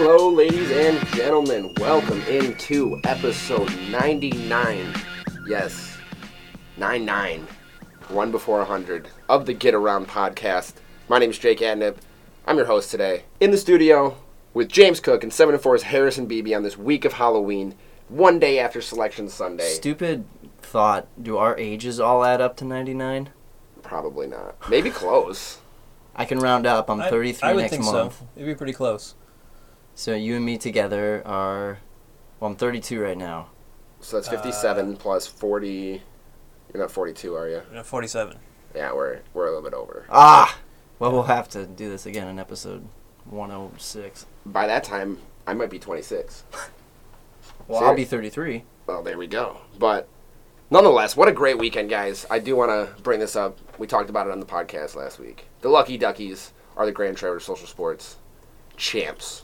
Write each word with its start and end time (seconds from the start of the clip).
Hello, 0.00 0.28
ladies 0.30 0.70
and 0.70 1.04
gentlemen. 1.08 1.74
Welcome 1.78 2.22
into 2.28 3.00
episode 3.02 3.68
99. 3.90 4.94
Yes, 5.44 5.98
99. 6.76 7.44
One 8.06 8.30
before 8.30 8.58
100 8.58 9.08
of 9.28 9.44
the 9.44 9.54
Get 9.54 9.74
Around 9.74 10.06
podcast. 10.06 10.74
My 11.08 11.18
name 11.18 11.30
is 11.30 11.38
Jake 11.38 11.58
Adnip. 11.58 11.96
I'm 12.46 12.56
your 12.56 12.66
host 12.66 12.92
today. 12.92 13.24
In 13.40 13.50
the 13.50 13.58
studio 13.58 14.16
with 14.54 14.68
James 14.68 15.00
Cook 15.00 15.24
and 15.24 15.32
7 15.32 15.56
4's 15.58 15.82
Harrison 15.82 16.26
Beebe 16.26 16.54
on 16.54 16.62
this 16.62 16.78
week 16.78 17.04
of 17.04 17.14
Halloween, 17.14 17.74
one 18.08 18.38
day 18.38 18.60
after 18.60 18.80
Selection 18.80 19.28
Sunday. 19.28 19.68
Stupid 19.68 20.24
thought. 20.62 21.08
Do 21.20 21.38
our 21.38 21.58
ages 21.58 21.98
all 21.98 22.24
add 22.24 22.40
up 22.40 22.56
to 22.58 22.64
99? 22.64 23.30
Probably 23.82 24.28
not. 24.28 24.54
Maybe 24.70 24.90
close. 24.90 25.58
I 26.14 26.24
can 26.24 26.38
round 26.38 26.66
up. 26.68 26.88
I'm 26.88 27.00
I- 27.00 27.10
33 27.10 27.48
I 27.48 27.52
would 27.52 27.60
next 27.62 27.72
think 27.72 27.84
month. 27.84 28.18
so. 28.20 28.28
It'd 28.36 28.46
be 28.46 28.54
pretty 28.54 28.72
close. 28.72 29.16
So 29.98 30.14
you 30.14 30.36
and 30.36 30.44
me 30.44 30.58
together 30.58 31.22
are. 31.26 31.78
Well, 32.38 32.52
I'm 32.52 32.56
32 32.56 33.00
right 33.00 33.18
now. 33.18 33.48
So 33.98 34.16
that's 34.16 34.28
57 34.28 34.96
plus 34.96 35.26
40. 35.26 36.00
You're 36.72 36.80
not 36.80 36.92
42, 36.92 37.34
are 37.34 37.48
you? 37.48 37.62
You 37.68 37.74
know, 37.74 37.82
47. 37.82 38.36
Yeah, 38.76 38.92
we're, 38.92 39.22
we're 39.34 39.46
a 39.46 39.48
little 39.48 39.68
bit 39.68 39.74
over. 39.74 40.06
Ah! 40.08 40.56
Well, 41.00 41.10
we'll 41.10 41.24
have 41.24 41.48
to 41.48 41.66
do 41.66 41.90
this 41.90 42.06
again 42.06 42.28
in 42.28 42.38
episode 42.38 42.86
106. 43.24 44.26
By 44.46 44.68
that 44.68 44.84
time, 44.84 45.18
I 45.48 45.54
might 45.54 45.68
be 45.68 45.80
26. 45.80 46.44
Well, 47.66 47.80
Sure. 47.80 47.88
I'll 47.88 47.96
be 47.96 48.04
33. 48.04 48.62
Well, 48.86 49.02
there 49.02 49.18
we 49.18 49.26
go. 49.26 49.62
But 49.80 50.06
nonetheless, 50.70 51.16
what 51.16 51.26
a 51.26 51.32
great 51.32 51.58
weekend, 51.58 51.90
guys. 51.90 52.24
I 52.30 52.38
do 52.38 52.54
want 52.54 52.70
to 52.70 53.02
bring 53.02 53.18
this 53.18 53.34
up. 53.34 53.58
We 53.80 53.88
talked 53.88 54.10
about 54.10 54.28
it 54.28 54.30
on 54.32 54.38
the 54.38 54.46
podcast 54.46 54.94
last 54.94 55.18
week. 55.18 55.46
The 55.60 55.68
Lucky 55.68 55.98
Duckies 55.98 56.52
are 56.76 56.86
the 56.86 56.92
Grand 56.92 57.16
Traverse 57.16 57.44
Social 57.44 57.66
Sports 57.66 58.16
champs. 58.76 59.42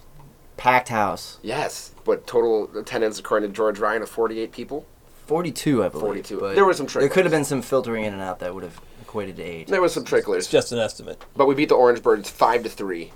Packed 0.56 0.88
house. 0.88 1.38
Yes, 1.42 1.92
but 2.04 2.26
total 2.26 2.70
attendance, 2.78 3.18
according 3.18 3.50
to 3.50 3.54
George 3.54 3.78
Ryan, 3.78 4.02
of 4.02 4.08
48 4.08 4.52
people. 4.52 4.86
42, 5.26 5.82
I 5.84 5.88
believe. 5.88 6.02
42. 6.04 6.40
But 6.40 6.54
There 6.54 6.64
were 6.64 6.74
some 6.74 6.86
There 6.86 7.08
could 7.08 7.24
have 7.24 7.32
been 7.32 7.44
some 7.44 7.62
filtering 7.62 8.04
in 8.04 8.12
and 8.12 8.22
out 8.22 8.38
that 8.40 8.54
would 8.54 8.62
have 8.62 8.80
equated 9.00 9.36
to 9.36 9.42
age. 9.42 9.68
There 9.68 9.80
was 9.80 9.92
some 9.94 10.04
tricklers, 10.04 10.38
It's 10.38 10.50
just 10.50 10.70
an 10.72 10.78
estimate. 10.78 11.22
but 11.36 11.46
we 11.46 11.54
beat 11.54 11.70
the 11.70 11.74
Orange 11.74 12.02
Birds 12.02 12.28
5 12.30 12.62
to 12.64 12.68
3. 12.68 13.10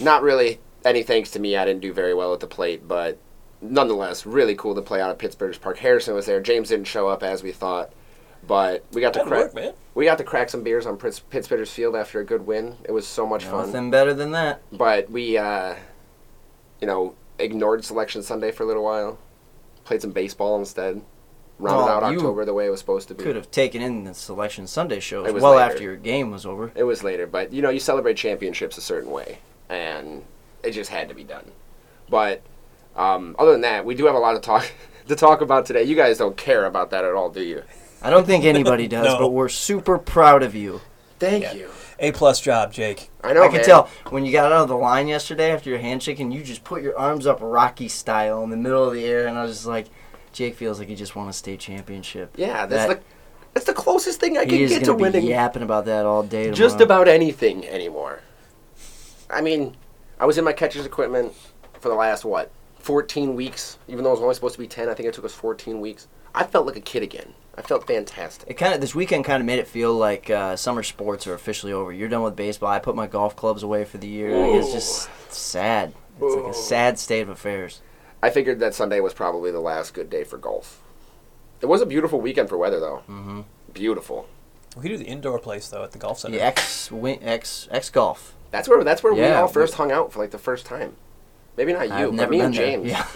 Not 0.00 0.22
really 0.22 0.58
any 0.84 1.02
thanks 1.02 1.30
to 1.32 1.38
me. 1.38 1.56
I 1.56 1.64
didn't 1.64 1.82
do 1.82 1.92
very 1.92 2.14
well 2.14 2.32
at 2.34 2.40
the 2.40 2.46
plate, 2.46 2.88
but 2.88 3.18
nonetheless, 3.60 4.26
really 4.26 4.54
cool 4.54 4.74
to 4.74 4.82
play 4.82 5.00
out 5.00 5.10
at 5.10 5.18
Pittsburgh's 5.18 5.58
Park. 5.58 5.78
Harrison 5.78 6.14
was 6.14 6.26
there. 6.26 6.40
James 6.40 6.70
didn't 6.70 6.86
show 6.86 7.08
up 7.08 7.22
as 7.22 7.42
we 7.42 7.52
thought, 7.52 7.92
but 8.46 8.84
we 8.92 9.00
got 9.00 9.12
to 9.14 9.18
That'd 9.20 9.32
crack. 9.32 9.44
work, 9.44 9.54
man. 9.54 9.72
We 9.94 10.06
got 10.06 10.18
to 10.18 10.24
crack 10.24 10.50
some 10.50 10.62
beers 10.62 10.86
on 10.86 10.96
Pitts, 10.96 11.20
Pittsburgh's 11.20 11.70
Field 11.70 11.94
after 11.94 12.20
a 12.20 12.24
good 12.24 12.46
win. 12.46 12.76
It 12.84 12.90
was 12.92 13.06
so 13.06 13.26
much 13.26 13.44
fun. 13.44 13.66
Nothing 13.66 13.90
better 13.90 14.12
than 14.14 14.32
that. 14.32 14.62
But 14.72 15.10
we, 15.10 15.38
uh, 15.38 15.76
you 16.84 16.86
know, 16.86 17.14
ignored 17.38 17.82
Selection 17.82 18.22
Sunday 18.22 18.50
for 18.52 18.62
a 18.62 18.66
little 18.66 18.84
while. 18.84 19.18
Played 19.86 20.02
some 20.02 20.10
baseball 20.10 20.58
instead. 20.58 21.00
Rounded 21.58 21.78
Well, 21.84 21.88
out 21.88 22.02
October 22.02 22.44
the 22.44 22.52
way 22.52 22.66
it 22.66 22.68
was 22.70 22.80
supposed 22.80 23.08
to 23.08 23.14
be. 23.14 23.24
Could 23.24 23.36
have 23.36 23.50
taken 23.50 23.80
in 23.80 24.04
the 24.04 24.12
Selection 24.12 24.66
Sunday 24.66 25.00
shows 25.00 25.26
It 25.26 25.32
was 25.32 25.42
well 25.42 25.52
later. 25.54 25.64
after 25.72 25.82
your 25.82 25.96
game 25.96 26.30
was 26.30 26.44
over. 26.44 26.70
It 26.74 26.82
was 26.82 27.02
later, 27.02 27.26
but 27.26 27.54
you 27.54 27.62
know, 27.62 27.70
you 27.70 27.80
celebrate 27.80 28.18
championships 28.18 28.76
a 28.76 28.82
certain 28.82 29.10
way, 29.10 29.38
and 29.70 30.22
it 30.62 30.72
just 30.72 30.90
had 30.90 31.08
to 31.08 31.14
be 31.14 31.24
done. 31.24 31.50
But 32.10 32.42
um, 32.96 33.34
other 33.38 33.52
than 33.52 33.62
that, 33.62 33.86
we 33.86 33.94
do 33.94 34.04
have 34.04 34.14
a 34.14 34.18
lot 34.18 34.34
of 34.36 34.42
talk 34.42 34.70
to 35.08 35.16
talk 35.16 35.40
about 35.40 35.64
today. 35.64 35.84
You 35.84 35.96
guys 35.96 36.18
don't 36.18 36.36
care 36.36 36.66
about 36.66 36.90
that 36.90 37.02
at 37.06 37.14
all, 37.14 37.30
do 37.30 37.40
you? 37.42 37.62
I 38.02 38.10
don't 38.10 38.26
think 38.26 38.44
anybody 38.44 38.86
does, 38.98 39.06
No. 39.06 39.18
but 39.18 39.28
we're 39.28 39.48
super 39.48 39.96
proud 39.96 40.42
of 40.42 40.54
you. 40.54 40.82
Thank 41.18 41.44
Yeah. 41.44 41.54
you. 41.54 41.70
A 41.98 42.12
plus 42.12 42.40
job, 42.40 42.72
Jake. 42.72 43.10
I 43.22 43.32
know. 43.32 43.42
I 43.42 43.46
can 43.48 43.56
man. 43.56 43.64
tell 43.64 43.88
when 44.10 44.24
you 44.24 44.32
got 44.32 44.52
out 44.52 44.62
of 44.62 44.68
the 44.68 44.76
line 44.76 45.06
yesterday 45.08 45.52
after 45.52 45.70
your 45.70 45.78
handshake 45.78 46.18
and 46.20 46.32
you 46.34 46.42
just 46.42 46.64
put 46.64 46.82
your 46.82 46.98
arms 46.98 47.26
up 47.26 47.38
Rocky 47.40 47.88
style 47.88 48.42
in 48.42 48.50
the 48.50 48.56
middle 48.56 48.84
of 48.86 48.94
the 48.94 49.04
air, 49.04 49.26
and 49.26 49.38
I 49.38 49.42
was 49.44 49.52
just 49.52 49.66
like, 49.66 49.86
Jake 50.32 50.56
feels 50.56 50.78
like 50.80 50.88
he 50.88 50.96
just 50.96 51.14
won 51.14 51.28
a 51.28 51.32
state 51.32 51.60
championship. 51.60 52.34
Yeah, 52.36 52.66
that's 52.66 52.88
That- 52.88 52.98
the 53.00 53.04
that's 53.54 53.66
the 53.66 53.72
closest 53.74 54.18
thing 54.18 54.36
I 54.36 54.44
can 54.44 54.58
get 54.66 54.80
to 54.80 54.86
gonna 54.86 54.96
be 54.96 55.02
winning. 55.02 55.26
yapping 55.26 55.62
about 55.62 55.84
that 55.84 56.04
all 56.04 56.24
day. 56.24 56.50
just 56.50 56.80
about 56.80 57.06
anything 57.06 57.64
anymore. 57.68 58.18
I 59.30 59.40
mean, 59.40 59.76
I 60.18 60.26
was 60.26 60.36
in 60.38 60.44
my 60.44 60.52
catcher's 60.52 60.84
equipment 60.84 61.32
for 61.78 61.88
the 61.88 61.94
last 61.94 62.24
what, 62.24 62.50
14 62.84 63.34
weeks. 63.34 63.78
Even 63.88 64.04
though 64.04 64.10
it 64.10 64.14
was 64.14 64.20
only 64.20 64.34
supposed 64.34 64.54
to 64.56 64.60
be 64.60 64.66
10, 64.68 64.88
I 64.90 64.94
think 64.94 65.08
it 65.08 65.14
took 65.14 65.24
us 65.24 65.32
14 65.34 65.80
weeks. 65.80 66.06
I 66.34 66.44
felt 66.44 66.66
like 66.66 66.76
a 66.76 66.80
kid 66.80 67.02
again. 67.02 67.32
I 67.56 67.62
felt 67.62 67.86
fantastic. 67.86 68.50
It 68.50 68.54
kind 68.54 68.74
of 68.74 68.80
this 68.80 68.94
weekend 68.94 69.24
kind 69.24 69.40
of 69.40 69.46
made 69.46 69.58
it 69.58 69.66
feel 69.68 69.94
like 69.94 70.28
uh, 70.28 70.56
summer 70.56 70.82
sports 70.82 71.26
are 71.26 71.34
officially 71.34 71.72
over. 71.72 71.92
You're 71.92 72.08
done 72.08 72.22
with 72.22 72.36
baseball. 72.36 72.68
I 72.68 72.80
put 72.80 72.94
my 72.96 73.06
golf 73.06 73.36
clubs 73.36 73.62
away 73.62 73.84
for 73.84 73.96
the 73.98 74.06
year. 74.08 74.36
Like, 74.36 74.60
it's 74.60 74.72
just 74.72 75.08
sad. 75.32 75.94
It's 76.20 76.34
like 76.36 76.44
a 76.50 76.54
sad 76.54 76.98
state 76.98 77.22
of 77.22 77.28
affairs. 77.30 77.80
I 78.22 78.30
figured 78.30 78.58
that 78.60 78.74
Sunday 78.74 79.00
was 79.00 79.14
probably 79.14 79.50
the 79.50 79.60
last 79.60 79.94
good 79.94 80.10
day 80.10 80.24
for 80.24 80.36
golf. 80.36 80.82
It 81.60 81.66
was 81.66 81.80
a 81.80 81.86
beautiful 81.86 82.20
weekend 82.20 82.48
for 82.50 82.58
weather, 82.58 82.80
though. 82.80 83.02
Mm-hmm. 83.08 83.40
Beautiful. 83.72 84.26
We 84.76 84.82
could 84.82 84.88
do 84.88 84.98
the 84.98 85.04
indoor 85.06 85.38
place 85.38 85.68
though 85.68 85.84
at 85.84 85.92
the 85.92 85.98
golf 85.98 86.18
center. 86.18 86.36
The 86.36 86.42
X 86.44 86.90
win, 86.90 87.22
X 87.22 87.68
X 87.70 87.90
golf. 87.90 88.34
That's 88.50 88.68
where 88.68 88.82
that's 88.82 89.02
where 89.04 89.14
we 89.14 89.20
Yeah, 89.20 89.40
all 89.40 89.46
we- 89.46 89.52
first 89.52 89.74
hung 89.74 89.92
out 89.92 90.12
for 90.12 90.18
like 90.18 90.32
the 90.32 90.38
first 90.38 90.66
time. 90.66 90.96
Maybe 91.56 91.72
not 91.72 91.86
you, 91.88 91.94
I've 91.94 92.16
but 92.16 92.30
me 92.30 92.38
been 92.38 92.46
and 92.46 92.54
there. 92.54 92.66
James. 92.66 92.88
Yeah. 92.90 93.06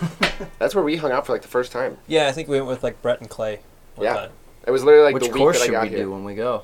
That's 0.59 0.75
where 0.75 0.85
we 0.85 0.97
hung 0.97 1.11
out 1.13 1.27
for 1.27 1.33
like 1.33 1.43
the 1.43 1.49
first 1.49 1.73
time. 1.73 1.99
Yeah, 2.07 2.29
I 2.29 2.33
think 2.33 2.49
we 2.49 2.57
went 2.57 2.69
with 2.69 2.83
like 2.85 3.01
Brett 3.03 3.21
and 3.21 3.29
Clay. 3.29 3.61
One 3.97 4.05
Yeah. 4.05 4.15
Time. 4.15 4.31
It 4.67 4.71
was 4.71 4.85
literally 4.85 5.07
like 5.07 5.15
Which 5.15 5.25
the 5.25 5.31
week 5.31 5.39
course 5.39 5.57
that 5.59 5.63
I 5.63 5.67
should 5.67 5.73
got 5.73 5.83
we 5.85 5.89
here. 5.89 5.99
do 5.99 6.11
when 6.13 6.25
we 6.25 6.35
go? 6.35 6.63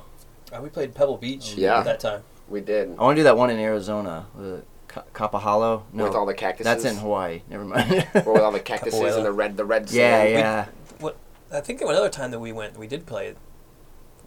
Uh, 0.53 0.61
we 0.61 0.69
played 0.69 0.93
Pebble 0.95 1.17
Beach. 1.17 1.55
Yeah. 1.55 1.79
At 1.79 1.85
that 1.85 1.99
time. 1.99 2.21
We 2.47 2.61
did. 2.61 2.89
I 2.97 3.03
want 3.03 3.15
to 3.15 3.19
do 3.19 3.23
that 3.23 3.35
one 3.37 3.49
in 3.49 3.57
Arizona, 3.59 4.27
the 4.37 4.61
Ka- 4.87 5.03
Kapahalo. 5.13 5.83
No, 5.91 6.03
with 6.05 6.13
all 6.15 6.25
the 6.27 6.33
cactuses. 6.35 6.65
that's 6.65 6.85
in 6.85 6.97
Hawaii. 7.01 7.41
Never 7.49 7.65
mind. 7.65 8.07
or 8.25 8.33
with 8.33 8.41
all 8.43 8.51
the 8.51 8.59
cactuses 8.59 8.99
Capoeira. 8.99 9.17
and 9.17 9.25
the 9.25 9.31
red, 9.31 9.57
the 9.57 9.65
red 9.65 9.89
yeah, 9.91 10.21
sand. 10.23 10.31
yeah. 11.01 11.09
I 11.51 11.61
think 11.61 11.81
another 11.81 12.09
time 12.09 12.31
that 12.31 12.39
we 12.39 12.51
went, 12.51 12.77
we 12.77 12.87
did 12.87 13.05
play 13.05 13.33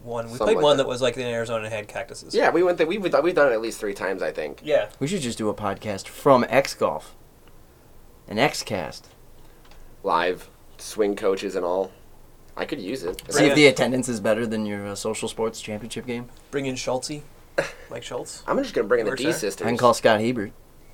one. 0.03 0.25
We 0.25 0.29
Something 0.31 0.45
played 0.45 0.55
like 0.57 0.63
one 0.63 0.77
that. 0.77 0.83
that. 0.83 0.89
was 0.89 1.01
like 1.01 1.15
in 1.17 1.23
Arizona 1.27 1.65
and 1.65 1.73
had 1.73 1.87
cactuses. 1.87 2.33
Yeah, 2.35 2.49
we 2.49 2.63
went. 2.63 2.77
There, 2.77 2.87
we've 2.87 3.01
we've 3.01 3.11
done 3.35 3.51
it 3.51 3.53
at 3.53 3.61
least 3.61 3.79
three 3.79 3.93
times, 3.93 4.21
I 4.21 4.31
think. 4.31 4.61
Yeah. 4.63 4.89
We 4.99 5.07
should 5.07 5.21
just 5.21 5.37
do 5.37 5.49
a 5.49 5.53
podcast 5.53 6.07
from 6.07 6.45
X 6.49 6.73
Golf, 6.73 7.15
an 8.29 8.39
X 8.39 8.63
Cast. 8.63 9.09
Live 10.03 10.49
swing 10.77 11.15
coaches 11.17 11.55
and 11.55 11.65
all. 11.65 11.91
I 12.55 12.65
could 12.65 12.79
use 12.79 13.03
it. 13.03 13.21
See 13.31 13.45
if 13.45 13.55
the 13.55 13.67
attendance 13.67 14.07
is 14.09 14.19
better 14.19 14.45
than 14.47 14.65
your 14.65 14.87
uh, 14.87 14.95
social 14.95 15.27
sports 15.27 15.61
championship 15.61 16.05
game. 16.05 16.29
Bring 16.51 16.65
in 16.65 16.75
Schultze, 16.75 17.21
Mike 17.91 18.03
Schultz. 18.03 18.43
I'm 18.47 18.57
just 18.57 18.73
gonna 18.73 18.87
bring 18.87 19.01
in 19.01 19.05
the 19.05 19.11
Works 19.11 19.19
D 19.21 19.25
there. 19.25 19.33
sisters. 19.33 19.65
I 19.65 19.69
can 19.69 19.77
call 19.77 19.93
Scott 19.93 20.21
Hebert. 20.21 20.51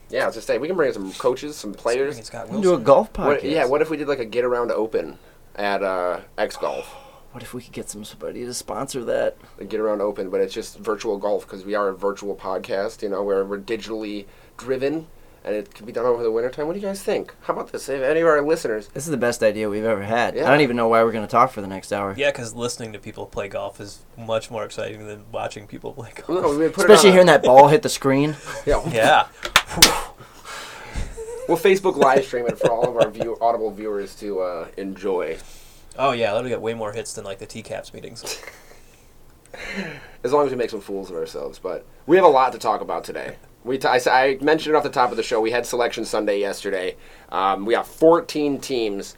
Yeah, 0.10 0.24
I 0.24 0.26
was 0.28 0.36
just 0.36 0.46
saying 0.48 0.62
we 0.62 0.68
can 0.68 0.76
bring 0.78 0.90
in 0.90 0.94
some 0.94 1.12
coaches, 1.14 1.56
some 1.56 1.72
Bring 1.72 1.82
players. 1.82 2.18
in 2.20 2.24
Scott 2.24 2.46
We 2.48 2.54
can 2.54 2.62
do 2.62 2.70
a 2.70 2.72
Wilson. 2.74 2.84
golf 2.84 3.14
podcast. 3.14 3.26
What, 3.26 3.44
yeah, 3.44 3.66
what 3.66 3.82
if 3.82 3.90
we 3.90 3.98
did 3.98 4.08
like 4.08 4.20
a 4.20 4.26
get 4.26 4.46
around 4.46 4.72
open 4.72 5.18
at 5.56 5.82
uh, 5.84 6.22
X 6.38 6.58
Golf? 6.58 6.96
What 7.36 7.44
if 7.44 7.54
we 7.54 7.62
could 7.62 7.74
get 7.74 7.90
some 7.90 8.06
somebody 8.06 8.46
to 8.46 8.54
sponsor 8.54 9.04
that? 9.04 9.36
The 9.58 9.66
get 9.66 9.82
around 9.82 10.00
open, 10.02 10.30
but 10.30 10.40
it's 10.40 10.54
just 10.54 10.78
virtual 10.80 11.18
golf 11.18 11.46
because 11.46 11.66
we 11.66 11.76
are 11.76 11.90
a 11.90 11.94
virtual 11.94 12.34
podcast. 12.34 13.02
You 13.02 13.10
know, 13.10 13.24
where 13.24 13.44
we're 13.44 13.58
digitally 13.60 14.26
driven, 14.56 15.08
and 15.46 15.56
it 15.56 15.74
can 15.76 15.86
be 15.86 15.92
done 15.92 16.06
over 16.06 16.24
the 16.24 16.32
wintertime. 16.32 16.66
What 16.66 16.74
do 16.74 16.80
you 16.80 16.86
guys 16.86 17.04
think? 17.04 17.34
How 17.42 17.54
about 17.54 17.72
this? 17.72 17.88
If 17.88 18.02
any 18.02 18.22
of 18.22 18.28
our 18.28 18.42
listeners, 18.42 18.88
This 18.88 19.06
is 19.06 19.12
the 19.12 19.18
best 19.18 19.44
idea 19.44 19.70
we've 19.70 19.86
ever 19.86 20.04
had. 20.04 20.36
Yeah. 20.36 20.48
I 20.48 20.50
don't 20.50 20.62
even 20.62 20.76
know 20.76 20.88
why 20.88 21.04
we're 21.04 21.12
going 21.12 21.26
to 21.26 21.32
talk 21.32 21.52
for 21.52 21.62
the 21.62 21.68
next 21.68 21.94
hour. 21.94 22.16
Yeah, 22.18 22.32
because 22.32 22.56
listening 22.56 22.94
to 22.94 23.00
people 23.00 23.28
play 23.28 23.48
golf 23.48 23.80
is 23.80 24.00
much 24.18 24.50
more 24.50 24.66
exciting 24.66 25.06
than 25.08 25.24
watching 25.32 25.68
people 25.68 25.94
play 25.94 26.12
golf. 26.16 26.30
no, 26.30 26.58
we 26.58 26.68
put 26.70 26.86
Especially 26.90 27.10
it 27.10 27.12
on 27.12 27.14
hearing 27.14 27.28
that 27.28 27.44
ball 27.44 27.68
hit 27.68 27.84
the 27.84 27.90
screen. 27.90 28.36
Yeah, 28.66 28.90
Yeah. 28.90 29.28
we'll 31.48 31.58
Facebook 31.58 31.96
live 31.96 32.26
stream 32.26 32.48
it 32.48 32.58
for 32.58 32.72
all 32.72 32.90
of 32.90 32.96
our 32.98 33.12
view, 33.12 33.38
audible 33.40 33.70
viewers 33.70 34.16
to 34.16 34.40
uh, 34.40 34.68
enjoy. 34.78 35.38
Oh 35.98 36.12
yeah, 36.12 36.34
that'll 36.34 36.50
get 36.50 36.62
way 36.62 36.74
more 36.74 36.92
hits 36.92 37.14
than 37.14 37.24
like 37.24 37.38
the 37.38 37.46
TCAPS 37.46 37.94
meetings. 37.94 38.42
as 40.24 40.34
long 40.34 40.46
as 40.48 40.52
we 40.52 40.58
make 40.58 40.72
some 40.72 40.82
fools 40.82 41.12
of 41.12 41.16
ourselves. 41.16 41.60
But 41.60 41.86
we 42.08 42.16
have 42.16 42.26
a 42.26 42.30
lot 42.30 42.52
to 42.54 42.58
talk 42.58 42.82
about 42.82 43.04
today. 43.04 43.36
We 43.66 43.80
t- 43.80 43.88
I, 43.88 44.00
I 44.08 44.38
mentioned 44.42 44.76
it 44.76 44.78
off 44.78 44.84
the 44.84 44.92
top 44.92 45.10
of 45.10 45.18
the 45.18 45.24
show. 45.24 45.42
We 45.42 45.50
had 45.50 45.66
Selection 45.66 46.06
Sunday 46.06 46.40
yesterday. 46.40 46.96
Um, 47.30 47.66
we 47.66 47.74
got 47.74 47.88
14 47.88 48.62
teams 48.62 49.18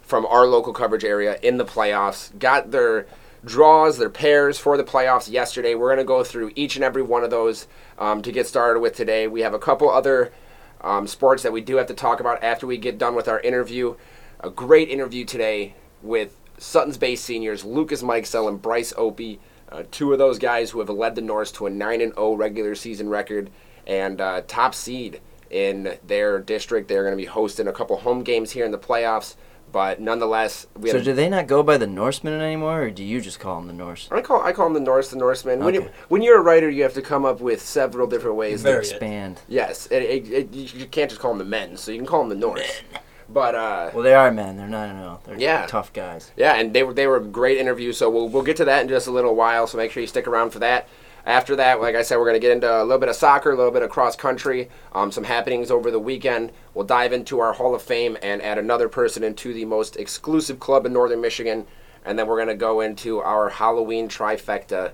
from 0.00 0.24
our 0.26 0.46
local 0.46 0.72
coverage 0.72 1.04
area 1.04 1.38
in 1.42 1.56
the 1.56 1.64
playoffs. 1.64 2.38
Got 2.38 2.70
their 2.70 3.06
draws, 3.44 3.98
their 3.98 4.10
pairs 4.10 4.58
for 4.58 4.76
the 4.76 4.84
playoffs 4.84 5.28
yesterday. 5.28 5.74
We're 5.74 5.88
going 5.88 5.98
to 5.98 6.04
go 6.04 6.22
through 6.22 6.52
each 6.54 6.76
and 6.76 6.84
every 6.84 7.02
one 7.02 7.24
of 7.24 7.30
those 7.30 7.66
um, 7.98 8.22
to 8.22 8.30
get 8.30 8.46
started 8.46 8.78
with 8.78 8.94
today. 8.94 9.26
We 9.26 9.40
have 9.40 9.54
a 9.54 9.58
couple 9.58 9.90
other 9.90 10.32
um, 10.80 11.08
sports 11.08 11.42
that 11.42 11.52
we 11.52 11.60
do 11.60 11.74
have 11.76 11.88
to 11.88 11.94
talk 11.94 12.20
about 12.20 12.44
after 12.44 12.68
we 12.68 12.78
get 12.78 12.96
done 12.96 13.16
with 13.16 13.26
our 13.26 13.40
interview. 13.40 13.96
A 14.38 14.50
great 14.50 14.88
interview 14.88 15.24
today 15.24 15.74
with 16.00 16.36
Suttons 16.58 16.96
Bay 16.96 17.16
seniors 17.16 17.64
Lucas 17.64 18.04
Mikesell 18.04 18.48
and 18.48 18.62
Bryce 18.62 18.92
Opie. 18.96 19.40
Uh, 19.74 19.82
two 19.90 20.12
of 20.12 20.18
those 20.18 20.38
guys 20.38 20.70
who 20.70 20.78
have 20.78 20.88
led 20.88 21.16
the 21.16 21.20
Norse 21.20 21.50
to 21.52 21.66
a 21.66 21.70
9 21.70 22.00
and 22.00 22.14
0 22.14 22.34
regular 22.34 22.76
season 22.76 23.08
record 23.08 23.50
and 23.86 24.20
uh, 24.20 24.42
top 24.46 24.72
seed 24.74 25.20
in 25.50 25.98
their 26.06 26.38
district. 26.38 26.86
They're 26.88 27.02
going 27.02 27.12
to 27.12 27.20
be 27.20 27.24
hosting 27.26 27.66
a 27.66 27.72
couple 27.72 27.96
home 27.96 28.22
games 28.22 28.52
here 28.52 28.64
in 28.64 28.70
the 28.70 28.78
playoffs. 28.78 29.34
but 29.72 30.00
nonetheless, 30.00 30.68
we 30.78 30.90
So 30.90 30.98
had. 30.98 31.04
do 31.04 31.12
they 31.12 31.28
not 31.28 31.48
go 31.48 31.64
by 31.64 31.76
the 31.76 31.86
Norsemen 31.88 32.40
anymore, 32.40 32.82
or 32.82 32.90
do 32.90 33.02
you 33.02 33.20
just 33.20 33.40
call 33.40 33.56
them 33.56 33.66
the 33.66 33.72
Norse? 33.72 34.08
I 34.12 34.20
call 34.20 34.40
I 34.42 34.52
call 34.52 34.66
them 34.66 34.74
the 34.74 34.80
Norse, 34.80 35.10
the 35.10 35.16
Norsemen. 35.16 35.64
When 35.64 35.74
you 35.74 35.90
when 36.08 36.22
you're 36.22 36.38
a 36.38 36.42
writer, 36.42 36.70
you 36.70 36.84
have 36.84 36.94
to 36.94 37.02
come 37.02 37.24
up 37.24 37.40
with 37.40 37.60
several 37.60 38.06
different 38.06 38.36
ways. 38.36 38.62
to 38.62 38.78
Expand. 38.78 39.40
Yes, 39.48 39.86
it, 39.88 40.02
it, 40.04 40.30
it, 40.32 40.52
you 40.54 40.68
you 40.80 40.86
can't 40.86 41.10
just 41.10 41.20
call 41.20 41.32
them 41.32 41.38
the 41.38 41.44
men, 41.44 41.76
so 41.76 41.90
you 41.90 41.98
can 41.98 42.06
call 42.06 42.20
them 42.20 42.28
the 42.28 42.36
Norse. 42.46 42.82
But 43.28 43.54
uh, 43.54 43.90
Well, 43.94 44.02
they 44.02 44.14
are 44.14 44.30
men. 44.30 44.56
They're 44.56 44.68
not. 44.68 44.94
No, 44.94 45.18
they're 45.24 45.38
Yeah. 45.38 45.66
tough 45.66 45.92
guys. 45.92 46.30
yeah, 46.36 46.54
and 46.54 46.74
they 46.74 46.82
were 46.82 46.92
they 46.92 47.06
were 47.06 47.20
great 47.20 47.58
interviews. 47.58 47.96
So 47.98 48.10
we'll 48.10 48.28
we'll 48.28 48.42
get 48.42 48.56
to 48.58 48.64
that 48.66 48.82
in 48.82 48.88
just 48.88 49.06
a 49.06 49.10
little 49.10 49.34
while. 49.34 49.66
So 49.66 49.78
make 49.78 49.90
sure 49.92 50.00
you 50.00 50.06
stick 50.06 50.26
around 50.28 50.50
for 50.50 50.58
that. 50.60 50.88
After 51.26 51.56
that, 51.56 51.80
like 51.80 51.94
I 51.96 52.02
said, 52.02 52.18
we're 52.18 52.26
going 52.26 52.34
to 52.34 52.38
get 52.38 52.52
into 52.52 52.70
a 52.70 52.84
little 52.84 52.98
bit 52.98 53.08
of 53.08 53.16
soccer, 53.16 53.50
a 53.50 53.56
little 53.56 53.70
bit 53.72 53.80
of 53.82 53.88
cross 53.88 54.14
country, 54.14 54.68
um, 54.92 55.10
some 55.10 55.24
happenings 55.24 55.70
over 55.70 55.90
the 55.90 55.98
weekend. 55.98 56.52
We'll 56.74 56.84
dive 56.84 57.14
into 57.14 57.40
our 57.40 57.54
Hall 57.54 57.74
of 57.74 57.80
Fame 57.80 58.18
and 58.20 58.42
add 58.42 58.58
another 58.58 58.90
person 58.90 59.22
into 59.24 59.54
the 59.54 59.64
most 59.64 59.96
exclusive 59.96 60.60
club 60.60 60.84
in 60.84 60.92
Northern 60.92 61.22
Michigan, 61.22 61.66
and 62.04 62.18
then 62.18 62.26
we're 62.26 62.36
going 62.36 62.48
to 62.48 62.54
go 62.54 62.82
into 62.82 63.20
our 63.20 63.48
Halloween 63.48 64.06
trifecta 64.06 64.90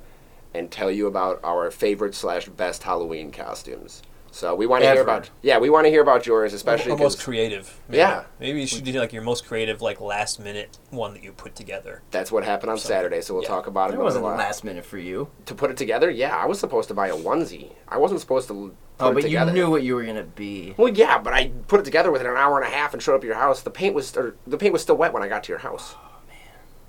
and 0.55 0.71
tell 0.71 0.89
you 0.89 1.09
about 1.09 1.41
our 1.43 1.69
favorite 1.73 2.15
slash 2.15 2.49
best 2.49 2.85
Halloween 2.85 3.33
costumes. 3.33 4.01
So 4.33 4.55
we 4.55 4.67
want 4.67 4.83
to 4.83 4.87
hear 4.87 5.01
Ever. 5.01 5.03
about 5.03 5.31
yeah, 5.43 5.59
we 5.59 5.71
want 5.71 5.87
to 5.87 5.91
hear 5.91 6.03
about 6.03 6.25
yours, 6.27 6.53
especially 6.55 6.93
Or 6.93 6.97
most 6.97 7.17
'cause 7.19 7.25
creative. 7.25 7.79
Yeah. 7.91 8.25
Maybe 8.39 8.61
you 8.61 8.67
should 8.67 8.85
do 8.85 8.93
like 8.93 9.13
your 9.13 9.23
most 9.23 9.45
creative, 9.47 9.83
like 9.83 10.01
last 10.01 10.39
minute 10.39 10.79
one 10.91 11.15
that 11.15 11.23
you 11.23 11.33
put 11.33 11.55
together. 11.55 12.03
that's 12.11 12.31
what 12.31 12.45
happened 12.45 12.71
on 12.71 12.79
Something. 12.79 12.97
Saturday. 12.97 13.21
So 13.23 13.35
we'll 13.35 13.43
Yeah. 13.43 13.49
talk 13.49 13.67
about 13.67 13.91
it. 13.91 13.95
That 13.97 14.01
a 14.01 14.05
wasn't 14.05 14.25
the 14.25 14.31
last 14.31 14.63
minute 14.65 14.85
for 14.85 14.99
you. 14.99 15.29
to 15.47 15.55
put 15.55 15.71
it 15.71 15.77
together. 15.77 16.11
Yeah, 16.11 16.37
I 16.37 16.47
was 16.47 16.61
supposed 16.61 16.89
to 16.89 16.95
buy 16.95 17.09
a 17.09 17.17
onesie. 17.17 17.73
I 17.89 17.99
wasn't 17.99 18.21
supposed 18.21 18.47
to 18.49 18.55
put 18.55 18.75
Oh, 19.01 19.11
it 19.11 19.15
but 19.15 19.23
together. 19.23 19.51
you 19.53 19.57
knew 19.65 19.71
what 19.71 19.83
you 19.83 19.95
were 19.97 20.05
gonna 20.05 20.23
be. 20.23 20.75
Well, 20.77 20.89
yeah, 20.93 21.19
but 21.19 21.33
I 21.33 21.51
put 21.69 21.81
it 21.81 21.85
together 21.85 22.11
within 22.13 22.27
an 22.29 22.37
hour 22.37 22.61
and 22.61 22.67
a 22.67 22.75
half 22.75 22.93
and 22.95 23.03
showed 23.03 23.15
up 23.17 23.23
at 23.23 23.27
your 23.27 23.35
house. 23.37 23.63
The 23.63 23.71
paint 23.71 23.95
was 23.95 24.17
or 24.17 24.37
the 24.47 24.57
paint 24.59 24.73
was 24.73 24.83
still 24.83 24.97
wet 24.97 25.13
when 25.13 25.23
I 25.23 25.29
got 25.29 25.43
to 25.45 25.49
your 25.53 25.59
house. 25.59 25.95
Oh 25.97 26.19
man, 26.29 26.37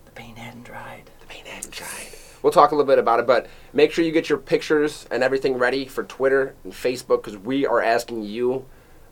the 0.05 0.11
paint 0.11 0.37
hadn't 0.37 0.63
dried. 0.63 1.09
The 1.21 1.25
paint 1.27 1.47
hadn't 1.47 1.71
dried. 1.71 2.11
We'll 2.41 2.53
talk 2.53 2.71
a 2.71 2.75
little 2.75 2.87
bit 2.87 2.99
about 2.99 3.19
it, 3.19 3.27
but 3.27 3.47
make 3.73 3.91
sure 3.91 4.03
you 4.03 4.11
get 4.11 4.29
your 4.29 4.37
pictures 4.37 5.07
and 5.11 5.23
everything 5.23 5.55
ready 5.55 5.85
for 5.85 6.03
Twitter 6.03 6.55
and 6.63 6.73
Facebook 6.73 7.23
because 7.23 7.37
we 7.37 7.65
are 7.65 7.81
asking 7.81 8.23
you 8.23 8.65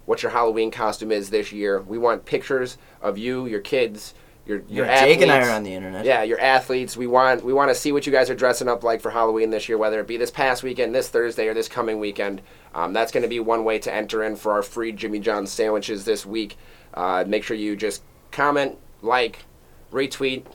what 0.06 0.24
your 0.24 0.32
Halloween 0.32 0.72
costume 0.72 1.12
is 1.12 1.30
this 1.30 1.52
year. 1.52 1.82
We 1.82 1.98
want 1.98 2.26
pictures 2.26 2.78
of 3.02 3.18
you, 3.18 3.46
your 3.46 3.60
kids, 3.60 4.16
your 4.50 4.64
your 4.68 4.86
Yeah, 4.88 5.06
Jake 5.06 5.22
and 5.22 5.32
I 5.32 5.48
are 5.48 5.52
on 5.52 5.64
the 5.64 5.74
internet. 5.74 6.06
Yeah, 6.06 6.24
your 6.24 6.40
athletes. 6.40 6.98
We 6.98 7.06
want 7.06 7.44
we 7.44 7.54
want 7.54 7.70
to 7.70 7.76
see 7.76 7.92
what 7.92 8.08
you 8.08 8.12
guys 8.12 8.30
are 8.32 8.36
dressing 8.36 8.68
up 8.68 8.84
like 8.84 9.02
for 9.02 9.12
Halloween 9.12 9.52
this 9.52 9.70
year, 9.70 9.78
whether 9.78 10.00
it 10.00 10.08
be 10.08 10.18
this 10.18 10.32
past 10.32 10.64
weekend, 10.64 10.96
this 10.96 11.10
Thursday, 11.10 11.48
or 11.48 11.54
this 11.54 11.68
coming 11.68 12.00
weekend. 12.00 12.42
Um, 12.74 12.92
that's 12.92 13.12
going 13.12 13.22
to 13.22 13.30
be 13.30 13.40
one 13.40 13.64
way 13.64 13.78
to 13.80 13.94
enter 13.94 14.24
in 14.24 14.36
for 14.36 14.52
our 14.52 14.64
free 14.64 14.92
Jimmy 14.92 15.20
John's 15.20 15.52
sandwiches 15.52 16.06
this 16.06 16.26
week. 16.26 16.58
Uh, 16.94 17.24
make 17.28 17.44
sure 17.44 17.56
you 17.56 17.76
just 17.76 18.02
comment, 18.32 18.78
like, 19.02 19.46
retweet, 19.92 20.46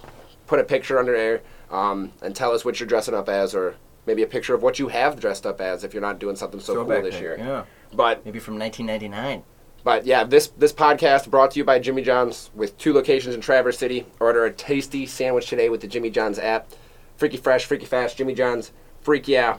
put 0.47 0.59
a 0.59 0.65
picture 0.65 0.99
under 0.99 1.12
there, 1.17 1.43
um, 1.70 2.12
and 2.22 2.34
tell 2.34 2.52
us 2.52 2.64
what 2.64 2.81
you're 2.81 2.87
dressing 2.88 3.14
up 3.14 3.28
as, 3.28 3.55
or 3.55 3.76
maybe 4.06 4.22
a 4.22 4.26
picture 4.26 4.55
of 4.55 4.62
what 4.62 4.78
you 4.78 4.88
have 4.88 5.19
dressed 5.19 5.46
up 5.46 5.61
as 5.61 5.84
if 5.84 5.94
you're 5.94 6.02
not 6.02 6.19
doing 6.19 6.37
something 6.37 6.61
so 6.61 6.75
Throwback 6.75 6.99
cool 6.99 7.05
this 7.05 7.14
pic, 7.14 7.22
year. 7.22 7.37
Yeah, 7.38 7.64
But 7.93 8.25
maybe 8.25 8.38
from 8.38 8.58
1999. 8.58 9.43
but 9.82 10.05
yeah, 10.06 10.25
this 10.25 10.49
this 10.49 10.72
podcast 10.72 11.31
brought 11.31 11.52
to 11.52 11.58
you 11.58 11.64
by 11.64 11.78
Jimmy 11.78 12.02
John's 12.02 12.50
with 12.55 12.76
two 12.78 12.93
locations 12.93 13.34
in 13.34 13.40
Traverse 13.40 13.78
City. 13.78 14.06
Order 14.20 14.44
a 14.44 14.52
tasty 14.52 15.06
sandwich 15.06 15.46
today 15.49 15.69
with 15.69 15.81
the 15.81 15.87
Jimmy 15.88 16.11
John's 16.11 16.38
app. 16.38 16.69
Freaky 17.16 17.37
fresh, 17.37 17.64
freaky 17.64 17.87
fast, 17.87 18.16
Jimmy 18.16 18.34
John's. 18.34 18.72
Freak 19.00 19.28
yeah. 19.28 19.58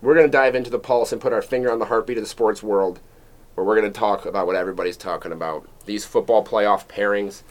We're 0.00 0.14
gonna 0.14 0.28
dive 0.28 0.54
into 0.54 0.70
the 0.70 0.78
pulse 0.78 1.12
and 1.12 1.20
put 1.20 1.32
our 1.32 1.42
finger 1.42 1.70
on 1.72 1.78
the 1.80 1.86
heartbeat 1.86 2.16
of 2.18 2.22
the 2.22 2.28
sports 2.28 2.62
world, 2.62 3.00
where 3.54 3.66
we're 3.66 3.74
gonna 3.76 3.90
talk 3.90 4.24
about 4.24 4.46
what 4.46 4.56
everybody's 4.56 4.96
talking 4.96 5.32
about. 5.32 5.68
These 5.86 6.04
football 6.04 6.44
playoff 6.44 6.86
pairings. 6.86 7.42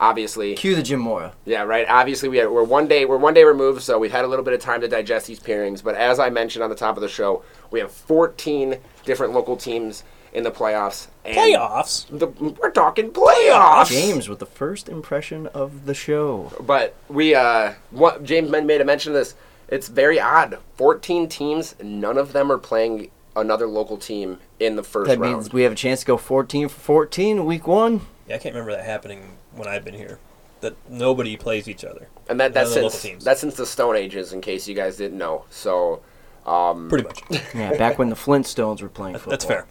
Obviously, 0.00 0.54
Cue 0.54 0.74
the 0.74 0.82
Jim 0.82 0.98
Mora. 1.00 1.32
yeah, 1.44 1.62
right. 1.62 1.86
Obviously, 1.88 2.28
we 2.28 2.38
had, 2.38 2.50
we're 2.50 2.64
one 2.64 2.88
day 2.88 3.04
we're 3.04 3.18
one 3.18 3.34
day 3.34 3.44
removed, 3.44 3.82
so 3.82 3.98
we've 3.98 4.10
had 4.10 4.24
a 4.24 4.28
little 4.28 4.44
bit 4.44 4.52
of 4.54 4.60
time 4.60 4.80
to 4.80 4.88
digest 4.88 5.26
these 5.28 5.38
pairings. 5.38 5.82
But 5.82 5.94
as 5.94 6.18
I 6.18 6.28
mentioned 6.30 6.64
on 6.64 6.70
the 6.70 6.76
top 6.76 6.96
of 6.96 7.02
the 7.02 7.08
show, 7.08 7.44
we 7.70 7.78
have 7.80 7.92
14 7.92 8.78
different 9.04 9.32
local 9.32 9.56
teams 9.56 10.02
in 10.32 10.42
the 10.42 10.50
playoffs. 10.50 11.06
And 11.24 11.36
Playoffs. 11.36 12.06
The, 12.18 12.26
we're 12.26 12.70
talking 12.70 13.10
playoffs. 13.12 13.90
James 13.90 14.28
with 14.28 14.38
the 14.40 14.46
first 14.46 14.88
impression 14.88 15.46
of 15.48 15.86
the 15.86 15.94
show. 15.94 16.50
But 16.60 16.96
we, 17.08 17.34
uh, 17.34 17.74
what, 17.90 18.24
James 18.24 18.50
men- 18.50 18.66
made 18.66 18.80
a 18.80 18.84
mention 18.84 19.12
of 19.12 19.18
this. 19.18 19.34
It's 19.68 19.88
very 19.88 20.18
odd. 20.18 20.58
14 20.76 21.28
teams, 21.28 21.76
none 21.82 22.18
of 22.18 22.32
them 22.32 22.50
are 22.50 22.58
playing 22.58 23.10
another 23.36 23.66
local 23.66 23.98
team 23.98 24.38
in 24.58 24.76
the 24.76 24.82
first 24.82 25.08
That 25.08 25.18
round. 25.18 25.34
means 25.34 25.52
we 25.52 25.62
have 25.62 25.72
a 25.72 25.76
chance 25.76 26.00
to 26.00 26.06
go 26.06 26.16
14 26.16 26.68
for 26.68 26.80
14 26.80 27.44
week 27.44 27.66
one. 27.66 28.00
Yeah, 28.26 28.34
I 28.36 28.38
can't 28.38 28.54
remember 28.54 28.72
that 28.76 28.84
happening 28.84 29.36
when 29.54 29.68
I've 29.68 29.84
been 29.84 29.94
here. 29.94 30.18
That 30.60 30.76
nobody 30.88 31.36
plays 31.36 31.68
each 31.68 31.84
other. 31.84 32.08
and 32.28 32.38
that, 32.38 32.54
that's 32.54 32.76
None 32.76 32.84
of 32.84 32.92
the 32.92 32.98
since 32.98 33.12
local 33.14 33.24
that's 33.24 33.40
since 33.40 33.54
the 33.56 33.66
Stone 33.66 33.96
Ages, 33.96 34.32
in 34.32 34.40
case 34.40 34.68
you 34.68 34.76
guys 34.76 34.96
didn't 34.96 35.18
know. 35.18 35.44
So, 35.50 36.02
um, 36.46 36.88
Pretty 36.88 37.04
much. 37.04 37.20
Yeah, 37.54 37.76
back 37.76 37.98
when 37.98 38.10
the 38.10 38.16
Flintstones 38.16 38.80
were 38.80 38.88
playing 38.88 39.16
football. 39.16 39.30
That's 39.32 39.44
fair. 39.44 39.66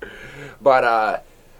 But 0.61 0.83
uh, 0.83 1.19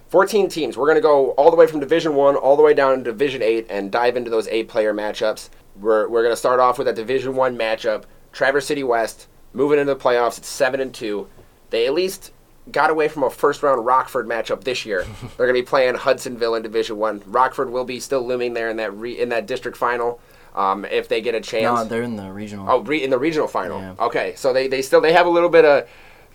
14 0.10 0.50
teams. 0.50 0.76
We're 0.76 0.86
going 0.86 0.98
to 0.98 1.02
go 1.02 1.30
all 1.32 1.50
the 1.50 1.56
way 1.56 1.66
from 1.66 1.80
Division 1.80 2.16
1 2.16 2.36
all 2.36 2.58
the 2.58 2.62
way 2.62 2.74
down 2.74 2.98
to 2.98 3.04
Division 3.06 3.42
8 3.42 3.68
and 3.70 3.90
dive 3.90 4.18
into 4.18 4.30
those 4.30 4.46
eight 4.50 4.68
player 4.68 4.94
matchups. 4.94 5.50
We're, 5.80 6.10
we're 6.10 6.22
going 6.22 6.34
to 6.34 6.38
start 6.38 6.60
off 6.60 6.78
with 6.78 6.88
that 6.88 6.98
Division 6.98 7.34
1 7.34 7.58
matchup. 7.58 8.04
Traverse 8.34 8.66
City 8.66 8.84
West 8.84 9.30
moving 9.54 9.80
into 9.80 9.94
the 9.94 10.00
playoffs 10.00 10.38
at 10.38 10.44
7 10.44 10.82
and 10.82 10.94
2. 10.94 11.26
They 11.70 11.88
at 11.88 11.94
least 11.94 12.34
got 12.70 12.90
away 12.90 13.08
from 13.08 13.24
a 13.24 13.30
first 13.30 13.64
round 13.64 13.86
Rockford 13.86 14.28
matchup 14.28 14.64
this 14.64 14.86
year. 14.86 15.06
They're 15.38 15.48
going 15.48 15.56
to 15.56 15.62
be 15.62 15.66
playing 15.66 15.96
Hudsonville 15.96 16.56
in 16.56 16.64
Division 16.64 16.98
1. 16.98 17.24
Rockford 17.28 17.70
will 17.72 17.86
be 17.86 18.00
still 18.00 18.26
looming 18.26 18.54
there 18.54 18.70
in 18.70 18.78
that 18.78 18.94
re- 18.94 19.18
in 19.18 19.30
that 19.30 19.48
district 19.48 19.78
final 19.78 20.20
um, 20.56 20.86
if 20.86 21.08
they 21.08 21.22
get 21.22 21.36
a 21.36 21.42
chance. 21.42 21.64
No, 21.80 21.86
they're 21.86 22.04
in 22.04 22.16
the 22.16 22.32
regional. 22.32 22.70
Oh, 22.70 22.80
re- 22.82 23.04
in 23.04 23.10
the 23.10 23.18
regional 23.18 23.48
final. 23.48 23.80
Yeah. 23.80 23.96
Okay, 24.00 24.34
so 24.36 24.54
they, 24.54 24.68
they 24.68 24.82
still 24.82 25.02
they 25.02 25.14
have 25.14 25.26
a 25.26 25.30
little 25.30 25.50
bit 25.50 25.66
of 25.66 25.88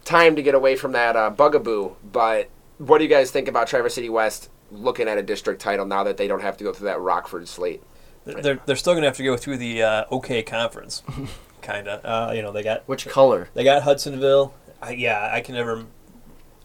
time 0.05 0.37
to 0.37 0.43
get 0.43 0.55
away 0.55 0.77
from 0.77 0.93
that 0.93 1.17
uh, 1.17 1.31
bugaboo. 1.31 1.97
But 2.11 2.49
what 2.79 2.99
do 2.99 3.05
you 3.05 3.11
guys 3.11 3.31
think 3.31 3.49
about 3.49 3.69
Traverse 3.69 3.95
City 3.95 4.09
West 4.09 4.51
looking 4.73 5.09
at 5.09 5.19
a 5.19 5.23
district 5.23 5.61
title 5.61 5.87
now 5.87 6.05
that 6.05 6.17
they 6.17 6.27
don't 6.27 6.43
have 6.43 6.57
to 6.57 6.65
go 6.65 6.73
through 6.73 6.87
that 6.87 7.01
Rockford 7.01 7.47
slate? 7.49 7.83
They're, 8.25 8.61
they're 8.67 8.77
still 8.77 8.93
going 8.95 9.03
to 9.03 9.09
have 9.09 9.17
to 9.19 9.23
go 9.23 9.37
through 9.37 9.59
the 9.59 9.83
uh, 9.85 10.05
OK 10.11 10.43
conference, 10.43 11.03
kind 11.63 11.87
of. 11.87 12.05
Uh, 12.05 12.33
you 12.35 12.43
know, 12.43 12.51
they 12.51 12.65
got 12.65 12.83
Which 12.89 13.07
color? 13.07 13.49
they 13.55 13.63
got 13.63 13.83
Hudsonville. 13.83 14.53
I, 14.83 14.91
yeah, 14.93 15.31
I 15.33 15.41
can 15.41 15.55
never. 15.55 15.87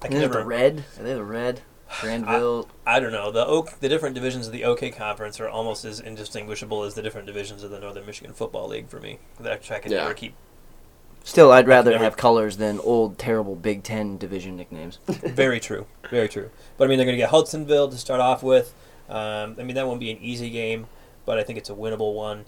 I 0.01 0.07
can 0.07 0.19
never. 0.19 0.39
the 0.39 0.45
red? 0.45 0.83
Are 1.00 1.03
they 1.03 1.13
the 1.13 1.24
red? 1.24 1.62
Grandville. 2.00 2.69
I 2.86 3.00
don't 3.01 3.12
know. 3.12 3.31
The 3.31 3.45
OK, 3.45 3.74
the 3.81 3.89
different 3.89 4.15
divisions 4.15 4.48
of 4.48 4.53
the 4.53 4.63
OK 4.63 4.92
conference 4.92 5.40
are 5.40 5.49
almost 5.49 5.83
as 5.83 5.99
indistinguishable 5.99 6.83
as 6.83 6.94
the 6.95 7.02
different 7.02 7.28
divisions 7.28 7.64
of 7.64 7.69
the 7.71 7.80
Northern 7.80 8.06
Michigan 8.06 8.33
Football 8.33 8.69
League 8.69 8.87
for 8.87 8.99
me. 8.99 9.19
That 9.40 9.69
I 9.71 9.80
can 9.80 9.92
Yeah. 9.92 10.04
never 10.04 10.14
keep. 10.14 10.33
Still, 11.23 11.52
I'd 11.52 11.68
rather 11.68 11.92
never- 11.92 12.04
have 12.04 12.18
colors 12.18 12.57
than 12.57 12.80
old, 12.80 13.18
terrible 13.19 13.56
Big 13.56 13.83
Ten 13.83 14.18
division 14.18 14.56
nicknames. 14.56 14.99
Very 15.07 15.59
true. 15.59 15.85
Very 16.09 16.30
true. 16.30 16.49
But 16.78 16.85
I 16.85 16.87
mean, 16.87 16.97
they're 16.97 17.06
going 17.06 17.18
to 17.18 17.21
get 17.21 17.30
Hudsonville 17.30 17.90
to 17.90 17.97
start 17.97 18.21
off 18.21 18.42
with. 18.42 18.73
Um, 19.09 19.56
I 19.59 19.64
mean, 19.64 19.75
that 19.75 19.85
won't 19.85 19.99
be 19.99 20.09
an 20.11 20.18
easy 20.21 20.49
game, 20.49 20.87
but 21.25 21.37
I 21.37 21.44
think 21.44 21.59
it's 21.59 21.69
a 21.69 21.73
winnable 21.75 22.14
one. 22.16 22.45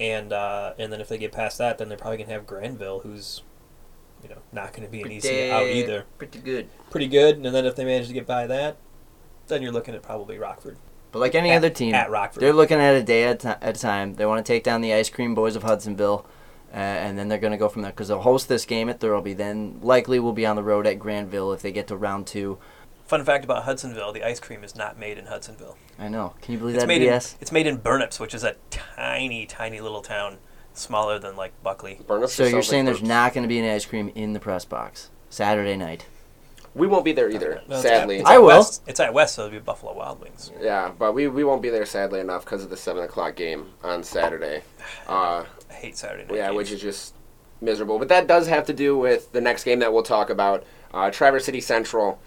And 0.00 0.32
uh, 0.32 0.72
and 0.78 0.92
then 0.92 1.00
if 1.00 1.08
they 1.08 1.18
get 1.18 1.30
past 1.32 1.58
that, 1.58 1.76
then 1.78 1.88
they're 1.88 1.98
probably 1.98 2.16
going 2.16 2.28
to 2.28 2.34
have 2.34 2.46
Grandville, 2.46 3.00
who's, 3.00 3.42
you 4.22 4.28
know, 4.28 4.38
not 4.52 4.72
going 4.72 4.84
to 4.84 4.88
be 4.90 5.02
an 5.02 5.12
easy 5.12 5.50
out 5.50 5.66
either. 5.66 6.04
Pretty 6.18 6.38
good. 6.40 6.68
Pretty 6.90 7.08
good. 7.08 7.36
And 7.36 7.54
then 7.54 7.64
if 7.66 7.76
they 7.76 7.84
manage 7.84 8.08
to 8.08 8.12
get 8.12 8.26
by 8.26 8.46
that, 8.46 8.76
then 9.48 9.62
you're 9.62 9.72
looking 9.72 9.94
at 9.94 10.02
probably 10.02 10.38
Rockford. 10.38 10.76
But 11.12 11.20
like 11.20 11.34
any 11.34 11.50
At- 11.50 11.58
other 11.58 11.70
team, 11.70 11.94
at 11.94 12.10
Rockford. 12.10 12.42
they're 12.42 12.52
looking 12.52 12.78
at 12.78 12.94
a 12.94 13.02
day 13.02 13.24
at, 13.24 13.40
ti- 13.40 13.48
at 13.48 13.76
a 13.76 13.80
time. 13.80 14.14
They 14.14 14.26
want 14.26 14.44
to 14.44 14.52
take 14.52 14.62
down 14.62 14.80
the 14.82 14.92
Ice 14.92 15.08
Cream 15.08 15.34
Boys 15.34 15.56
of 15.56 15.62
Hudsonville, 15.62 16.26
uh, 16.72 16.76
and 16.76 17.18
then 17.18 17.28
they're 17.28 17.38
going 17.38 17.52
to 17.52 17.56
go 17.56 17.68
from 17.70 17.80
there 17.82 17.92
because 17.92 18.08
they'll 18.08 18.20
host 18.20 18.48
this 18.48 18.66
game 18.66 18.88
at 18.90 19.00
Thirlby. 19.00 19.34
Then 19.36 19.78
likely 19.82 20.18
will 20.20 20.34
be 20.34 20.44
on 20.44 20.56
the 20.56 20.62
road 20.62 20.86
at 20.86 20.98
Grandville 20.98 21.52
if 21.54 21.62
they 21.62 21.72
get 21.72 21.86
to 21.88 21.96
round 21.96 22.26
two. 22.26 22.58
Fun 23.06 23.24
fact 23.24 23.42
about 23.42 23.64
Hudsonville: 23.64 24.12
the 24.12 24.22
ice 24.22 24.38
cream 24.38 24.62
is 24.62 24.76
not 24.76 24.98
made 24.98 25.16
in 25.16 25.24
Hudsonville. 25.26 25.78
I 25.98 26.08
know. 26.08 26.34
Can 26.42 26.52
you 26.52 26.58
believe 26.58 26.74
It's 26.74 26.82
that 26.84 26.88
made 26.88 27.00
BS? 27.00 27.32
in 27.34 27.38
it's 27.40 27.52
made 27.52 27.66
in 27.66 27.78
Burnips, 27.78 28.20
which 28.20 28.34
is 28.34 28.44
a 28.44 28.56
tiny, 28.68 29.46
tiny 29.46 29.80
little 29.80 30.02
town, 30.02 30.36
smaller 30.78 31.18
than 31.18 31.36
like 31.36 31.52
Buckley. 31.62 32.00
Burnips 32.06 32.30
so 32.30 32.44
you're 32.46 32.62
saying 32.62 32.86
like 32.86 32.94
there's 32.96 33.08
not 33.08 33.34
going 33.34 33.42
to 33.42 33.48
be 33.48 33.58
any 33.58 33.70
ice 33.70 33.84
cream 33.86 34.10
in 34.14 34.32
the 34.32 34.40
press 34.40 34.64
box 34.64 35.10
Saturday 35.30 35.76
night? 35.76 36.06
We 36.74 36.86
won't 36.86 37.04
be 37.04 37.12
there 37.12 37.28
either, 37.28 37.62
No, 37.68 37.80
sadly. 37.80 38.20
At, 38.20 38.26
I 38.26 38.38
will. 38.38 38.48
West, 38.48 38.82
it's 38.86 39.00
at 39.00 39.12
West, 39.12 39.34
so 39.34 39.46
it'll 39.46 39.58
be 39.58 39.58
Buffalo 39.58 39.94
Wild 39.94 40.20
Wings. 40.20 40.52
yeah, 40.60 40.92
but 40.96 41.12
we, 41.12 41.26
we 41.26 41.42
won't 41.42 41.60
be 41.62 41.70
there 41.70 41.86
sadly 41.86 42.20
enough 42.20 42.44
because 42.44 42.62
of 42.62 42.70
the 42.70 42.76
seven 42.76 43.02
o'clock 43.02 43.34
game 43.34 43.70
on 43.82 44.02
Saturday. 44.02 44.62
Uh, 45.08 45.44
I 45.70 45.72
hate 45.74 45.96
Saturday 45.96 46.24
night. 46.24 46.36
yeah, 46.36 46.46
games. 46.46 46.56
which 46.56 46.70
is 46.70 46.80
just 46.80 47.14
miserable. 47.60 47.98
But 47.98 48.08
that 48.08 48.26
does 48.26 48.46
have 48.46 48.64
to 48.66 48.72
do 48.72 48.96
with 48.96 49.32
the 49.32 49.40
next 49.40 49.64
game 49.64 49.80
that 49.80 49.92
we'll 49.92 50.02
talk 50.02 50.30
about. 50.30 50.64
Uh, 50.94 51.10
Traverse 51.10 51.44
City 51.44 51.60
Central 51.60 52.18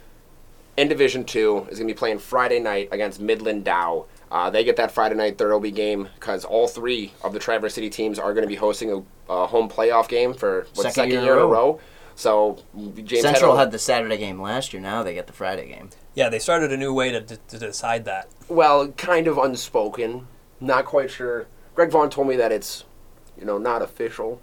in 0.78 0.88
Division 0.88 1.24
Two 1.24 1.68
is 1.70 1.80
going 1.80 1.88
to 1.88 1.94
be 1.94 1.98
playing 1.98 2.20
Friday 2.20 2.60
night 2.60 2.90
against 2.92 3.20
Midland 3.20 3.64
Dow. 3.64 4.06
Uh, 4.32 4.50
they 4.50 4.64
get 4.64 4.78
that 4.78 4.92
Friday 4.92 5.16
night 5.16 5.38
third 5.38 5.50
Thirlby 5.52 5.72
game 5.72 6.08
because 6.16 6.46
all 6.46 6.68
three 6.68 7.12
of 7.22 7.34
the 7.34 7.40
Traverse 7.40 7.74
City 7.74 7.90
teams 7.90 8.18
are 8.18 8.34
going 8.34 8.44
to 8.44 8.48
be 8.48 8.56
hosting 8.56 8.90
a, 9.30 9.32
a 9.34 9.46
home 9.48 9.68
playoff 9.70 10.08
game 10.08 10.34
for 10.34 10.68
what, 10.74 10.84
Second 10.84 10.92
second, 10.94 11.10
year 11.12 11.20
in 11.20 11.26
year, 11.26 11.34
a 11.34 11.38
in 11.38 11.44
a 11.44 11.48
row. 11.48 11.52
row. 11.74 11.80
So 12.16 12.60
James 13.04 13.22
Central 13.22 13.56
a- 13.56 13.58
had 13.58 13.72
the 13.72 13.80
Saturday 13.80 14.18
game 14.18 14.42
last 14.42 14.72
year. 14.74 14.82
Now 14.82 15.04
they 15.04 15.14
get 15.14 15.28
the 15.28 15.34
Friday 15.34 15.68
game. 15.68 15.90
Yeah, 16.16 16.30
they 16.30 16.40
started 16.40 16.72
a 16.72 16.78
new 16.78 16.94
way 16.94 17.12
to, 17.12 17.22
to, 17.22 17.38
to 17.38 17.58
decide 17.60 18.06
that. 18.06 18.30
well, 18.48 18.88
kind 18.90 19.28
of 19.28 19.38
unspoken. 19.38 20.28
Not 20.60 20.86
quite 20.86 21.10
sure. 21.12 21.48
Greg 21.76 21.90
Vaughn 21.92 22.10
told 22.10 22.28
me 22.28 22.36
that 22.38 22.52
it's, 22.52 22.84
you 23.38 23.46
know, 23.46 23.58
not 23.58 23.82
official, 23.82 24.40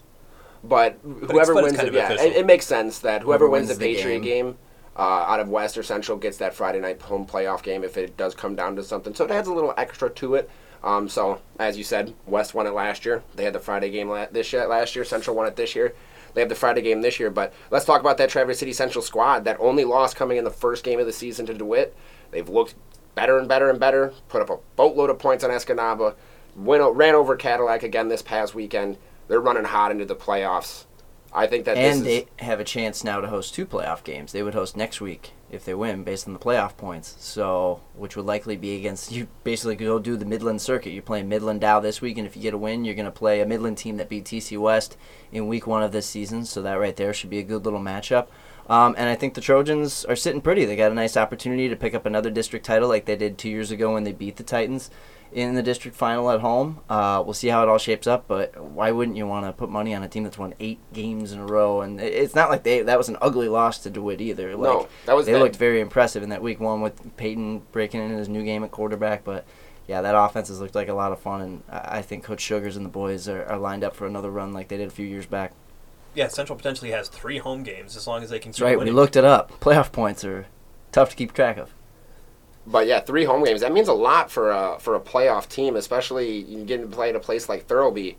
but 0.65 0.99
whoever 1.03 1.55
but 1.55 1.65
it's 1.65 1.73
wins 1.73 1.77
kind 1.77 1.89
it, 1.89 1.89
of 1.89 1.95
yeah, 1.95 2.13
it, 2.13 2.37
it 2.37 2.47
makes 2.47 2.67
sense 2.67 2.99
that 3.01 3.23
whoever, 3.23 3.45
Whoever 3.47 3.51
wins, 3.51 3.69
wins 3.69 3.79
the 3.79 3.85
the 3.87 3.95
Patriot 3.97 4.21
game. 4.21 4.47
game, 4.47 4.59
uh, 4.99 5.25
out 5.29 5.41
of 5.41 5.49
West 5.49 5.79
or 5.79 5.83
Central 5.83 6.19
gets 6.19 6.39
that 6.39 6.55
Friday 6.55 6.81
night 6.81 7.01
home 7.01 7.25
playoff 7.25 7.63
game 7.63 7.85
if 7.85 7.97
it 7.97 8.17
does 8.17 8.35
come 8.35 8.57
down 8.57 8.75
to 8.77 8.83
something. 8.83 9.15
So 9.15 9.25
it 9.25 9.31
adds 9.31 9.49
a 9.49 9.55
little 9.55 9.73
extra 9.77 10.11
to 10.11 10.35
it. 10.35 10.51
Um, 10.83 11.09
so 11.09 11.41
as 11.59 11.79
you 11.79 11.85
said, 11.85 12.15
West 12.27 12.55
won 12.55 12.67
it 12.67 12.75
last 12.75 13.05
year. 13.05 13.23
They 13.37 13.45
had 13.45 13.53
the 13.53 13.61
Friday 13.61 13.91
game 13.91 14.09
la- 14.09 14.27
this 14.31 14.53
year, 14.53 14.67
last 14.67 14.97
year. 14.97 15.05
Central 15.05 15.37
won 15.37 15.47
it 15.47 15.57
this 15.57 15.75
year. 15.77 15.95
They 16.35 16.41
have 16.41 16.49
the 16.49 16.55
Friday 16.55 16.83
game 16.83 17.01
this 17.01 17.19
year. 17.19 17.31
But 17.31 17.53
let's 17.71 17.85
talk 17.85 18.01
about 18.01 18.19
that 18.19 18.31
Traverse 18.31 18.59
City 18.59 18.73
Central 18.73 19.03
squad 19.03 19.45
that 19.45 19.57
only 19.61 19.85
lost 19.85 20.17
coming 20.17 20.37
in 20.37 20.45
the 20.45 20.51
first 20.51 20.85
game 20.85 21.01
of 21.01 21.07
the 21.07 21.13
season 21.13 21.47
to 21.47 21.55
DeWitt. 21.55 21.97
They've 22.31 22.49
looked 22.49 22.75
better 23.15 23.39
and 23.39 23.49
better 23.49 23.71
and 23.71 23.81
better. 23.81 24.13
Put 24.29 24.43
up 24.43 24.51
a 24.51 24.59
boatload 24.77 25.11
of 25.11 25.19
points 25.19 25.43
on 25.43 25.51
Escanaba. 25.51 26.15
Went, 26.55 26.97
ran 26.97 27.15
over 27.15 27.37
Cadillac 27.37 27.83
again 27.83 28.09
this 28.09 28.23
past 28.23 28.55
weekend. 28.55 28.99
They're 29.29 29.41
running 29.41 29.65
hot 29.65 29.91
into 29.91 30.05
the 30.05 30.17
playoffs. 30.17 30.85
I 31.33 31.47
think 31.47 31.65
that 31.67 31.77
And 31.77 32.01
this 32.01 32.05
they 32.05 32.17
is, 32.19 32.27
have 32.39 32.61
a 32.61 32.65
chance 32.65 33.05
now 33.05 33.21
to 33.21 33.29
host 33.29 33.55
two 33.55 33.67
playoff 33.67 34.03
games. 34.03 34.33
They 34.33 34.43
would 34.43 34.55
host 34.55 34.77
next 34.77 35.01
week 35.01 35.33
if 35.51 35.65
they 35.65 35.75
win 35.75 36.03
based 36.05 36.27
on 36.27 36.33
the 36.33 36.39
playoff 36.39 36.77
points. 36.77 37.17
So, 37.19 37.81
which 37.95 38.17
would 38.17 38.27
likely 38.27 38.57
be 38.57 38.77
against 38.77 39.13
you. 39.13 39.29
Basically, 39.45 39.77
go 39.77 39.99
do 39.99 40.17
the 40.17 40.25
Midland 40.25 40.61
circuit. 40.63 40.91
You're 40.91 41.03
playing 41.03 41.29
Midland 41.29 41.61
Dow 41.61 41.81
this 41.81 42.01
week, 42.01 42.19
and 42.19 42.27
if 42.27 42.37
you 42.37 42.43
get 42.43 42.55
a 42.55 42.59
win, 42.59 42.85
you're 42.85 42.95
going 42.95 43.05
to 43.05 43.11
play 43.11 43.41
a 43.41 43.47
Midland 43.47 43.79
team 43.79 43.97
that 43.99 44.09
beat 44.09 44.25
TC 44.25 44.59
West 44.59 44.97
in 45.31 45.49
week 45.49 45.67
one 45.67 45.83
of 45.83 45.93
this 45.93 46.07
season. 46.07 46.45
So 46.45 46.63
that 46.63 46.75
right 46.75 46.97
there 46.97 47.13
should 47.13 47.31
be 47.31 47.39
a 47.39 47.45
good 47.45 47.65
little 47.65 47.81
matchup. 47.81 48.29
Um, 48.69 48.95
and 48.99 49.09
I 49.09 49.15
think 49.15 49.33
the 49.35 49.41
Trojans 49.41 50.05
are 50.05 50.17
sitting 50.17 50.43
pretty. 50.43 50.67
They 50.67 50.77
got 50.77 50.93
a 50.93 50.95
nice 50.95 51.17
opportunity 51.17 51.69
to 51.71 51.77
pick 51.77 51.95
up 51.95 52.05
another 52.05 52.31
district 52.31 52.67
title 52.67 52.89
like 52.89 53.07
they 53.07 53.17
did 53.17 53.39
two 53.39 53.49
years 53.49 53.71
ago 53.71 53.95
when 53.95 54.05
they 54.05 54.13
beat 54.13 54.37
the 54.37 54.43
Titans 54.43 54.91
in 55.33 55.55
the 55.55 55.63
district 55.63 55.97
final 55.97 56.31
at 56.31 56.41
home. 56.41 56.81
Uh, 56.89 57.23
we'll 57.25 57.35
see 57.35 57.49
how 57.49 57.63
it 57.63 57.69
all 57.69 57.79
shapes 57.79 58.07
up, 58.07 58.25
but 58.27 58.59
why 58.61 58.91
wouldn't 58.91 59.17
you 59.17 59.27
want 59.27 59.45
to 59.47 59.53
put 59.53 59.69
money 59.69 59.95
on 59.95 60.03
a 60.03 60.09
team 60.09 60.25
that's 60.25 60.39
won 60.39 60.55
eight 60.61 60.79
games 60.93 61.33
in 61.33 61.39
a 61.41 61.47
row? 61.47 61.81
And 61.83 62.01
it's 62.01 62.35
not 62.35 62.49
like 62.51 62.63
they 62.63 62.83
that 62.83 62.97
was 62.99 63.09
an 63.09 63.17
ugly 63.21 63.49
loss 63.49 63.79
to 63.81 63.91
DeWitt 63.91 64.21
either. 64.21 64.57
Like, 64.57 64.73
No, 64.73 64.89
that 65.07 65.15
was 65.17 65.27
they 65.27 65.33
bad. 65.33 65.43
looked 65.43 65.57
very 65.57 65.81
impressive 65.81 66.23
in 66.23 66.31
that 66.31 66.43
week 66.43 66.61
one 66.61 66.81
with 66.81 67.17
Peyton 67.17 67.63
breaking 67.73 68.01
in 68.03 68.11
his 68.17 68.29
new 68.29 68.43
game 68.43 68.65
at 68.65 68.71
quarterback. 68.71 69.23
But 69.25 69.45
yeah, 69.87 70.01
that 70.03 70.15
offense 70.15 70.49
has 70.49 70.61
looked 70.61 70.75
like 70.75 70.89
a 70.89 70.95
lot 70.95 71.13
of 71.13 71.19
fun, 71.19 71.41
and 71.43 71.63
I 71.71 71.99
I 71.99 72.03
think 72.03 72.25
Coach 72.25 72.41
Sugars 72.41 72.77
and 72.77 72.85
the 72.85 72.91
boys 72.91 73.29
are, 73.29 73.45
are 73.47 73.59
lined 73.59 73.85
up 73.85 73.95
for 73.95 74.07
another 74.07 74.31
run 74.31 74.53
like 74.53 74.69
they 74.69 74.77
did 74.77 74.89
a 74.89 74.93
few 74.93 75.07
years 75.07 75.27
back. 75.27 75.53
Yeah, 76.15 76.29
Central 76.29 76.57
potentially 76.57 76.91
has 76.91 77.09
three 77.09 77.39
home 77.39 77.63
games 77.63 77.97
as 77.97 78.07
long 78.07 78.23
as 78.23 78.31
they 78.31 78.39
can 78.39 78.51
That's 78.51 78.59
keep 78.59 78.65
right. 78.65 78.79
winning. 78.79 78.95
We 78.95 79.01
looked 79.01 79.15
it 79.17 79.25
up. 79.25 79.61
Playoff 79.61 79.93
points 79.93 80.25
are 80.25 80.47
tough 80.91 81.11
to 81.11 81.17
keep 81.17 81.33
track 81.33 81.59
of. 81.59 81.73
But 82.71 82.87
yeah, 82.87 83.01
three 83.01 83.25
home 83.25 83.45
games. 83.45 83.63
That 83.63 83.73
means 83.73 83.89
a 83.89 83.93
lot 83.95 84.31
for 84.31 84.51
a 84.51 84.77
for 84.79 84.95
a 84.95 85.01
playoff 85.01 85.49
team, 85.49 85.75
especially 85.77 86.39
you 86.41 86.65
getting 86.65 86.89
to 86.91 86.95
play 86.95 87.09
at 87.11 87.17
a 87.17 87.21
place 87.21 87.49
like 87.49 87.67
Thirlby. 87.67 88.17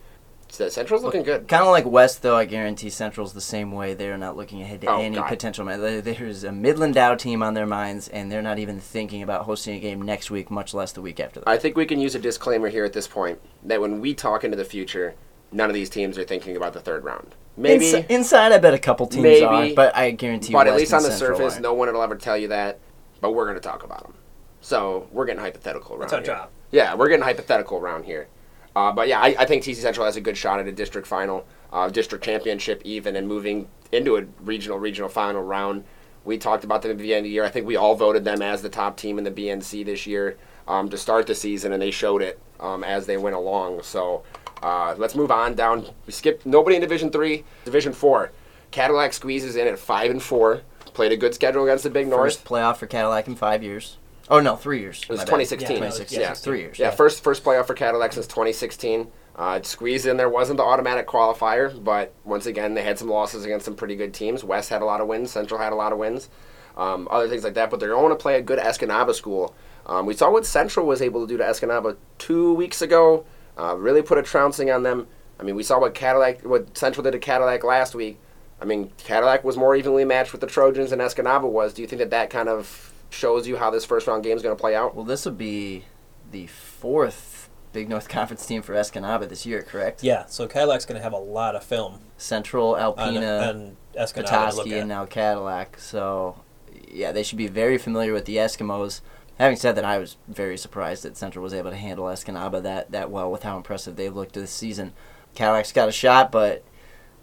So 0.51 0.67
Central's 0.69 1.03
looking 1.03 1.21
good. 1.21 1.47
Kind 1.47 1.61
of 1.61 1.69
like 1.69 1.85
West, 1.85 2.23
though, 2.23 2.35
I 2.35 2.45
guarantee 2.45 2.89
Central's 2.89 3.33
the 3.33 3.41
same 3.41 3.71
way. 3.71 3.93
They're 3.93 4.17
not 4.17 4.35
looking 4.35 4.63
ahead 4.63 4.81
to 4.81 4.87
Oh, 4.87 4.99
any 4.99 5.15
God. 5.17 5.27
potential. 5.27 5.63
There's 5.67 6.43
a 6.43 6.51
Midland 6.51 6.95
Dow 6.95 7.13
team 7.13 7.43
on 7.43 7.53
their 7.53 7.67
minds, 7.67 8.07
and 8.07 8.31
they're 8.31 8.41
not 8.41 8.57
even 8.57 8.79
thinking 8.79 9.21
about 9.21 9.43
hosting 9.43 9.75
a 9.75 9.79
game 9.79 10.01
next 10.01 10.31
week, 10.31 10.49
much 10.49 10.73
less 10.73 10.91
the 10.91 11.01
week 11.01 11.19
after 11.19 11.39
that. 11.41 11.47
I 11.47 11.57
think 11.59 11.77
we 11.77 11.85
can 11.85 11.99
use 12.01 12.15
a 12.15 12.19
disclaimer 12.19 12.69
here 12.69 12.83
at 12.83 12.93
this 12.93 13.07
point 13.07 13.39
that 13.63 13.79
when 13.79 14.01
we 14.01 14.15
talk 14.15 14.43
into 14.43 14.57
the 14.57 14.65
future, 14.65 15.13
none 15.51 15.69
of 15.69 15.75
these 15.75 15.87
teams 15.91 16.17
are 16.17 16.23
thinking 16.23 16.57
about 16.57 16.73
the 16.73 16.79
third 16.79 17.03
round. 17.03 17.35
Maybe, 17.55 17.85
Insi- 17.85 18.07
inside, 18.09 18.51
I 18.51 18.57
bet 18.57 18.73
a 18.73 18.79
couple 18.79 19.05
teams 19.05 19.21
Maybe. 19.21 19.45
are, 19.45 19.69
but 19.75 19.95
I 19.95 20.09
guarantee. 20.09 20.51
but 20.53 20.65
at 20.65 20.75
least 20.75 20.93
on 20.95 21.03
the 21.03 21.11
Central 21.11 21.37
surface, 21.37 21.53
aren't. 21.53 21.63
no 21.63 21.75
one 21.75 21.93
will 21.93 22.01
ever 22.01 22.15
tell 22.15 22.35
you 22.37 22.47
that. 22.47 22.79
But 23.21 23.35
we're 23.35 23.45
going 23.45 23.57
to 23.57 23.61
talk 23.61 23.83
about 23.83 24.01
them. 24.03 24.13
So 24.61 25.07
we're 25.11 25.25
getting 25.25 25.41
hypothetical 25.41 25.95
around 25.95 26.01
That's 26.01 26.13
our 26.13 26.19
here. 26.19 26.25
job. 26.25 26.49
Yeah, 26.71 26.95
we're 26.95 27.09
getting 27.09 27.23
hypothetical 27.23 27.77
around 27.77 28.05
here. 28.05 28.27
Uh, 28.75 28.91
but 28.91 29.07
yeah, 29.07 29.19
I, 29.19 29.35
I 29.39 29.45
think 29.45 29.63
TC 29.63 29.75
Central 29.75 30.05
has 30.05 30.15
a 30.15 30.21
good 30.21 30.37
shot 30.37 30.59
at 30.59 30.67
a 30.67 30.71
district 30.71 31.07
final, 31.07 31.45
uh, 31.73 31.89
district 31.89 32.23
championship 32.23 32.81
even, 32.85 33.15
and 33.15 33.27
moving 33.27 33.67
into 33.91 34.17
a 34.17 34.23
regional 34.41 34.77
regional 34.77 35.09
final 35.09 35.41
round. 35.41 35.83
We 36.25 36.37
talked 36.37 36.63
about 36.63 36.81
them 36.81 36.91
at 36.91 36.97
the 36.97 37.13
end 37.13 37.19
of 37.19 37.23
the 37.25 37.29
year. 37.31 37.43
I 37.43 37.49
think 37.49 37.65
we 37.65 37.75
all 37.75 37.95
voted 37.95 38.23
them 38.23 38.41
as 38.41 38.61
the 38.61 38.69
top 38.69 38.97
team 38.97 39.17
in 39.17 39.23
the 39.23 39.31
BNC 39.31 39.85
this 39.85 40.05
year 40.05 40.37
um, 40.67 40.89
to 40.89 40.97
start 40.97 41.27
the 41.27 41.35
season, 41.35 41.73
and 41.73 41.81
they 41.81 41.91
showed 41.91 42.21
it 42.21 42.39
um, 42.59 42.83
as 42.83 43.05
they 43.05 43.17
went 43.17 43.35
along. 43.35 43.81
So 43.81 44.23
uh, 44.61 44.95
let's 44.97 45.15
move 45.15 45.31
on 45.31 45.55
down. 45.55 45.87
We 46.05 46.13
skipped 46.13 46.45
nobody 46.45 46.75
in 46.75 46.81
Division 46.81 47.09
Three, 47.11 47.45
Division 47.65 47.93
Four. 47.93 48.31
Cadillac 48.71 49.13
squeezes 49.13 49.55
in 49.55 49.67
at 49.67 49.79
five 49.79 50.11
and 50.11 50.21
four. 50.21 50.61
Played 50.93 51.11
a 51.11 51.17
good 51.17 51.33
schedule 51.33 51.63
against 51.63 51.83
the 51.85 51.89
Big 51.89 52.07
North. 52.07 52.33
First 52.35 52.45
playoff 52.45 52.77
for 52.77 52.85
Cadillac 52.85 53.27
in 53.27 53.35
five 53.35 53.63
years. 53.63 53.97
Oh 54.29 54.39
no, 54.39 54.55
three 54.55 54.79
years. 54.79 55.01
It 55.03 55.09
was 55.09 55.19
My 55.19 55.23
bad. 55.23 55.31
2016. 55.47 55.69
Yeah, 55.69 55.75
2016. 55.77 56.19
yeah. 56.21 56.33
three 56.33 56.59
years. 56.59 56.79
Yeah, 56.79 56.91
first 56.91 57.23
first 57.23 57.43
playoff 57.43 57.65
for 57.65 57.73
Cadillac 57.73 58.13
since 58.13 58.27
2016. 58.27 59.07
Uh, 59.35 59.55
it 59.57 59.65
squeezed 59.65 60.05
in 60.05 60.17
there 60.17 60.29
wasn't 60.29 60.57
the 60.57 60.63
automatic 60.63 61.07
qualifier, 61.07 61.81
but 61.83 62.13
once 62.25 62.45
again 62.45 62.73
they 62.73 62.83
had 62.83 62.99
some 62.99 63.09
losses 63.09 63.45
against 63.45 63.65
some 63.65 63.75
pretty 63.75 63.95
good 63.95 64.13
teams. 64.13 64.43
West 64.43 64.69
had 64.69 64.81
a 64.81 64.85
lot 64.85 65.01
of 65.01 65.07
wins, 65.07 65.31
Central 65.31 65.59
had 65.59 65.71
a 65.71 65.75
lot 65.75 65.93
of 65.93 65.97
wins, 65.97 66.29
um, 66.77 67.07
other 67.09 67.27
things 67.27 67.43
like 67.43 67.53
that. 67.55 67.69
But 67.71 67.79
they're 67.79 67.89
going 67.89 68.09
to 68.09 68.15
play 68.15 68.35
a 68.37 68.41
good 68.41 68.59
Escanaba 68.59 69.15
school. 69.15 69.55
Um, 69.85 70.05
we 70.05 70.13
saw 70.13 70.29
what 70.29 70.45
Central 70.45 70.85
was 70.85 71.01
able 71.01 71.21
to 71.21 71.27
do 71.27 71.37
to 71.37 71.43
Escanaba 71.43 71.95
two 72.17 72.53
weeks 72.53 72.81
ago. 72.81 73.25
Uh, 73.57 73.75
really 73.75 74.01
put 74.01 74.17
a 74.17 74.23
trouncing 74.23 74.69
on 74.69 74.83
them. 74.83 75.07
I 75.39 75.43
mean, 75.43 75.55
we 75.55 75.63
saw 75.63 75.79
what 75.79 75.95
Cadillac, 75.95 76.41
what 76.41 76.77
Central 76.77 77.03
did 77.03 77.11
to 77.11 77.19
Cadillac 77.19 77.63
last 77.63 77.95
week. 77.95 78.19
I 78.61 78.65
mean, 78.65 78.91
Cadillac 78.97 79.43
was 79.43 79.55
more 79.57 79.75
evenly 79.75 80.03
matched 80.03 80.33
with 80.33 80.41
the 80.41 80.47
Trojans 80.47 80.89
than 80.89 80.99
Escanaba 80.99 81.49
was. 81.49 81.73
Do 81.73 81.81
you 81.81 81.87
think 81.87 81.99
that 81.99 82.09
that 82.11 82.29
kind 82.29 82.49
of 82.49 82.93
shows 83.09 83.47
you 83.47 83.57
how 83.57 83.69
this 83.69 83.85
first 83.85 84.07
round 84.07 84.23
game 84.23 84.37
is 84.37 84.43
going 84.43 84.55
to 84.55 84.59
play 84.59 84.75
out? 84.75 84.95
Well, 84.95 85.05
this 85.05 85.25
will 85.25 85.33
be 85.33 85.85
the 86.31 86.47
fourth 86.47 87.49
Big 87.73 87.89
North 87.89 88.09
Conference 88.09 88.45
team 88.45 88.61
for 88.61 88.73
Escanaba 88.73 89.27
this 89.27 89.45
year, 89.45 89.61
correct? 89.61 90.03
Yeah, 90.03 90.25
so 90.25 90.47
Cadillac's 90.47 90.85
going 90.85 90.97
to 90.97 91.03
have 91.03 91.13
a 91.13 91.17
lot 91.17 91.55
of 91.55 91.63
film 91.63 92.01
Central, 92.17 92.75
on, 92.75 92.93
Alpena, 92.95 93.49
on 93.49 93.77
Escanaba 93.95 94.13
to 94.13 94.23
Petoskey, 94.23 94.73
and 94.73 94.89
now 94.89 95.05
Cadillac. 95.05 95.79
So, 95.79 96.41
yeah, 96.89 97.11
they 97.11 97.23
should 97.23 97.37
be 97.37 97.47
very 97.47 97.77
familiar 97.77 98.13
with 98.13 98.25
the 98.25 98.37
Eskimos. 98.37 99.01
Having 99.37 99.57
said 99.57 99.75
that, 99.75 99.85
I 99.85 99.97
was 99.97 100.17
very 100.27 100.57
surprised 100.57 101.03
that 101.03 101.15
Central 101.15 101.43
was 101.43 101.53
able 101.53 101.69
to 101.69 101.77
handle 101.77 102.05
Escanaba 102.05 102.61
that, 102.63 102.91
that 102.91 103.09
well 103.09 103.31
with 103.31 103.43
how 103.43 103.55
impressive 103.55 103.95
they've 103.95 104.13
looked 104.13 104.33
this 104.33 104.51
season. 104.51 104.93
Cadillac's 105.33 105.71
got 105.71 105.87
a 105.87 105.93
shot, 105.93 106.31
but 106.31 106.63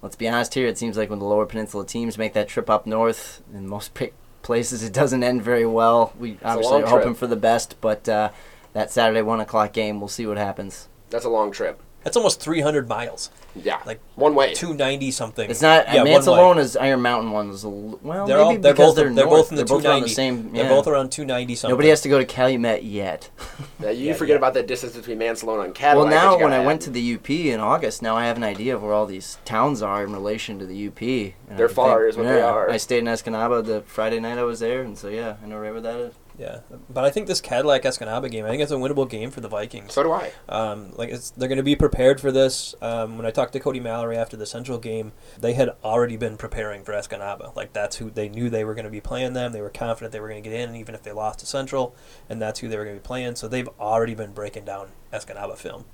let's 0.00 0.16
be 0.16 0.28
honest 0.28 0.54
here. 0.54 0.66
It 0.66 0.78
seems 0.78 0.96
like 0.96 1.10
when 1.10 1.18
the 1.18 1.26
Lower 1.26 1.44
Peninsula 1.44 1.84
teams 1.84 2.16
make 2.16 2.32
that 2.32 2.48
trip 2.48 2.70
up 2.70 2.86
north, 2.86 3.42
and 3.52 3.68
most 3.68 3.92
pa- 3.94 4.06
places 4.46 4.82
it 4.84 4.92
doesn't 4.92 5.22
end 5.22 5.42
very 5.42 5.66
well. 5.66 6.12
We 6.18 6.38
obviously 6.42 6.72
long 6.72 6.84
are 6.84 6.88
hoping 6.88 7.14
for 7.14 7.26
the 7.26 7.36
best, 7.36 7.80
but 7.80 8.08
uh, 8.08 8.30
that 8.72 8.90
Saturday 8.92 9.22
one 9.22 9.40
o'clock 9.40 9.72
game, 9.72 10.00
we'll 10.00 10.08
see 10.08 10.24
what 10.24 10.38
happens. 10.38 10.88
That's 11.10 11.24
a 11.24 11.28
long 11.28 11.50
trip. 11.50 11.82
That's 12.06 12.16
almost 12.16 12.40
300 12.40 12.88
miles. 12.88 13.30
Yeah, 13.56 13.80
Like, 13.84 14.00
one 14.14 14.36
way. 14.36 14.54
290 14.54 15.10
something. 15.10 15.50
It's 15.50 15.60
not 15.60 15.86
yeah, 15.86 15.96
one 15.96 16.04
way. 16.04 16.10
Mancelona's 16.14 16.76
Iron 16.76 17.02
Mountain 17.02 17.32
one 17.32 17.48
was 17.48 17.64
well. 17.64 18.28
They're 18.28 18.36
maybe 18.36 18.38
all 18.38 18.58
they're 18.58 18.72
because 18.74 18.76
both 18.90 18.94
they're, 18.96 19.12
they're 19.12 19.24
north. 19.24 19.30
both 19.40 19.50
in 19.50 19.56
the 19.56 19.64
they're 19.64 19.76
both 19.76 19.84
around 19.84 20.02
the 20.02 20.08
same. 20.08 20.52
They're 20.52 20.62
yeah. 20.62 20.68
both 20.68 20.86
around 20.86 21.10
290 21.10 21.56
something. 21.56 21.72
Nobody 21.72 21.88
has 21.88 22.02
to 22.02 22.08
go 22.08 22.18
to 22.18 22.24
Calumet 22.24 22.84
yet. 22.84 23.30
Yeah, 23.80 23.90
you 23.90 24.06
Yeah, 24.06 24.12
forget 24.14 24.34
yeah. 24.34 24.38
about 24.38 24.54
the 24.54 24.62
distance 24.62 24.96
between 24.96 25.18
Mancelona 25.18 25.64
and 25.64 25.74
Cadillac. 25.74 26.10
well, 26.10 26.22
now 26.22 26.32
when 26.38 26.50
gotta 26.50 26.62
I 26.62 26.66
went 26.66 26.80
to 26.82 26.90
the 26.90 27.14
UP 27.14 27.28
in 27.28 27.60
August, 27.60 28.02
now 28.02 28.16
I 28.16 28.26
have 28.26 28.36
an 28.36 28.44
idea 28.44 28.74
of 28.74 28.82
where 28.82 28.92
all 28.92 29.04
these 29.04 29.38
towns 29.44 29.82
are 29.82 30.02
in 30.04 30.12
relation 30.12 30.58
to 30.60 30.66
the 30.66 30.86
UP. 30.88 31.00
and 31.02 31.58
They're 31.58 31.66
can 31.68 31.74
far 31.74 32.06
is 32.06 32.16
what 32.16 32.24
they 32.24 32.40
are. 32.40 32.70
I 32.70 32.76
stayed 32.78 32.98
in 32.98 33.04
Escanaba 33.06 33.64
the 33.64 33.82
Friday 33.82 34.20
night 34.20 34.38
I 34.38 34.44
was 34.44 34.60
there, 34.60 34.82
and 34.82 34.96
so 34.96 35.08
yeah, 35.08 35.36
I 35.42 35.46
know 35.46 35.58
right 35.58 35.72
where 35.72 35.80
that 35.82 35.96
is. 35.96 36.14
Yeah, 36.38 36.60
but 36.90 37.04
I 37.04 37.10
think 37.10 37.28
this 37.28 37.40
Cadillac 37.40 37.82
Escanaba 37.84 38.30
game, 38.30 38.44
I 38.44 38.48
think 38.50 38.62
it's 38.62 38.70
a 38.70 38.76
winnable 38.76 39.08
game 39.08 39.30
for 39.30 39.40
the 39.40 39.48
Vikings. 39.48 39.94
So 39.94 40.02
do 40.02 40.12
I. 40.12 40.32
Um, 40.48 40.92
like 40.96 41.08
it's, 41.08 41.30
they're 41.30 41.48
going 41.48 41.56
to 41.56 41.62
be 41.62 41.76
prepared 41.76 42.20
for 42.20 42.30
this. 42.30 42.74
Um, 42.82 43.16
when 43.16 43.24
I 43.24 43.30
talked 43.30 43.54
to 43.54 43.60
Cody 43.60 43.80
Mallory 43.80 44.18
after 44.18 44.36
the 44.36 44.44
Central 44.44 44.76
game, 44.78 45.12
they 45.40 45.54
had 45.54 45.70
already 45.82 46.18
been 46.18 46.36
preparing 46.36 46.84
for 46.84 46.92
Escanaba. 46.92 47.56
Like 47.56 47.72
that's 47.72 47.96
who 47.96 48.10
they 48.10 48.28
knew 48.28 48.50
they 48.50 48.64
were 48.64 48.74
going 48.74 48.84
to 48.84 48.90
be 48.90 49.00
playing 49.00 49.32
them. 49.32 49.52
They 49.52 49.62
were 49.62 49.70
confident 49.70 50.12
they 50.12 50.20
were 50.20 50.28
going 50.28 50.42
to 50.42 50.48
get 50.50 50.60
in, 50.60 50.76
even 50.76 50.94
if 50.94 51.02
they 51.02 51.12
lost 51.12 51.38
to 51.38 51.46
Central, 51.46 51.94
and 52.28 52.40
that's 52.40 52.60
who 52.60 52.68
they 52.68 52.76
were 52.76 52.84
going 52.84 52.96
to 52.96 53.02
be 53.02 53.06
playing. 53.06 53.36
So 53.36 53.48
they've 53.48 53.68
already 53.80 54.14
been 54.14 54.32
breaking 54.32 54.66
down 54.66 54.88
Escanaba 55.12 55.56
film. 55.56 55.86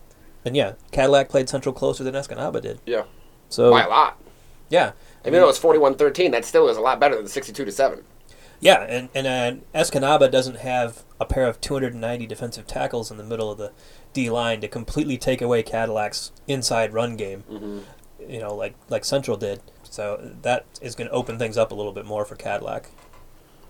And 0.45 0.57
yeah, 0.57 0.73
Cadillac 0.91 1.29
played 1.29 1.49
Central 1.49 1.73
closer 1.73 2.03
than 2.03 2.15
Escanaba 2.15 2.61
did. 2.61 2.81
Yeah. 2.85 3.05
So 3.49 3.71
By 3.71 3.83
a 3.83 3.89
lot. 3.89 4.21
yeah, 4.71 4.93
Even 5.25 5.35
though 5.35 5.49
it's 5.49 5.61
41-13, 5.61 6.33
that 6.33 6.45
still 6.45 6.69
is 6.69 6.77
a 6.77 6.81
lot 6.81 6.99
better 6.99 7.15
than 7.15 7.29
62 7.29 7.65
to 7.65 7.71
7. 7.71 8.03
Yeah, 8.63 8.83
and 8.83 9.09
and 9.13 9.27
uh, 9.27 9.79
Escanaba 9.79 10.31
doesn't 10.31 10.59
have 10.59 11.03
a 11.21 11.25
pair 11.27 11.49
of 11.49 11.61
290 11.61 12.27
defensive 12.29 12.65
tackles 12.67 13.11
in 13.11 13.17
the 13.17 13.25
middle 13.25 13.51
of 13.51 13.59
the 13.59 13.73
D 14.13 14.31
line 14.31 14.61
to 14.61 14.69
completely 14.69 15.19
take 15.19 15.43
away 15.43 15.65
Cadillac's 15.65 16.31
inside 16.47 16.95
run 16.95 17.17
game. 17.17 17.43
Mm-hmm. 17.51 17.81
You 18.31 18.39
know, 18.39 18.55
like 18.55 18.77
like 18.89 19.05
Central 19.05 19.37
did. 19.37 19.61
So 19.83 20.37
that 20.43 20.65
is 20.81 20.95
going 20.95 21.09
to 21.09 21.15
open 21.15 21.39
things 21.39 21.59
up 21.59 21.73
a 21.73 21.75
little 21.75 21.93
bit 21.93 22.07
more 22.07 22.25
for 22.25 22.37
Cadillac. 22.37 22.89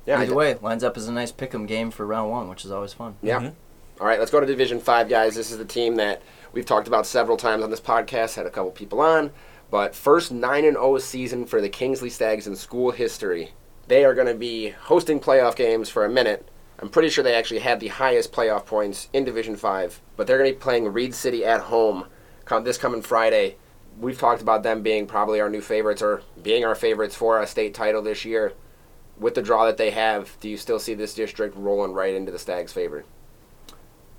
Yeah. 0.05 0.19
I 0.19 0.25
Either 0.25 0.35
way, 0.35 0.59
lines 0.61 0.85
up 0.85 0.99
as 0.99 1.09
a 1.09 1.13
nice 1.13 1.33
pick'em 1.33 1.67
game 1.67 1.91
for 1.91 2.05
round 2.05 2.31
one, 2.31 2.49
which 2.51 2.65
is 2.67 2.71
always 2.71 2.93
fun. 2.93 3.17
Yeah. 3.23 3.41
Mhm. 3.41 3.53
All 3.99 4.07
right, 4.07 4.19
let's 4.19 4.31
go 4.31 4.41
to 4.41 4.47
Division 4.47 4.79
Five, 4.79 5.09
guys. 5.09 5.35
This 5.35 5.51
is 5.51 5.57
the 5.57 5.65
team 5.65 5.97
that 5.97 6.21
we've 6.53 6.67
talked 6.67 6.87
about 6.87 7.07
several 7.07 7.39
times 7.39 7.63
on 7.65 7.71
this 7.71 7.81
podcast. 7.81 8.35
Had 8.35 8.45
a 8.45 8.51
couple 8.51 8.71
people 8.73 9.01
on. 9.01 9.31
But 9.71 9.95
first 9.95 10.31
9 10.31 10.67
and 10.67 10.77
0 10.77 10.99
season 10.99 11.47
for 11.47 11.63
the 11.63 11.71
Kingsley 11.71 12.11
Stags 12.11 12.47
in 12.47 12.57
school 12.57 12.91
history. 12.91 13.53
They 13.89 14.05
are 14.05 14.15
going 14.15 14.29
to 14.29 14.35
be 14.35 14.71
hosting 14.71 15.21
playoff 15.21 15.57
games 15.57 15.89
for 15.89 16.05
a 16.05 16.11
minute. 16.11 16.49
I'm 16.79 16.89
pretty 16.89 17.11
sure 17.11 17.23
they 17.23 17.35
actually 17.35 17.61
had 17.61 17.81
the 17.81 17.89
highest 17.89 18.33
playoff 18.33 18.67
points 18.67 19.09
in 19.13 19.25
Division 19.25 19.57
5, 19.57 20.01
but 20.17 20.27
they're 20.27 20.39
going 20.39 20.51
to 20.51 20.57
be 20.57 20.63
playing 20.63 20.93
Reed 20.93 21.15
City 21.15 21.45
at 21.45 21.63
home 21.63 22.07
come 22.45 22.65
this 22.65 22.79
coming 22.79 23.03
Friday. 23.03 23.57
We've 23.99 24.19
talked 24.19 24.43
about 24.43 24.63
them 24.63 24.83
being 24.83 25.07
probably 25.07 25.41
our 25.41 25.49
new 25.49 25.61
favorites 25.61 26.03
or 26.03 26.23
being 26.43 26.65
our 26.65 26.75
favorites 26.75 27.15
for 27.15 27.41
a 27.41 27.47
state 27.47 27.75
title 27.75 28.03
this 28.03 28.25
year. 28.25 28.55
With 29.19 29.35
the 29.35 29.43
draw 29.43 29.67
that 29.67 29.77
they 29.77 29.91
have, 29.91 30.37
do 30.41 30.49
you 30.49 30.57
still 30.57 30.79
see 30.79 30.95
this 30.95 31.15
district 31.15 31.57
rolling 31.57 31.93
right 31.93 32.15
into 32.15 32.33
the 32.33 32.39
Stags' 32.39 32.73
favor? 32.73 33.05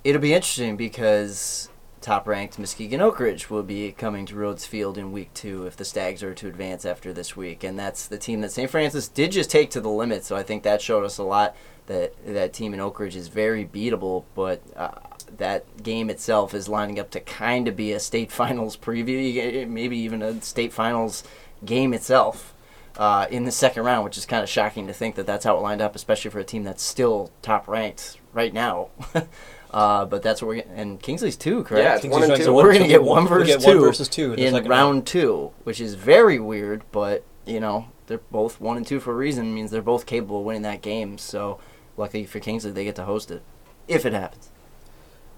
It'll 0.03 0.21
be 0.21 0.33
interesting 0.33 0.77
because 0.77 1.69
top 2.03 2.27
ranked 2.27 2.59
Muskegon 2.59 3.01
Oak 3.01 3.19
Ridge 3.19 3.49
will 3.49 3.63
be 3.63 3.93
coming 3.93 4.25
to 4.25 4.35
Rhodes 4.35 4.65
Field 4.65 4.97
in 4.97 5.13
week 5.13 5.33
two 5.33 5.65
if 5.65 5.77
the 5.77 5.85
Stags 5.85 6.21
are 6.21 6.33
to 6.35 6.47
advance 6.47 6.85
after 6.85 7.13
this 7.13 7.35
week. 7.35 7.63
And 7.63 7.79
that's 7.79 8.07
the 8.07 8.17
team 8.17 8.41
that 8.41 8.51
St. 8.51 8.69
Francis 8.69 9.07
did 9.07 9.31
just 9.31 9.49
take 9.49 9.71
to 9.71 9.81
the 9.81 9.89
limit. 9.89 10.25
So 10.25 10.35
I 10.35 10.43
think 10.43 10.63
that 10.63 10.81
showed 10.81 11.05
us 11.05 11.17
a 11.17 11.23
lot 11.23 11.55
that 11.87 12.13
that 12.25 12.53
team 12.53 12.73
in 12.73 12.81
Oak 12.81 12.99
Ridge 12.99 13.15
is 13.15 13.29
very 13.29 13.65
beatable. 13.65 14.25
But 14.35 14.61
uh, 14.75 14.91
that 15.37 15.81
game 15.81 16.09
itself 16.09 16.53
is 16.53 16.67
lining 16.67 16.99
up 16.99 17.09
to 17.11 17.21
kind 17.21 17.69
of 17.69 17.75
be 17.77 17.93
a 17.93 17.99
state 17.99 18.31
finals 18.41 18.75
preview, 18.75 19.67
maybe 19.67 19.97
even 19.97 20.21
a 20.21 20.41
state 20.41 20.73
finals 20.73 21.23
game 21.65 21.93
itself. 21.93 22.53
Uh, 22.95 23.25
in 23.31 23.43
the 23.43 23.51
second 23.51 23.83
round, 23.83 24.03
which 24.03 24.19
is 24.19 24.25
kind 24.27 24.43
of 24.43 24.49
shocking 24.49 24.85
to 24.85 24.93
think 24.93 25.15
that 25.15 25.25
that's 25.25 25.45
how 25.45 25.57
it 25.57 25.61
lined 25.61 25.81
up, 25.81 25.95
especially 25.95 26.29
for 26.29 26.37
a 26.37 26.43
team 26.43 26.63
that's 26.63 26.83
still 26.83 27.31
top 27.41 27.67
ranked 27.67 28.19
right 28.33 28.53
now. 28.53 28.89
Uh, 29.73 30.05
but 30.05 30.21
that's 30.21 30.41
what 30.41 30.49
we're 30.49 30.55
getting. 30.55 30.73
And 30.73 31.01
Kingsley's 31.01 31.35
two, 31.35 31.63
correct? 31.63 31.83
Yeah, 31.83 31.95
it's 31.95 32.03
one 32.05 32.21
and 32.21 32.31
Kingsley's 32.31 32.39
two. 32.39 32.43
So 32.45 32.55
we're 32.55 32.73
gonna 32.73 32.87
get 32.87 33.03
one 33.03 33.23
we'll 33.23 33.39
versus 33.39 33.55
get 33.55 33.61
two 33.61 33.77
one 33.79 33.87
versus 33.87 34.07
two 34.07 34.33
in, 34.33 34.39
the 34.39 34.45
in 34.45 34.53
second 34.53 34.69
round 34.69 35.07
two, 35.07 35.51
which 35.63 35.81
is 35.81 35.95
very 35.95 36.39
weird. 36.39 36.83
But 36.91 37.23
you 37.45 37.59
know, 37.59 37.87
they're 38.07 38.19
both 38.19 38.61
one 38.61 38.77
and 38.77 38.85
two 38.85 38.99
for 38.99 39.11
a 39.11 39.15
reason. 39.15 39.47
It 39.47 39.53
means 39.53 39.71
they're 39.71 39.81
both 39.81 40.05
capable 40.05 40.39
of 40.39 40.45
winning 40.45 40.61
that 40.61 40.81
game. 40.81 41.17
So 41.17 41.59
luckily 41.97 42.25
for 42.25 42.39
Kingsley, 42.39 42.71
they 42.71 42.83
get 42.83 42.95
to 42.97 43.05
host 43.05 43.31
it 43.31 43.41
if 43.87 44.05
it 44.05 44.13
happens. 44.13 44.49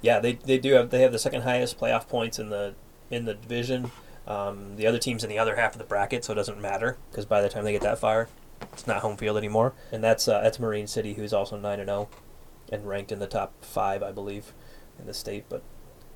Yeah, 0.02 0.20
they, 0.20 0.34
they 0.34 0.58
do 0.58 0.74
have 0.74 0.90
they 0.90 1.02
have 1.02 1.12
the 1.12 1.20
second 1.20 1.44
highest 1.44 1.80
playoff 1.80 2.08
points 2.08 2.38
in 2.38 2.50
the 2.50 2.76
in 3.10 3.26
the 3.26 3.34
division. 3.34 3.92
Um, 4.28 4.76
the 4.76 4.88
other 4.88 4.98
teams 4.98 5.24
in 5.24 5.30
the 5.30 5.40
other 5.40 5.56
half 5.56 5.74
of 5.74 5.78
the 5.78 5.84
bracket, 5.84 6.26
so 6.26 6.34
it 6.34 6.36
doesn't 6.36 6.60
matter 6.60 6.98
because 7.10 7.26
by 7.26 7.42
the 7.42 7.50
time 7.50 7.64
they 7.64 7.72
get 7.72 7.82
that 7.82 8.00
far, 8.00 8.28
it's 8.74 8.88
not 8.88 9.02
home 9.02 9.18
field 9.18 9.38
anymore. 9.38 9.74
And 9.92 10.04
that's 10.04 10.28
uh, 10.28 10.42
that's 10.42 10.60
Marine 10.60 10.88
City, 10.88 11.14
who's 11.14 11.34
also 11.34 11.58
nine 11.58 11.80
and 11.80 11.88
zero, 11.88 12.10
and 12.72 12.88
ranked 12.88 13.12
in 13.12 13.20
the 13.20 13.28
top 13.28 13.54
five, 13.64 14.02
I 14.04 14.12
believe, 14.12 14.54
in 15.00 15.06
the 15.06 15.14
state. 15.14 15.46
But 15.50 15.64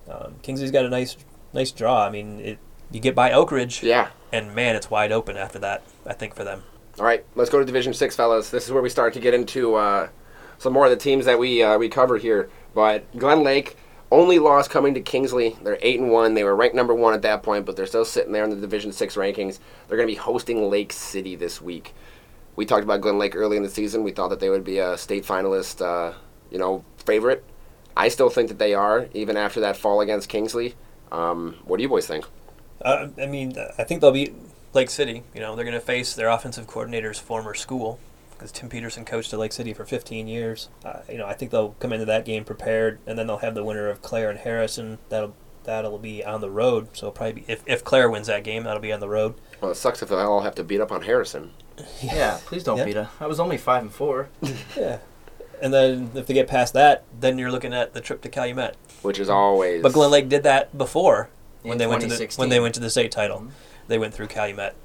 um, 0.09 0.35
Kingsley's 0.41 0.71
got 0.71 0.85
a 0.85 0.89
nice 0.89 1.17
nice 1.53 1.71
draw. 1.71 2.05
I 2.05 2.09
mean, 2.09 2.39
it 2.39 2.59
you 2.91 2.99
get 2.99 3.13
by 3.15 3.31
Oak 3.31 3.51
Ridge, 3.51 3.83
Yeah. 3.83 4.09
and 4.31 4.55
man, 4.55 4.75
it's 4.75 4.89
wide 4.89 5.11
open 5.11 5.37
after 5.37 5.59
that. 5.59 5.83
I 6.07 6.13
think 6.13 6.33
for 6.35 6.43
them. 6.43 6.63
All 6.97 7.05
right, 7.05 7.23
let's 7.35 7.49
go 7.49 7.59
to 7.59 7.65
Division 7.65 7.93
Six, 7.93 8.15
fellas. 8.15 8.49
This 8.49 8.65
is 8.65 8.71
where 8.71 8.81
we 8.81 8.89
start 8.89 9.13
to 9.13 9.19
get 9.19 9.33
into 9.33 9.75
uh, 9.75 10.09
some 10.57 10.73
more 10.73 10.85
of 10.85 10.91
the 10.91 10.97
teams 10.97 11.25
that 11.25 11.37
we 11.39 11.61
uh, 11.63 11.77
we 11.77 11.87
cover 11.89 12.17
here. 12.17 12.49
But 12.73 13.15
Glen 13.17 13.43
Lake 13.43 13.77
only 14.11 14.39
loss 14.39 14.67
coming 14.67 14.95
to 14.95 15.01
Kingsley. 15.01 15.55
They're 15.63 15.77
eight 15.83 15.99
and 15.99 16.09
one. 16.11 16.33
They 16.33 16.43
were 16.43 16.55
ranked 16.55 16.75
number 16.75 16.95
one 16.95 17.13
at 17.13 17.21
that 17.21 17.43
point, 17.43 17.65
but 17.65 17.75
they're 17.75 17.85
still 17.85 18.05
sitting 18.05 18.31
there 18.31 18.43
in 18.43 18.49
the 18.49 18.55
Division 18.55 18.91
Six 18.91 19.15
rankings. 19.15 19.59
They're 19.87 19.97
going 19.97 20.07
to 20.09 20.11
be 20.13 20.17
hosting 20.19 20.69
Lake 20.69 20.91
City 20.91 21.35
this 21.35 21.61
week. 21.61 21.93
We 22.55 22.65
talked 22.65 22.83
about 22.83 23.01
Glen 23.01 23.19
Lake 23.19 23.35
early 23.35 23.55
in 23.55 23.63
the 23.63 23.69
season. 23.69 24.03
We 24.03 24.11
thought 24.11 24.29
that 24.29 24.39
they 24.39 24.49
would 24.49 24.63
be 24.65 24.79
a 24.79 24.97
state 24.97 25.23
finalist, 25.25 25.81
uh, 25.85 26.15
you 26.51 26.57
know, 26.57 26.83
favorite. 27.05 27.43
I 27.97 28.07
still 28.09 28.29
think 28.29 28.47
that 28.49 28.59
they 28.59 28.73
are, 28.73 29.07
even 29.13 29.35
after 29.37 29.59
that 29.61 29.75
fall 29.77 30.01
against 30.01 30.29
Kingsley. 30.29 30.75
Um, 31.11 31.57
what 31.65 31.77
do 31.77 31.83
you 31.83 31.89
boys 31.89 32.07
think? 32.07 32.25
Uh, 32.81 33.07
I 33.21 33.25
mean, 33.25 33.55
I 33.77 33.83
think 33.83 33.99
they'll 34.01 34.11
beat 34.11 34.33
Lake 34.73 34.89
City. 34.89 35.23
You 35.33 35.41
know, 35.41 35.55
they're 35.55 35.65
going 35.65 35.73
to 35.73 35.81
face 35.85 36.13
their 36.15 36.29
offensive 36.29 36.65
coordinator's 36.67 37.19
former 37.19 37.53
school 37.53 37.99
because 38.31 38.51
Tim 38.53 38.69
Peterson 38.69 39.03
coached 39.03 39.33
at 39.33 39.39
Lake 39.39 39.51
City 39.51 39.73
for 39.73 39.83
15 39.83 40.27
years. 40.27 40.69
Uh, 40.85 40.99
you 41.09 41.17
know, 41.17 41.25
I 41.25 41.33
think 41.33 41.51
they'll 41.51 41.75
come 41.79 41.91
into 41.91 42.05
that 42.05 42.23
game 42.23 42.45
prepared, 42.45 42.99
and 43.05 43.19
then 43.19 43.27
they'll 43.27 43.37
have 43.39 43.53
the 43.55 43.65
winner 43.65 43.89
of 43.89 44.01
Clare 44.01 44.29
and 44.29 44.39
Harrison. 44.39 44.99
That'll 45.09 45.33
that'll 45.65 45.97
be 45.99 46.23
on 46.23 46.39
the 46.39 46.49
road. 46.49 46.87
So 46.93 47.07
it'll 47.07 47.11
probably 47.17 47.41
be, 47.41 47.45
if 47.51 47.63
if 47.67 47.83
Clare 47.83 48.09
wins 48.09 48.27
that 48.27 48.45
game, 48.45 48.63
that'll 48.63 48.81
be 48.81 48.93
on 48.93 49.01
the 49.01 49.09
road. 49.09 49.33
Well, 49.59 49.71
it 49.71 49.75
sucks 49.75 50.01
if 50.01 50.07
they 50.07 50.15
all 50.15 50.39
have 50.41 50.55
to 50.55 50.63
beat 50.63 50.79
up 50.79 50.91
on 50.91 51.01
Harrison. 51.01 51.51
Yeah, 52.01 52.39
please 52.45 52.63
don't 52.63 52.77
Yeah. 52.77 52.85
beat 52.85 52.95
her. 52.95 53.09
I 53.19 53.27
was 53.27 53.39
only 53.41 53.57
five 53.57 53.81
and 53.81 53.91
four. 53.91 54.29
Yeah. 54.77 54.99
And 55.61 55.73
then 55.73 56.11
if 56.15 56.27
they 56.27 56.33
get 56.33 56.47
past 56.47 56.73
that, 56.73 57.03
then 57.19 57.37
you're 57.37 57.51
looking 57.51 57.73
at 57.73 57.93
the 57.93 58.01
trip 58.01 58.21
to 58.21 58.29
Calumet. 58.29 58.75
which 59.01 59.19
is 59.19 59.29
always. 59.29 59.81
But 59.81 59.93
Glen 59.93 60.11
Lake 60.11 60.27
did 60.29 60.43
that 60.43 60.77
before 60.77 61.29
when 61.63 61.77
they 61.77 61.87
went 61.87 62.01
to 62.01 62.07
the 62.07 62.33
when 62.35 62.49
they 62.49 62.59
went 62.59 62.75
to 62.75 62.81
the 62.81 62.89
state 62.89 63.11
title. 63.11 63.39
Mhm. 63.39 63.49
They 63.87 63.97
went 63.97 64.13
through 64.13 64.27
Calumet. 64.27 64.75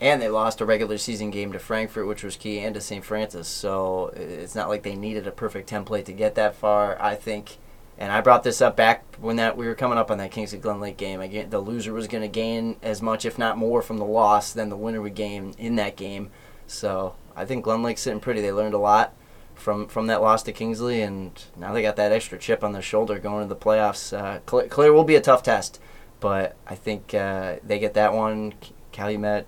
And 0.00 0.20
they 0.20 0.28
lost 0.28 0.60
a 0.60 0.64
regular 0.64 0.98
season 0.98 1.30
game 1.30 1.52
to 1.52 1.58
Frankfort, 1.60 2.06
which 2.08 2.24
was 2.24 2.34
key, 2.36 2.58
and 2.58 2.74
to 2.74 2.80
St. 2.80 3.04
Francis. 3.04 3.46
So 3.46 4.12
it's 4.16 4.54
not 4.54 4.68
like 4.68 4.82
they 4.82 4.96
needed 4.96 5.26
a 5.26 5.30
perfect 5.30 5.70
template 5.70 6.04
to 6.06 6.12
get 6.12 6.34
that 6.34 6.56
far. 6.56 7.00
I 7.00 7.14
think, 7.14 7.58
and 7.96 8.10
I 8.10 8.20
brought 8.20 8.42
this 8.42 8.60
up 8.60 8.76
back 8.76 9.04
when 9.20 9.36
that 9.36 9.56
we 9.56 9.66
were 9.66 9.74
coming 9.76 9.96
up 9.96 10.10
on 10.10 10.18
that 10.18 10.32
Kingsley 10.32 10.58
Glen 10.58 10.80
Lake 10.80 10.96
game. 10.96 11.20
Again, 11.20 11.48
the 11.50 11.60
loser 11.60 11.92
was 11.92 12.08
going 12.08 12.22
to 12.22 12.28
gain 12.28 12.76
as 12.82 13.00
much, 13.00 13.24
if 13.24 13.38
not 13.38 13.56
more, 13.56 13.82
from 13.82 13.98
the 13.98 14.04
loss 14.04 14.52
than 14.52 14.68
the 14.68 14.76
winner 14.76 15.00
would 15.00 15.14
gain 15.14 15.54
in 15.58 15.76
that 15.76 15.94
game. 15.96 16.30
So 16.66 17.14
I 17.36 17.44
think 17.44 17.62
Glen 17.64 17.82
Lake's 17.84 18.02
sitting 18.02 18.20
pretty. 18.20 18.40
They 18.40 18.52
learned 18.52 18.74
a 18.74 18.78
lot 18.78 19.12
from 19.54 19.86
from 19.88 20.06
that 20.08 20.20
loss 20.22 20.42
to 20.44 20.52
Kingsley, 20.52 21.02
and 21.02 21.42
now 21.56 21.72
they 21.72 21.82
got 21.82 21.96
that 21.96 22.12
extra 22.12 22.38
chip 22.38 22.62
on 22.62 22.72
their 22.72 22.82
shoulder 22.82 23.18
going 23.18 23.46
to 23.46 23.48
the 23.48 23.58
playoffs. 23.60 24.16
Uh, 24.16 24.40
Cl- 24.48 24.68
Clare 24.68 24.92
will 24.92 25.04
be 25.04 25.16
a 25.16 25.20
tough 25.20 25.42
test, 25.42 25.80
but 26.20 26.56
I 26.66 26.74
think 26.74 27.14
uh, 27.14 27.56
they 27.62 27.78
get 27.78 27.94
that 27.94 28.12
one. 28.12 28.54
Calumet, 28.92 29.46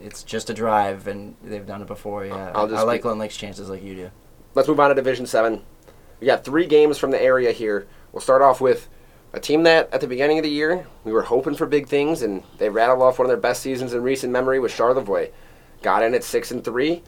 it's 0.00 0.22
just 0.22 0.50
a 0.50 0.54
drive, 0.54 1.08
and 1.08 1.34
they've 1.42 1.66
done 1.66 1.82
it 1.82 1.88
before. 1.88 2.26
Yeah, 2.26 2.52
I 2.54 2.62
like 2.82 3.00
be- 3.00 3.02
Glen 3.02 3.18
Lake's 3.18 3.36
chances 3.36 3.68
like 3.68 3.82
you 3.82 3.94
do. 3.94 4.10
Let's 4.54 4.68
move 4.68 4.78
on 4.78 4.90
to 4.90 4.94
Division 4.94 5.26
Seven. 5.26 5.62
We 6.20 6.26
got 6.26 6.44
three 6.44 6.66
games 6.66 6.96
from 6.98 7.10
the 7.10 7.20
area 7.20 7.50
here. 7.52 7.86
We'll 8.12 8.20
start 8.20 8.40
off 8.40 8.60
with 8.60 8.88
a 9.32 9.40
team 9.40 9.64
that 9.64 9.92
at 9.92 10.00
the 10.00 10.06
beginning 10.06 10.38
of 10.38 10.44
the 10.44 10.50
year 10.50 10.86
we 11.02 11.12
were 11.12 11.22
hoping 11.22 11.54
for 11.56 11.66
big 11.66 11.88
things, 11.88 12.22
and 12.22 12.42
they 12.58 12.68
rattled 12.68 13.02
off 13.02 13.18
one 13.18 13.26
of 13.26 13.30
their 13.30 13.36
best 13.36 13.62
seasons 13.62 13.92
in 13.92 14.02
recent 14.02 14.32
memory 14.32 14.60
with 14.60 14.72
Charlevoix. 14.72 15.30
Got 15.82 16.04
in 16.04 16.14
at 16.14 16.22
six 16.22 16.50
and 16.52 16.64
three, 16.64 17.02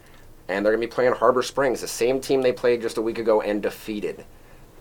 and 0.47 0.65
they're 0.65 0.73
gonna 0.73 0.81
be 0.81 0.87
playing 0.87 1.13
Harbor 1.13 1.41
Springs, 1.41 1.81
the 1.81 1.87
same 1.87 2.19
team 2.19 2.41
they 2.41 2.53
played 2.53 2.81
just 2.81 2.97
a 2.97 3.01
week 3.01 3.17
ago 3.17 3.41
and 3.41 3.61
defeated 3.61 4.25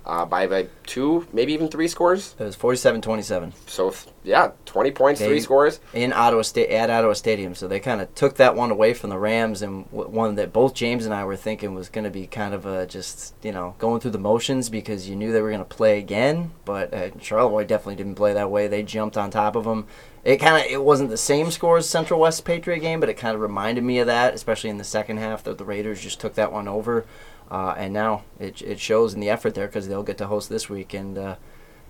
uh, 0.07 0.25
by 0.25 0.47
by 0.47 0.69
two, 0.87 1.27
maybe 1.33 1.53
even 1.53 1.69
three 1.69 1.89
scores. 1.89 2.35
It 2.39 2.45
was 2.45 2.57
47-27 2.57 3.53
So 3.67 3.93
yeah, 4.25 4.53
twenty 4.65 4.91
points, 4.93 5.21
They- 5.21 5.27
three 5.27 5.41
scores. 5.41 5.81
in 5.93 6.13
Ottawa 6.13 6.43
State 6.43 6.71
at 6.71 6.91
Ottawa 6.91 7.13
Stadium. 7.13 7.55
So 7.55 7.67
they 7.69 7.81
kind 7.81 8.01
of 8.01 8.15
took 8.15 8.37
that 8.37 8.55
one 8.55 8.71
away 8.71 8.95
from 8.95 9.11
the 9.11 9.19
Rams, 9.19 9.63
and 9.63 9.85
w- 9.91 10.09
one 10.09 10.37
that 10.37 10.53
both 10.53 10.75
James 10.75 11.05
and 11.07 11.15
I 11.15 11.25
were 11.25 11.37
thinking 11.37 11.75
was 11.75 11.89
going 11.89 12.05
to 12.05 12.11
be 12.11 12.27
kind 12.27 12.55
of 12.55 12.67
a 12.67 12.87
just 12.87 13.35
you 13.43 13.53
know 13.53 13.75
going 13.79 14.01
through 14.01 14.13
the 14.13 14.19
motions 14.19 14.69
because 14.71 15.09
you 15.09 15.17
knew 15.17 15.33
they 15.33 15.41
were 15.43 15.51
going 15.51 15.59
to 15.59 15.65
play 15.65 15.99
again. 15.99 16.53
But 16.65 16.95
uh, 16.95 17.11
Charlevoix 17.21 17.65
definitely 17.65 17.97
didn't 17.97 18.15
play 18.15 18.33
that 18.35 18.51
way. 18.51 18.69
They 18.69 18.83
jumped 18.83 19.17
on 19.17 19.31
top 19.31 19.57
of 19.57 19.65
them. 19.65 19.87
It 20.25 20.39
kind 20.39 20.65
of 20.65 20.71
it 20.71 20.83
wasn't 20.83 21.11
the 21.11 21.17
same 21.17 21.51
score 21.53 21.79
as 21.79 21.89
Central 21.89 22.19
West 22.19 22.45
Patriot 22.45 22.81
game, 22.81 22.99
but 23.01 23.09
it 23.09 23.15
kind 23.15 23.35
of 23.37 23.41
reminded 23.41 23.85
me 23.85 23.99
of 24.01 24.07
that, 24.09 24.35
especially 24.35 24.71
in 24.71 24.79
the 24.79 24.83
second 24.85 25.19
half 25.19 25.45
that 25.45 25.57
the 25.59 25.65
Raiders 25.65 26.01
just 26.01 26.19
took 26.21 26.35
that 26.35 26.53
one 26.53 26.67
over. 26.67 27.07
Uh, 27.51 27.75
and 27.77 27.93
now 27.93 28.25
it, 28.39 28.61
it 28.63 28.81
shows 28.81 29.15
in 29.15 29.21
the 29.21 29.31
effort 29.31 29.55
there 29.55 29.67
because 29.67 29.89
they'll 29.89 30.03
get 30.03 30.19
to 30.19 30.27
host 30.27 30.49
this 30.49 30.69
week. 30.69 30.95
And 30.95 31.17
uh, 31.17 31.37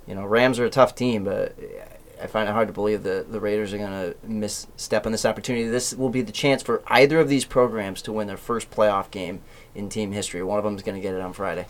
you 0.06 0.14
know, 0.14 0.24
Rams 0.24 0.58
are 0.58 0.64
a 0.64 0.70
tough 0.70 0.94
team, 0.94 1.24
but 1.24 1.56
I 2.22 2.26
find 2.26 2.48
it 2.48 2.52
hard 2.52 2.68
to 2.68 2.74
believe 2.74 3.02
that 3.02 3.32
the 3.32 3.40
Raiders 3.40 3.74
are 3.74 3.78
going 3.78 3.90
to 3.90 4.16
misstep 4.26 5.06
on 5.06 5.12
this 5.12 5.24
opportunity. 5.24 5.68
This 5.68 5.94
will 5.94 6.08
be 6.08 6.22
the 6.22 6.32
chance 6.32 6.62
for 6.62 6.82
either 6.86 7.20
of 7.20 7.28
these 7.28 7.44
programs 7.44 8.00
to 8.02 8.12
win 8.12 8.26
their 8.26 8.36
first 8.36 8.70
playoff 8.70 9.10
game 9.10 9.42
in 9.74 9.88
team 9.88 10.12
history. 10.12 10.42
One 10.42 10.58
of 10.58 10.64
them 10.64 10.76
is 10.76 10.82
going 10.82 10.94
to 10.94 11.00
get 11.00 11.14
it 11.14 11.20
on 11.20 11.32
Friday. 11.32 11.66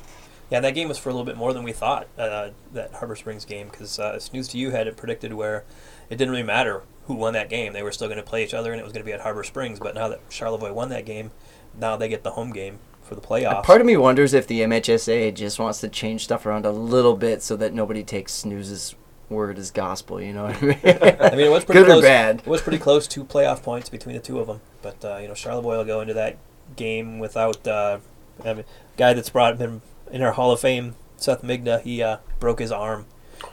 Yeah, 0.50 0.60
that 0.60 0.74
game 0.74 0.86
was 0.86 0.98
for 0.98 1.08
a 1.08 1.12
little 1.12 1.24
bit 1.24 1.36
more 1.36 1.52
than 1.52 1.64
we 1.64 1.72
thought. 1.72 2.06
Uh, 2.16 2.50
that 2.72 2.92
Harbor 2.94 3.16
Springs 3.16 3.44
game, 3.44 3.68
because 3.68 3.98
uh, 3.98 4.18
Snooze 4.20 4.48
to 4.48 4.58
You 4.58 4.70
had 4.70 4.86
it 4.86 4.96
predicted 4.96 5.34
where 5.34 5.64
it 6.08 6.16
didn't 6.16 6.30
really 6.30 6.44
matter 6.44 6.82
who 7.06 7.14
won 7.14 7.32
that 7.32 7.48
game; 7.48 7.72
they 7.72 7.82
were 7.82 7.90
still 7.90 8.06
going 8.06 8.18
to 8.18 8.22
play 8.22 8.44
each 8.44 8.54
other, 8.54 8.70
and 8.70 8.80
it 8.80 8.84
was 8.84 8.92
going 8.92 9.02
to 9.02 9.06
be 9.06 9.12
at 9.12 9.22
Harbor 9.22 9.42
Springs. 9.42 9.80
But 9.80 9.96
now 9.96 10.06
that 10.06 10.20
Charlevoix 10.28 10.72
won 10.72 10.88
that 10.90 11.04
game, 11.04 11.32
now 11.76 11.96
they 11.96 12.08
get 12.08 12.22
the 12.22 12.32
home 12.32 12.52
game 12.52 12.78
for 13.06 13.14
the 13.14 13.20
playoffs. 13.20 13.62
Part 13.64 13.80
of 13.80 13.86
me 13.86 13.96
wonders 13.96 14.34
if 14.34 14.46
the 14.46 14.60
MHSA 14.60 15.34
just 15.34 15.58
wants 15.58 15.80
to 15.80 15.88
change 15.88 16.24
stuff 16.24 16.44
around 16.46 16.66
a 16.66 16.70
little 16.70 17.16
bit 17.16 17.42
so 17.42 17.56
that 17.56 17.72
nobody 17.72 18.02
takes 18.04 18.32
Snooze's 18.32 18.94
word 19.28 19.58
as 19.58 19.70
gospel. 19.70 20.20
You 20.20 20.32
know 20.32 20.44
what 20.44 20.56
I 20.62 20.66
mean? 20.66 20.78
I 20.84 21.30
mean, 21.30 21.46
it 21.46 21.50
was 21.50 21.64
pretty 21.66 21.80
good 21.80 21.86
close. 21.86 21.98
or 22.04 22.06
bad. 22.06 22.38
It 22.40 22.46
was 22.46 22.60
pretty 22.62 22.78
close 22.78 23.06
to 23.08 23.24
playoff 23.24 23.62
points 23.62 23.88
between 23.88 24.14
the 24.16 24.20
two 24.22 24.38
of 24.40 24.46
them. 24.46 24.60
But 24.82 25.04
uh, 25.04 25.18
you 25.18 25.28
know, 25.28 25.34
Charlevoix 25.34 25.78
will 25.78 25.84
go 25.84 26.00
into 26.00 26.14
that 26.14 26.36
game 26.76 27.18
without 27.18 27.66
uh, 27.66 27.98
I 28.44 28.54
mean, 28.54 28.64
guy 28.96 29.14
that's 29.14 29.30
brought 29.30 29.58
him 29.58 29.82
in 30.10 30.22
our 30.22 30.32
Hall 30.32 30.52
of 30.52 30.60
Fame, 30.60 30.94
Seth 31.16 31.42
Migna. 31.42 31.80
He 31.82 32.02
uh, 32.02 32.18
broke 32.40 32.58
his 32.60 32.70
arm 32.72 33.06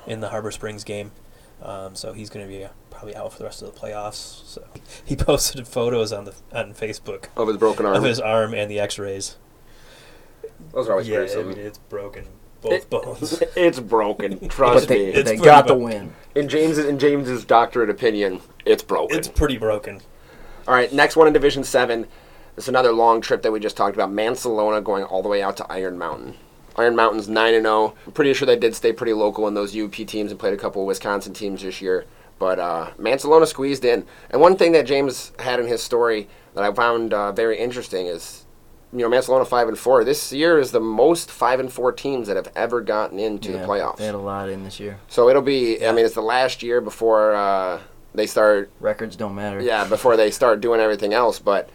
in 0.08 0.20
the 0.20 0.30
Harbor 0.30 0.52
Springs 0.52 0.84
game, 0.84 1.12
um, 1.62 1.96
so 1.96 2.14
he's 2.14 2.30
going 2.30 2.46
to 2.46 2.52
be 2.52 2.64
uh, 2.64 2.70
probably 2.90 3.16
out 3.16 3.32
for 3.34 3.40
the 3.40 3.46
rest 3.46 3.62
of 3.62 3.74
the 3.74 3.80
playoffs. 3.80 4.46
So 4.46 4.64
he 5.06 5.16
posted 5.16 5.68
photos 5.68 6.12
on 6.14 6.26
the 6.26 6.34
on 6.52 6.74
Facebook 6.74 7.26
Of 7.36 7.48
his 7.48 7.58
broken 7.58 7.86
arm. 7.86 7.96
of 7.96 8.04
his 8.04 8.20
arm 8.20 8.54
and 8.54 8.70
the 8.70 8.80
X-rays. 8.80 9.38
Those 10.74 10.88
are 10.88 10.94
always 10.94 11.08
yeah, 11.08 11.20
I 11.20 11.44
mean, 11.44 11.58
it's 11.58 11.78
broken 11.78 12.26
both 12.64 12.90
bones. 12.90 13.44
It's 13.56 13.80
broken. 13.80 14.38
But 14.42 14.50
Trust 14.50 14.88
they, 14.88 14.98
me. 14.98 15.06
It's 15.06 15.30
they 15.30 15.36
pretty 15.36 15.44
got 15.44 15.68
the 15.68 15.76
win. 15.76 16.14
In 16.34 16.50
James's 16.50 16.86
in 16.86 16.98
James's 16.98 17.46
doctorate 17.46 17.90
opinion, 17.90 18.42
it's 18.66 18.82
broken. 18.82 19.18
it's 19.18 19.28
pretty 19.28 19.58
broken. 19.58 20.02
All 20.68 20.74
right, 20.74 20.92
next 20.92 21.16
one 21.16 21.28
in 21.28 21.34
Division 21.34 21.64
Seven. 21.64 22.08
This 22.56 22.66
is 22.66 22.70
another 22.70 22.94
long 22.94 23.22
trip 23.22 23.42
that 23.42 23.52
we 23.52 23.60
just 23.60 23.76
talked 23.76 23.96
about. 23.96 24.10
Mancelona 24.12 24.84
going 24.84 25.04
all 25.04 25.22
the 25.22 25.30
way 25.30 25.42
out 25.42 25.58
to 25.58 25.72
Iron 25.72 25.98
Mountain. 25.98 26.36
Iron 26.76 26.96
Mountain's 26.96 27.28
nine 27.28 27.54
and 27.54 27.66
zero. 27.66 27.96
I'm 28.06 28.14
pretty 28.14 28.34
sure 28.34 28.46
they 28.46 28.58
did 28.58 28.76
stay 28.76 28.94
pretty 28.94 29.14
local 29.14 29.48
in 29.48 29.54
those 29.54 29.76
UP 29.76 29.92
teams 29.92 30.32
and 30.32 30.40
played 30.40 30.54
a 30.54 30.58
couple 30.58 30.82
of 30.82 30.88
Wisconsin 30.88 31.34
teams 31.34 31.62
this 31.62 31.82
year. 31.82 32.06
But 32.40 32.60
uh, 32.60 32.92
Mancelona 32.98 33.48
squeezed 33.48 33.86
in. 33.86 34.06
And 34.30 34.42
one 34.42 34.56
thing 34.56 34.72
that 34.72 34.86
James 34.86 35.32
had 35.40 35.60
in 35.60 35.68
his 35.68 35.84
story 35.84 36.28
that 36.56 36.64
I 36.64 36.74
found 36.74 37.14
uh, 37.14 37.32
very 37.32 37.58
interesting 37.58 38.08
is, 38.08 38.43
you 38.94 39.00
know, 39.00 39.10
Mancelona 39.10 39.48
five 39.48 39.68
and 39.68 39.78
four. 39.78 40.04
This 40.04 40.32
year 40.32 40.60
is 40.60 40.72
the 40.72 40.80
most 40.80 41.32
five 41.32 41.60
and 41.60 41.72
four 41.72 41.92
teams 41.92 42.28
that 42.28 42.36
have 42.36 42.52
ever 42.56 42.80
gotten 42.82 43.20
into 43.20 43.52
the 43.52 43.60
playoffs. 43.60 43.98
They 43.98 44.06
had 44.06 44.16
a 44.16 44.20
lot 44.20 44.50
in 44.50 44.64
this 44.64 44.80
year. 44.80 45.00
So 45.08 45.30
it'll 45.30 45.42
be. 45.42 45.86
I 45.86 45.92
mean, 45.92 46.06
it's 46.06 46.14
the 46.16 46.22
last 46.22 46.62
year 46.62 46.80
before 46.80 47.34
uh, 47.34 47.80
they 48.14 48.28
start 48.28 48.70
Records 48.80 49.16
don't 49.16 49.36
matter. 49.36 49.60
yeah, 49.62 49.86
before 49.88 50.16
they 50.16 50.30
start 50.32 50.62
doing 50.62 50.80
everything 50.80 51.14
else. 51.14 51.40
But 51.40 51.70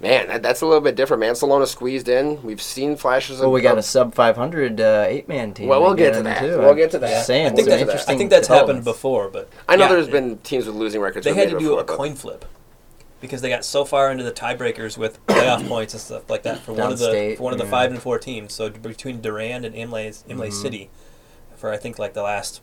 man, 0.00 0.28
that, 0.28 0.42
that's 0.42 0.60
a 0.60 0.66
little 0.66 0.82
bit 0.82 0.94
different. 0.94 1.22
Mancelona 1.22 1.66
squeezed 1.66 2.08
in. 2.08 2.42
We've 2.42 2.60
seen 2.60 2.96
flashes. 2.96 3.38
Of 3.38 3.44
Well, 3.44 3.48
of, 3.50 3.54
we 3.54 3.62
got 3.62 3.78
a 3.78 3.82
sub 3.82 4.14
500 4.14 4.80
uh, 4.80 5.04
eight 5.08 5.28
man 5.28 5.54
team. 5.54 5.68
Well, 5.68 5.80
we'll 5.80 5.94
get 5.94 6.14
to 6.14 6.22
that. 6.22 6.40
too. 6.40 6.58
We'll 6.58 6.70
I'm 6.70 6.76
get 6.76 6.90
to 6.90 6.98
that. 6.98 7.08
just 7.10 7.26
Saying, 7.26 7.46
I 7.46 7.50
think 7.50 7.68
some 7.68 7.86
that, 7.86 8.08
I 8.08 8.16
think 8.16 8.30
that's 8.30 8.48
happened 8.48 8.84
before, 8.84 9.28
but 9.30 9.48
I 9.68 9.76
know 9.76 9.84
yeah, 9.84 9.92
there's 9.92 10.06
they- 10.06 10.12
been 10.12 10.38
teams 10.38 10.66
with 10.66 10.74
losing 10.76 11.00
records. 11.00 11.24
They 11.24 11.34
had 11.34 11.50
to 11.50 11.58
do 11.58 11.78
a 11.78 11.82
before, 11.82 11.84
but- 11.84 11.96
coin 11.96 12.14
flip 12.14 12.44
because 13.22 13.40
they 13.40 13.48
got 13.48 13.64
so 13.64 13.86
far 13.86 14.10
into 14.12 14.24
the 14.24 14.32
tiebreakers 14.32 14.98
with 14.98 15.24
playoff 15.26 15.66
points 15.66 15.94
and 15.94 16.00
stuff 16.02 16.28
like 16.28 16.42
that 16.42 16.58
for 16.58 16.74
one 16.74 16.92
of 16.92 16.98
the 16.98 17.34
for 17.38 17.44
one 17.44 17.52
of 17.54 17.58
the 17.58 17.64
yeah. 17.64 17.70
five 17.70 17.90
and 17.90 18.02
four 18.02 18.18
teams. 18.18 18.52
So 18.52 18.68
between 18.68 19.22
Durand 19.22 19.64
and 19.64 19.74
Imlay 19.74 20.12
Imlay 20.28 20.48
Mhm. 20.50 20.52
City, 20.52 20.90
for 21.56 21.72
I 21.72 21.78
think 21.78 21.98
like 21.98 22.12
the 22.12 22.22
last 22.22 22.60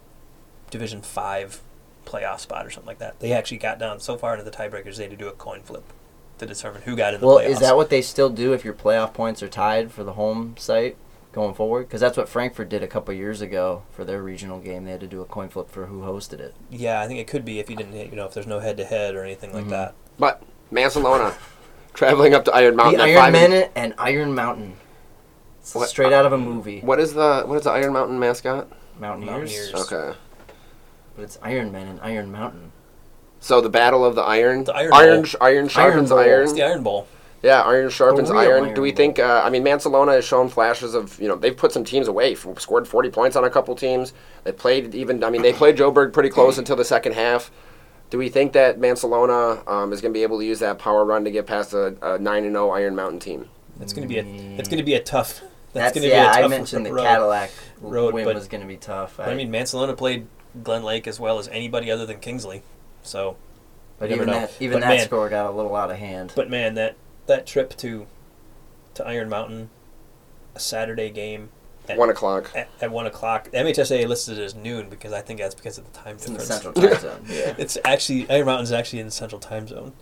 Division 0.69 1.01
five 1.01 1.61
playoff 2.05 2.39
spot 2.41 2.65
or 2.65 2.69
something 2.69 2.87
like 2.87 2.99
that, 2.99 3.19
they 3.19 3.31
actually 3.33 3.57
got 3.57 3.79
down 3.79 3.99
so 3.99 4.17
far 4.17 4.33
into 4.33 4.43
the 4.43 4.51
tiebreakers 4.55 4.97
they 4.97 5.03
had 5.03 5.11
to 5.11 5.17
do 5.17 5.27
a 5.27 5.31
coin 5.31 5.61
flip 5.63 5.83
to 6.37 6.45
determine 6.45 6.81
who 6.83 6.95
got 6.95 7.13
in 7.13 7.19
the 7.21 7.25
Well, 7.27 7.37
playoffs. 7.39 7.49
is 7.49 7.59
that 7.59 7.75
what 7.75 7.89
they 7.89 8.01
still 8.01 8.29
do 8.29 8.53
if 8.53 8.63
your 8.63 8.73
playoff 8.73 9.13
points 9.13 9.41
are 9.43 9.47
tied 9.49 9.91
for 9.91 10.03
the 10.03 10.13
home 10.13 10.55
site 10.57 10.95
going 11.33 11.53
forward? 11.53 11.87
Because 11.87 12.01
that's 12.01 12.17
what 12.17 12.29
Frankfort 12.29 12.69
did 12.69 12.81
a 12.81 12.87
couple 12.87 13.13
years 13.13 13.41
ago 13.41 13.83
for 13.91 14.05
their 14.05 14.21
regional 14.23 14.59
game. 14.59 14.85
They 14.85 14.91
had 14.91 15.01
to 15.01 15.07
do 15.07 15.21
a 15.21 15.25
coin 15.25 15.49
flip 15.49 15.69
for 15.69 15.87
who 15.87 16.01
hosted 16.01 16.39
it. 16.39 16.55
yeah, 16.69 17.01
I 17.01 17.07
think 17.07 17.19
it 17.19 17.27
could 17.27 17.43
be 17.45 17.59
if 17.59 17.69
you 17.69 17.75
didn't, 17.75 17.93
you 17.95 18.15
know, 18.15 18.25
if 18.25 18.33
there's 18.33 18.47
no 18.47 18.59
head 18.59 18.77
to 18.77 18.85
head 18.85 19.15
or 19.15 19.23
anything 19.23 19.53
like 19.53 19.65
Mhm. 19.65 19.69
that. 19.71 19.95
But 20.19 20.43
Mancelona 20.71 21.33
traveling 21.93 22.33
up 22.33 22.45
to 22.45 22.53
Iron 22.53 22.75
Mountain. 22.75 22.97
the 22.97 23.03
at 23.03 23.09
Iron 23.09 23.17
five 23.33 23.35
and- 23.35 23.69
and 23.75 23.93
Iron 23.97 24.35
Mountain. 24.35 24.73
What- 25.73 25.89
straight 25.89 26.13
out 26.13 26.25
of 26.25 26.33
a 26.33 26.37
movie. 26.37 26.81
What 26.81 26.99
is 26.99 27.13
the 27.13 27.43
what 27.45 27.55
is 27.55 27.63
the 27.63 27.71
Iron 27.71 27.93
Mountain 27.93 28.19
mascot? 28.19 28.67
Mountaineers. 28.99 29.71
Mountaineers. 29.71 29.91
Okay. 29.93 30.17
But 31.15 31.23
it's 31.23 31.37
Iron 31.41 31.71
Man 31.71 31.87
and 31.87 31.99
Iron 32.01 32.31
Mountain. 32.31 32.71
So 33.39 33.61
the 33.61 33.69
Battle 33.69 34.03
of 34.03 34.15
the 34.15 34.21
Iron. 34.21 34.63
The 34.65 34.73
Iron 34.75 34.93
Iron, 34.93 35.21
Bowl. 35.21 35.31
iron 35.41 35.67
sharpens 35.69 36.09
Bowl. 36.09 36.19
iron. 36.19 36.43
It's 36.43 36.53
the 36.53 36.63
Iron 36.63 36.83
Bowl. 36.83 37.07
Yeah, 37.41 37.61
iron 37.61 37.89
sharpens 37.89 38.29
iron. 38.31 38.65
Iron 38.65 38.73
Do 38.73 38.81
we 38.81 38.91
think? 38.91 39.17
Uh, 39.17 39.41
I 39.45 39.49
mean, 39.49 39.63
Mancelona 39.63 40.11
has 40.13 40.25
shown 40.25 40.49
flashes 40.49 40.93
of 40.93 41.17
you 41.21 41.27
know 41.29 41.35
they've 41.37 41.55
put 41.55 41.71
some 41.71 41.85
teams 41.85 42.09
away. 42.09 42.33
f- 42.33 42.45
Scored 42.59 42.85
forty 42.85 43.09
points 43.09 43.37
on 43.37 43.45
a 43.45 43.49
couple 43.49 43.73
teams. 43.75 44.11
They 44.43 44.51
played 44.51 44.93
even. 44.93 45.23
I 45.23 45.29
mean, 45.29 45.41
they 45.41 45.53
played 45.53 45.77
Joburg 45.77 46.11
pretty 46.11 46.29
close 46.29 46.57
until 46.61 46.75
the 46.75 46.83
second 46.83 47.13
half. 47.13 47.49
Do 48.09 48.17
we 48.17 48.29
think 48.29 48.53
that 48.53 48.79
Mancelona 48.79 49.67
um, 49.67 49.93
is 49.93 50.01
going 50.01 50.13
to 50.13 50.17
be 50.17 50.23
able 50.23 50.39
to 50.39 50.45
use 50.45 50.59
that 50.59 50.79
power 50.79 51.05
run 51.05 51.23
to 51.25 51.31
get 51.31 51.45
past 51.45 51.73
a, 51.73 51.95
a 52.01 52.17
nine 52.17 52.43
and 52.43 52.53
zero 52.55 52.71
Iron 52.71 52.95
Mountain 52.95 53.19
team? 53.19 53.49
It's 53.79 53.93
going 53.93 54.07
to 54.07 54.13
be 54.13 54.19
a 54.19 54.25
it's 54.59 54.67
going 54.67 54.79
to 54.79 54.83
be 54.83 54.95
a 54.95 55.01
tough. 55.03 55.41
That's, 55.71 55.93
That's, 55.93 55.99
going 55.99 56.09
to 56.09 56.15
yeah. 56.15 56.23
be 56.23 56.29
a 56.29 56.41
tough 56.41 56.45
I 56.45 56.47
mentioned 56.47 56.85
the 56.87 56.93
road. 56.93 57.03
Cadillac 57.03 57.51
road, 57.79 58.13
win 58.15 58.25
but- 58.25 58.35
was 58.35 58.47
going 58.47 58.61
to 58.61 58.67
be 58.67 58.77
tough. 58.77 59.17
But 59.17 59.29
I 59.29 59.35
mean, 59.35 59.51
Mancelona 59.51 59.95
played 59.95 60.27
Glen 60.63 60.83
Lake 60.83 61.07
as 61.07 61.19
well 61.19 61.37
as 61.37 61.47
anybody 61.49 61.91
other 61.91 62.05
than 62.07 62.19
Kingsley. 62.19 62.63
So, 63.03 63.37
but 63.99 64.11
even 64.11 64.25
know. 64.25 64.33
that 64.33 64.53
even 64.59 64.79
But 64.79 64.87
that 64.87 64.97
man- 64.97 65.05
score 65.05 65.29
got 65.29 65.45
a 65.45 65.51
little 65.51 65.75
out 65.75 65.91
of 65.91 65.97
hand. 65.97 66.33
but 66.35 66.49
man, 66.49 66.73
that 66.75 66.95
that 67.27 67.45
trip 67.45 67.75
to 67.77 68.07
to 68.95 69.07
Iron 69.07 69.29
Mountain, 69.29 69.69
a 70.55 70.59
Saturday 70.59 71.11
game 71.11 71.49
at 71.89 71.97
One 71.97 72.09
o'clock. 72.09 72.51
at, 72.55 72.69
at 72.81 72.91
one 72.91 73.05
o'clock. 73.07 73.49
MHSA 73.51 74.07
listed 74.07 74.37
it 74.37 74.43
as 74.43 74.55
noon 74.55 74.89
because 74.89 75.11
I 75.13 75.21
think 75.21 75.39
that's 75.39 75.55
because 75.55 75.77
of 75.77 75.91
the 75.91 75.97
time 75.99 76.15
It's 76.15 76.27
in 76.27 76.33
the 76.33 76.39
difference. 76.39 76.61
central 76.63 76.73
time 76.89 76.99
zone. 77.01 77.25
Yeah. 77.27 77.55
It's 77.57 77.77
actually 77.83 78.29
Iron 78.29 78.45
Mountain's 78.45 78.71
actually 78.71 78.99
in 78.99 79.07
the 79.07 79.11
central 79.11 79.39
time 79.39 79.67
zone. 79.67 79.93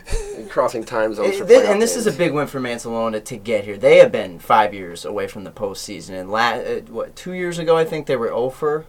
Crossing 0.48 0.84
time 0.84 1.12
zones. 1.14 1.34
It- 1.34 1.38
for 1.38 1.44
thi- 1.44 1.66
and 1.66 1.82
this 1.82 1.96
is 1.96 2.06
a 2.06 2.12
big 2.12 2.32
win 2.32 2.46
for 2.46 2.60
Mancelona 2.60 3.22
to 3.24 3.36
get 3.36 3.64
here. 3.64 3.76
They 3.76 3.98
have 3.98 4.12
been 4.12 4.38
five 4.38 4.72
years 4.72 5.04
away 5.04 5.26
from 5.26 5.44
the 5.44 5.50
postseason, 5.50 6.10
and 6.20 6.30
la- 6.30 6.52
uh, 6.52 6.80
what 6.88 7.16
two 7.16 7.32
years 7.32 7.58
ago 7.58 7.76
I 7.76 7.84
think 7.84 8.06
they 8.06 8.16
were 8.16 8.30
over. 8.32 8.86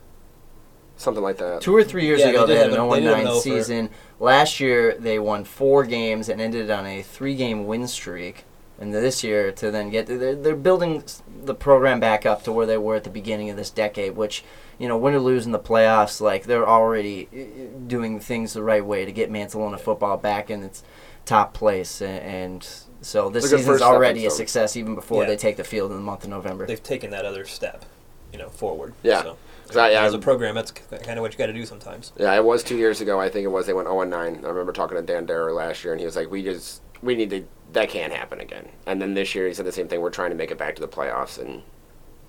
something 0.95 1.23
like 1.23 1.37
that. 1.39 1.61
Two 1.61 1.75
or 1.75 1.83
three 1.83 2.05
years 2.05 2.19
Yeah, 2.19 2.27
ago 2.29 2.45
they 2.45 2.53
they, 2.53 2.59
had 2.59 2.71
an 2.73 2.79
a- 2.79 2.89
they 2.91 2.99
did 3.01 3.09
have 3.09 3.19
0 3.23 3.33
9 3.33 3.41
season. 3.41 3.89
Last 4.19 4.59
year 4.59 4.95
they 4.99 5.17
won 5.19 5.43
four 5.43 5.83
games 5.83 6.29
and 6.29 6.39
ended 6.39 6.69
on 6.69 6.85
a 6.85 7.01
three-game 7.01 7.65
win 7.65 7.87
streak. 7.87 8.45
And 8.79 8.93
this 8.93 9.23
year 9.23 9.51
to 9.53 9.71
then 9.71 9.89
get 9.91 10.07
they're, 10.07 10.35
they're 10.35 10.55
building 10.55 11.03
the 11.45 11.53
program 11.55 11.99
back 11.99 12.25
up 12.25 12.43
to 12.43 12.51
where 12.51 12.65
they 12.65 12.77
were 12.77 12.95
at 12.95 13.03
the 13.03 13.09
beginning 13.09 13.49
of 13.49 13.55
this 13.55 13.69
decade, 13.69 14.15
which 14.15 14.43
you 14.79 14.87
know 14.87 14.97
win 14.97 15.13
or 15.13 15.19
lose 15.19 15.45
in 15.45 15.51
the 15.51 15.59
playoffs, 15.59 16.19
like 16.19 16.45
they're 16.45 16.67
already 16.67 17.29
uh, 17.33 17.77
doing 17.87 18.19
things 18.19 18.53
the 18.53 18.63
right 18.63 18.83
way 18.85 19.05
to 19.05 19.11
get 19.11 19.31
Mancelona 19.31 19.79
football 19.79 20.17
back 20.17 20.49
in 20.49 20.63
its 20.63 20.83
top 21.25 21.53
place, 21.53 22.01
and, 22.01 22.19
and 22.19 22.67
so 23.01 23.29
this 23.29 23.45
It's 23.45 23.53
a 23.53 23.57
season's 23.59 23.81
already 23.81 24.25
a 24.25 24.31
success 24.31 24.75
even 24.75 24.95
before 24.95 25.23
Yeah. 25.23 25.29
they 25.29 25.37
take 25.37 25.55
the 25.57 25.63
field 25.63 25.91
in 25.91 25.97
the 25.97 26.03
month 26.03 26.23
of 26.23 26.29
November. 26.29 26.65
They've 26.65 26.81
taken 26.81 27.11
that 27.11 27.25
other 27.25 27.45
step, 27.45 27.85
you 28.33 28.39
know, 28.39 28.49
forward. 28.49 28.93
Yeah. 29.03 29.21
So, 29.23 29.37
'Cause 29.67 29.77
I- 29.77 29.91
yeah, 29.91 30.03
as 30.03 30.13
a 30.13 30.19
program, 30.19 30.55
that's 30.55 30.71
kind 30.71 31.17
of 31.17 31.21
what 31.21 31.31
you 31.31 31.37
got 31.37 31.45
to 31.45 31.53
do 31.53 31.65
sometimes. 31.65 32.11
Yeah, 32.17 32.33
it 32.35 32.43
was 32.43 32.63
two 32.63 32.75
years 32.77 32.99
ago. 32.99 33.19
I 33.19 33.29
think 33.29 33.45
it 33.45 33.49
was. 33.49 33.65
They 33.67 33.73
went 33.73 33.87
0 33.87 34.01
and 34.01 34.11
9. 34.11 34.41
I 34.43 34.47
remember 34.49 34.73
talking 34.73 34.97
to 34.97 35.03
Dan 35.03 35.25
Darrow 35.25 35.53
last 35.53 35.83
year, 35.83 35.93
and 35.93 35.99
he 35.99 36.05
was 36.05 36.15
like, 36.17 36.29
"We 36.31 36.43
just 36.43 36.81
we 37.01 37.15
need 37.15 37.29
to. 37.29 37.43
That 37.73 37.89
can't 37.89 38.13
happen 38.13 38.39
again." 38.39 38.69
And 38.85 39.01
then 39.01 39.13
this 39.13 39.35
year, 39.35 39.47
he 39.47 39.53
said 39.53 39.65
the 39.65 39.71
same 39.71 39.87
thing. 39.87 40.01
We're 40.01 40.09
trying 40.09 40.29
to 40.31 40.35
make 40.35 40.51
it 40.51 40.57
back 40.57 40.75
to 40.75 40.81
the 40.81 40.87
playoffs, 40.87 41.37
and 41.37 41.61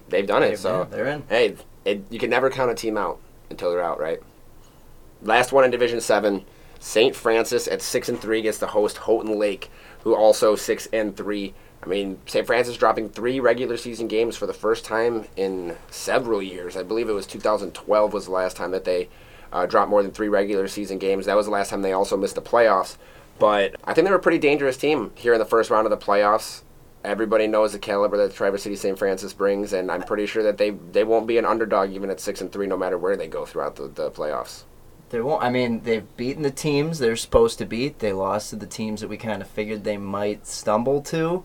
they've 0.09 0.27
done 0.27 0.43
it. 0.43 0.49
They've- 0.51 0.59
so 0.59 0.87
they're 0.91 1.07
in. 1.07 1.23
hey, 1.29 1.57
it, 1.85 2.05
you 2.11 2.19
can 2.19 2.31
never 2.31 2.51
count 2.51 2.71
a 2.71 2.75
team 2.75 2.97
out 2.99 3.19
until 3.51 3.71
they're 3.71 3.83
out, 3.83 4.01
right? 4.01 4.21
Last 5.23 5.53
one 5.53 5.65
in 5.65 5.71
Division 5.71 6.01
Seven, 6.01 6.45
St. 6.81 7.15
Francis 7.17 7.67
at 7.69 7.81
six 7.81 8.09
and 8.09 8.21
three 8.21 8.43
gets 8.43 8.59
to 8.59 8.67
host 8.67 8.99
Houghton 8.99 9.39
Lake, 9.39 9.71
who 10.03 10.15
also 10.15 10.55
six 10.57 10.87
and 10.93 11.17
three. 11.17 11.55
I 11.83 11.87
mean, 11.87 12.19
St. 12.27 12.47
Francis 12.47 12.77
dropping 12.79 13.11
three 13.11 13.41
regular 13.41 13.77
season 13.77 14.09
games 14.09 14.37
for 14.37 14.47
the 14.47 14.55
first 14.55 14.85
time 14.87 15.27
in 15.37 15.77
several 15.91 16.43
years. 16.43 16.77
I 16.77 16.83
believe 16.83 17.09
it 17.09 17.13
was 17.13 17.27
2012 17.27 18.13
was 18.13 18.25
the 18.25 18.33
last 18.33 18.57
time 18.57 18.71
that 18.71 18.85
they 18.85 19.09
uh, 19.53 19.67
dropped 19.67 19.91
more 19.91 20.03
than 20.03 20.11
three 20.11 20.29
regular 20.29 20.67
season 20.69 20.99
games. 20.99 21.27
That 21.27 21.37
was 21.37 21.45
the 21.47 21.53
last 21.53 21.69
time 21.71 21.83
they 21.83 21.93
also 21.93 22.17
missed 22.17 22.35
the 22.37 22.43
playoffs. 22.43 22.97
But 23.39 23.77
I 23.85 23.95
think 23.95 24.07
they're 24.07 24.17
a 24.17 24.21
pretty 24.21 24.39
dangerous 24.39 24.77
team 24.77 25.13
here 25.15 25.33
in 25.33 25.39
the 25.39 25.45
first 25.45 25.71
round 25.71 25.87
of 25.87 25.91
the 25.91 26.05
playoffs. 26.05 26.63
Everybody 27.05 27.47
knows 27.47 27.73
the 27.73 27.79
caliber 27.79 28.17
that 28.17 28.35
Traverse 28.35 28.63
City 28.63 28.77
St. 28.77 28.99
Francis 28.99 29.35
brings, 29.35 29.73
and 29.73 29.91
I'm 29.91 30.03
pretty 30.03 30.27
sure 30.27 30.43
that 30.43 30.57
they 30.57 30.71
they 30.71 31.05
won't 31.05 31.27
be 31.27 31.37
an 31.37 31.45
underdog 31.45 31.91
even 31.91 32.09
at 32.11 32.21
six 32.21 32.41
and 32.41 32.51
three, 32.51 32.67
no 32.67 32.79
matter 32.79 32.97
where 32.97 33.17
they 33.17 33.29
go 33.29 33.45
throughout 33.45 33.77
the, 33.77 33.89
the 33.89 34.11
playoffs. 34.11 34.63
They 35.11 35.21
won't. 35.21 35.43
I 35.43 35.51
mean, 35.51 35.83
they've 35.83 36.17
beaten 36.17 36.43
the 36.43 36.51
teams 36.51 36.99
they're 36.99 37.17
supposed 37.17 37.59
to 37.59 37.67
beat. 37.67 37.99
They 37.99 38.13
lost 38.13 38.51
to 38.51 38.57
the 38.57 38.67
teams 38.67 39.01
that 39.01 39.09
we 39.09 39.19
kind 39.19 39.43
of 39.43 39.49
figured 39.49 39.85
they 39.85 39.99
might 39.99 40.47
stumble 40.47 41.03
to. 41.03 41.45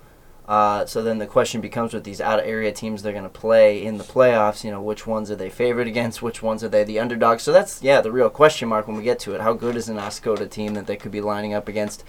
Uh, 0.50 0.84
so 0.84 1.04
then 1.04 1.20
the 1.20 1.28
question 1.28 1.62
becomes 1.62 1.94
with 1.94 2.04
these 2.04 2.20
out 2.20 2.40
of 2.40 2.46
area 2.46 2.72
teams 2.72 3.04
they're 3.04 3.14
going 3.14 3.24
to 3.24 3.30
play 3.30 3.86
in 3.86 4.00
the 4.00 4.04
playoffs. 4.04 4.64
You 4.64 4.72
know, 4.72 4.82
which 4.82 5.06
ones 5.06 5.30
are 5.30 5.36
they 5.36 5.50
favored 5.50 5.86
against? 5.86 6.24
Which 6.24 6.42
ones 6.42 6.64
are 6.64 6.68
they 6.68 6.84
the 6.84 7.00
underdogs? 7.00 7.44
So 7.44 7.54
that's 7.54 7.84
yeah 7.84 8.02
the 8.02 8.12
real 8.12 8.32
question 8.32 8.68
mark 8.68 8.88
when 8.88 8.98
we 8.98 9.04
get 9.04 9.20
to 9.20 9.36
it. 9.36 9.42
How 9.42 9.54
good 9.54 9.76
is 9.76 9.90
an 9.90 9.98
Oscoda 9.98 10.50
team 10.50 10.74
that 10.74 10.88
they 10.88 10.98
could 10.98 11.12
be 11.12 11.22
lining 11.22 11.54
up 11.54 11.68
against 11.68 12.04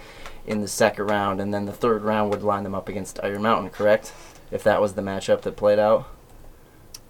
in 0.47 0.61
the 0.61 0.67
second 0.67 1.05
round, 1.05 1.39
and 1.39 1.53
then 1.53 1.65
the 1.65 1.71
third 1.71 2.01
round 2.01 2.31
would 2.31 2.41
line 2.41 2.63
them 2.63 2.73
up 2.73 2.89
against 2.89 3.19
Iron 3.23 3.43
Mountain, 3.43 3.69
correct? 3.69 4.11
If 4.49 4.63
that 4.63 4.81
was 4.81 4.93
the 4.93 5.03
matchup 5.03 5.43
that 5.43 5.55
played 5.55 5.77
out, 5.77 6.07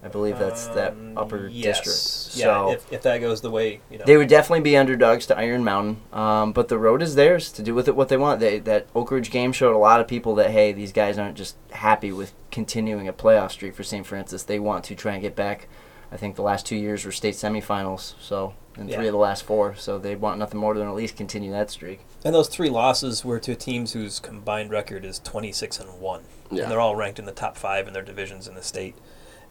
I 0.03 0.07
believe 0.07 0.39
that's 0.39 0.67
that 0.67 0.93
Um, 0.93 1.17
upper 1.17 1.47
yes. 1.47 1.79
district. 1.79 2.37
Yeah, 2.39 2.45
So 2.45 2.71
if, 2.71 2.91
if 2.91 3.01
that 3.03 3.19
goes 3.19 3.41
the 3.41 3.51
way, 3.51 3.81
you 3.91 3.99
know. 3.99 4.05
they 4.05 4.17
would 4.17 4.27
definitely 4.29 4.61
be 4.61 4.75
underdogs 4.75 5.27
to 5.27 5.37
Iron 5.37 5.63
Mountain, 5.63 6.01
um, 6.11 6.53
but 6.53 6.69
the 6.69 6.77
road 6.79 7.01
is 7.01 7.15
theirs 7.15 7.51
to 7.53 7.61
do 7.61 7.75
with 7.75 7.87
it 7.87 7.95
what 7.95 8.09
they 8.09 8.17
want. 8.17 8.39
They, 8.39 8.59
that 8.59 8.87
Oak 8.95 9.11
Ridge 9.11 9.29
game 9.29 9.51
showed 9.51 9.75
a 9.75 9.77
lot 9.77 9.99
of 10.01 10.07
people 10.07 10.33
that 10.35 10.49
hey, 10.51 10.71
these 10.73 10.91
guys 10.91 11.17
aren't 11.19 11.37
just 11.37 11.55
happy 11.71 12.11
with 12.11 12.33
continuing 12.49 13.07
a 13.07 13.13
playoff 13.13 13.51
streak 13.51 13.75
for 13.75 13.83
St. 13.83 14.05
Francis. 14.05 14.43
They 14.43 14.59
want 14.59 14.83
to 14.85 14.95
try 14.95 15.13
and 15.13 15.21
get 15.21 15.35
back. 15.35 15.67
I 16.11 16.17
think 16.17 16.35
the 16.35 16.41
last 16.41 16.65
two 16.65 16.75
years 16.75 17.05
were 17.05 17.11
state 17.11 17.35
semifinals, 17.35 18.15
so 18.19 18.53
and 18.77 18.91
three 18.91 19.07
of 19.07 19.11
the 19.13 19.17
last 19.17 19.43
four. 19.43 19.75
So 19.75 19.97
they 19.99 20.15
want 20.15 20.39
nothing 20.39 20.59
more 20.59 20.73
than 20.73 20.87
at 20.87 20.95
least 20.95 21.15
continue 21.15 21.51
that 21.51 21.69
streak. 21.69 22.01
And 22.23 22.33
those 22.33 22.47
three 22.47 22.69
losses 22.69 23.23
were 23.25 23.39
to 23.39 23.55
teams 23.55 23.93
whose 23.93 24.19
combined 24.19 24.71
record 24.71 25.05
is 25.05 25.19
26 25.19 25.79
and 25.79 25.99
1. 25.99 26.21
Yeah. 26.51 26.63
And 26.63 26.71
they're 26.71 26.79
all 26.79 26.95
ranked 26.95 27.19
in 27.19 27.25
the 27.25 27.31
top 27.31 27.57
5 27.57 27.87
in 27.87 27.93
their 27.93 28.03
divisions 28.03 28.47
in 28.47 28.55
the 28.55 28.61
state. 28.61 28.95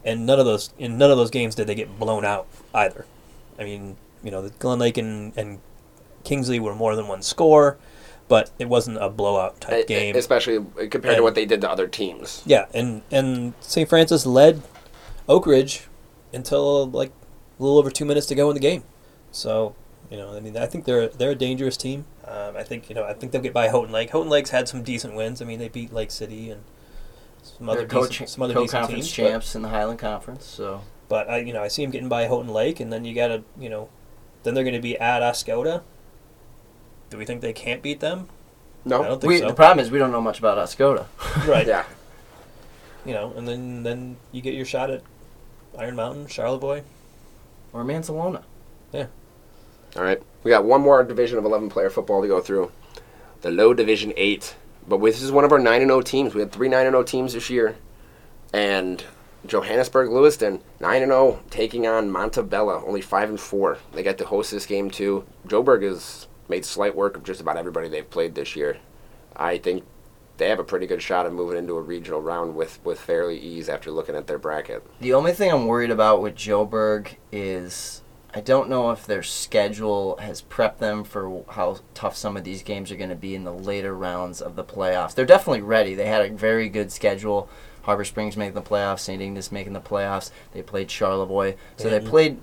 And 0.03 0.25
none 0.25 0.39
of 0.39 0.45
those 0.45 0.73
in 0.79 0.97
none 0.97 1.11
of 1.11 1.17
those 1.17 1.29
games 1.29 1.55
did 1.55 1.67
they 1.67 1.75
get 1.75 1.99
blown 1.99 2.25
out 2.25 2.47
either. 2.73 3.05
I 3.59 3.63
mean, 3.63 3.97
you 4.23 4.31
know, 4.31 4.41
the 4.41 4.49
Glen 4.51 4.79
Lake 4.79 4.97
and, 4.97 5.31
and 5.37 5.59
Kingsley 6.23 6.59
were 6.59 6.73
more 6.75 6.95
than 6.95 7.07
one 7.07 7.21
score, 7.21 7.77
but 8.27 8.49
it 8.57 8.67
wasn't 8.69 8.97
a 8.97 9.09
blowout 9.09 9.61
type 9.61 9.83
E- 9.83 9.87
game. 9.87 10.15
especially 10.15 10.65
compared 10.89 11.17
to 11.17 11.23
what 11.23 11.35
they 11.35 11.45
did 11.45 11.61
to 11.61 11.69
other 11.69 11.87
teams. 11.87 12.41
Yeah, 12.45 12.65
and 12.73 13.03
and 13.11 13.53
St. 13.61 13.87
Francis 13.87 14.25
led 14.25 14.61
Oak 15.29 15.45
Ridge 15.45 15.87
until 16.33 16.87
like 16.89 17.11
a 17.59 17.63
little 17.63 17.77
over 17.77 17.91
two 17.91 18.05
minutes 18.05 18.25
to 18.27 18.35
go 18.35 18.49
in 18.49 18.55
the 18.55 18.59
game. 18.61 18.83
So 19.31 19.75
you 20.09 20.17
know, 20.17 20.35
I 20.35 20.39
mean, 20.39 20.57
I 20.57 20.65
think 20.65 20.85
they're 20.85 21.07
they're 21.09 21.31
a 21.31 21.35
dangerous 21.35 21.77
team. 21.77 22.05
Um, 22.27 22.55
I 22.57 22.63
think 22.63 22.89
you 22.89 22.95
know, 22.95 23.03
I 23.03 23.13
think 23.13 23.31
they'll 23.31 23.41
get 23.41 23.53
by 23.53 23.67
Houghton 23.69 23.91
Lake. 23.91 24.09
Houghton 24.09 24.29
Lake's 24.29 24.49
had 24.49 24.67
some 24.67 24.81
decent 24.83 25.13
wins. 25.15 25.41
I 25.41 25.45
mean, 25.45 25.59
they 25.59 25.69
beat 25.69 25.93
Lake 25.93 26.11
City 26.11 26.49
and 26.49 26.63
some 27.43 27.69
other 27.69 27.79
They're 27.79 27.87
co- 27.87 28.07
decent, 28.07 28.29
some 28.29 28.43
other 28.43 28.53
decent 28.53 28.71
co-conference 28.71 29.05
teams. 29.05 29.17
but- 29.17 29.31
champs 29.31 29.55
in 29.55 29.61
the 29.61 29.69
Highland 29.69 29.99
Conference. 29.99 30.45
So 30.45 30.81
But 31.09 31.29
I, 31.29 31.37
you 31.39 31.53
know, 31.53 31.61
I 31.63 31.67
see 31.67 31.83
them 31.83 31.91
getting 31.91 32.09
by 32.09 32.27
Houghton 32.27 32.49
Lake, 32.53 32.79
and 32.79 32.91
then 32.91 33.03
you 33.05 33.13
got 33.13 33.27
to, 33.27 33.43
you 33.59 33.69
know, 33.69 33.89
then 34.43 34.53
they're 34.53 34.63
going 34.63 34.75
to 34.75 34.81
be 34.81 34.97
at 34.97 35.21
Oscoda. 35.21 35.81
Do 37.09 37.17
we 37.17 37.25
think 37.25 37.41
they 37.41 37.53
can't 37.53 37.81
beat 37.81 37.99
them? 37.99 38.29
No, 38.85 39.03
I 39.03 39.07
don't 39.07 39.21
think 39.21 39.29
we, 39.29 39.39
so. 39.39 39.47
the 39.47 39.53
problem 39.53 39.83
is 39.83 39.91
we 39.91 39.99
don't 39.99 40.11
know 40.11 40.21
much 40.21 40.39
about 40.39 40.57
Oscoda. 40.57 41.05
right. 41.47 41.67
Yeah. 41.67 41.83
You 43.05 43.13
know, 43.13 43.33
and 43.35 43.47
then 43.47 43.83
then 43.83 44.17
you 44.31 44.41
get 44.41 44.53
your 44.53 44.65
shot 44.65 44.89
at 44.89 45.01
Iron 45.77 45.95
Mountain, 45.95 46.27
Charlevoix. 46.27 46.83
or 47.73 47.83
Mancelona. 47.83 48.43
Yeah. 48.93 49.07
All 49.95 50.03
right. 50.03 50.21
We 50.43 50.49
got 50.49 50.63
one 50.65 50.81
more 50.81 51.03
division 51.03 51.37
of 51.37 51.45
11 51.45 51.69
player 51.69 51.89
football 51.89 52.21
to 52.21 52.27
go 52.27 52.41
through. 52.41 52.71
The 53.41 53.51
low 53.51 53.73
division 53.73 54.13
8. 54.17 54.55
But 54.87 54.99
this 55.01 55.21
is 55.21 55.31
one 55.31 55.43
of 55.43 55.51
our 55.51 55.59
9 55.59 55.81
and 55.81 55.89
0 55.89 56.01
teams. 56.01 56.33
We 56.33 56.41
had 56.41 56.51
three 56.51 56.69
9 56.69 56.85
and 56.85 56.93
0 56.93 57.03
teams 57.03 57.33
this 57.33 57.49
year. 57.49 57.75
And 58.53 59.03
Johannesburg 59.45 60.09
Lewiston 60.09 60.61
9 60.79 61.01
and 61.01 61.11
0 61.11 61.39
taking 61.49 61.87
on 61.87 62.09
Montabella, 62.09 62.85
only 62.87 63.01
5 63.01 63.29
and 63.29 63.39
4. 63.39 63.77
They 63.93 64.03
get 64.03 64.17
to 64.19 64.25
host 64.25 64.51
this 64.51 64.65
game 64.65 64.91
too. 64.91 65.25
Joburg 65.47 65.83
has 65.83 66.27
made 66.47 66.65
slight 66.65 66.95
work 66.95 67.15
of 67.15 67.23
just 67.23 67.41
about 67.41 67.57
everybody 67.57 67.87
they've 67.87 68.09
played 68.09 68.35
this 68.35 68.55
year. 68.55 68.77
I 69.35 69.57
think 69.57 69.83
they 70.37 70.49
have 70.49 70.59
a 70.59 70.63
pretty 70.63 70.87
good 70.87 71.01
shot 71.01 71.25
of 71.25 71.33
moving 71.33 71.57
into 71.57 71.77
a 71.77 71.81
regional 71.81 72.21
round 72.21 72.55
with, 72.55 72.79
with 72.83 72.99
fairly 72.99 73.37
ease 73.37 73.69
after 73.69 73.91
looking 73.91 74.15
at 74.15 74.27
their 74.27 74.39
bracket. 74.39 74.83
The 74.99 75.13
only 75.13 75.33
thing 75.33 75.51
I'm 75.51 75.67
worried 75.67 75.91
about 75.91 76.21
with 76.21 76.35
Joburg 76.35 77.15
is 77.31 78.01
I 78.33 78.39
don't 78.39 78.69
know 78.69 78.91
if 78.91 79.05
their 79.05 79.23
schedule 79.23 80.17
has 80.17 80.41
prepped 80.41 80.77
them 80.77 81.03
for 81.03 81.43
how 81.49 81.79
tough 81.93 82.15
some 82.15 82.37
of 82.37 82.43
these 82.43 82.63
games 82.63 82.91
are 82.91 82.95
going 82.95 83.09
to 83.09 83.15
be 83.15 83.35
in 83.35 83.43
the 83.43 83.51
later 83.53 83.93
rounds 83.93 84.41
of 84.41 84.55
the 84.55 84.63
playoffs. 84.63 85.13
They're 85.13 85.25
definitely 85.25 85.61
ready. 85.61 85.95
They 85.95 86.07
had 86.07 86.21
a 86.21 86.33
very 86.33 86.69
good 86.69 86.91
schedule. 86.91 87.49
Harbor 87.83 88.05
Springs 88.05 88.37
making 88.37 88.53
the 88.55 88.61
playoffs, 88.61 88.99
St. 88.99 89.21
Ignace 89.21 89.51
making 89.51 89.73
the 89.73 89.81
playoffs. 89.81 90.31
They 90.53 90.61
played 90.61 90.89
Charlevoix, 90.89 91.55
so 91.77 91.89
they 91.89 91.99
played 91.99 92.41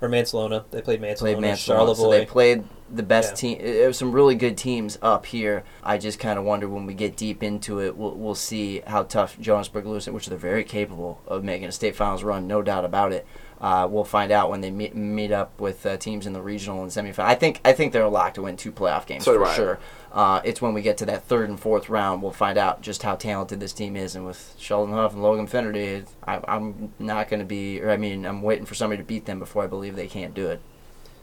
Or 0.00 0.08
Mancelona. 0.08 0.64
They 0.70 0.80
played 0.80 1.00
Mancelona, 1.00 1.18
played 1.18 1.36
Mancelona. 1.38 1.56
Charlevoix. 1.56 1.94
So 1.96 2.10
they 2.10 2.24
played 2.24 2.64
the 2.90 3.02
best 3.02 3.32
Yeah. 3.32 3.56
team. 3.56 3.60
It 3.60 3.86
was 3.86 3.98
some 3.98 4.12
really 4.12 4.34
good 4.34 4.56
teams 4.56 4.96
up 5.02 5.26
here. 5.26 5.64
I 5.84 5.98
just 5.98 6.18
kind 6.18 6.38
of 6.38 6.44
wonder 6.44 6.68
when 6.68 6.86
we 6.86 6.94
get 6.94 7.16
deep 7.16 7.42
into 7.42 7.80
it, 7.80 7.96
we'll, 7.96 8.14
we'll 8.14 8.34
see 8.34 8.80
how 8.86 9.02
tough 9.02 9.38
Johannesburg 9.40 9.86
Lewiston, 9.86 10.14
which 10.14 10.26
they're 10.26 10.38
very 10.38 10.64
capable 10.64 11.20
of 11.26 11.44
making 11.44 11.68
a 11.68 11.72
state 11.72 11.96
finals 11.96 12.22
run, 12.22 12.46
no 12.46 12.62
doubt 12.62 12.84
about 12.84 13.12
it. 13.12 13.26
Uh, 13.60 13.88
we'll 13.90 14.04
find 14.04 14.30
out 14.30 14.50
when 14.50 14.60
they 14.60 14.70
meet, 14.70 14.94
meet 14.94 15.32
up 15.32 15.60
with 15.60 15.84
uh, 15.84 15.96
teams 15.96 16.26
in 16.26 16.32
the 16.32 16.40
regional 16.40 16.82
and 16.82 16.92
semifinal. 16.92 17.24
I 17.24 17.34
think 17.34 17.60
I 17.64 17.72
think 17.72 17.92
they're 17.92 18.04
a 18.04 18.08
lock 18.08 18.34
to 18.34 18.42
win 18.42 18.56
two 18.56 18.70
playoff 18.70 19.04
games 19.06 19.24
So 19.24 19.34
for 19.34 19.46
I. 19.46 19.54
sure. 19.54 19.78
Uh, 20.12 20.40
it's 20.44 20.62
when 20.62 20.74
we 20.74 20.80
get 20.80 20.96
to 20.98 21.06
that 21.06 21.24
third 21.24 21.50
and 21.50 21.58
fourth 21.60 21.88
round 21.90 22.22
we'll 22.22 22.32
find 22.32 22.56
out 22.56 22.80
just 22.80 23.02
how 23.02 23.14
talented 23.16 23.58
this 23.60 23.72
team 23.72 23.96
is. 23.96 24.14
And 24.14 24.24
with 24.24 24.54
Sheldon 24.58 24.94
Huff 24.94 25.12
and 25.12 25.22
Logan 25.22 25.46
Finnerty, 25.48 26.04
I, 26.26 26.40
I'm 26.46 26.92
not 27.00 27.28
going 27.28 27.40
to 27.40 27.46
be, 27.46 27.80
or 27.82 27.90
I 27.90 27.96
mean, 27.96 28.24
I'm 28.24 28.42
waiting 28.42 28.64
for 28.64 28.74
somebody 28.76 29.02
to 29.02 29.06
beat 29.06 29.26
them 29.26 29.38
before 29.40 29.64
I 29.64 29.66
believe 29.66 29.96
they 29.96 30.06
can't 30.06 30.34
do 30.34 30.46
it. 30.48 30.60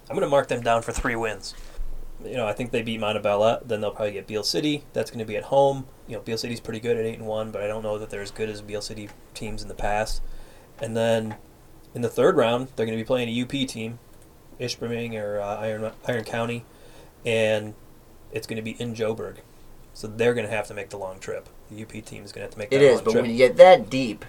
I'm 0.09 0.15
going 0.15 0.25
to 0.25 0.29
mark 0.29 0.49
them 0.49 0.61
down 0.61 0.81
for 0.81 0.91
three 0.91 1.15
wins. 1.15 1.55
You 2.23 2.35
know, 2.37 2.47
I 2.47 2.53
think 2.53 2.71
they 2.71 2.81
beat 2.81 2.99
Montabella. 2.99 3.65
Then 3.65 3.81
they'll 3.81 3.91
probably 3.91 4.13
get 4.13 4.27
Beale 4.27 4.43
City. 4.43 4.83
That's 4.93 5.09
going 5.09 5.19
to 5.19 5.25
be 5.25 5.35
at 5.37 5.43
home. 5.45 5.85
You 6.07 6.15
know, 6.17 6.21
Beale 6.21 6.37
City's 6.37 6.59
pretty 6.59 6.79
good 6.79 6.97
at 6.97 7.05
eight 7.05 7.17
and 7.17 7.27
one, 7.27 7.51
but 7.51 7.61
I 7.61 7.67
don't 7.67 7.81
know 7.83 7.97
that 7.97 8.09
they're 8.09 8.21
as 8.21 8.31
good 8.31 8.49
as 8.49 8.61
Beale 8.61 8.81
City 8.81 9.09
teams 9.33 9.61
in 9.61 9.67
the 9.67 9.73
past. 9.73 10.21
And 10.79 10.95
then 10.95 11.35
in 11.95 12.01
the 12.01 12.09
third 12.09 12.35
round, 12.37 12.67
they're 12.75 12.85
going 12.85 12.97
to 12.97 13.03
be 13.03 13.07
playing 13.07 13.29
a 13.29 13.41
UP 13.41 13.67
team, 13.67 13.97
Ishpeming 14.59 15.19
or 15.19 15.39
uh, 15.41 15.57
Iron 15.57 15.91
Iron 16.07 16.23
County, 16.25 16.65
and 17.25 17.73
it's 18.31 18.45
going 18.45 18.57
to 18.57 18.61
be 18.61 18.71
in 18.79 18.93
Joburg. 18.93 19.37
So 19.93 20.07
they're 20.07 20.33
going 20.33 20.45
to 20.45 20.53
have 20.53 20.67
to 20.67 20.73
make 20.73 20.89
the 20.89 20.97
long 20.97 21.19
trip. 21.19 21.47
The 21.71 21.81
UP 21.81 21.89
team 22.05 22.23
is 22.23 22.31
going 22.33 22.41
to 22.41 22.47
have 22.47 22.51
to 22.51 22.59
make 22.59 22.69
that 22.69 22.75
It 22.75 22.81
is, 22.81 22.95
long 22.97 23.03
but 23.05 23.11
trip. 23.11 23.21
when 23.23 23.31
you 23.31 23.37
get 23.37 23.55
that 23.57 23.89
deep, 23.89 24.25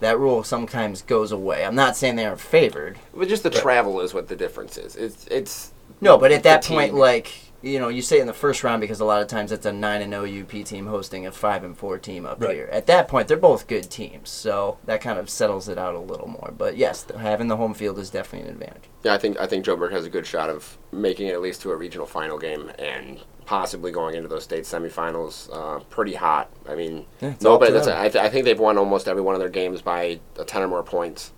that 0.00 0.18
rule 0.18 0.42
sometimes 0.42 1.02
goes 1.02 1.30
away. 1.30 1.62
I'm 1.64 1.74
not 1.74 1.94
saying 1.94 2.16
they 2.16 2.24
are 2.24 2.36
favored. 2.38 2.98
But 3.14 3.28
just 3.28 3.42
the 3.42 3.50
Right. 3.50 3.60
travel 3.60 4.00
is 4.00 4.14
what 4.14 4.28
the 4.28 4.36
difference 4.36 4.78
is. 4.78 4.96
It's 4.96 5.26
it's 5.26 5.72
No, 6.00 6.16
but 6.16 6.32
at 6.32 6.42
that 6.44 6.64
fatigue. 6.64 6.76
point, 6.76 6.94
like 6.94 7.32
you 7.62 7.78
know, 7.78 7.88
you 7.88 8.00
say 8.02 8.20
in 8.20 8.26
the 8.26 8.32
first 8.32 8.64
round 8.64 8.80
because 8.80 9.00
a 9.00 9.04
lot 9.04 9.20
of 9.20 9.28
times 9.28 9.52
it's 9.52 9.66
a 9.66 9.72
nine 9.72 10.00
and 10.02 10.12
zero 10.12 10.42
UP 10.42 10.64
team 10.64 10.86
hosting 10.86 11.26
a 11.26 11.32
five 11.32 11.62
and 11.64 11.76
four 11.76 11.98
team 11.98 12.24
up 12.24 12.40
Right. 12.42 12.54
here. 12.54 12.68
At 12.72 12.86
that 12.86 13.06
point, 13.08 13.28
they're 13.28 13.36
both 13.36 13.66
good 13.66 13.90
teams, 13.90 14.30
so 14.30 14.78
that 14.86 15.00
kind 15.00 15.18
of 15.18 15.28
settles 15.28 15.68
it 15.68 15.76
out 15.78 15.94
a 15.94 15.98
little 16.00 16.28
more. 16.28 16.52
But 16.56 16.76
yes, 16.76 17.02
th- 17.04 17.20
having 17.20 17.48
the 17.48 17.56
home 17.56 17.74
field 17.74 17.98
is 17.98 18.08
definitely 18.10 18.48
an 18.48 18.54
advantage. 18.54 18.84
Yeah, 19.02 19.14
I 19.14 19.18
think 19.18 19.38
I 19.38 19.46
think 19.46 19.64
Joburg 19.64 19.92
has 19.92 20.04
a 20.06 20.10
good 20.10 20.26
shot 20.26 20.48
of 20.50 20.78
making 20.92 21.26
it 21.28 21.32
at 21.34 21.42
least 21.42 21.60
to 21.62 21.70
a 21.70 21.76
regional 21.76 22.06
final 22.06 22.38
game 22.38 22.70
and 22.78 23.20
possibly 23.46 23.90
going 23.90 24.14
into 24.14 24.28
those 24.28 24.44
state 24.44 24.62
semifinals 24.64 25.48
uh, 25.52 25.80
pretty 25.90 26.14
hot. 26.14 26.48
I 26.68 26.76
mean, 26.76 27.04
Yeah, 27.20 27.30
it's 27.30 27.42
nobody. 27.42 27.72
That's, 27.72 27.86
them. 27.86 27.98
I, 28.00 28.08
th- 28.08 28.24
I 28.24 28.28
think 28.28 28.44
they've 28.44 28.58
won 28.58 28.78
almost 28.78 29.08
every 29.08 29.22
one 29.22 29.34
of 29.34 29.40
their 29.40 29.48
games 29.48 29.82
by 29.82 30.20
a 30.38 30.44
ten 30.44 30.62
or 30.62 30.68
more 30.68 30.82
points, 30.84 31.32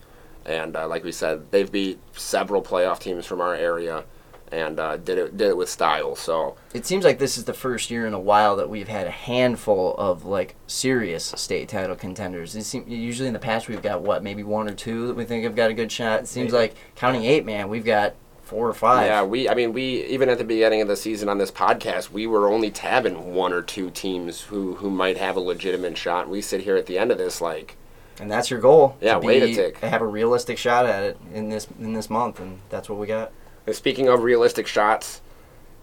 and 0.44 0.76
uh, 0.76 0.87
like 0.87 1.04
we 1.04 1.11
said, 1.12 1.50
they've 1.50 1.70
beat 1.72 1.98
several 2.16 2.62
playoff 2.62 2.98
teams 2.98 3.24
from 3.26 3.40
our 3.40 3.54
area, 3.54 4.04
and 4.53 4.79
uh, 4.79 4.97
did 4.99 5.19
it 5.19 5.37
did 5.37 5.49
it 5.49 5.57
with 5.57 5.69
style. 5.69 6.15
So 6.15 6.57
It 6.75 6.87
seems 6.87 7.05
like 7.05 7.19
this 7.19 7.37
is 7.38 7.45
the 7.45 7.55
first 7.55 7.91
year 7.91 8.07
in 8.07 8.15
a 8.15 8.21
while 8.21 8.55
that 8.57 8.69
we've 8.71 8.88
had 8.88 9.07
a 9.07 9.11
handful 9.11 9.95
of 9.97 10.25
like 10.25 10.55
serious 10.67 11.25
state 11.37 11.69
title 11.69 11.97
contenders. 11.97 12.55
It 12.55 12.65
seem, 12.65 12.85
usually 12.87 13.27
in 13.29 13.33
the 13.33 13.38
past 13.41 13.69
we've 13.69 13.83
got 13.83 14.03
what 14.03 14.23
maybe 14.23 14.43
one 14.43 14.69
or 14.69 14.75
two 14.75 15.07
that 15.09 15.15
we 15.17 15.25
think 15.25 15.45
have 15.45 15.57
got 15.57 15.71
a 15.71 15.75
good 15.75 15.91
shot. 15.91 16.21
It 16.21 16.29
seems 16.29 16.53
Maybe. 16.53 16.62
like 16.62 16.75
counting 16.95 17.25
eight, 17.25 17.45
man, 17.45 17.69
we've 17.69 17.85
got 17.85 18.15
four 18.43 18.69
or 18.69 18.75
five. 18.75 19.07
yeah, 19.07 19.23
we. 19.23 19.49
I 19.49 19.55
mean, 19.55 19.73
we 19.73 20.05
even 20.05 20.29
at 20.29 20.37
the 20.37 20.45
beginning 20.45 20.83
of 20.83 20.88
the 20.88 20.97
season 20.97 21.29
on 21.31 21.38
this 21.38 21.51
podcast, 21.51 22.11
we 22.11 22.27
were 22.27 22.49
only 22.53 22.71
tabbing 22.71 23.35
one 23.35 23.53
or 23.53 23.62
two 23.62 23.91
teams 23.91 24.43
who 24.43 24.75
who 24.75 24.91
might 24.91 25.17
have 25.17 25.37
a 25.37 25.41
legitimate 25.41 25.97
shot. 25.97 26.29
We 26.29 26.43
sit 26.43 26.62
here 26.62 26.77
at 26.77 26.85
the 26.87 26.99
end 26.99 27.11
of 27.11 27.17
this 27.19 27.41
like. 27.41 27.77
and 28.21 28.31
that's 28.31 28.51
your 28.51 28.61
goal. 28.61 28.97
Yeah, 29.01 29.15
to 29.15 29.21
way 29.27 29.41
to 29.41 29.47
be- 29.47 29.55
tick. 29.55 29.79
Have 29.79 30.03
a 30.03 30.07
realistic 30.07 30.59
shot 30.59 30.85
at 30.85 31.03
it 31.03 31.19
in 31.33 31.49
this 31.49 31.67
in 31.81 31.95
this 31.95 32.11
month, 32.11 32.41
and 32.41 32.59
that's 32.69 32.91
what 32.91 32.99
we 32.99 33.07
got. 33.07 33.33
And 33.66 33.75
speaking 33.75 34.09
of 34.09 34.22
realistic 34.22 34.66
shots, 34.66 35.22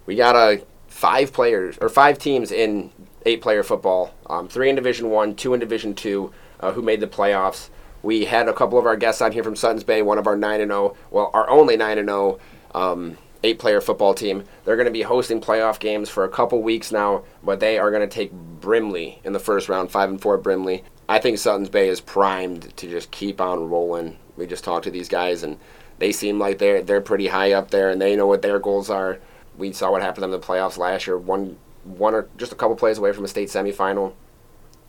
we 0.06 0.16
got 0.16 0.36
a 0.36 0.64
five 0.88 1.32
players 1.32 1.78
or 1.80 1.90
five 1.90 2.18
teams 2.18 2.52
in 2.52 2.92
eight 3.26 3.42
player 3.42 3.64
football. 3.64 4.14
Um, 4.28 4.48
three 4.48 4.70
in 4.70 4.76
Division 4.76 5.10
One, 5.10 5.36
two 5.36 5.54
in 5.54 5.60
Division 5.60 5.94
Two, 5.94 6.34
uh, 6.60 6.72
who 6.72 6.82
made 6.82 7.00
the 7.00 7.08
playoffs. 7.08 7.70
We 8.02 8.26
had 8.26 8.48
a 8.48 8.54
couple 8.54 8.78
of 8.78 8.86
our 8.86 8.96
guests 8.96 9.22
on 9.22 9.32
here 9.32 9.44
from 9.44 9.56
Suttons 9.56 9.84
Bay, 9.84 10.02
one 10.02 10.18
of 10.18 10.28
our 10.28 10.38
nine 10.38 10.62
and 10.62 10.72
zero, 10.72 10.96
well, 11.12 11.32
our 11.34 11.50
only 11.50 11.78
nine 11.78 11.98
and 11.98 12.08
zero 12.08 12.40
um, 12.74 13.18
eight 13.44 13.60
player 13.60 13.82
football 13.82 14.14
team. 14.14 14.44
They're 14.64 14.76
going 14.76 14.86
to 14.86 14.92
be 14.92 15.02
hosting 15.02 15.42
playoff 15.42 15.80
games 15.80 16.10
for 16.10 16.24
a 16.24 16.30
couple 16.30 16.62
weeks 16.62 16.92
now, 16.92 17.24
but 17.44 17.60
they 17.60 17.78
are 17.78 17.92
going 17.92 18.08
to 18.08 18.14
take 18.14 18.32
Brimley 18.32 19.20
in 19.24 19.34
the 19.34 19.40
first 19.40 19.70
round, 19.70 19.92
five 19.92 20.10
and 20.10 20.22
four 20.22 20.38
Brimley. 20.38 20.84
I 21.08 21.20
think 21.20 21.38
Suttons 21.38 21.70
Bay 21.70 21.90
is 21.90 22.02
primed 22.02 22.76
to 22.78 22.88
just 22.88 23.12
keep 23.12 23.42
on 23.42 23.70
rolling. 23.70 24.18
We 24.38 24.48
just 24.48 24.64
talked 24.64 24.84
to 24.86 24.92
these 24.92 25.10
guys 25.10 25.44
and 25.44 25.58
they 26.00 26.12
seem 26.12 26.40
like 26.40 26.58
they're 26.58 26.82
they're 26.82 27.02
pretty 27.02 27.28
high 27.28 27.52
up 27.52 27.72
there 27.72 27.90
and 27.90 28.02
they 28.02 28.16
know 28.16 28.28
what 28.28 28.42
their 28.42 28.60
goals 28.60 28.90
are. 28.90 29.20
We 29.58 29.74
saw 29.74 29.92
what 29.92 30.02
happened 30.02 30.16
to 30.18 30.22
them 30.22 30.34
in 30.34 30.40
the 30.40 30.46
playoffs 30.46 30.78
last 30.78 31.06
year. 31.06 31.18
One 31.18 31.58
one 31.84 32.14
or 32.14 32.28
just 32.38 32.52
a 32.52 32.56
couple 32.56 32.76
plays 32.76 32.98
away 32.98 33.12
from 33.12 33.26
a 33.26 33.28
state 33.28 33.50
semifinal. 33.50 34.14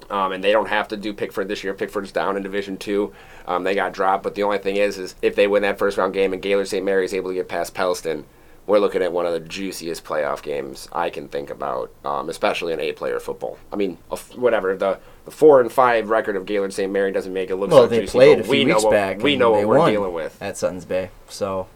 Um, 0.09 0.33
and 0.33 0.42
they 0.42 0.51
don't 0.51 0.68
have 0.68 0.88
to 0.88 0.96
do 0.96 1.12
Pickford 1.12 1.46
this 1.46 1.62
year. 1.62 1.73
Pickford's 1.73 2.11
down 2.11 2.37
in 2.37 2.42
Division 2.42 2.77
Two. 2.77 3.12
Um, 3.46 3.62
they 3.64 3.75
got 3.75 3.92
dropped, 3.92 4.25
but 4.25 4.35
the 4.35 4.42
only 4.42 4.59
thing 4.59 4.77
is, 4.77 4.99
is 4.99 5.14
if 5.23 5.37
they 5.37 5.46
win 5.46 5.62
that 5.62 5.79
first 5.79 5.99
round 5.99 6.14
game 6.14 6.33
and 6.33 6.42
Gaylord 6.42 6.68
St. 6.68 6.85
Mary 6.85 7.05
is 7.05 7.14
able 7.14 7.31
to 7.31 7.35
get 7.35 7.49
past 7.49 7.75
Pellston, 7.75 8.25
we're 8.70 8.78
looking 8.78 9.02
at 9.02 9.12
one 9.12 9.26
of 9.26 9.33
the 9.33 9.40
juiciest 9.40 10.04
playoff 10.04 10.42
games 10.42 10.88
I 10.92 11.11
can 11.11 11.28
think 11.28 11.50
about, 11.50 11.90
um, 12.04 12.28
especially 12.28 12.72
in 12.72 12.80
eight-player 12.80 13.18
football. 13.20 13.59
I 13.72 13.76
mean, 13.76 13.98
whatever 14.37 14.76
the, 14.76 15.00
the 15.24 15.30
four 15.33 15.61
and 15.61 15.70
five 15.70 16.09
record 16.09 16.37
of 16.37 16.46
Gaylord 16.46 16.72
St. 16.72 16.90
Mary 16.90 17.11
doesn't 17.12 17.33
make 17.33 17.50
it 17.50 17.56
look 17.56 17.70
Well, 17.70 17.83
so 17.83 17.87
they 17.88 18.00
juicy. 18.00 18.12
played 18.12 18.38
a 18.40 18.44
few 18.44 18.50
we 18.50 18.64
know 18.64 18.74
weeks 18.74 18.85
what, 18.85 18.90
back. 18.92 19.18
We 19.22 19.33
and 19.33 19.40
know 19.40 19.50
what 19.50 19.66
we're 19.66 19.90
dealing 19.90 20.12
with. 20.14 20.40
at 20.40 20.56
Suttons 20.56 20.85
Bay. 20.85 21.11
So 21.28 21.66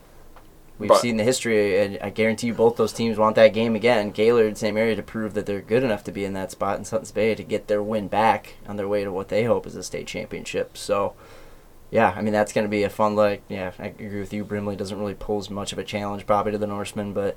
we've 0.79 0.89
But- 0.89 1.01
seen 1.01 1.17
the 1.17 1.25
history, 1.25 1.81
and 1.81 1.99
I 2.01 2.11
guarantee 2.11 2.47
you 2.47 2.55
both 2.55 2.77
those 2.77 2.93
teams 2.93 3.19
want 3.19 3.35
that 3.37 3.53
game 3.53 3.75
again. 3.75 4.11
Gaylord 4.13 4.47
and 4.47 4.57
St. 4.57 4.73
Mary 4.75 4.95
to 4.95 5.03
prove 5.03 5.35
that 5.35 5.47
they're 5.47 5.61
good 5.61 5.83
enough 5.83 6.05
to 6.05 6.13
be 6.13 6.25
in 6.25 6.33
that 6.35 6.53
spot 6.53 6.79
in 6.79 6.85
Suttons 6.85 7.11
Bay 7.11 7.35
to 7.35 7.43
get 7.43 7.67
their 7.67 7.83
win 7.83 8.07
back 8.09 8.55
on 8.69 8.77
their 8.77 8.89
way 8.89 9.03
to 9.03 9.11
what 9.11 9.29
they 9.29 9.45
hope 9.45 9.67
is 9.67 9.75
a 9.75 9.83
state 9.83 10.07
championship. 10.07 10.77
So. 10.79 11.15
Yeah, 11.95 12.13
I 12.15 12.21
mean 12.23 12.33
that's 12.33 12.53
going 12.53 12.65
to 12.67 12.69
be 12.71 12.83
a 12.83 12.91
fun 12.91 13.15
like. 13.17 13.43
Yeah, 13.49 13.71
I 13.79 13.87
agree 13.87 14.19
with 14.21 14.33
you. 14.33 14.45
Brimley 14.45 14.77
doesn't 14.77 14.99
really 14.99 15.15
pose 15.15 15.49
much 15.49 15.73
of 15.73 15.79
a 15.79 15.85
challenge 15.85 16.27
probably 16.27 16.53
to 16.53 16.59
the 16.59 16.67
Norsemen, 16.67 17.13
but 17.15 17.37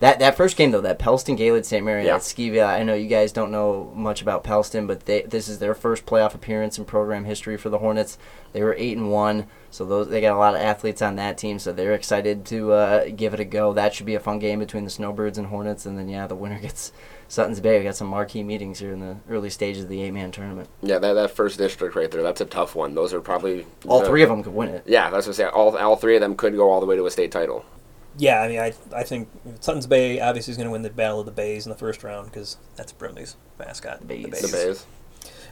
That 0.00 0.20
that 0.20 0.36
first 0.36 0.56
game 0.56 0.70
though, 0.70 0.80
that 0.82 1.00
Pellston 1.00 1.34
Gaylord 1.34 1.66
St. 1.66 1.84
Mary 1.84 2.06
Yeah. 2.06 2.14
at 2.14 2.20
Skivia. 2.20 2.66
I 2.68 2.84
know 2.84 2.94
you 2.94 3.08
guys 3.08 3.32
don't 3.32 3.50
know 3.50 3.90
much 3.96 4.22
about 4.22 4.44
Pellston, 4.44 4.86
but 4.86 5.06
they 5.06 5.22
this 5.22 5.48
is 5.48 5.58
their 5.58 5.74
first 5.74 6.06
playoff 6.06 6.34
appearance 6.36 6.78
in 6.78 6.84
program 6.84 7.24
history 7.24 7.56
for 7.56 7.68
the 7.70 7.78
Hornets. 7.78 8.16
They 8.52 8.62
were 8.62 8.76
eight 8.78 8.96
and 8.96 9.10
one, 9.10 9.46
so 9.72 9.84
those 9.84 10.08
they 10.08 10.20
got 10.20 10.36
a 10.36 10.38
lot 10.38 10.54
of 10.54 10.60
athletes 10.60 11.02
on 11.02 11.16
that 11.16 11.36
team, 11.36 11.58
so 11.58 11.72
they're 11.72 11.94
excited 11.94 12.44
to 12.46 12.72
uh, 12.72 13.04
give 13.16 13.34
it 13.34 13.40
a 13.40 13.44
go. 13.44 13.72
That 13.72 13.92
should 13.94 14.06
be 14.06 14.14
a 14.14 14.20
fun 14.20 14.38
game 14.38 14.60
between 14.60 14.84
the 14.84 14.90
Snowbirds 14.90 15.36
and 15.38 15.48
Hornets, 15.48 15.84
and 15.84 15.98
then 15.98 16.08
yeah, 16.08 16.28
the 16.28 16.36
winner 16.36 16.60
gets 16.66 16.92
Suttons 17.28 17.60
Bay. 17.60 17.78
We 17.78 17.84
got 17.84 17.94
some 17.96 18.08
marquee 18.08 18.42
meetings 18.42 18.78
here 18.78 18.92
in 18.92 19.00
the 19.00 19.16
early 19.28 19.50
stages 19.50 19.84
of 19.84 19.88
the 19.90 20.00
eight 20.02 20.12
man 20.12 20.30
tournament. 20.32 20.68
Yeah, 20.82 20.98
that, 20.98 21.12
that 21.12 21.30
first 21.30 21.58
district 21.58 21.94
right 21.94 22.10
there, 22.10 22.22
that's 22.22 22.40
a 22.40 22.46
tough 22.46 22.74
one. 22.74 22.94
Those 22.94 23.12
are 23.12 23.20
probably 23.20 23.66
All 23.86 24.00
the- 24.00 24.06
three 24.06 24.22
of 24.22 24.28
them 24.30 24.42
could 24.42 24.54
win 24.54 24.68
it. 24.70 24.84
Yeah, 24.86 25.10
that's 25.10 25.26
what 25.26 25.34
I 25.34 25.36
say. 25.36 25.44
All 25.46 25.76
all 25.76 25.96
three 25.96 26.14
of 26.16 26.20
them 26.20 26.34
could 26.36 26.56
go 26.56 26.70
all 26.70 26.80
the 26.80 26.86
way 26.86 26.96
to 26.96 27.06
a 27.06 27.10
state 27.10 27.30
title. 27.30 27.64
Yeah, 28.16 28.40
I 28.40 28.48
mean, 28.48 28.58
I 28.58 28.72
I 28.92 29.02
think 29.04 29.28
Suttons 29.60 29.86
Bay 29.86 30.20
obviously 30.20 30.50
is 30.52 30.56
going 30.56 30.66
to 30.66 30.72
win 30.72 30.82
the 30.82 30.90
Battle 30.90 31.20
of 31.20 31.26
the 31.26 31.32
Bays 31.32 31.66
in 31.66 31.70
the 31.70 31.78
first 31.78 32.02
round 32.02 32.26
because 32.30 32.56
that's 32.76 32.90
Brimley's 32.92 33.36
mascot. 33.58 34.00
The 34.00 34.06
Bays. 34.06 34.40
The 34.40 34.48
Bays. 34.56 34.86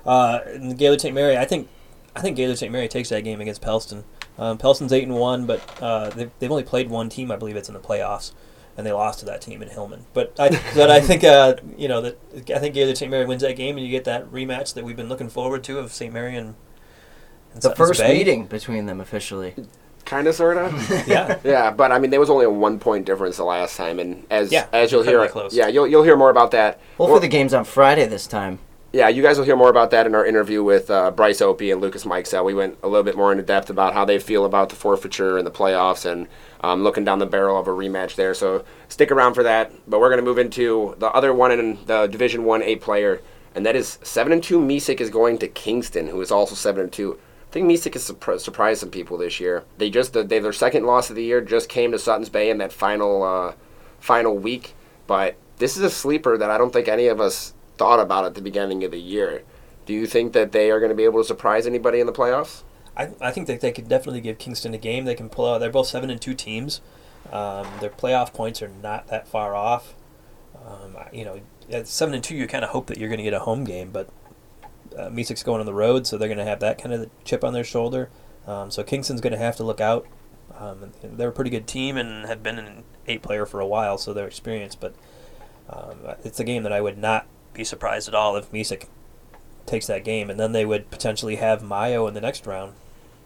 Uh, 0.05 0.41
and 0.47 0.77
Gaylord 0.79 1.01
St. 1.01 1.15
Mary, 1.15 1.37
I 1.37 1.45
think, 1.45 1.69
I 2.15 2.21
think 2.21 2.37
Gaylord 2.37 2.59
St. 2.59 2.73
Mary 2.73 2.89
takes 2.89 3.09
that 3.11 3.23
game 3.25 3.41
against 3.41 3.61
Pellston. 3.61 4.05
Um, 4.39 4.57
Pellston's 4.59 4.93
eight 4.93 5.03
and 5.05 5.15
one, 5.15 5.47
but 5.47 5.61
uh, 5.83 6.11
they've, 6.11 6.31
they've 6.39 6.51
only 6.51 6.63
played 6.63 6.89
one 6.91 7.09
team. 7.09 7.31
I 7.33 7.37
believe 7.37 7.57
it's 7.57 7.69
in 7.69 7.75
the 7.75 7.81
playoffs, 7.81 8.33
and 8.77 8.87
they 8.87 8.93
lost 8.93 9.21
to 9.21 9.25
that 9.27 9.41
team 9.41 9.63
in 9.63 9.69
Hillman. 9.69 10.07
But 10.15 10.39
I, 10.39 10.49
but 10.75 10.91
I 10.91 11.01
think 11.01 11.25
uh, 11.25 11.57
you 11.77 11.89
know 11.89 12.01
that 12.03 12.19
I 12.55 12.59
think 12.59 12.75
Gaylord 12.75 12.99
St. 12.99 13.11
Mary 13.11 13.25
wins 13.27 13.43
that 13.43 13.57
game, 13.57 13.77
and 13.77 13.85
you 13.87 13.91
get 13.91 14.05
that 14.05 14.27
rematch 14.31 14.75
that 14.75 14.85
we've 14.85 14.97
been 14.97 15.09
looking 15.09 15.29
forward 15.29 15.65
to 15.65 15.79
of 15.79 15.93
St. 15.93 16.13
Mary 16.13 16.37
and, 16.37 16.55
and 17.53 17.63
The 17.63 17.71
Suttons 17.71 17.79
first 17.79 18.01
Bay. 18.01 18.13
meeting 18.19 18.47
between 18.47 18.87
them 18.87 19.01
officially. 19.01 19.55
Kind 20.05 20.29
of, 20.29 20.37
sort 20.37 20.57
of. 20.57 20.73
Yeah, 21.09 21.39
yeah, 21.43 21.71
but 21.73 21.91
I 21.91 21.99
mean, 21.99 22.11
there 22.11 22.21
was 22.21 22.31
only 22.31 22.45
a 22.45 22.51
one 22.51 22.79
point 22.79 23.07
difference 23.07 23.39
the 23.39 23.45
last 23.45 23.77
time, 23.77 23.99
and 23.99 24.25
as 24.31 24.53
Yeah, 24.53 24.67
as 24.73 24.93
you'll 24.93 25.03
hear, 25.03 25.27
close. 25.29 25.53
yeah, 25.55 25.67
you'll 25.67 25.89
you'll 25.89 26.05
hear 26.05 26.17
more 26.17 26.31
about 26.31 26.53
that. 26.53 26.75
Hopefully 26.97 27.11
Well, 27.13 27.21
the 27.21 27.29
game's 27.29 27.53
on 27.55 27.65
Friday 27.65 28.07
this 28.07 28.27
time. 28.29 28.61
Yeah, 28.93 29.09
you 29.09 29.21
guys 29.21 29.37
will 29.37 29.45
hear 29.45 29.57
more 29.57 29.69
about 29.69 29.91
that 29.91 30.07
in 30.07 30.15
our 30.15 30.25
interview 30.25 30.63
with 30.63 30.91
uh, 30.91 31.11
Bryce 31.11 31.43
Opie 31.43 31.71
and 31.73 31.81
Lucas 31.83 32.05
Mikesell. 32.05 32.45
We 32.45 32.55
went 32.55 32.79
a 32.85 32.89
little 32.89 33.03
bit 33.03 33.17
more 33.17 33.33
into 33.33 33.43
depth 33.43 33.69
about 33.69 33.95
how 33.95 34.05
they 34.05 34.19
feel 34.21 34.45
about 34.45 34.69
the 34.71 34.77
forfeiture 34.77 35.37
and 35.37 35.47
the 35.47 35.51
playoffs 35.51 36.11
and 36.11 36.29
um, 36.67 36.83
looking 36.83 37.05
down 37.05 37.21
the 37.21 37.27
barrel 37.27 37.59
of 37.59 37.69
a 37.69 37.71
rematch 37.71 38.17
there. 38.17 38.35
So 38.35 38.65
stick 38.89 39.13
around 39.13 39.35
for 39.35 39.45
that. 39.45 39.73
But 39.89 40.01
we're 40.01 40.09
going 40.09 40.19
to 40.19 40.25
move 40.25 40.39
into 40.39 40.97
the 40.99 41.11
other 41.11 41.33
one 41.33 41.53
in 41.53 41.79
the 41.87 42.09
Division 42.09 42.45
One 42.45 42.63
A 42.63 42.77
player, 42.77 43.23
and 43.55 43.65
that 43.65 43.77
is 43.77 43.99
seven 44.03 44.33
and 44.33 44.43
two. 44.43 44.59
Mesick 44.59 45.01
is 45.01 45.11
going 45.11 45.39
to 45.39 45.49
Kingston, 45.49 46.09
who 46.09 46.21
is 46.21 46.33
also 46.33 46.55
seven 46.57 46.83
and 46.83 46.93
two. 46.93 47.19
I 47.49 47.53
think 47.53 47.67
Mesick 47.69 47.95
has 47.95 48.11
surpri- 48.11 48.41
surprised 48.41 48.81
some 48.81 48.91
people 48.91 49.17
this 49.17 49.39
year. 49.39 49.65
They 49.79 49.91
just 49.91 50.13
they, 50.13 50.41
their 50.41 50.53
second 50.53 50.85
loss 50.85 51.09
of 51.09 51.17
the 51.17 51.25
year 51.25 51.41
just 51.41 51.69
came 51.69 51.93
to 51.93 51.99
Sutton's 51.99 52.29
Bay 52.29 52.51
in 52.51 52.59
that 52.59 52.73
final 52.73 53.23
uh, 53.23 53.55
final 54.01 54.37
week. 54.37 54.75
But 55.07 55.37
this 55.59 55.77
is 55.77 55.85
a 55.85 55.91
sleeper 55.91 56.37
that 56.37 56.51
I 56.51 56.59
don't 56.59 56.73
think 56.73 56.89
any 56.89 57.07
of 57.07 57.21
us 57.21 57.55
thought 57.79 58.01
about 58.01 58.25
at 58.25 58.35
the 58.35 58.43
beginning 58.43 58.83
of 58.83 58.91
the 58.91 59.01
year. 59.01 59.45
Do 59.87 59.95
you 59.95 60.09
think 60.09 60.33
that 60.33 60.51
they 60.51 60.73
are 60.73 60.81
going 60.81 60.91
to 60.91 60.97
be 60.97 61.05
able 61.05 61.21
to 61.21 61.27
surprise 61.27 61.65
anybody 61.65 62.01
in 62.01 62.07
the 62.07 62.13
playoffs? 62.13 62.65
I, 62.97 63.11
I 63.21 63.31
think 63.31 63.47
that 63.47 63.61
they 63.61 63.73
could 63.73 63.89
definitely 63.89 64.21
give 64.21 64.39
Kingston 64.39 64.75
a 64.75 64.79
game. 64.79 65.05
They 65.05 65.15
can 65.15 65.29
pull 65.29 65.47
out. 65.47 65.59
They're 65.59 65.71
both 65.71 65.87
seven 65.87 66.11
and 66.11 66.21
two 66.21 66.35
teams. 66.35 66.81
Um, 67.33 67.67
their 67.81 67.91
playoff 67.91 68.33
points 68.33 68.63
are 68.63 68.71
not 68.83 69.09
that 69.09 69.29
far 69.29 69.55
off. 69.55 69.95
Um, 70.65 70.97
you 71.13 71.25
know, 71.25 71.41
at 71.71 71.89
seven 71.89 72.15
and 72.15 72.25
two, 72.25 72.35
you 72.35 72.47
kind 72.47 72.65
of 72.65 72.71
hope 72.71 72.87
that 72.87 72.99
you're 72.99 73.09
going 73.09 73.19
to 73.19 73.25
get 73.25 73.35
a 73.35 73.41
home 73.41 73.65
game, 73.65 73.91
but 73.91 74.09
uh, 74.97 75.09
Mesick's 75.09 75.43
going 75.43 75.61
on 75.61 75.67
the 75.67 75.75
road, 75.75 76.07
so 76.07 76.17
they're 76.17 76.29
going 76.29 76.39
to 76.39 76.45
have 76.45 76.61
that 76.61 76.81
kind 76.81 76.95
of 76.95 77.11
chip 77.25 77.45
on 77.45 77.53
their 77.53 77.65
shoulder. 77.65 78.11
Um, 78.47 78.71
so 78.71 78.83
Kingston's 78.83 79.21
going 79.21 79.33
to 79.33 79.39
have 79.39 79.57
to 79.57 79.65
look 79.65 79.81
out. 79.81 80.07
Um, 80.59 80.93
they're 81.03 81.29
a 81.29 81.33
pretty 81.33 81.51
good 81.51 81.67
team 81.67 81.97
and 81.97 82.27
have 82.27 82.43
been 82.43 82.59
an 82.59 82.85
eight 83.07 83.23
player 83.23 83.45
for 83.45 83.61
a 83.61 83.67
while, 83.67 83.99
so 83.99 84.13
they're 84.15 84.27
experienced. 84.27 84.81
But 84.81 84.95
um, 85.69 85.99
it's 86.25 86.41
a 86.41 86.45
game 86.45 86.63
that 86.63 86.73
I 86.73 86.81
would 86.81 86.97
not 86.97 87.27
be 87.53 87.65
surprised 87.65 88.09
at 88.09 88.15
all 88.15 88.37
if 88.37 88.51
Misik 88.53 88.87
takes 89.67 89.87
that 89.89 90.05
game, 90.05 90.31
and 90.31 90.39
then 90.39 90.53
they 90.53 90.65
would 90.65 90.91
potentially 90.91 91.37
have 91.37 91.63
Mayo 91.63 92.07
in 92.07 92.15
the 92.15 92.21
next 92.21 92.47
round. 92.47 92.75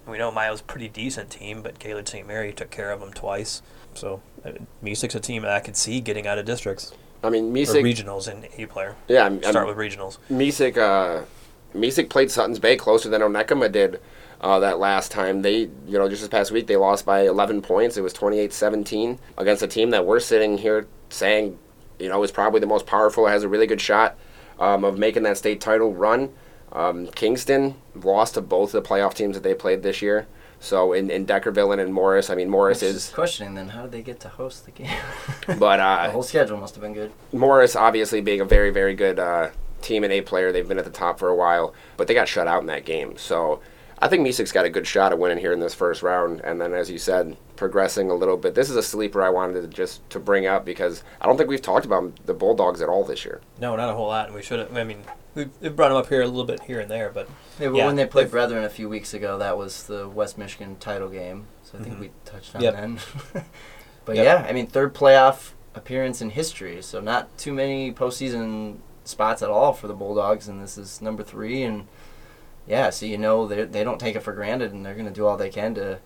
We 0.06 0.18
know 0.18 0.30
Mayo's 0.30 0.60
a 0.60 0.64
pretty 0.64 0.88
decent 0.88 1.30
team, 1.30 1.62
but 1.62 1.78
Gaylord 1.78 2.08
St. 2.08 2.26
Mary 2.26 2.52
took 2.52 2.70
care 2.70 2.90
of 2.90 3.00
them 3.00 3.12
twice. 3.12 3.62
So 3.94 4.22
uh, 4.44 4.52
Misik's 4.82 5.14
a 5.14 5.20
team 5.20 5.42
that 5.42 5.52
I 5.52 5.60
could 5.60 5.76
see 5.76 6.00
getting 6.00 6.26
out 6.26 6.38
of 6.38 6.44
districts 6.46 6.92
I 7.22 7.30
mean, 7.30 7.50
or 7.50 7.52
Mesick. 7.52 7.82
regionals 7.82 8.30
in 8.30 8.46
A 8.56 8.66
player. 8.66 8.96
yeah, 9.08 9.26
I'm, 9.26 9.40
Start 9.42 9.56
I'm, 9.56 9.66
with 9.66 9.76
regionals. 9.76 10.18
Mesick. 10.30 10.76
Uh, 10.78 11.24
Mesick 11.74 12.08
played 12.08 12.30
Sutton's 12.30 12.58
Bay 12.58 12.76
closer 12.76 13.08
than 13.08 13.20
Onekama 13.20 13.70
did 13.70 14.00
uh, 14.40 14.58
that 14.58 14.78
last 14.78 15.12
time. 15.12 15.42
They, 15.42 15.70
you 15.86 15.98
know, 15.98 16.08
just 16.08 16.22
this 16.22 16.28
past 16.28 16.50
week 16.50 16.66
they 16.66 16.76
lost 16.76 17.04
by 17.06 17.22
11 17.26 17.62
points. 17.62 17.96
It 17.96 18.00
was 18.00 18.12
28-17 18.14 19.18
against 19.38 19.62
a 19.62 19.68
team 19.68 19.90
that 19.90 20.04
we're 20.04 20.18
sitting 20.20 20.58
here 20.58 20.86
saying, 21.10 21.58
you 21.98 22.08
know, 22.08 22.22
is 22.24 22.32
probably 22.32 22.58
the 22.60 22.66
most 22.66 22.86
powerful, 22.86 23.26
has 23.26 23.44
a 23.44 23.48
really 23.48 23.66
good 23.68 23.80
shot 23.80 24.16
um, 24.58 24.82
of 24.84 24.98
making 24.98 25.22
that 25.24 25.36
state 25.38 25.60
title 25.60 25.94
run. 25.94 26.32
Um, 26.72 27.08
Kingston 27.08 27.74
lost 27.94 28.34
to 28.34 28.40
both 28.40 28.72
the 28.72 28.82
playoff 28.82 29.14
teams 29.14 29.34
that 29.34 29.42
they 29.42 29.54
played 29.54 29.82
this 29.82 30.02
year. 30.02 30.26
So 30.60 30.92
in, 30.92 31.10
in 31.10 31.26
Deckerville 31.26 31.72
and 31.72 31.80
in 31.80 31.90
Morris, 31.92 32.28
I 32.28 32.34
mean 32.34 32.50
Morris 32.50 32.82
is, 32.82 33.10
questioning 33.10 33.54
then 33.54 33.70
how 33.70 33.82
did 33.82 33.92
they 33.92 34.02
get 34.02 34.20
to 34.20 34.28
host 34.28 34.66
the 34.66 34.70
game? 34.70 34.90
but 35.46 35.78
the 35.78 35.82
uh, 35.82 36.10
whole 36.10 36.22
schedule 36.22 36.58
must 36.58 36.74
have 36.74 36.82
been 36.82 36.92
good. 36.92 37.12
Morris 37.32 37.74
obviously 37.74 38.20
being 38.20 38.42
a 38.42 38.44
very 38.44 38.70
very 38.70 38.94
good 38.94 39.18
uh, 39.18 39.50
team 39.80 40.04
and 40.04 40.12
A 40.12 40.20
player, 40.20 40.52
they've 40.52 40.68
been 40.68 40.78
at 40.78 40.84
the 40.84 40.90
top 40.90 41.18
for 41.18 41.28
a 41.28 41.34
while, 41.34 41.74
but 41.96 42.06
they 42.06 42.14
got 42.14 42.28
shut 42.28 42.46
out 42.46 42.60
in 42.60 42.66
that 42.66 42.84
game. 42.84 43.16
So 43.16 43.60
I 43.98 44.08
think 44.08 44.26
Mesick's 44.26 44.52
got 44.52 44.64
a 44.64 44.70
good 44.70 44.86
shot 44.86 45.12
at 45.12 45.18
winning 45.18 45.38
here 45.38 45.52
in 45.52 45.60
this 45.60 45.74
first 45.74 46.02
round, 46.02 46.40
and 46.40 46.60
then 46.60 46.72
as 46.72 46.90
you 46.90 46.98
said, 46.98 47.36
progressing 47.56 48.10
a 48.10 48.14
little 48.14 48.38
bit. 48.38 48.54
This 48.54 48.70
is 48.70 48.76
a 48.76 48.82
sleeper 48.82 49.22
I 49.22 49.28
wanted 49.28 49.60
to 49.60 49.66
just 49.66 50.08
to 50.10 50.18
bring 50.18 50.46
up 50.46 50.64
because 50.64 51.04
I 51.20 51.26
don't 51.26 51.36
think 51.36 51.50
we've 51.50 51.60
talked 51.60 51.84
about 51.84 52.26
the 52.26 52.32
Bulldogs 52.32 52.80
at 52.80 52.88
all 52.88 53.04
this 53.04 53.24
year. 53.24 53.42
No, 53.60 53.76
not 53.76 53.90
a 53.90 53.94
whole 53.94 54.06
lot, 54.06 54.26
and 54.26 54.34
we 54.34 54.42
should 54.42 54.58
have. 54.58 54.74
I 54.74 54.84
mean, 54.84 55.04
we 55.34 55.48
we 55.60 55.68
brought 55.68 55.88
them 55.88 55.96
up 55.98 56.08
here 56.08 56.22
a 56.22 56.26
little 56.26 56.44
bit 56.44 56.62
here 56.62 56.80
and 56.80 56.90
there, 56.90 57.10
but 57.10 57.28
Yeah, 57.58 57.68
but 57.68 57.76
Yeah, 57.76 57.86
when 57.86 57.96
they 57.96 58.06
played 58.06 58.30
Brethren 58.30 58.64
a 58.64 58.68
few 58.70 58.88
weeks 58.88 59.14
ago, 59.14 59.38
that 59.38 59.56
was 59.56 59.84
the 59.84 60.08
West 60.08 60.38
Michigan 60.38 60.76
title 60.80 61.08
game. 61.08 61.46
So 61.64 61.78
I 61.78 61.82
think 61.82 61.96
Mhm. 61.96 62.00
we 62.00 62.10
touched 62.24 62.54
on 62.56 62.62
Yep. 62.62 62.74
then. 62.74 62.98
but 64.04 64.16
Yep. 64.16 64.24
yeah, 64.24 64.46
I 64.48 64.52
mean, 64.52 64.66
third 64.66 64.94
playoff 64.94 65.50
appearance 65.74 66.20
in 66.20 66.30
history. 66.30 66.82
So 66.82 67.00
not 67.00 67.36
too 67.38 67.52
many 67.52 67.92
postseason 67.92 68.76
spots 69.04 69.42
at 69.42 69.50
all 69.50 69.72
for 69.72 69.86
the 69.86 69.94
Bulldogs, 69.94 70.48
and 70.48 70.62
this 70.62 70.76
is 70.76 71.00
number 71.00 71.22
three. 71.22 71.62
And 71.62 71.86
yeah, 72.66 72.90
so 72.90 73.06
you 73.06 73.18
know 73.18 73.46
they 73.46 73.64
they 73.64 73.84
don't 73.84 74.00
take 74.00 74.16
it 74.16 74.20
for 74.22 74.32
granted, 74.32 74.72
and 74.72 74.84
they're 74.84 74.94
going 74.94 75.06
to 75.06 75.12
do 75.12 75.26
all 75.26 75.36
they 75.36 75.50
can 75.50 75.74
to 75.76 75.98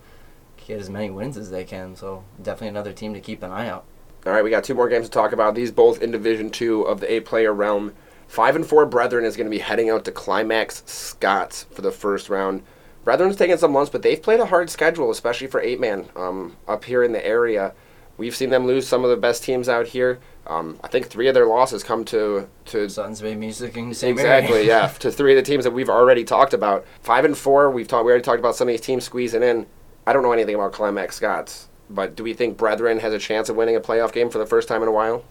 get 0.66 0.78
as 0.80 0.88
many 0.90 1.10
wins 1.10 1.36
as 1.36 1.50
they 1.50 1.64
can. 1.64 1.96
So 1.96 2.24
definitely 2.42 2.68
another 2.68 2.92
team 2.92 3.14
to 3.14 3.20
keep 3.20 3.42
an 3.42 3.50
eye 3.50 3.68
out. 3.68 3.84
All 4.26 4.32
right, 4.32 4.42
we 4.42 4.48
got 4.50 4.64
two 4.64 4.74
more 4.74 4.88
games 4.88 5.06
to 5.06 5.10
talk 5.12 5.32
about. 5.32 5.54
These 5.54 5.70
both 5.70 6.00
in 6.02 6.10
Division 6.10 6.48
Two 6.50 6.82
of 6.82 7.00
the 7.00 7.12
A-player 7.12 7.52
realm. 7.52 7.92
Five 8.34 8.56
and 8.56 8.66
four 8.66 8.84
Brethren 8.84 9.24
is 9.24 9.36
going 9.36 9.46
to 9.46 9.56
be 9.56 9.60
heading 9.60 9.90
out 9.90 10.04
to 10.06 10.10
Climax 10.10 10.82
Scotts 10.86 11.66
for 11.70 11.82
the 11.82 11.92
first 11.92 12.28
round. 12.28 12.64
Brethren's 13.04 13.36
taking 13.36 13.56
some 13.58 13.72
lumps, 13.72 13.90
but 13.90 14.02
they've 14.02 14.20
played 14.20 14.40
a 14.40 14.46
hard 14.46 14.70
schedule, 14.70 15.12
especially 15.12 15.46
for 15.46 15.60
eight-man 15.60 16.08
um, 16.16 16.56
up 16.66 16.82
here 16.82 17.04
in 17.04 17.12
the 17.12 17.24
area. 17.24 17.74
We've 18.16 18.34
seen 18.34 18.50
them 18.50 18.66
lose 18.66 18.88
some 18.88 19.04
of 19.04 19.10
the 19.10 19.16
best 19.16 19.44
teams 19.44 19.68
out 19.68 19.86
here. 19.86 20.18
Um, 20.48 20.80
I 20.82 20.88
think 20.88 21.06
three 21.06 21.28
of 21.28 21.34
their 21.34 21.46
losses 21.46 21.84
come 21.84 22.04
to 22.06 22.48
to 22.64 22.88
Suttons 22.88 23.20
Bay 23.20 23.36
Mesick 23.36 23.76
and 23.76 23.96
St. 23.96 24.10
Exactly 24.10 24.66
yeah 24.66 24.88
to 24.88 25.12
three 25.12 25.30
of 25.30 25.36
the 25.36 25.48
teams 25.48 25.62
that 25.62 25.70
we've 25.70 25.88
already 25.88 26.24
talked 26.24 26.54
about. 26.54 26.84
Five 27.02 27.24
and 27.24 27.38
four, 27.38 27.70
we've 27.70 27.86
talked. 27.86 28.04
We 28.04 28.10
already 28.10 28.24
talked 28.24 28.40
about 28.40 28.56
some 28.56 28.66
of 28.66 28.72
these 28.72 28.80
teams 28.80 29.04
squeezing 29.04 29.44
in. 29.44 29.66
I 30.08 30.12
don't 30.12 30.24
know 30.24 30.32
anything 30.32 30.56
about 30.56 30.72
Climax 30.72 31.14
Scotts, 31.14 31.68
but 31.88 32.16
do 32.16 32.24
we 32.24 32.34
think 32.34 32.56
Brethren 32.56 32.98
has 32.98 33.12
a 33.12 33.18
chance 33.20 33.48
of 33.48 33.54
winning 33.54 33.76
a 33.76 33.80
playoff 33.80 34.12
game 34.12 34.28
for 34.28 34.38
the 34.38 34.46
first 34.46 34.66
time 34.66 34.82
in 34.82 34.88
a 34.88 34.92
while? 34.92 35.22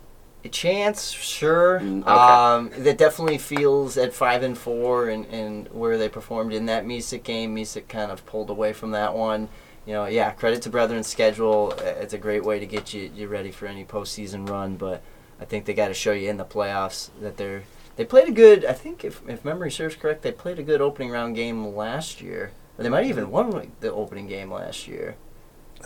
A 0.46 0.50
chance, 0.50 1.12
sure. 1.12 1.80
Mm, 1.80 2.02
okay. 2.02 2.12
Um, 2.12 2.84
that 2.84 2.98
definitely 2.98 3.38
feels 3.38 3.98
at 3.98 4.14
five 4.14 4.44
and 4.44 4.58
four, 4.58 5.10
and, 5.10 5.26
and 5.28 5.68
where 5.70 5.98
they 5.98 6.10
performed 6.10 6.54
in 6.54 6.66
that 6.66 6.86
Misik 6.86 7.24
game. 7.24 7.56
Misik 7.56 7.88
kind 7.88 8.12
of 8.12 8.26
pulled 8.26 8.50
away 8.50 8.74
from 8.74 8.92
that 8.92 9.16
one. 9.16 9.48
You 9.86 9.94
know, 9.94 10.06
yeah, 10.06 10.32
credit 10.32 10.62
to 10.64 10.70
Brethren's 10.70 11.08
schedule. 11.08 11.72
It's 11.80 12.14
a 12.14 12.18
great 12.18 12.44
way 12.44 12.60
to 12.60 12.66
get 12.66 12.94
you 12.94 13.10
you 13.16 13.28
ready 13.28 13.52
for 13.52 13.68
any 13.68 13.86
postseason 13.86 14.50
run. 14.50 14.76
But 14.76 15.02
I 15.40 15.46
think 15.46 15.66
they 15.66 15.74
got 15.74 15.88
to 15.90 15.94
show 15.94 16.12
you 16.12 16.30
in 16.30 16.38
the 16.38 16.46
playoffs 16.46 17.10
that 17.22 17.38
they're 17.38 17.64
they 17.96 18.06
played 18.06 18.28
a 18.28 18.32
good. 18.32 18.66
I 18.66 18.74
think 18.74 19.06
if 19.06 19.22
if 19.28 19.46
memory 19.46 19.72
serves 19.72 19.96
correct, 19.96 20.24
they 20.24 20.32
played 20.32 20.60
a 20.60 20.64
good 20.64 20.82
opening 20.82 21.10
round 21.10 21.36
game 21.36 21.76
last 21.76 22.22
year. 22.22 22.52
Or 22.78 22.84
they 22.84 22.90
might 22.90 23.06
have 23.06 23.10
even 23.10 23.30
won 23.30 23.72
the 23.82 23.94
opening 23.94 24.28
game 24.28 24.52
last 24.52 24.88
year. 24.88 25.16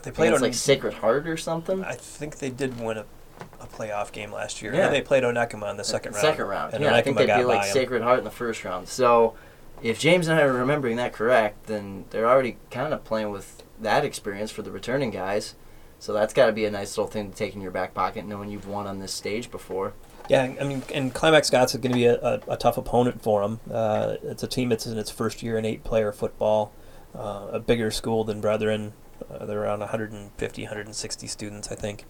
they 0.03 0.11
played 0.11 0.33
on 0.33 0.41
like 0.41 0.53
Sacred 0.53 0.95
Heart 0.95 1.27
or 1.27 1.35
something. 1.35 1.83
I 1.83 1.93
think 1.93 2.37
they 2.37 2.49
did 2.49 2.79
win 2.79 2.97
a 2.97 3.05
playoff 3.77 4.11
game 4.11 4.31
last 4.31 4.61
year. 4.61 4.73
Yeah. 4.73 4.85
And 4.85 4.95
they 4.95 5.01
played 5.01 5.23
Onekama 5.23 5.69
in 5.69 5.77
the 5.77 5.83
second 5.83 6.13
round. 6.13 6.21
Second 6.21 6.45
round. 6.45 6.73
And 6.73 6.83
yeah, 6.83 6.95
I 6.95 7.01
think 7.01 7.17
they 7.17 7.27
got 7.27 7.39
beat 7.39 7.45
like. 7.45 7.65
Sacred 7.65 8.01
Heart 8.01 8.19
in 8.19 8.25
the 8.25 8.31
first 8.31 8.63
round. 8.63 8.87
So, 8.87 9.35
if 9.81 9.99
James 9.99 10.27
and 10.27 10.39
I 10.39 10.43
are 10.43 10.53
remembering 10.53 10.97
that 10.97 11.13
correct, 11.13 11.67
then 11.67 12.05
they're 12.09 12.27
already 12.27 12.57
kind 12.71 12.93
of 12.93 13.03
playing 13.03 13.29
with 13.29 13.63
that 13.79 14.03
experience 14.03 14.49
for 14.51 14.61
the 14.61 14.71
returning 14.71 15.11
guys. 15.11 15.55
So 15.99 16.13
that's 16.13 16.33
got 16.33 16.47
to 16.47 16.51
be 16.51 16.65
a 16.65 16.71
nice 16.71 16.97
little 16.97 17.09
thing 17.11 17.31
to 17.31 17.35
take 17.35 17.55
in 17.55 17.61
your 17.61 17.71
back 17.71 17.93
pocket, 17.93 18.25
knowing 18.25 18.49
you've 18.49 18.67
won 18.67 18.85
on 18.85 18.99
this 18.99 19.13
stage 19.13 19.49
before. 19.49 19.93
Yeah, 20.29 20.53
I 20.59 20.63
mean, 20.63 20.83
and 20.93 21.13
Climax 21.13 21.47
Scotts 21.47 21.73
is 21.73 21.79
going 21.79 21.93
to 21.93 21.97
be 21.97 22.05
a, 22.05 22.15
a, 22.15 22.41
a 22.49 22.57
tough 22.57 22.77
opponent 22.77 23.21
for 23.21 23.41
them. 23.41 23.59
Uh, 23.71 24.17
it's 24.23 24.43
a 24.43 24.47
team 24.47 24.69
that's 24.69 24.85
in 24.85 24.97
its 24.97 25.09
first 25.09 25.41
year 25.41 25.57
in 25.57 25.65
eight-player 25.65 26.11
football, 26.11 26.73
uh, 27.15 27.47
a 27.53 27.59
bigger 27.59 27.89
school 27.91 28.23
than 28.23 28.41
Brethren. 28.41 28.93
Uh, 29.31 29.45
they're 29.45 29.63
around 29.63 29.79
150, 29.79 30.61
160 30.61 31.27
students, 31.27 31.71
I 31.71 31.75
think. 31.75 32.05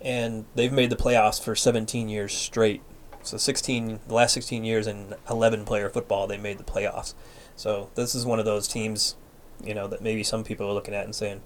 And 0.00 0.44
they've 0.54 0.72
made 0.72 0.90
the 0.90 0.96
playoffs 0.96 1.42
for 1.42 1.54
17 1.54 2.08
years 2.08 2.32
straight. 2.32 2.82
So 3.22 3.36
16, 3.36 4.00
the 4.08 4.14
last 4.14 4.32
16 4.32 4.64
years 4.64 4.86
in 4.86 5.14
11 5.28 5.64
player 5.64 5.90
football, 5.90 6.26
they 6.26 6.38
made 6.38 6.58
the 6.58 6.64
playoffs. 6.64 7.14
So 7.56 7.90
this 7.94 8.14
is 8.14 8.24
one 8.24 8.38
of 8.38 8.44
those 8.46 8.66
teams, 8.66 9.16
you 9.62 9.74
know, 9.74 9.86
that 9.88 10.00
maybe 10.02 10.22
some 10.22 10.42
people 10.44 10.66
are 10.66 10.72
looking 10.72 10.94
at 10.94 11.04
and 11.04 11.14
saying, 11.14 11.42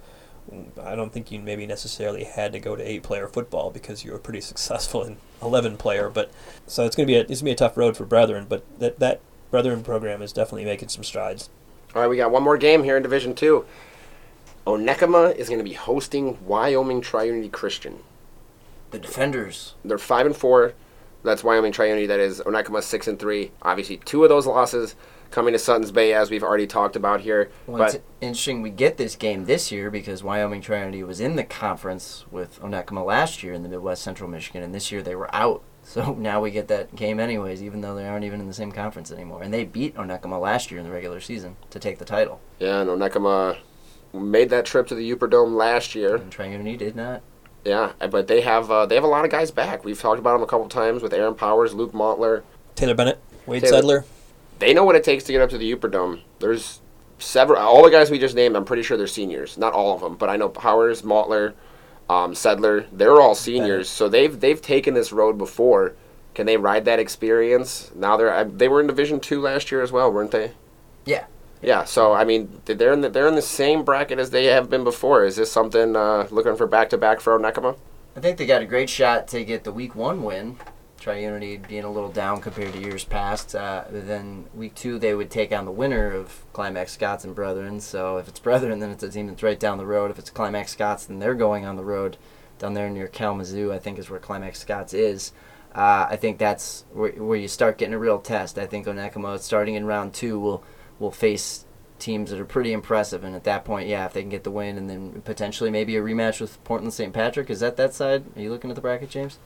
"Mm, 0.53 0.79
I 0.79 0.95
don't 0.95 1.13
think 1.13 1.33
you 1.33 1.41
maybe 1.41 1.67
necessarily 1.67 2.25
had 2.25 2.53
to 2.53 2.61
go 2.61 2.77
to 2.77 2.89
eight 2.89 3.03
player 3.03 3.27
football 3.27 3.71
because 3.71 4.05
you 4.05 4.13
were 4.13 4.19
pretty 4.19 4.41
successful 4.53 5.03
in 5.03 5.17
11 5.43 5.77
player. 5.77 6.09
But 6.09 6.31
so 6.67 6.85
it's 6.85 6.95
gonna 6.95 7.07
be 7.07 7.17
a 7.17 7.21
it's 7.23 7.41
gonna 7.41 7.49
be 7.49 7.53
a 7.53 7.57
tough 7.57 7.77
road 7.77 7.97
for 7.97 8.05
Brethren, 8.05 8.47
but 8.49 8.63
that 8.79 9.01
that 9.01 9.21
Brethren 9.51 9.83
program 9.83 10.23
is 10.23 10.33
definitely 10.33 10.65
making 10.65 10.89
some 10.91 11.03
strides. 11.05 11.51
All 11.95 12.03
right, 12.03 12.09
we 12.09 12.17
got 12.17 12.31
one 12.31 12.43
more 12.43 12.57
game 12.57 12.85
here 12.85 12.97
in 12.97 13.03
Division 13.03 13.35
Two. 13.35 13.65
Onekama 14.67 15.35
is 15.37 15.49
going 15.49 15.59
to 15.59 15.65
be 15.65 15.75
hosting 15.75 16.39
Wyoming 16.47 17.03
Triunity 17.03 17.53
Christian. 17.53 17.99
The 18.95 19.01
defenders. 19.01 19.75
They're 19.85 19.99
five 19.99 20.25
and 20.25 20.37
four. 20.37 20.75
That's 21.25 21.43
Wyoming 21.43 21.73
Triunity. 21.73 22.07
That 22.07 22.21
is 22.21 22.41
Onekama 22.41 22.81
six 22.81 23.09
and 23.09 23.19
three. 23.19 23.51
Obviously, 23.63 23.97
two 23.97 24.23
of 24.23 24.29
those 24.29 24.47
losses 24.47 24.95
coming 25.33 25.53
to 25.53 25.59
Sutton's 25.59 25.91
Bay, 25.91 26.15
as 26.15 26.31
we've 26.31 26.45
already 26.45 26.69
talked 26.69 26.95
about 26.95 27.23
here. 27.23 27.51
Well, 27.67 27.79
but 27.79 27.95
it's 27.97 28.05
interesting 28.21 28.63
we 28.63 28.71
get 28.71 28.97
this 28.97 29.17
game 29.17 29.47
this 29.47 29.73
year 29.73 29.91
because 29.91 30.23
Wyoming 30.23 30.61
Trinity 30.61 31.03
was 31.03 31.19
in 31.19 31.35
the 31.35 31.43
conference 31.43 32.25
with 32.31 32.61
Onekama 32.61 33.05
last 33.05 33.43
year 33.43 33.53
in 33.53 33.65
the 33.65 33.69
Midwest 33.69 34.01
Central 34.01 34.31
Michigan, 34.31 34.63
and 34.63 34.73
this 34.73 34.93
year 34.93 35.03
they 35.03 35.17
were 35.17 35.35
out. 35.35 35.63
So 35.87 36.15
now 36.15 36.41
we 36.41 36.51
get 36.51 36.69
that 36.69 36.97
game 36.97 37.21
anyways, 37.21 37.63
even 37.63 37.83
though 37.83 37.95
they 37.95 38.07
aren't 38.09 38.25
even 38.25 38.41
in 38.41 38.47
the 38.47 38.55
same 38.55 38.73
conference 38.73 39.13
anymore. 39.13 39.43
And 39.43 39.53
they 39.53 39.65
beat 39.65 39.95
Onekama 39.97 40.41
last 40.41 40.71
year 40.71 40.81
in 40.81 40.87
the 40.87 40.91
regular 40.91 41.21
season 41.21 41.57
to 41.69 41.79
take 41.79 41.99
the 41.99 42.07
title. 42.07 42.41
yeah, 42.59 42.81
and 42.81 42.89
Onekama 42.89 43.59
made 44.15 44.49
that 44.49 44.65
trip 44.65 44.87
to 44.87 44.95
the 44.95 45.11
Yooper 45.11 45.29
Dome 45.29 45.55
last 45.55 45.95
year. 45.95 46.17
And 46.17 46.33
Trinity 46.33 46.79
did 46.79 46.97
not. 46.97 47.21
Yeah, 47.65 47.93
but 48.11 48.27
they 48.29 48.43
have 48.43 48.71
uh, 48.71 48.87
they 48.87 48.95
have 48.95 49.05
a 49.05 49.09
lot 49.09 49.25
of 49.25 49.31
guys 49.31 49.51
back. 49.51 49.85
We've 49.85 49.99
talked 49.99 50.19
about 50.19 50.35
them 50.35 50.43
a 50.43 50.47
couple 50.47 50.69
times 50.69 51.03
with 51.03 51.13
Aaron 51.15 51.35
Powers, 51.35 51.73
Luke 51.75 51.93
Montler. 51.93 52.43
Taylor 52.75 52.95
Bennett, 52.95 53.19
Wade 53.47 53.63
Taylor- 53.63 53.83
Sedler. 53.83 54.05
They 54.59 54.73
know 54.75 54.85
what 54.85 54.97
it 54.97 55.05
takes 55.05 55.25
to 55.25 55.33
get 55.33 55.41
up 55.41 55.51
to 55.51 55.59
the 55.59 55.71
Yooper 55.75 55.91
Dome. 55.91 56.21
There's 56.39 56.81
several, 57.19 57.59
all 57.61 57.83
the 57.83 57.91
guys 57.91 58.11
we 58.11 58.19
just 58.19 58.35
named. 58.37 58.55
I'm 58.57 58.65
pretty 58.65 58.83
sure 58.83 58.97
they're 58.97 59.07
seniors. 59.07 59.57
Not 59.59 59.73
all 59.73 59.95
of 59.95 60.01
them, 60.01 60.15
but 60.17 60.29
I 60.29 60.37
know 60.37 60.49
Powers, 60.49 61.03
Montler, 61.03 61.55
um, 62.11 62.35
Sedler. 62.35 62.87
They're 62.93 63.21
all 63.21 63.35
seniors, 63.35 63.89
so 63.89 64.09
they've 64.09 64.39
they've 64.39 64.61
taken 64.61 64.95
this 64.95 65.13
road 65.13 65.39
before. 65.39 65.95
Can 66.35 66.47
they 66.47 66.57
ride 66.57 66.85
that 66.85 66.99
experience? 66.99 67.91
Now 67.95 68.17
they're 68.17 68.33
I- 68.33 68.45
they 68.45 68.69
were 68.69 68.81
in 68.81 68.87
Division 68.87 69.21
Two 69.21 69.41
last 69.41 69.71
year 69.73 69.81
as 69.83 69.91
well, 69.91 70.13
weren't 70.13 70.31
they? 70.33 70.53
Yeah. 71.07 71.25
Yeah. 71.65 71.85
So 71.85 72.13
I 72.13 72.25
mean, 72.25 72.61
they're 72.67 72.93
in 72.93 73.01
the, 73.01 73.09
they're 73.09 73.29
in 73.29 73.35
the 73.35 73.43
same 73.43 73.85
bracket 73.85 74.19
as 74.19 74.31
they 74.31 74.45
have 74.47 74.69
been 74.71 74.85
before. 74.85 75.25
Is 75.25 75.37
this 75.37 75.51
something 75.51 75.97
uh, 75.97 76.29
looking 76.31 76.57
for 76.57 76.67
back 76.67 76.91
to 76.91 76.99
back 76.99 77.21
for 77.21 77.39
Onekama? 77.39 77.77
I 78.17 78.21
think 78.21 78.39
they 78.39 78.47
got 78.47 78.63
a 78.63 78.67
great 78.67 78.89
shot 78.89 79.27
to 79.29 79.45
get 79.45 79.65
the 79.65 79.73
week 79.73 79.95
one 79.95 80.23
win. 80.23 80.57
Triunity 81.01 81.67
being 81.69 81.85
a 81.85 81.91
little 81.91 82.11
down 82.11 82.41
compared 82.41 82.73
to 82.73 82.79
years 82.79 83.05
past. 83.05 83.55
Uh, 83.55 83.85
then 83.91 84.47
week 84.55 84.75
two, 84.75 84.99
they 84.99 85.15
would 85.15 85.31
take 85.31 85.53
on 85.53 85.65
the 85.65 85.71
winner 85.71 86.11
of 86.13 86.45
Climax 86.53 86.93
Scotts 86.93 87.25
and 87.25 87.35
Brethren. 87.35 87.81
So 87.81 88.17
if 88.19 88.29
it's 88.29 88.39
Brethren, 88.39 88.79
then 88.79 88.91
it's 88.91 89.03
a 89.03 89.11
team 89.11 89.27
that's 89.27 89.43
right 89.43 89.59
down 89.59 89.77
the 89.77 89.85
road. 89.85 90.11
If 90.11 90.19
it's 90.19 90.31
Climax 90.31 90.73
Scotts, 90.73 91.07
then 91.07 91.19
they're 91.19 91.35
going 91.35 91.67
on 91.67 91.77
the 91.77 91.85
road 91.85 92.17
down 92.59 92.75
there 92.75 92.89
near 92.89 93.09
Kalamazoo, 93.09 93.73
I 93.73 93.79
think 93.79 93.99
is 93.99 94.09
where 94.09 94.21
Climax 94.21 94.61
Scotts 94.61 94.95
is. 94.95 95.33
Uh, 95.75 96.07
I 96.09 96.17
think 96.17 96.39
that's 96.39 96.85
where, 96.93 97.13
where 97.13 97.39
you 97.39 97.49
start 97.49 97.79
getting 97.79 97.95
a 97.95 97.99
real 97.99 98.21
test. 98.21 98.59
I 98.59 98.67
think 98.67 98.87
Onekama, 98.87 99.41
starting 99.41 99.75
in 99.75 99.85
round 99.85 100.15
two, 100.15 100.39
will 100.39 100.65
will 100.99 101.11
face 101.11 101.65
teams 101.99 102.31
that 102.31 102.41
are 102.41 102.45
pretty 102.45 102.73
impressive. 102.73 103.25
And 103.25 103.35
at 103.35 103.45
that 103.45 103.65
point, 103.65 103.89
yeah, 103.89 104.05
if 104.07 104.13
they 104.13 104.21
can 104.21 104.31
get 104.31 104.45
the 104.45 104.51
win, 104.51 104.77
and 104.77 104.89
then 104.91 105.23
potentially 105.25 105.71
maybe 105.71 105.97
a 105.97 106.03
rematch 106.03 106.41
with 106.41 106.63
Portland 106.65 106.93
St. 106.93 107.13
Patrick, 107.13 107.51
is 107.51 107.61
that 107.61 107.77
that 107.77 107.95
side? 107.95 108.25
Are 108.37 108.41
you 108.43 108.51
looking 108.51 108.71
at 108.71 108.77
the 108.77 108.83
bracket, 108.83 109.11
James? 109.11 109.39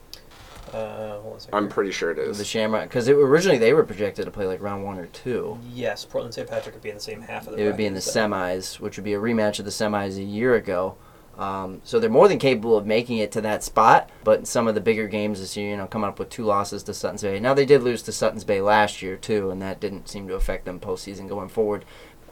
Uh, 0.73 1.19
hold 1.19 1.31
on 1.33 1.37
a 1.37 1.39
second. 1.39 1.57
I'm 1.57 1.69
pretty 1.69 1.91
sure 1.91 2.11
it 2.11 2.19
is 2.19 2.37
The. 2.37 2.45
Shamrock, 2.45 2.89
because 2.89 3.09
originally 3.09 3.57
they 3.57 3.73
were 3.73 3.83
projected 3.83 4.25
to 4.25 4.31
play 4.31 4.45
like 4.45 4.61
round 4.61 4.83
one 4.83 4.99
or 4.99 5.07
two. 5.07 5.57
Yes, 5.73 6.05
Portland 6.05 6.33
St. 6.33 6.47
Patrick 6.47 6.75
would 6.75 6.83
be 6.83 6.89
in 6.89 6.95
the 6.95 7.01
same 7.01 7.21
half 7.21 7.47
of 7.47 7.55
the. 7.55 7.61
It 7.61 7.65
would 7.65 7.77
be 7.77 7.85
in 7.87 7.95
the 7.95 8.01
so- 8.01 8.19
semis, 8.27 8.79
which 8.79 8.97
would 8.97 9.03
be 9.03 9.13
a 9.15 9.19
rematch 9.19 9.57
of 9.59 9.65
the 9.65 9.71
semis 9.71 10.17
a 10.17 10.23
year 10.23 10.53
ago. 10.55 10.95
Um, 11.39 11.81
so 11.85 11.99
they're 11.99 12.09
more 12.09 12.27
than 12.27 12.37
capable 12.37 12.75
of 12.75 12.85
making 12.85 13.19
it 13.19 13.31
to 13.31 13.41
that 13.41 13.63
spot. 13.63 14.09
But 14.25 14.45
some 14.45 14.67
of 14.67 14.75
the 14.75 14.81
bigger 14.81 15.07
games 15.07 15.39
this 15.39 15.55
year, 15.55 15.71
you 15.71 15.77
know, 15.77 15.87
coming 15.87 16.09
up 16.09 16.19
with 16.19 16.29
two 16.29 16.43
losses 16.43 16.83
to 16.83 16.93
Sutton's 16.93 17.21
Bay. 17.21 17.39
Now 17.39 17.53
they 17.53 17.65
did 17.65 17.81
lose 17.81 18.01
to 18.03 18.11
Sutton's 18.11 18.43
Bay 18.43 18.59
last 18.59 19.01
year 19.01 19.15
too, 19.15 19.49
and 19.49 19.61
that 19.61 19.79
didn't 19.79 20.09
seem 20.09 20.27
to 20.27 20.35
affect 20.35 20.65
them 20.65 20.81
postseason 20.81 21.29
going 21.29 21.47
forward. 21.47 21.85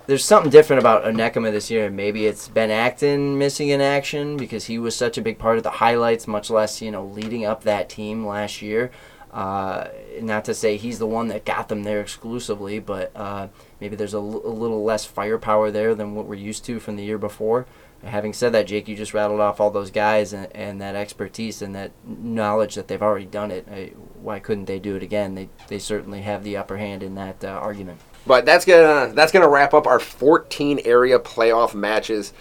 There's 0.07 0.25
something 0.25 0.51
different 0.51 0.81
about 0.81 1.03
Onekama 1.03 1.51
this 1.51 1.71
year. 1.71 1.89
Maybe 1.89 2.27
it's 2.27 2.47
Ben 2.49 2.71
Acton 2.71 3.37
missing 3.37 3.69
in 3.69 3.81
action 3.81 4.37
because 4.37 4.65
he 4.65 4.77
was 4.77 4.95
such 4.95 5.17
a 5.17 5.21
big 5.21 5.37
part 5.37 5.57
of 5.57 5.63
the 5.63 5.69
highlights, 5.69 6.27
much 6.27 6.49
less 6.49 6.81
you 6.81 6.91
know 6.91 7.05
leading 7.05 7.45
up 7.45 7.63
that 7.63 7.89
team 7.89 8.25
last 8.25 8.61
year. 8.61 8.91
Uh, 9.31 9.89
not 10.21 10.45
to 10.45 10.53
say 10.53 10.77
he's 10.77 10.99
the 10.99 11.05
one 11.05 11.27
that 11.27 11.45
got 11.45 11.67
them 11.67 11.83
there 11.83 11.99
exclusively, 12.01 12.79
but 12.79 13.11
uh, 13.15 13.47
maybe 13.79 13.95
there's 13.95 14.13
a, 14.13 14.17
l- 14.17 14.41
a 14.45 14.49
little 14.49 14.83
less 14.83 15.05
firepower 15.05 15.69
there 15.69 15.93
than 15.93 16.15
what 16.15 16.25
we're 16.25 16.35
used 16.35 16.65
to 16.65 16.79
from 16.79 16.95
the 16.95 17.03
year 17.03 17.17
before. 17.17 17.65
Having 18.07 18.33
said 18.33 18.53
that, 18.53 18.67
Jake, 18.67 18.87
you 18.87 18.95
just 18.95 19.13
rattled 19.13 19.39
off 19.39 19.59
all 19.59 19.69
those 19.69 19.91
guys 19.91 20.33
and, 20.33 20.47
and 20.55 20.81
that 20.81 20.95
expertise 20.95 21.61
and 21.61 21.75
that 21.75 21.91
knowledge 22.05 22.75
that 22.75 22.87
they've 22.87 23.01
already 23.01 23.25
done 23.25 23.51
it. 23.51 23.67
I, 23.71 23.91
why 24.21 24.39
couldn't 24.39 24.65
they 24.65 24.79
do 24.79 24.95
it 24.95 25.03
again? 25.03 25.35
They, 25.35 25.49
they 25.67 25.79
certainly 25.79 26.21
have 26.21 26.43
the 26.43 26.57
upper 26.57 26.77
hand 26.77 27.03
in 27.03 27.15
that 27.15 27.43
uh, 27.43 27.49
argument. 27.49 27.99
But 28.25 28.45
that's 28.45 28.65
gonna 28.65 29.13
that's 29.13 29.31
gonna 29.31 29.47
wrap 29.47 29.73
up 29.73 29.87
our 29.87 29.99
14 29.99 30.81
area 30.83 31.17
playoff 31.19 31.73
matches. 31.73 32.33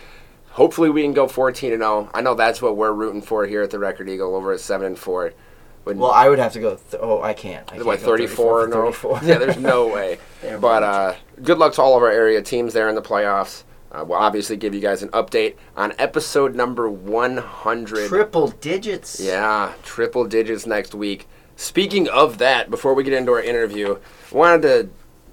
Hopefully, 0.50 0.90
we 0.90 1.02
can 1.02 1.12
go 1.12 1.28
14 1.28 1.72
and 1.72 1.82
0. 1.82 2.10
I 2.14 2.22
know 2.22 2.34
that's 2.34 2.62
what 2.62 2.76
we're 2.76 2.92
rooting 2.92 3.22
for 3.22 3.46
here 3.46 3.62
at 3.62 3.70
the 3.70 3.78
Record 3.78 4.08
Eagle 4.08 4.34
over 4.34 4.52
at 4.52 4.60
seven 4.60 4.86
and 4.86 4.98
four. 4.98 5.32
When, 5.84 5.98
Well, 5.98 6.10
I 6.10 6.28
would 6.28 6.40
have 6.40 6.52
to 6.54 6.60
go. 6.60 6.76
Th- 6.90 7.00
oh, 7.00 7.22
I 7.22 7.34
can't. 7.34 7.68
I 7.70 7.76
can't 7.76 7.86
what 7.86 8.00
go 8.00 8.06
34 8.06 8.64
and 8.64 8.72
0? 8.72 8.92
34. 8.92 9.20
yeah, 9.22 9.38
there's 9.38 9.58
no 9.58 9.86
way. 9.86 10.18
But 10.60 10.82
uh, 10.82 11.14
good 11.42 11.58
luck 11.58 11.74
to 11.74 11.82
all 11.82 11.96
of 11.96 12.02
our 12.02 12.10
area 12.10 12.40
teams 12.40 12.72
there 12.72 12.88
in 12.88 12.94
the 12.94 13.02
playoffs. 13.02 13.64
Uh, 13.92 14.04
we'll 14.06 14.18
obviously 14.18 14.56
give 14.56 14.74
you 14.74 14.80
guys 14.80 15.02
an 15.02 15.08
update 15.10 15.54
on 15.76 15.92
episode 15.98 16.54
number 16.54 16.90
100. 16.90 18.08
triple 18.08 18.48
digits. 18.48 19.20
Yeah, 19.20 19.72
triple 19.82 20.24
digits 20.24 20.66
next 20.66 20.94
week. 20.94 21.28
Speaking 21.56 22.08
of 22.08 22.38
that, 22.38 22.70
before 22.70 22.94
we 22.94 23.04
get 23.04 23.14
into 23.14 23.32
our 23.32 23.40
interview, 23.42 23.96
I 24.32 24.36
wanted 24.36 24.62
to 24.62 24.88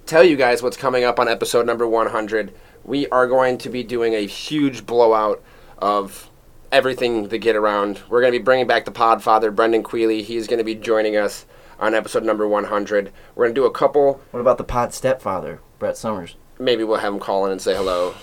tell 0.06 0.24
you 0.24 0.36
guys 0.36 0.62
what's 0.62 0.76
coming 0.76 1.04
up 1.04 1.18
on 1.18 1.28
episode 1.28 1.66
number 1.66 1.86
100. 1.86 2.54
We 2.84 3.08
are 3.08 3.26
going 3.26 3.58
to 3.58 3.68
be 3.68 3.82
doing 3.82 4.14
a 4.14 4.26
huge 4.26 4.86
blowout 4.86 5.42
of 5.78 6.30
everything 6.72 7.28
to 7.28 7.38
get 7.38 7.56
around. 7.56 8.00
We're 8.08 8.20
going 8.20 8.32
to 8.32 8.38
be 8.38 8.44
bringing 8.44 8.66
back 8.66 8.84
the 8.84 8.92
Podfather, 8.92 9.54
Brendan 9.54 9.82
Queeley. 9.82 10.22
He's 10.22 10.46
going 10.46 10.58
to 10.58 10.64
be 10.64 10.74
joining 10.74 11.16
us 11.16 11.46
on 11.78 11.94
episode 11.94 12.24
number 12.24 12.46
100. 12.48 13.12
We're 13.34 13.44
going 13.44 13.54
to 13.54 13.60
do 13.60 13.66
a 13.66 13.70
couple. 13.70 14.20
What 14.30 14.40
about 14.40 14.58
the 14.58 14.64
pod 14.64 14.94
stepfather, 14.94 15.60
Brett 15.78 15.96
Summers? 15.96 16.36
Maybe 16.58 16.84
we'll 16.84 16.98
have 16.98 17.12
him 17.12 17.20
call 17.20 17.46
in 17.46 17.52
and 17.52 17.60
say 17.60 17.74
hello. 17.74 18.14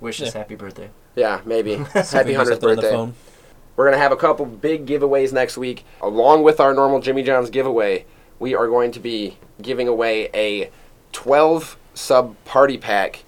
Wish 0.00 0.22
us 0.22 0.32
happy 0.32 0.54
birthday. 0.54 0.90
Yeah, 1.16 1.40
maybe. 1.44 1.74
Happy 1.76 1.84
100th 1.84 2.04
something 2.04 2.36
on 2.36 2.46
the 2.46 2.56
birthday. 2.56 3.12
We're 3.76 3.84
going 3.84 3.96
to 3.96 4.02
have 4.02 4.12
a 4.12 4.16
couple 4.16 4.44
big 4.46 4.86
giveaways 4.86 5.32
next 5.32 5.56
week. 5.56 5.84
Along 6.00 6.42
with 6.42 6.60
our 6.60 6.74
normal 6.74 7.00
Jimmy 7.00 7.22
John's 7.22 7.50
giveaway, 7.50 8.06
we 8.38 8.54
are 8.54 8.66
going 8.66 8.92
to 8.92 9.00
be 9.00 9.38
giving 9.60 9.88
away 9.88 10.30
a 10.34 10.70
12 11.12 11.76
sub 11.94 12.36
party 12.44 12.78
pack 12.78 13.24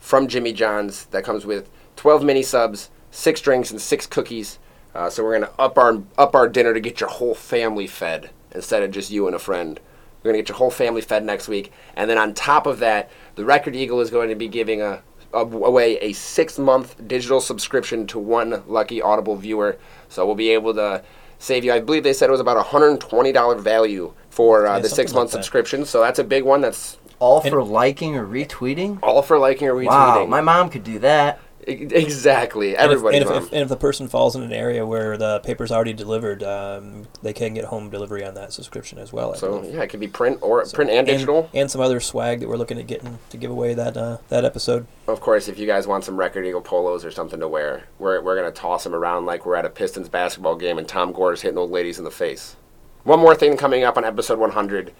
from 0.00 0.28
Jimmy 0.28 0.52
John's 0.52 1.06
that 1.06 1.24
comes 1.24 1.46
with 1.46 1.70
12 1.96 2.22
mini 2.22 2.42
subs, 2.42 2.90
six 3.10 3.40
drinks, 3.40 3.70
and 3.70 3.80
six 3.80 4.06
cookies. 4.06 4.58
Uh, 4.94 5.10
so 5.10 5.24
we're 5.24 5.38
going 5.38 5.50
to 5.50 5.60
up 5.60 5.76
our 5.78 6.02
up 6.16 6.34
our 6.34 6.48
dinner 6.48 6.72
to 6.72 6.80
get 6.80 7.00
your 7.00 7.08
whole 7.08 7.34
family 7.34 7.86
fed 7.86 8.30
instead 8.52 8.82
of 8.82 8.90
just 8.90 9.10
you 9.10 9.26
and 9.26 9.34
a 9.34 9.38
friend. 9.38 9.80
We're 10.22 10.32
going 10.32 10.38
to 10.38 10.42
get 10.42 10.48
your 10.50 10.58
whole 10.58 10.70
family 10.70 11.02
fed 11.02 11.24
next 11.24 11.48
week. 11.48 11.72
And 11.96 12.08
then 12.08 12.16
on 12.16 12.32
top 12.32 12.66
of 12.66 12.78
that, 12.78 13.10
the 13.34 13.44
Record 13.44 13.76
Eagle 13.76 14.00
is 14.00 14.10
going 14.10 14.30
to 14.30 14.34
be 14.34 14.48
giving 14.48 14.80
a 14.80 15.02
away 15.34 15.98
a 15.98 16.12
six 16.12 16.58
month 16.58 16.96
digital 17.06 17.40
subscription 17.40 18.06
to 18.08 18.18
one 18.18 18.62
lucky 18.66 19.02
Audible 19.02 19.36
viewer. 19.36 19.76
So 20.08 20.24
we'll 20.26 20.34
be 20.34 20.50
able 20.50 20.74
to 20.74 21.02
save 21.38 21.64
you. 21.64 21.72
I 21.72 21.80
believe 21.80 22.04
they 22.04 22.12
said 22.12 22.28
it 22.28 22.32
was 22.32 22.40
about 22.40 22.64
$120 22.64 23.60
value 23.60 24.12
for 24.30 24.66
uh, 24.66 24.76
Yeah, 24.76 24.80
the 24.82 24.88
six 24.88 25.12
month 25.12 25.28
like 25.28 25.32
that. 25.32 25.44
subscription. 25.44 25.84
So 25.84 26.00
that's 26.00 26.18
a 26.18 26.24
big 26.24 26.44
one. 26.44 26.60
That's 26.60 26.98
All 27.20 27.40
And- 27.40 27.50
for 27.50 27.62
liking 27.62 28.16
or 28.16 28.26
retweeting? 28.26 28.98
all 29.02 29.22
for 29.22 29.38
liking 29.38 29.68
or 29.68 29.74
retweeting. 29.74 29.86
Wow, 29.86 30.26
my 30.26 30.40
mom 30.40 30.68
could 30.68 30.84
do 30.84 30.98
that. 31.00 31.38
Exactly. 31.66 32.76
And 32.76 32.92
if, 32.92 33.02
and, 33.02 33.14
if, 33.14 33.52
and 33.52 33.62
if 33.62 33.68
the 33.68 33.76
person 33.76 34.08
falls 34.08 34.36
in 34.36 34.42
an 34.42 34.52
area 34.52 34.84
where 34.84 35.16
the 35.16 35.40
paper's 35.40 35.72
already 35.72 35.92
delivered, 35.92 36.42
um, 36.42 37.06
they 37.22 37.32
can 37.32 37.54
get 37.54 37.64
home 37.66 37.90
delivery 37.90 38.24
on 38.24 38.34
that 38.34 38.52
subscription 38.52 38.98
as 38.98 39.12
well. 39.12 39.32
I 39.32 39.36
so 39.36 39.60
believe. 39.60 39.74
yeah, 39.74 39.82
it 39.82 39.88
could 39.88 40.00
be 40.00 40.08
print 40.08 40.38
or 40.42 40.64
So- 40.64 40.74
print 40.74 40.90
and 40.90 41.06
digital. 41.06 41.48
and, 41.54 41.70
some 41.70 41.80
other 41.80 41.98
swag 42.00 42.40
that 42.40 42.48
we're 42.48 42.56
looking 42.56 42.78
at 42.78 42.86
getting 42.86 43.18
to 43.30 43.36
give 43.36 43.50
away 43.50 43.74
that 43.74 43.96
uh, 43.96 44.18
that 44.28 44.44
episode. 44.44 44.86
Of 45.08 45.20
course, 45.20 45.48
if 45.48 45.58
you 45.58 45.66
guys 45.66 45.86
want 45.86 46.04
some 46.04 46.16
Record 46.16 46.46
Eagle 46.46 46.60
polos 46.60 47.04
or 47.04 47.10
something 47.10 47.40
to 47.40 47.48
wear, 47.48 47.84
we're, 47.98 48.20
we're 48.20 48.36
going 48.36 48.52
to 48.52 48.58
toss 48.58 48.84
them 48.84 48.94
around 48.94 49.26
like 49.26 49.44
we're 49.44 49.56
at 49.56 49.64
a 49.64 49.70
Pistons 49.70 50.08
basketball 50.08 50.56
game 50.56 50.78
and 50.78 50.86
Tom 50.86 51.12
Gores 51.12 51.42
hitting 51.42 51.58
old 51.58 51.70
ladies 51.70 51.98
in 51.98 52.04
the 52.04 52.10
face. 52.10 52.56
One 53.02 53.20
more 53.20 53.34
thing 53.34 53.56
coming 53.56 53.84
up 53.84 53.96
on 53.96 54.04
episode 54.04 54.38
100. 54.38 54.92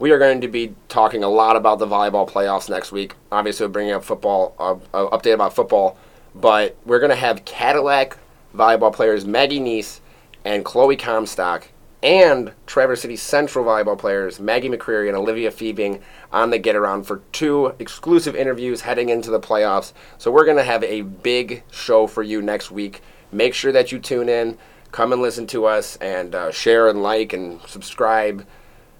We 0.00 0.10
are 0.10 0.18
going 0.18 0.40
to 0.40 0.48
be 0.48 0.74
talking 0.88 1.22
a 1.22 1.28
lot 1.28 1.54
about 1.54 1.78
the 1.78 1.86
volleyball 1.86 2.28
playoffs 2.28 2.68
next 2.68 2.90
week. 2.90 3.14
Obviously, 3.30 3.64
we're 3.66 3.72
bringing 3.72 3.92
up 3.92 4.02
football, 4.02 4.54
uh, 4.58 4.72
uh, 4.92 5.16
update 5.16 5.34
about 5.34 5.54
football, 5.54 5.96
but 6.34 6.76
we're 6.84 6.98
going 6.98 7.10
to 7.10 7.16
have 7.16 7.44
Cadillac 7.44 8.18
volleyball 8.54 8.92
players 8.92 9.24
Maggie 9.24 9.60
Neese 9.60 10.00
and 10.44 10.64
Chloe 10.64 10.96
Comstock 10.96 11.68
and 12.02 12.52
Traverse 12.66 13.00
City 13.00 13.16
Central 13.16 13.64
volleyball 13.64 13.98
players 13.98 14.38
Maggie 14.38 14.68
McCreary 14.68 15.08
and 15.08 15.16
Olivia 15.16 15.50
Fiebing 15.50 16.02
on 16.32 16.50
the 16.50 16.58
Get 16.58 16.76
Around 16.76 17.04
for 17.04 17.22
two 17.32 17.74
exclusive 17.78 18.36
interviews 18.36 18.82
heading 18.82 19.08
into 19.08 19.30
the 19.30 19.40
playoffs. 19.40 19.92
So 20.18 20.30
we're 20.30 20.44
going 20.44 20.58
to 20.58 20.64
have 20.64 20.84
a 20.84 21.02
big 21.02 21.62
show 21.70 22.06
for 22.06 22.22
you 22.22 22.42
next 22.42 22.70
week. 22.70 23.00
Make 23.32 23.54
sure 23.54 23.72
that 23.72 23.90
you 23.90 23.98
tune 23.98 24.28
in, 24.28 24.58
come 24.92 25.12
and 25.12 25.22
listen 25.22 25.46
to 25.48 25.64
us, 25.64 25.96
and 25.96 26.34
uh, 26.34 26.52
share 26.52 26.88
and 26.88 27.02
like 27.02 27.32
and 27.32 27.60
subscribe 27.62 28.46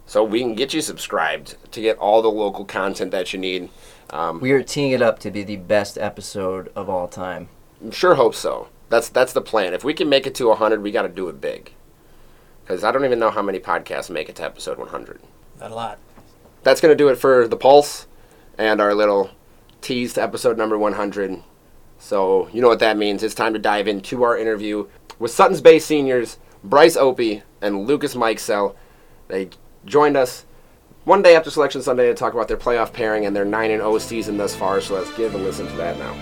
so 0.07 0.25
we 0.25 0.41
can 0.41 0.55
get 0.55 0.75
you 0.75 0.81
subscribed 0.81 1.57
to 1.73 1.81
get 1.81 1.99
all 1.99 2.23
the 2.23 2.31
local 2.31 2.65
content 2.65 3.11
that 3.11 3.33
you 3.33 3.39
need. 3.39 3.69
Um, 4.15 4.41
We 4.41 4.53
are 4.53 4.63
teeing 4.63 4.93
it 4.93 5.03
up 5.03 5.19
to 5.21 5.31
be 5.31 5.43
the 5.43 5.57
best 5.57 5.99
episode 5.99 6.71
of 6.77 6.89
all 6.89 7.09
time. 7.09 7.49
sure 7.91 8.15
hope 8.15 8.35
so. 8.35 8.69
That's 8.89 9.09
that's 9.09 9.33
the 9.33 9.41
plan. 9.41 9.75
If 9.75 9.83
we 9.83 9.93
can 9.93 10.09
make 10.09 10.27
it 10.27 10.35
to 10.37 10.49
100, 10.49 10.83
we 10.83 10.93
got 10.93 11.03
to 11.03 11.09
do 11.09 11.29
it 11.29 11.41
big. 11.41 11.73
Because 12.63 12.85
I 12.85 12.93
don't 12.93 13.05
even 13.05 13.19
know 13.19 13.31
how 13.31 13.43
many 13.43 13.59
podcasts 13.59 14.09
make 14.09 14.29
it 14.29 14.37
to 14.37 14.45
episode 14.45 14.79
100. 14.79 15.21
Not 15.61 15.71
a 15.73 15.75
lot. 15.75 15.99
That's 16.63 16.81
going 16.81 16.93
to 16.93 16.97
do 16.97 17.09
it 17.09 17.17
for 17.17 17.49
the 17.49 17.57
Pulse 17.57 18.07
and 18.57 18.81
our 18.81 18.95
little 18.95 19.31
tease 19.81 20.15
to 20.15 20.23
episode 20.23 20.57
number 20.57 20.79
100. 20.79 21.43
So 21.99 22.49
you 22.53 22.63
know 22.63 22.69
what 22.69 22.79
that 22.79 22.97
means. 22.97 23.23
It's 23.23 23.35
time 23.35 23.53
to 23.53 23.59
dive 23.59 23.89
into 23.89 24.23
our 24.23 24.39
interview 24.39 24.87
with 25.19 25.33
Sutton's 25.33 25.61
Bay 25.61 25.79
seniors 25.81 26.39
Bryce 26.63 26.97
Opie 26.97 27.43
and 27.61 27.87
Lucas 27.87 28.15
Mikesell. 28.15 28.77
They 29.29 29.51
joined 29.85 30.17
us 30.17 30.47
one 31.05 31.21
day 31.21 31.37
after 31.37 31.51
Selection 31.51 31.83
Sunday 31.83 32.07
to 32.07 32.15
talk 32.15 32.33
about 32.33 32.49
their 32.49 32.57
playoff 32.57 32.93
pairing 32.93 33.27
and 33.27 33.37
their 33.37 33.45
9 33.45 33.71
0 33.71 33.99
season 33.99 34.37
thus 34.37 34.55
far. 34.55 34.81
So 34.81 34.95
let's 34.95 35.13
give 35.17 35.35
a 35.35 35.39
listen 35.39 35.67
to 35.67 35.77
that 35.77 35.99
now. 35.99 36.17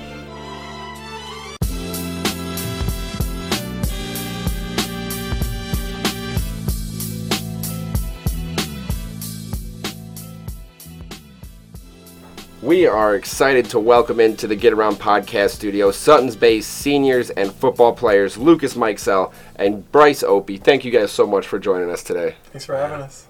We 12.61 12.87
are 12.87 13.17
excited 13.17 13.65
to 13.71 13.81
welcome 13.81 14.21
into 14.21 14.47
the 14.47 14.55
Get 14.55 14.73
Around 14.73 14.95
podcast 14.95 15.51
studio 15.51 15.91
Sutton's 15.91 16.37
Bay 16.37 16.61
seniors 16.61 17.31
and 17.31 17.53
football 17.53 17.93
players 17.93 18.39
Lucas 18.39 18.75
Mikesell 18.75 19.33
and 19.57 19.91
Bryce 19.91 20.23
Opie. 20.23 20.59
Thank 20.59 20.85
you 20.85 20.93
guys 20.93 21.11
so 21.11 21.27
much 21.27 21.47
for 21.47 21.59
joining 21.59 21.91
us 21.91 22.05
today. 22.05 22.37
Thanks 22.53 22.65
for 22.65 22.77
having 22.77 23.01
us. 23.03 23.27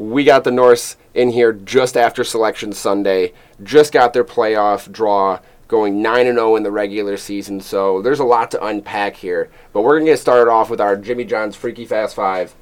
We 0.00 0.24
got 0.24 0.44
the 0.44 0.50
Norse 0.50 0.96
in 1.12 1.28
here 1.28 1.52
just 1.52 1.94
after 1.94 2.24
Selection 2.24 2.72
Sunday, 2.72 3.34
just 3.62 3.92
got 3.92 4.14
their 4.14 4.24
playoff 4.24 4.90
draw 4.90 5.40
going 5.68 6.00
9 6.00 6.26
and 6.26 6.38
0 6.38 6.56
in 6.56 6.62
the 6.62 6.70
regular 6.70 7.18
season, 7.18 7.60
so 7.60 8.00
there's 8.00 8.18
a 8.18 8.24
lot 8.24 8.50
to 8.52 8.64
unpack 8.64 9.16
here. 9.16 9.50
But 9.74 9.82
we're 9.82 9.96
going 9.96 10.06
to 10.06 10.12
get 10.12 10.18
started 10.18 10.50
off 10.50 10.70
with 10.70 10.80
our 10.80 10.96
Jimmy 10.96 11.24
John's 11.24 11.54
Freaky 11.54 11.84
Fast 11.84 12.16
Five 12.16 12.54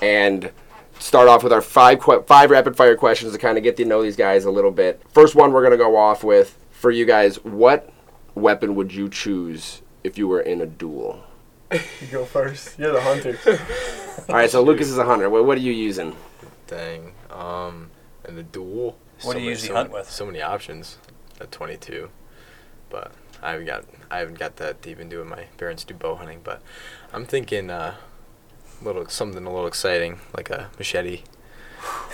and 0.00 0.52
start 1.00 1.26
off 1.26 1.42
with 1.42 1.52
our 1.52 1.60
five 1.60 2.00
que- 2.00 2.22
five 2.22 2.50
rapid 2.50 2.76
fire 2.76 2.96
questions 2.96 3.32
to 3.32 3.38
kind 3.38 3.58
of 3.58 3.64
get 3.64 3.76
to 3.78 3.84
know 3.84 4.00
these 4.00 4.16
guys 4.16 4.44
a 4.44 4.50
little 4.52 4.70
bit. 4.70 5.02
First 5.12 5.34
one 5.34 5.52
we're 5.52 5.62
going 5.62 5.72
to 5.72 5.76
go 5.76 5.96
off 5.96 6.22
with 6.22 6.56
for 6.70 6.92
you 6.92 7.04
guys 7.04 7.42
what 7.44 7.90
weapon 8.36 8.76
would 8.76 8.94
you 8.94 9.08
choose 9.08 9.82
if 10.04 10.16
you 10.16 10.28
were 10.28 10.40
in 10.40 10.60
a 10.60 10.66
duel? 10.66 11.24
You 11.72 12.06
go 12.12 12.24
first. 12.24 12.78
You're 12.78 12.92
the 12.92 13.00
hunter. 13.00 13.36
All 14.28 14.36
right, 14.36 14.48
so 14.48 14.62
Lucas 14.62 14.88
is 14.88 14.98
a 14.98 15.04
hunter. 15.04 15.28
What, 15.28 15.44
what 15.44 15.58
are 15.58 15.62
you 15.62 15.72
using? 15.72 16.14
Dang. 16.74 17.12
Um, 17.30 17.90
and 18.24 18.36
the 18.36 18.42
duel. 18.42 18.96
What 19.22 19.34
do 19.34 19.38
you 19.38 19.44
many- 19.44 19.48
usually 19.50 19.68
so, 19.68 19.74
hunt 19.74 19.92
with? 19.92 20.10
So 20.10 20.26
many 20.26 20.42
options 20.42 20.98
at 21.40 21.52
22, 21.52 22.10
but 22.90 23.12
I 23.42 23.52
haven't 23.52 23.66
got 23.66 23.84
I 24.10 24.18
haven't 24.18 24.38
got 24.38 24.56
that 24.56 24.82
deep 24.82 24.98
into 24.98 25.20
it. 25.20 25.24
My 25.26 25.44
parents 25.56 25.84
do 25.84 25.94
bow 25.94 26.16
hunting, 26.16 26.40
but 26.42 26.60
I'm 27.12 27.26
thinking 27.26 27.70
uh, 27.70 27.94
little 28.82 29.06
something 29.08 29.44
a 29.46 29.50
little 29.52 29.68
exciting 29.68 30.18
like 30.36 30.50
a 30.50 30.70
machete. 30.78 31.22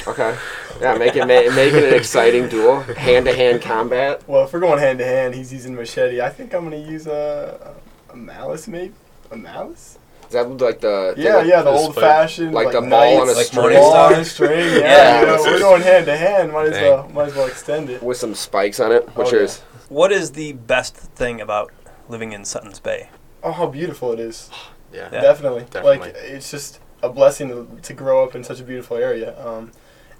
Okay. 0.06 0.36
Yeah, 0.80 0.96
make 0.98 1.14
it 1.16 1.20
ma- 1.20 1.54
make 1.54 1.72
it 1.72 1.84
an 1.84 1.94
exciting 1.94 2.48
duel, 2.48 2.80
hand 2.80 3.26
to 3.26 3.34
hand 3.34 3.62
combat. 3.62 4.26
well, 4.28 4.44
if 4.44 4.52
we're 4.52 4.61
going 4.61 4.78
hand 4.78 4.98
to 4.98 5.06
hand, 5.06 5.34
he's 5.34 5.52
using 5.52 5.74
machete. 5.74 6.20
I 6.20 6.28
think 6.28 6.52
I'm 6.52 6.64
gonna 6.64 6.76
use 6.76 7.06
a, 7.06 7.76
a 8.11 8.16
malice, 8.16 8.68
maybe 8.68 8.94
a 9.30 9.36
malice. 9.36 9.98
Is 10.31 10.35
that 10.35 10.49
like 10.61 10.78
the 10.81 11.14
thing 11.16 11.24
Yeah, 11.24 11.39
with- 11.39 11.47
yeah, 11.49 11.57
the 11.62 11.72
the 11.72 11.76
old 11.76 11.93
spike. 11.93 12.05
fashioned 12.05 12.55
Like 12.55 12.66
like, 12.66 12.74
the 12.74 12.83
ball 12.89 13.20
on 13.20 13.28
a 13.28 13.33
knights, 13.35 13.47
string. 13.49 13.76
ball 13.76 13.93
on 13.95 14.12
a 14.14 14.24
string. 14.24 14.59
Yeah, 14.74 14.78
Yeah. 14.78 15.20
you 15.22 15.26
know, 15.26 15.43
we're 15.43 15.59
going 15.59 15.83
hand 15.83 16.07
to 16.07 16.16
hand. 16.16 16.53
Might 16.53 16.66
as 16.68 16.72
Dang. 16.74 16.83
well, 16.85 17.09
might 17.12 17.26
as 17.28 17.35
well 17.35 17.47
extend 17.49 17.91
it. 17.91 18.01
with 18.01 18.16
some 18.16 18.37
spikes 18.37 18.78
on 18.78 18.93
it? 18.93 19.09
What's 19.16 19.33
Oh, 19.33 19.35
yeah. 19.35 19.41
yours? 19.41 19.62
What 19.89 20.12
is 20.12 20.31
the 20.31 20.53
best 20.53 20.95
thing 20.97 21.41
about 21.41 21.72
living 22.09 22.31
in 22.33 22.45
Sutton's 22.45 22.78
Bay? 22.78 23.09
Oh, 23.43 23.51
how 23.51 23.66
beautiful 23.66 24.12
it 24.12 24.20
is! 24.20 24.49
Yeah. 24.93 25.09
Yeah. 25.12 25.20
Definitely. 25.20 25.66
Definitely. 25.70 25.99
Like 25.99 26.16
it's 26.16 26.51
just 26.51 26.78
a 27.03 27.09
blessing 27.09 27.49
to, 27.49 27.68
to 27.83 27.93
grow 27.93 28.24
up 28.24 28.35
in 28.37 28.43
such 28.45 28.59
a 28.61 28.64
beautiful 28.64 28.97
area. 28.97 29.37
Um, 29.45 29.70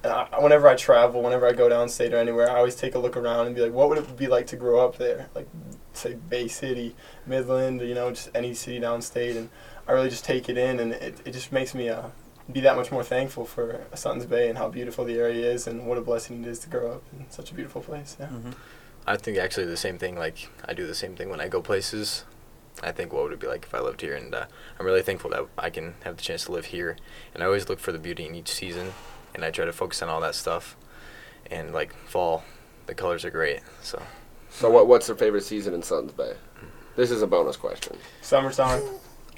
and 0.05 0.13
I, 0.13 0.27
whenever 0.41 0.69
I 0.69 0.77
travel, 0.77 1.23
whenever 1.23 1.45
I 1.45 1.53
go 1.53 1.69
downstate 1.69 2.13
or 2.13 2.17
anywhere, 2.19 2.49
I 2.49 2.57
always 2.59 2.77
take 2.77 2.95
a 2.95 2.99
look 3.01 3.17
around 3.17 3.47
and 3.49 3.55
be 3.57 3.63
like, 3.63 3.73
what 3.73 3.89
would 3.89 3.99
it 3.99 4.17
be 4.17 4.29
like 4.29 4.47
to 4.47 4.57
grow 4.57 4.79
up 4.87 4.97
there? 4.97 5.29
Like, 5.35 5.49
say 5.93 6.15
Bay 6.15 6.47
City, 6.47 6.95
Midland, 7.27 7.81
you 7.81 7.95
know, 7.95 8.11
just 8.11 8.31
any 8.33 8.55
city 8.55 8.79
downstate, 8.81 9.37
and 9.37 9.51
I 9.91 9.93
really 9.93 10.09
just 10.09 10.24
take 10.24 10.49
it 10.49 10.57
in, 10.57 10.78
and 10.78 10.93
it, 10.93 11.20
it 11.24 11.32
just 11.32 11.51
makes 11.51 11.74
me 11.74 11.88
uh, 11.88 12.11
be 12.53 12.61
that 12.61 12.76
much 12.76 12.93
more 12.93 13.03
thankful 13.03 13.45
for 13.45 13.80
Sutton's 13.93 14.24
Bay 14.24 14.49
and 14.49 14.57
how 14.57 14.68
beautiful 14.68 15.05
the 15.05 15.18
area 15.18 15.51
is, 15.51 15.66
and 15.66 15.84
what 15.84 15.99
a 15.99 16.01
blessing 16.01 16.45
it 16.45 16.49
is 16.49 16.61
to 16.61 16.68
grow 16.68 16.93
up 16.93 17.03
in 17.12 17.28
such 17.28 17.51
a 17.51 17.55
beautiful 17.55 17.80
place. 17.80 18.16
Yeah. 18.20 18.26
Mm-hmm. 18.26 18.51
I 19.09 19.16
think 19.16 19.36
actually 19.36 19.66
the 19.66 19.76
same 19.76 19.99
thing. 19.99 20.16
Like 20.16 20.49
I 20.64 20.74
do 20.74 20.86
the 20.86 20.95
same 20.95 21.16
thing 21.16 21.28
when 21.28 21.41
I 21.41 21.49
go 21.49 21.61
places. 21.61 22.24
I 22.84 22.93
think 22.93 23.12
what 23.12 23.24
would 23.24 23.32
it 23.32 23.41
be 23.41 23.49
like 23.49 23.64
if 23.64 23.74
I 23.74 23.80
lived 23.80 24.01
here, 24.01 24.14
and 24.14 24.32
uh, 24.32 24.45
I'm 24.78 24.86
really 24.86 25.03
thankful 25.03 25.28
that 25.30 25.47
I 25.59 25.70
can 25.70 25.95
have 26.05 26.16
the 26.16 26.22
chance 26.22 26.45
to 26.45 26.53
live 26.53 26.66
here. 26.66 26.97
And 27.34 27.43
I 27.43 27.47
always 27.47 27.68
look 27.68 27.80
for 27.80 27.91
the 27.91 27.99
beauty 27.99 28.26
in 28.26 28.36
each 28.36 28.53
season, 28.53 28.93
and 29.34 29.45
I 29.45 29.51
try 29.51 29.64
to 29.64 29.72
focus 29.72 30.03
on 30.03 30.09
all 30.09 30.20
that 30.20 30.36
stuff. 30.36 30.76
And 31.51 31.72
like 31.72 31.97
fall, 32.07 32.45
the 32.86 32.95
colors 32.95 33.24
are 33.24 33.30
great. 33.32 33.62
So 33.82 34.01
So 34.51 34.70
what 34.70 34.86
what's 34.86 35.09
your 35.09 35.16
favorite 35.16 35.43
season 35.43 35.74
in 35.74 35.82
Suns 35.82 36.12
Bay? 36.12 36.34
This 36.95 37.11
is 37.11 37.22
a 37.22 37.26
bonus 37.26 37.57
question. 37.57 37.97
Summertime. 38.22 38.82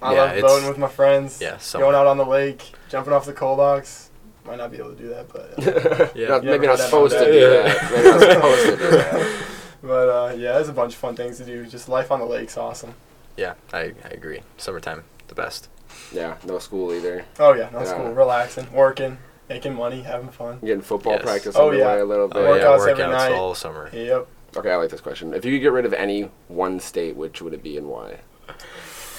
I 0.03 0.14
Yeah, 0.14 0.22
love 0.32 0.40
boating 0.42 0.68
with 0.68 0.78
my 0.78 0.88
friends. 0.88 1.40
yeah, 1.40 1.59
summer. 1.59 1.84
Going 1.84 1.94
out 1.96 2.07
on 2.07 2.16
the 2.16 2.26
lake, 2.26 2.72
jumping 2.88 3.12
off 3.12 3.24
the 3.26 3.32
coal 3.32 3.57
docks. 3.57 4.11
Might 4.44 4.57
not 4.59 4.70
be 4.72 4.78
able 4.78 4.90
to 4.90 4.96
do 4.96 5.09
that, 5.11 5.28
but. 5.28 5.59
uh, 6.00 6.09
Yeah. 6.16 6.28
Not- 6.28 6.44
maybe 6.44 6.66
not 6.66 6.78
supposed 6.78 7.14
to 7.16 7.24
do 7.24 7.30
day? 7.32 7.62
that. 7.62 7.92
Maybe 7.92 8.09
not 8.09 8.20
supposed 8.32 8.64
to 8.66 8.76
do 8.76 8.90
that. 8.90 9.42
But 9.82 10.09
uh, 10.09 10.32
yeah, 10.36 10.53
there's 10.55 10.68
a 10.68 10.72
bunch 10.72 10.94
of 10.94 10.98
fun 10.98 11.14
things 11.16 11.38
to 11.38 11.44
do. 11.44 11.64
Just 11.66 11.88
life 11.88 12.11
on 12.11 12.18
the 12.20 12.26
lake's 12.26 12.57
awesome. 12.57 12.94
yeah, 13.36 13.55
I, 13.72 13.92
I 14.05 14.09
agree. 14.11 14.40
Summertime, 14.59 15.05
the 15.28 15.34
best. 15.34 15.68
Yeah, 16.12 16.36
no 16.44 16.59
school 16.59 16.92
either. 16.92 17.24
Oh 17.38 17.53
yeah, 17.55 17.68
no 17.72 17.80
Yeah. 17.80 17.84
school, 17.84 18.12
relaxing, 18.12 18.72
working, 18.72 19.18
making 19.48 19.74
money, 19.74 20.03
having 20.03 20.28
fun. 20.30 20.59
Getting 20.61 20.82
football 20.82 21.14
Yes. 21.14 21.22
practice 21.22 21.57
Oh, 21.57 21.68
underway 21.70 21.96
yeah. 21.98 22.03
a 22.03 22.05
little 22.05 22.24
Oh, 22.24 22.28
bit. 22.28 22.42
yeah, 22.62 22.66
Workouts 22.66 22.88
every 22.88 23.05
workouts 23.05 23.11
night. 23.12 23.32
all 23.32 23.55
summer. 23.55 23.90
Yep. 23.92 24.26
Okay, 24.57 24.70
I 24.70 24.76
like 24.76 24.90
this 24.90 25.00
question. 25.00 25.34
If 25.34 25.44
you 25.44 25.53
could 25.57 25.62
get 25.62 25.72
rid 25.72 25.84
of 25.84 25.92
any 25.94 26.30
one 26.48 26.78
state, 26.80 27.16
which 27.16 27.40
would 27.42 27.55
it 27.55 27.62
be 27.62 27.76
and 27.76 27.86
why? 27.88 28.18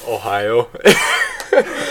Ohio. 0.08 0.70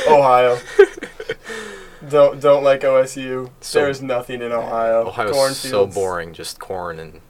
Ohio. 0.09 0.59
don't 2.09 2.41
don't 2.41 2.65
like 2.65 2.81
OSU. 2.83 3.51
So- 3.61 3.81
There's 3.81 4.03
nothing 4.03 4.43
in 4.43 4.53
Ohio. 4.53 5.07
Ohio's 5.09 5.31
so 5.59 5.71
Cornfields. 5.71 5.95
boring, 5.95 6.33
just 6.33 6.59
corn 6.59 6.99
and 6.99 7.21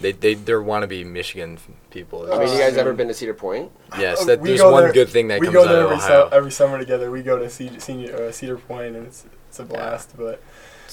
they 0.00 0.12
they 0.12 0.34
they're 0.34 0.60
wannabe 0.60 1.06
Michigan 1.06 1.58
people. 1.90 2.30
I 2.32 2.38
mean, 2.38 2.52
you 2.52 2.58
guys 2.58 2.76
ever 2.76 2.92
been 2.92 3.08
to 3.08 3.14
Cedar 3.14 3.34
Point? 3.34 3.70
yes, 3.98 4.20
Uh, 4.22 4.24
that, 4.26 4.40
we 4.40 4.50
there's 4.50 4.62
one 4.62 4.82
there- 4.84 4.92
good 4.92 5.08
thing 5.08 5.28
that 5.28 5.40
we 5.40 5.46
comes 5.46 5.54
go 5.54 5.62
out 5.62 5.68
there 5.68 5.84
of 5.84 5.92
every, 5.92 5.96
Ohio. 6.04 6.28
su- 6.28 6.34
every 6.36 6.50
summer 6.50 6.78
together. 6.78 7.10
We 7.10 7.22
go 7.22 7.38
to 7.38 7.48
Cedar, 7.48 7.80
senior, 7.80 8.14
uh, 8.16 8.32
Cedar 8.32 8.58
Point, 8.58 8.96
and 8.96 9.06
it's 9.06 9.24
it's 9.48 9.58
a 9.60 9.64
blast. 9.64 10.16
But 10.16 10.42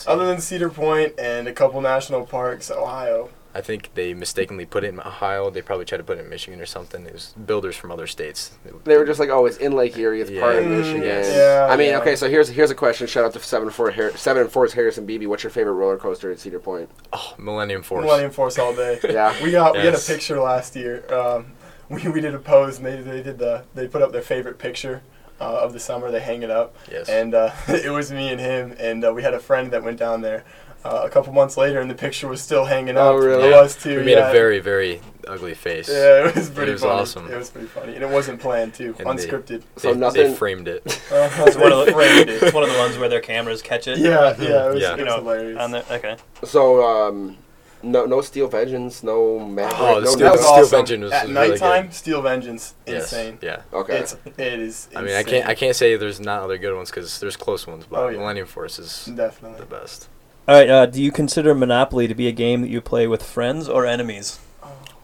other 0.08 0.26
than 0.26 0.40
Cedar 0.40 0.70
Point 0.70 1.14
and 1.20 1.48
a 1.48 1.54
couple 1.54 1.82
national 1.82 2.26
parks, 2.26 2.72
Ohio. 2.72 3.30
I 3.54 3.62
think 3.62 3.94
they 3.96 4.14
mistakenly 4.14 4.66
put 4.66 4.84
it 4.84 4.90
in 4.94 5.00
Ohio. 5.00 5.50
They 5.50 5.62
probably 5.62 5.86
tried 5.86 5.98
to 5.98 6.04
put 6.06 6.18
it 6.18 6.22
in 6.24 6.30
Michigan 6.30 6.62
or 6.62 6.66
something. 6.66 7.06
It 7.06 7.14
was 7.14 7.34
builders 7.46 7.76
from 7.76 7.92
other 7.92 8.08
states. 8.08 8.52
They 8.86 8.96
were 8.98 9.06
just 9.06 9.20
like, 9.20 9.30
oh, 9.30 9.46
it's 9.46 9.58
in 9.58 9.74
Lake 9.74 9.98
Erie, 9.98 10.22
it's 10.22 10.32
part 10.32 10.56
of 10.56 10.66
Michigan. 10.68 11.02
yes. 11.04 11.70
I 11.70 11.76
mean, 11.76 11.90
Yeah, 11.92 12.00
okay, 12.00 12.16
so 12.16 12.30
here's 12.30 12.48
here's 12.50 12.72
a 12.72 12.76
question. 12.76 13.08
Shout 13.08 13.26
out 13.26 13.34
to 13.34 13.40
seven 13.40 13.70
four 13.70 13.92
Har- 13.92 14.16
seven 14.16 14.44
and 14.44 14.52
four's 14.52 14.74
Harrison 14.74 15.06
Beebe. 15.06 15.26
What's 15.26 15.44
your 15.44 15.50
favorite 15.52 15.74
roller 15.74 15.98
coaster 15.98 16.32
at 16.32 16.40
Cedar 16.40 16.60
Point? 16.60 16.90
oh, 17.14 17.34
Millennium 17.38 17.84
Force. 17.84 18.06
Millennium 18.06 18.32
Force 18.32 18.58
all 18.58 18.74
day. 18.76 19.00
Yeah. 19.10 19.36
We 19.44 19.52
got 19.52 19.74
we 19.74 19.80
had 19.80 19.96
a 19.96 20.00
picture 20.00 20.40
last 20.40 20.76
year. 20.76 21.04
Um, 21.14 21.54
we, 21.90 22.08
we 22.08 22.22
did 22.22 22.34
a 22.34 22.40
pose 22.40 22.78
and 22.78 22.86
they, 22.86 23.02
they 23.02 23.22
did 23.22 23.38
the 23.38 23.66
they 23.76 23.88
put 23.88 24.02
up 24.02 24.14
their 24.14 24.22
favorite 24.22 24.58
picture 24.60 25.02
uh, 25.42 25.60
of 25.62 25.74
the 25.74 25.80
summer. 25.80 26.10
They 26.10 26.22
hang 26.22 26.42
it 26.44 26.50
up 26.52 26.76
Yes. 26.90 27.10
and 27.10 27.34
uh, 27.36 27.52
it 27.68 27.92
was 27.92 28.12
me 28.14 28.30
and 28.30 28.40
him 28.40 28.74
and 28.80 29.04
uh, 29.04 29.12
we 29.14 29.24
had 29.24 29.34
a 29.34 29.40
friend 29.40 29.72
that 29.72 29.84
went 29.84 30.00
down 30.00 30.22
there 30.22 30.46
uh, 30.84 31.02
a 31.04 31.10
couple 31.10 31.32
months 31.34 31.58
later 31.58 31.80
and 31.80 31.90
the 31.90 31.96
picture 31.96 32.28
was 32.28 32.42
still 32.42 32.66
hanging 32.66 32.98
Oh, 32.98 33.16
up. 33.18 33.24
really? 33.24 33.48
It 33.50 33.52
was 33.52 33.76
too. 33.76 33.98
we 34.00 34.04
made 34.06 34.12
yeah. 34.18 34.30
a 34.30 34.32
very 34.34 34.60
very 34.60 35.02
ugly 35.28 35.54
face. 35.54 35.88
yeah, 35.90 36.28
it 36.28 36.36
was 36.36 36.50
pretty 36.50 36.72
It 36.72 36.74
was 36.76 36.82
funny. 36.82 36.94
awesome. 37.02 37.32
It 37.32 37.38
was 37.38 37.50
pretty 37.50 37.68
funny, 37.68 37.94
and 37.96 38.04
it 38.04 38.10
wasn't 38.10 38.40
planned 38.40 38.74
too, 38.74 38.96
And 39.00 39.08
they- 39.20 39.26
unscripted. 39.28 39.62
So 39.78 39.94
They, 39.94 40.00
nothing. 40.00 40.32
they 40.32 40.34
framed 40.36 40.68
it. 40.68 40.82
Uh, 41.12 41.30
It's 41.46 41.56
one, 41.58 41.72
of 41.72 41.86
the, 41.86 41.92
framed 41.92 42.30
it. 42.30 42.42
it's 42.44 42.54
one 42.54 42.64
of 42.64 42.72
the 42.72 42.78
ones 42.80 42.98
where 42.98 43.10
their 43.10 43.22
cameras 43.22 43.62
catch 43.62 43.88
it. 43.88 43.98
Yeah, 44.00 44.36
yeah, 44.40 44.68
it 44.70 44.74
was, 44.74 44.82
Yeah. 44.82 44.94
it 44.94 45.00
You 45.00 45.06
was 45.06 45.14
know, 45.14 45.18
hilarious. 45.20 45.60
on 45.60 45.72
the, 45.72 45.94
okay. 45.94 46.16
So, 46.44 46.84
um, 46.84 47.38
No, 47.84 48.06
no 48.06 48.22
Steel 48.22 48.48
Vengeance, 48.48 49.02
no 49.04 49.40
Maverick, 49.40 49.80
Oh, 49.80 50.00
no 50.00 50.06
Steel- 50.06 50.20
that 50.20 50.32
was 50.34 50.42
Steel 50.42 50.52
awesome. 50.54 50.70
Vengeance 50.78 51.04
was 51.04 51.12
At 51.14 51.22
really 51.28 51.34
nighttime, 51.50 51.86
good. 51.88 51.94
Steel 51.96 52.22
Vengeance, 52.22 52.74
Yes. 52.88 53.04
insane. 53.12 53.40
Yeah. 53.42 53.62
Okay. 53.74 53.98
It's 53.98 54.16
it 54.38 54.60
is. 54.60 54.88
I 54.96 55.02
mean, 55.02 55.16
I 55.16 55.24
can't 55.24 55.48
I 55.48 55.56
can't 55.56 55.76
say 55.76 55.96
there's 55.96 56.20
not 56.20 56.44
other 56.44 56.58
good 56.60 56.76
ones 56.76 56.90
because 56.92 57.20
there's 57.20 57.36
close 57.38 57.66
ones, 57.66 57.86
but 57.90 58.00
Oh, 58.00 58.08
yeah. 58.10 58.18
Millennium 58.20 58.46
Force 58.48 58.78
is 58.78 59.06
definitely 59.16 59.60
the 59.60 59.66
best. 59.66 60.08
All 60.48 60.56
right. 60.56 60.70
Uh, 60.70 60.86
do 60.86 61.02
you 61.02 61.12
consider 61.12 61.54
Monopoly 61.54 62.08
to 62.08 62.16
be 62.16 62.28
a 62.28 62.32
game 62.32 62.62
that 62.62 62.70
you 62.70 62.82
play 62.82 63.08
with 63.08 63.24
friends 63.24 63.70
or 63.70 63.86
enemies? 63.86 64.40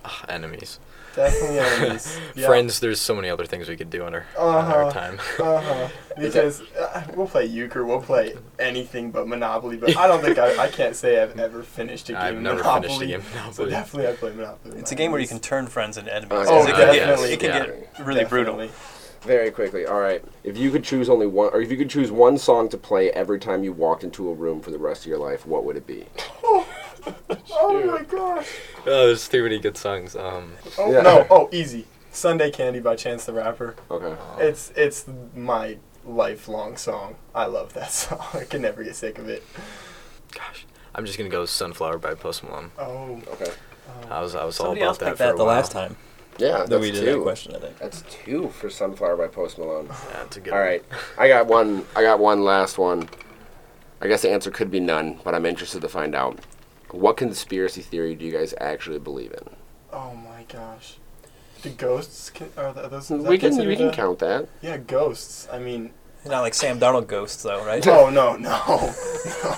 Ah, 0.04 0.26
enemies. 0.30 0.80
Definitely 1.16 1.60
enemies. 1.60 2.20
Yeah. 2.36 2.48
Friends, 2.48 2.80
there's 2.80 3.00
so 3.02 3.16
many 3.16 3.30
other 3.30 3.46
things 3.46 3.68
we 3.70 3.76
could 3.78 3.90
do 3.90 4.04
on 4.06 4.14
our, 4.16 4.26
on 4.38 4.56
Uh-huh. 4.56 4.74
our 4.86 4.92
time. 4.92 5.20
Uh 5.40 5.62
huh. 5.62 5.88
Because 6.18 6.64
uh, 6.76 7.04
we'll 7.16 7.28
play 7.28 7.46
euchre, 7.46 7.86
we'll 7.86 8.02
play 8.02 8.34
anything 8.58 9.12
but 9.12 9.28
Monopoly. 9.28 9.78
But 9.78 9.96
I 9.96 10.08
don't 10.08 10.20
think 10.24 10.40
I, 10.40 10.58
I 10.64 10.68
can't 10.68 10.96
say 10.96 11.22
I've 11.22 11.38
ever 11.40 11.62
finished 11.62 12.10
a 12.10 12.14
game. 12.14 12.22
I've 12.24 12.36
of 12.38 12.42
never 12.42 12.58
Monopoly, 12.64 12.82
finished 12.88 13.02
a 13.04 13.06
game 13.06 13.20
of 13.20 13.26
So 13.54 13.66
Monopoly. 13.66 13.70
definitely 13.70 14.08
I 14.08 14.14
play 14.14 14.32
Monopoly. 14.34 14.72
with 14.72 14.80
It's 14.82 14.92
a 14.92 14.96
my 14.96 14.98
game 14.98 15.12
where 15.12 15.20
you 15.22 15.28
enemies. 15.28 15.30
can 15.30 15.40
turn 15.48 15.68
friends 15.68 15.96
into 15.98 16.12
enemies. 16.16 16.48
Oh, 16.50 16.64
it, 16.64 16.72
can 16.72 16.76
definitely. 16.76 17.30
get, 17.30 17.34
it 17.34 17.40
can 17.40 17.50
Yeah. 17.50 17.66
get 17.98 18.08
really 18.08 18.26
brutal. 18.26 18.58
Definitely. 18.58 18.76
Very 19.22 19.52
quickly. 19.52 19.86
All 19.86 20.00
right. 20.00 20.24
If 20.44 20.58
you 20.58 20.72
could 20.72 20.84
choose 20.84 21.10
only 21.10 21.28
one, 21.28 21.50
or 21.54 21.62
if 21.62 21.70
you 21.72 21.78
could 21.78 21.90
choose 21.90 22.12
one 22.12 22.38
song 22.38 22.70
to 22.70 22.78
play 22.78 23.12
every 23.12 23.40
time 23.40 23.64
you 23.64 23.74
walked 23.74 24.04
into 24.04 24.30
a 24.30 24.34
room 24.34 24.62
for 24.62 24.72
the 24.72 24.78
rest 24.78 25.02
of 25.04 25.08
your 25.08 25.18
life, 25.18 25.46
what 25.46 25.64
would 25.64 25.76
it 25.78 25.88
be? 25.88 26.06
Oh 27.60 27.84
my 27.86 28.04
gosh. 28.04 28.48
Oh, 28.86 29.08
there's 29.08 29.28
too 29.30 29.42
many 29.44 29.60
good 29.60 29.78
songs. 29.78 30.16
Um, 30.16 30.54
Oh 30.78 30.92
Yeah. 30.92 31.02
no. 31.02 31.26
Oh, 31.30 31.50
easy. 31.54 31.86
Sunday 32.12 32.52
Candy 32.52 32.80
by 32.80 32.96
Chance 32.96 33.26
the 33.26 33.34
Rapper. 33.34 33.76
Okay. 33.90 34.14
It's 34.40 34.72
it's 34.76 35.06
my 35.36 35.78
lifelong 36.06 36.76
song. 36.78 37.16
I 37.34 37.46
love 37.46 37.74
that 37.74 37.92
song. 38.04 38.20
I 38.34 38.44
can 38.44 38.62
never 38.62 38.84
get 38.84 38.96
sick 38.96 39.18
of 39.20 39.30
it. 39.30 39.44
gosh, 40.34 40.66
I'm 40.96 41.06
just 41.06 41.18
gonna 41.18 41.30
go 41.30 41.46
Sunflower 41.46 42.00
by 42.00 42.14
Post 42.16 42.44
Malone. 42.44 42.72
Oh. 42.78 43.22
Okay. 43.34 43.52
I 44.10 44.22
was 44.22 44.36
I 44.36 44.44
was 44.44 44.56
Somebody 44.58 44.82
all 44.82 44.88
else 44.90 44.98
about 44.98 45.06
that 45.06 45.12
picked 45.12 45.18
for 45.20 45.24
that 45.24 45.34
a 45.36 45.38
the 45.38 45.46
while. 45.46 45.56
last 45.56 45.72
time 45.72 45.96
Yeah, 46.40 46.58
that 46.60 46.70
that's 46.70 46.82
we 46.82 46.92
did 46.92 47.06
two. 47.06 47.12
that 47.18 47.22
question. 47.24 47.56
I 47.56 47.60
think. 47.60 47.78
That's 47.80 48.04
two 48.04 48.50
for 48.50 48.70
Sunflower 48.70 49.18
by 49.18 49.28
Post 49.28 49.58
Malone. 49.58 49.88
Yeah, 49.88 50.24
it's 50.24 50.38
a 50.38 50.40
good. 50.40 50.54
All 50.54 50.60
I 51.18 51.28
got 51.28 51.48
one. 51.48 51.86
I 51.96 52.02
got 52.04 52.20
one 52.20 52.44
last 52.44 52.78
one. 52.78 53.10
I 54.02 54.08
guess 54.08 54.22
the 54.22 54.30
answer 54.32 54.52
could 54.52 54.70
be 54.70 54.80
none, 54.80 55.20
but 55.24 55.34
I'm 55.34 55.46
interested 55.46 55.82
to 55.82 55.90
find 55.90 56.14
out. 56.14 56.40
What 56.92 57.18
conspiracy 57.18 57.82
theory 57.82 58.16
do 58.16 58.24
you 58.26 58.32
guys 58.32 58.54
actually 58.62 59.00
believe 59.00 59.32
in? 59.34 59.50
Oh 59.92 60.14
my 60.16 60.44
gosh. 60.48 60.98
The 61.64 61.70
ghosts 61.70 62.32
are, 62.56 62.72
those? 62.72 63.10
is 63.12 63.24
that 63.24 63.30
We 63.30 63.38
can 63.38 63.58
we 63.66 63.76
can 63.76 63.90
a- 63.90 63.94
count 63.94 64.20
that. 64.20 64.48
Yeah, 64.62 64.78
ghosts. 64.78 65.48
I 65.52 65.58
mean, 65.60 65.92
Not 66.30 66.42
like 66.42 66.54
Sam 66.54 66.80
Darnold 66.80 67.08
ghosts, 67.08 67.42
though, 67.44 67.64
right? 67.66 67.86
oh 67.88 68.10
no 68.10 68.36
no. 68.36 68.94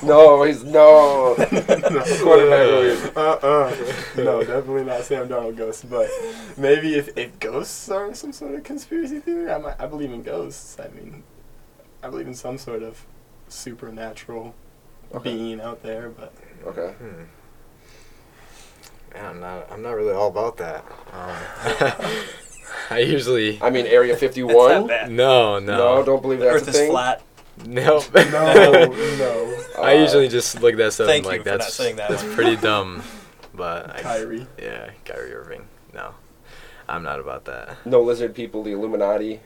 No, 0.03 0.43
he's 0.47 0.63
no. 0.63 1.35
Quarterback. 2.21 3.17
Uh 3.17 3.19
uh 3.41 3.75
No, 4.17 4.39
definitely 4.43 4.83
not 4.85 5.03
Sam 5.03 5.27
Darnold 5.27 5.57
ghosts. 5.57 5.83
But 5.83 6.09
maybe 6.57 6.95
if, 6.95 7.17
if 7.17 7.39
ghosts 7.39 7.89
are 7.89 8.13
some 8.13 8.31
sort 8.31 8.53
of 8.55 8.63
conspiracy 8.63 9.19
theory, 9.19 9.51
I 9.51 9.57
might, 9.57 9.75
I 9.79 9.87
believe 9.87 10.11
in 10.11 10.21
ghosts. 10.23 10.77
I 10.79 10.89
mean, 10.89 11.23
I 12.03 12.09
believe 12.09 12.27
in 12.27 12.33
some 12.35 12.57
sort 12.57 12.83
of 12.83 13.05
supernatural 13.47 14.53
Okay. 15.13 15.33
being 15.35 15.59
out 15.61 15.81
there. 15.83 16.09
But 16.09 16.33
Okay. 16.67 16.93
Hmm. 16.93 17.23
Yeah, 19.15 19.29
I'm 19.31 19.39
not. 19.39 19.71
I'm 19.71 19.81
not 19.81 19.91
really 19.95 20.13
all 20.13 20.27
about 20.27 20.57
that. 20.57 20.85
Um, 21.11 22.23
I 22.89 22.99
usually. 22.99 23.61
I 23.61 23.69
mean, 23.69 23.85
Area 23.87 24.15
51. 24.15 24.87
No, 24.87 25.07
No, 25.07 25.59
no, 25.59 26.03
don't 26.03 26.21
believe 26.21 26.39
The 26.39 26.45
that's 26.45 26.55
Earth 26.63 26.67
a 26.67 26.71
is 26.71 26.75
thing. 26.77 26.91
flat. 26.91 27.21
no. 27.65 28.03
no, 28.15 28.85
no. 29.17 29.63
I 29.81 29.95
Uh, 29.97 30.01
usually 30.01 30.27
just 30.27 30.61
look 30.61 30.73
at 30.73 30.77
that 30.77 30.93
stuff 30.93 31.07
Thank 31.07 31.25
and 31.25 31.33
you 31.33 31.39
like 31.39 31.43
for 31.43 31.49
not 31.51 31.59
that's 31.59 31.73
saying 31.73 31.95
that 31.97 32.09
that's 32.09 32.23
one. 32.23 32.33
pretty 32.33 32.55
dumb. 32.57 33.03
But 33.53 33.89
I, 33.97 34.01
Kyrie. 34.01 34.47
yeah, 34.61 34.91
Kyrie 35.05 35.33
Irving. 35.33 35.67
No, 35.93 36.11
I'm 36.87 37.03
not 37.03 37.19
about 37.19 37.45
that. 37.45 37.77
No 37.85 38.01
lizard 38.01 38.33
people, 38.35 38.63
the 38.63 38.71
Illuminati. 38.71 39.41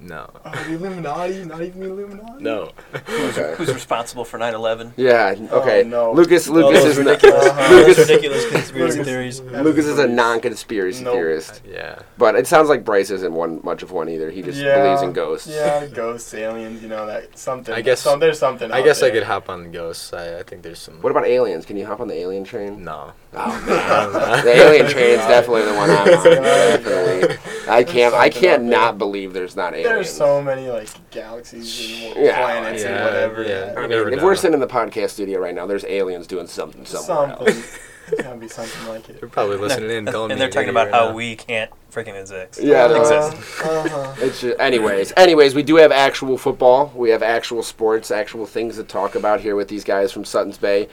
No, 0.00 0.30
Oh, 0.44 0.50
the 0.68 0.74
Illuminati? 0.74 1.44
Not 1.44 1.60
even 1.60 1.80
the 1.80 1.86
Illuminati? 1.90 2.42
no. 2.44 2.70
Okay. 2.94 3.54
Who's 3.56 3.74
responsible 3.74 4.24
for 4.24 4.38
9/11? 4.38 4.92
Yeah. 4.96 5.34
Okay. 5.50 5.82
Oh, 5.84 5.88
no. 5.88 6.12
Lucas. 6.12 6.48
Lucas 6.48 6.84
those 6.84 6.96
is 6.96 7.04
not, 7.04 7.10
ridiculous, 7.20 7.44
Uh-huh. 7.46 7.68
those 7.68 7.86
Lucas. 7.88 7.98
ridiculous 8.08 8.48
conspiracy 8.50 8.98
Lucas- 8.98 9.06
theories. 9.08 9.40
Lucas 9.40 9.86
is 9.86 9.98
a 9.98 10.06
non-conspiracy 10.06 11.02
Nope. 11.02 11.14
theorist, 11.14 11.62
Yeah, 11.68 11.98
but 12.16 12.36
it 12.36 12.46
sounds 12.46 12.68
like 12.68 12.84
Bryce 12.84 13.10
isn't 13.10 13.32
one 13.32 13.60
much 13.64 13.82
of 13.82 13.90
one 13.90 14.08
either. 14.08 14.30
He 14.30 14.40
just 14.42 14.58
Yeah. 14.60 14.80
believes 14.82 15.02
in 15.02 15.12
ghosts. 15.12 15.48
Yeah, 15.48 15.86
ghosts, 15.86 16.32
aliens, 16.32 16.80
you 16.80 16.88
know 16.88 17.04
that 17.06 17.36
something. 17.36 17.74
I 17.74 17.80
guess- 17.80 18.00
some, 18.00 18.20
there's 18.20 18.38
something. 18.38 18.70
I 18.70 18.78
out 18.78 18.84
guess 18.84 19.02
I 19.02 19.10
could 19.10 19.24
hop 19.24 19.50
on 19.50 19.72
ghosts. 19.72 20.12
I, 20.12 20.38
I 20.38 20.42
think 20.44 20.62
there's 20.62 20.78
some. 20.78 21.02
What 21.02 21.10
about 21.10 21.26
aliens? 21.26 21.66
Can 21.66 21.76
you 21.76 21.86
hop 21.86 21.98
on 22.00 22.06
the 22.06 22.14
alien 22.18 22.44
train? 22.44 22.84
No. 22.84 23.12
Oh 23.34 23.64
man, 23.66 24.44
the 24.44 24.50
alien 24.56 24.86
train 24.86 25.10
is 25.10 25.26
definitely 25.26 25.62
the 25.62 25.74
one 25.74 25.90
I'm 25.90 25.98
on. 26.00 26.24
Definitely. 26.24 27.36
I 27.68 27.84
can't. 27.84 28.14
I 28.14 28.30
can't 28.30 28.64
not 28.64 28.96
believe 28.98 29.32
there's 29.34 29.54
not 29.56 29.74
aliens. 29.74 29.88
There's 29.88 30.12
so 30.12 30.40
many 30.42 30.68
like 30.68 30.88
galaxies 31.10 31.78
and 32.06 32.24
Yeah, 32.24 32.36
planets 32.42 32.84
and 32.84 33.04
whatever. 33.04 33.42
yeah. 33.42 33.48
that- 33.66 33.78
I 33.78 33.86
mean, 33.86 33.92
if 34.12 34.18
know. 34.18 34.24
we're 34.24 34.34
sitting 34.34 34.54
in 34.54 34.60
the 34.60 34.66
podcast 34.66 35.10
studio 35.10 35.38
right 35.40 35.54
now, 35.54 35.66
there's 35.66 35.84
aliens 35.84 36.26
doing 36.26 36.46
something 36.46 36.84
somewhere 36.86 37.36
something. 37.36 37.54
else. 37.54 37.78
It's 38.10 38.22
gotta 38.22 38.38
be 38.38 38.48
something 38.48 38.88
like 38.88 39.06
it. 39.10 39.20
They're 39.20 39.28
probably 39.28 39.58
listening 39.58 39.90
in, 39.90 40.06
calling 40.10 40.30
and 40.30 40.38
me 40.40 40.46
they're 40.46 40.48
talking 40.50 40.70
an 40.70 40.74
about 40.74 40.86
idiot 40.88 40.94
how 41.02 41.08
now. 41.10 41.14
we 41.14 41.36
can't 41.36 41.70
freaking 41.92 42.18
exist. 42.18 42.58
Yeah, 42.62 42.88
they're- 42.88 43.00
exist. 43.02 43.36
Uh-huh. 43.62 44.14
It's 44.20 44.40
just, 44.40 44.58
anyways. 44.58 45.12
Anyways, 45.18 45.54
we 45.54 45.62
do 45.62 45.76
have 45.76 45.92
actual 45.92 46.38
football. 46.38 46.90
We 46.96 47.10
have 47.10 47.22
actual 47.22 47.62
sports, 47.62 48.10
actual 48.10 48.46
things 48.46 48.76
to 48.76 48.84
talk 48.84 49.14
about 49.14 49.40
here 49.42 49.54
with 49.56 49.68
these 49.68 49.84
guys 49.84 50.10
from 50.10 50.24
Sutton's 50.24 50.56
Bay. 50.56 50.88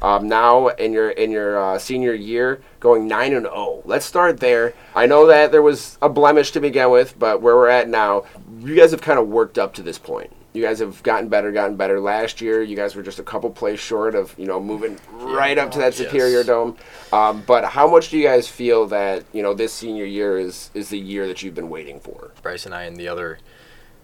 Um, 0.00 0.28
now 0.28 0.68
in 0.68 0.92
your 0.92 1.10
in 1.10 1.30
your 1.30 1.58
uh, 1.58 1.78
senior 1.78 2.14
year, 2.14 2.60
going 2.78 3.08
nine 3.08 3.32
and 3.32 3.46
zero. 3.46 3.82
Let's 3.84 4.06
start 4.06 4.38
there. 4.38 4.74
I 4.94 5.06
know 5.06 5.26
that 5.26 5.50
there 5.50 5.62
was 5.62 5.98
a 6.00 6.08
blemish 6.08 6.52
to 6.52 6.60
begin 6.60 6.90
with, 6.90 7.18
but 7.18 7.42
where 7.42 7.56
we're 7.56 7.68
at 7.68 7.88
now, 7.88 8.24
you 8.60 8.76
guys 8.76 8.92
have 8.92 9.00
kind 9.02 9.18
of 9.18 9.28
worked 9.28 9.58
up 9.58 9.74
to 9.74 9.82
this 9.82 9.98
point. 9.98 10.30
You 10.52 10.62
guys 10.62 10.78
have 10.78 11.02
gotten 11.02 11.28
better, 11.28 11.52
gotten 11.52 11.76
better. 11.76 12.00
Last 12.00 12.40
year, 12.40 12.62
you 12.62 12.74
guys 12.74 12.94
were 12.96 13.02
just 13.02 13.18
a 13.18 13.22
couple 13.22 13.50
plays 13.50 13.80
short 13.80 14.14
of 14.14 14.34
you 14.38 14.46
know 14.46 14.60
moving 14.60 14.98
right 15.12 15.58
up 15.58 15.70
to 15.72 15.78
that 15.78 15.98
Yes. 15.98 16.08
Superior 16.08 16.44
Dome. 16.44 16.76
Um, 17.12 17.42
but 17.46 17.64
how 17.64 17.88
much 17.90 18.10
do 18.10 18.18
you 18.18 18.24
guys 18.24 18.46
feel 18.48 18.86
that 18.86 19.24
you 19.32 19.42
know 19.42 19.52
this 19.52 19.72
senior 19.72 20.04
year 20.04 20.38
is 20.38 20.70
is 20.74 20.90
the 20.90 20.98
year 20.98 21.26
that 21.26 21.42
you've 21.42 21.54
been 21.56 21.70
waiting 21.70 21.98
for? 21.98 22.30
Bryce 22.42 22.66
and 22.66 22.74
I 22.74 22.84
and 22.84 22.96
the 22.96 23.08
other 23.08 23.38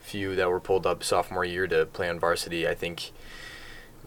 few 0.00 0.34
that 0.36 0.50
were 0.50 0.60
pulled 0.60 0.86
up 0.86 1.02
sophomore 1.04 1.44
year 1.44 1.66
to 1.68 1.86
play 1.86 2.08
on 2.08 2.18
varsity, 2.20 2.68
I 2.68 2.74
think 2.74 3.12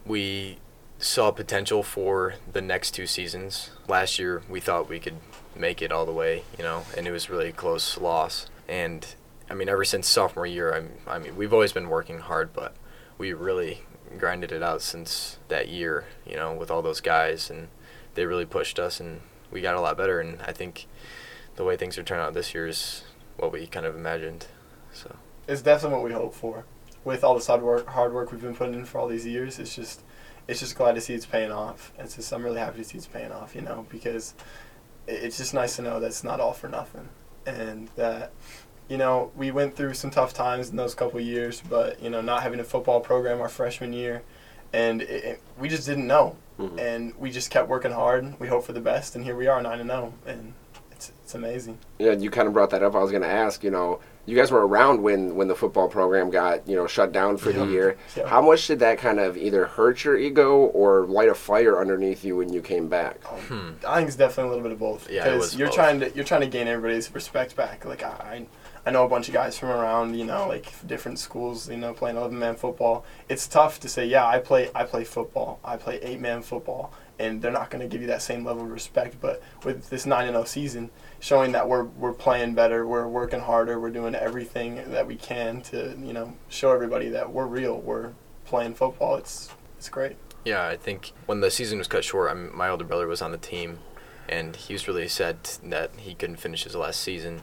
we 0.06 0.58
saw 0.98 1.30
potential 1.30 1.82
for 1.82 2.34
the 2.52 2.60
next 2.60 2.90
two 2.92 3.06
seasons. 3.06 3.70
Last 3.86 4.18
year, 4.18 4.42
we 4.48 4.60
thought 4.60 4.88
we 4.88 4.98
could 4.98 5.16
make 5.54 5.80
it 5.80 5.92
all 5.92 6.06
the 6.06 6.12
way, 6.12 6.42
you 6.56 6.64
know, 6.64 6.84
and 6.96 7.06
it 7.06 7.12
was 7.12 7.30
really 7.30 7.48
a 7.48 7.52
close 7.52 7.98
loss. 7.98 8.46
And 8.68 9.06
I 9.50 9.54
mean, 9.54 9.68
ever 9.68 9.84
since 9.84 10.06
sophomore 10.06 10.46
year, 10.46 10.74
I'm, 10.74 10.92
I 11.06 11.18
mean, 11.18 11.36
we've 11.36 11.52
always 11.52 11.72
been 11.72 11.88
working 11.88 12.18
hard, 12.18 12.52
but 12.52 12.74
we 13.16 13.32
really 13.32 13.82
grinded 14.18 14.52
it 14.52 14.62
out 14.62 14.82
since 14.82 15.38
that 15.48 15.68
year, 15.68 16.04
you 16.26 16.36
know, 16.36 16.52
with 16.52 16.70
all 16.70 16.82
those 16.82 17.00
guys, 17.00 17.50
and 17.50 17.68
they 18.14 18.26
really 18.26 18.44
pushed 18.44 18.78
us, 18.78 19.00
and 19.00 19.20
we 19.50 19.60
got 19.60 19.74
a 19.74 19.80
lot 19.80 19.96
better. 19.96 20.20
And 20.20 20.40
I 20.42 20.52
think 20.52 20.86
the 21.56 21.64
way 21.64 21.76
things 21.76 21.96
are 21.98 22.02
turning 22.02 22.24
out 22.24 22.34
this 22.34 22.54
year 22.54 22.66
is 22.66 23.04
what 23.36 23.52
we 23.52 23.66
kind 23.66 23.86
of 23.86 23.94
imagined. 23.94 24.46
So 24.92 25.16
It's 25.46 25.62
definitely 25.62 25.98
what 25.98 26.08
we 26.08 26.12
hope 26.12 26.34
for. 26.34 26.64
With 27.04 27.24
all 27.24 27.34
this 27.34 27.46
hard 27.46 27.62
work, 27.62 27.86
hard 27.86 28.12
work 28.12 28.32
we've 28.32 28.42
been 28.42 28.54
putting 28.54 28.74
in 28.74 28.84
for 28.84 28.98
all 28.98 29.08
these 29.08 29.26
years, 29.26 29.58
it's 29.58 29.74
just, 29.74 30.02
it's 30.48 30.60
just 30.60 30.74
glad 30.76 30.94
to 30.94 31.00
see 31.00 31.14
it's 31.14 31.26
paying 31.26 31.52
off. 31.52 31.92
It's 31.98 32.16
just 32.16 32.32
I'm 32.32 32.42
really 32.42 32.58
happy 32.58 32.78
to 32.78 32.84
see 32.84 32.96
it's 32.98 33.06
paying 33.06 33.30
off. 33.32 33.54
You 33.54 33.60
know, 33.60 33.86
because 33.90 34.34
it's 35.06 35.36
just 35.38 35.54
nice 35.54 35.76
to 35.76 35.82
know 35.82 36.00
that 36.00 36.06
it's 36.08 36.24
not 36.24 36.40
all 36.40 36.52
for 36.52 36.68
nothing, 36.68 37.08
and 37.46 37.88
that, 37.96 38.32
you 38.88 38.96
know, 38.98 39.30
we 39.36 39.50
went 39.50 39.76
through 39.76 39.94
some 39.94 40.10
tough 40.10 40.34
times 40.34 40.70
in 40.70 40.76
those 40.76 40.94
couple 40.94 41.20
years, 41.20 41.62
but 41.68 42.02
you 42.02 42.10
know, 42.10 42.20
not 42.20 42.42
having 42.42 42.60
a 42.60 42.64
football 42.64 43.00
program 43.00 43.40
our 43.40 43.48
freshman 43.48 43.92
year, 43.92 44.22
and 44.72 45.02
it, 45.02 45.24
it, 45.24 45.40
we 45.58 45.68
just 45.68 45.86
didn't 45.86 46.06
know, 46.06 46.36
Mhm. 46.58 46.78
and 46.80 47.14
we 47.18 47.30
just 47.30 47.50
kept 47.50 47.68
working 47.68 47.92
hard. 47.92 48.24
And 48.24 48.40
we 48.40 48.48
hope 48.48 48.64
for 48.64 48.72
the 48.72 48.80
best, 48.80 49.14
and 49.14 49.24
here 49.24 49.36
we 49.36 49.46
are, 49.46 49.62
nine 49.62 49.80
and 49.80 49.88
zero, 49.90 50.12
and 50.26 50.52
it's 50.90 51.12
it's 51.24 51.34
amazing. 51.34 51.78
Yeah, 51.98 52.12
you 52.12 52.30
kind 52.30 52.46
of 52.48 52.52
brought 52.54 52.70
that 52.70 52.82
up. 52.82 52.94
I 52.94 52.98
was 52.98 53.10
going 53.10 53.22
to 53.22 53.28
ask, 53.28 53.62
you 53.62 53.70
know, 53.70 54.00
you 54.28 54.36
guys 54.36 54.50
were 54.50 54.66
around 54.66 55.02
when 55.02 55.34
when 55.36 55.48
the 55.48 55.54
football 55.54 55.88
program 55.88 56.28
got, 56.28 56.68
you 56.68 56.76
know, 56.76 56.86
shut 56.86 57.12
down 57.12 57.38
for 57.38 57.50
the 57.50 57.64
year. 57.64 57.96
Yeah. 58.14 58.28
How 58.28 58.42
much 58.42 58.66
did 58.66 58.78
that 58.80 58.98
kind 58.98 59.18
of 59.18 59.38
either 59.38 59.64
hurt 59.64 60.04
your 60.04 60.18
ego 60.18 60.66
or 60.66 61.06
light 61.06 61.30
a 61.30 61.34
fire 61.34 61.80
underneath 61.80 62.24
you 62.24 62.36
when 62.36 62.52
you 62.52 62.60
came 62.60 62.88
back? 62.88 63.24
Hmm. 63.24 63.70
I 63.86 63.96
think 63.96 64.08
it's 64.08 64.16
definitely 64.16 64.44
a 64.44 64.48
little 64.48 64.62
bit 64.64 64.72
of 64.72 64.78
both. 64.78 65.10
Yeah, 65.10 65.24
because 65.24 65.56
you're 65.56 65.68
both. 65.68 65.76
trying 65.76 66.00
to 66.00 66.14
you're 66.14 66.26
trying 66.26 66.42
to 66.42 66.46
gain 66.46 66.68
everybody's 66.68 67.12
respect 67.14 67.56
back. 67.56 67.86
Like 67.86 68.02
I, 68.02 68.44
I 68.84 68.90
know 68.90 69.06
a 69.06 69.08
bunch 69.08 69.28
of 69.28 69.34
guys 69.34 69.58
from 69.58 69.70
around, 69.70 70.14
you 70.14 70.26
know, 70.26 70.46
like 70.46 70.86
different 70.86 71.18
schools, 71.18 71.70
you 71.70 71.78
know, 71.78 71.94
playing 71.94 72.18
11 72.18 72.38
man 72.38 72.56
football. 72.56 73.06
It's 73.30 73.48
tough 73.48 73.80
to 73.80 73.88
say, 73.88 74.04
yeah, 74.06 74.26
I 74.26 74.40
play 74.40 74.70
I 74.74 74.84
play 74.84 75.04
football. 75.04 75.58
I 75.64 75.78
play 75.78 76.00
eight 76.02 76.20
man 76.20 76.42
football, 76.42 76.92
and 77.18 77.40
they're 77.40 77.50
not 77.50 77.70
going 77.70 77.80
to 77.80 77.88
give 77.88 78.02
you 78.02 78.08
that 78.08 78.20
same 78.20 78.44
level 78.44 78.64
of 78.64 78.70
respect. 78.70 79.22
But 79.22 79.42
with 79.64 79.88
this 79.88 80.04
nine 80.04 80.26
and 80.26 80.34
0 80.34 80.44
season, 80.44 80.90
showing 81.20 81.52
that 81.52 81.68
we're 81.68 81.84
we're 81.84 82.12
playing 82.12 82.54
better, 82.54 82.86
we're 82.86 83.08
working 83.08 83.40
harder, 83.40 83.80
we're 83.80 83.90
doing 83.90 84.14
everything 84.14 84.82
that 84.90 85.06
we 85.06 85.16
can 85.16 85.60
to 85.62 85.96
you 86.00 86.12
know 86.12 86.34
show 86.48 86.72
everybody 86.72 87.08
that 87.10 87.32
we're 87.32 87.46
real. 87.46 87.80
We're 87.80 88.12
playing 88.44 88.74
football. 88.74 89.16
It's 89.16 89.50
it's 89.76 89.88
great. 89.88 90.16
Yeah, 90.44 90.66
I 90.66 90.76
think 90.76 91.12
when 91.26 91.40
the 91.40 91.50
season 91.50 91.78
was 91.78 91.88
cut 91.88 92.04
short, 92.04 92.30
I'm, 92.30 92.56
my 92.56 92.68
older 92.68 92.84
brother 92.84 93.06
was 93.06 93.20
on 93.20 93.32
the 93.32 93.38
team, 93.38 93.80
and 94.28 94.56
he 94.56 94.72
was 94.72 94.88
really 94.88 95.08
sad 95.08 95.44
that 95.64 95.90
he 95.98 96.14
couldn't 96.14 96.36
finish 96.36 96.64
his 96.64 96.74
last 96.74 97.00
season. 97.00 97.42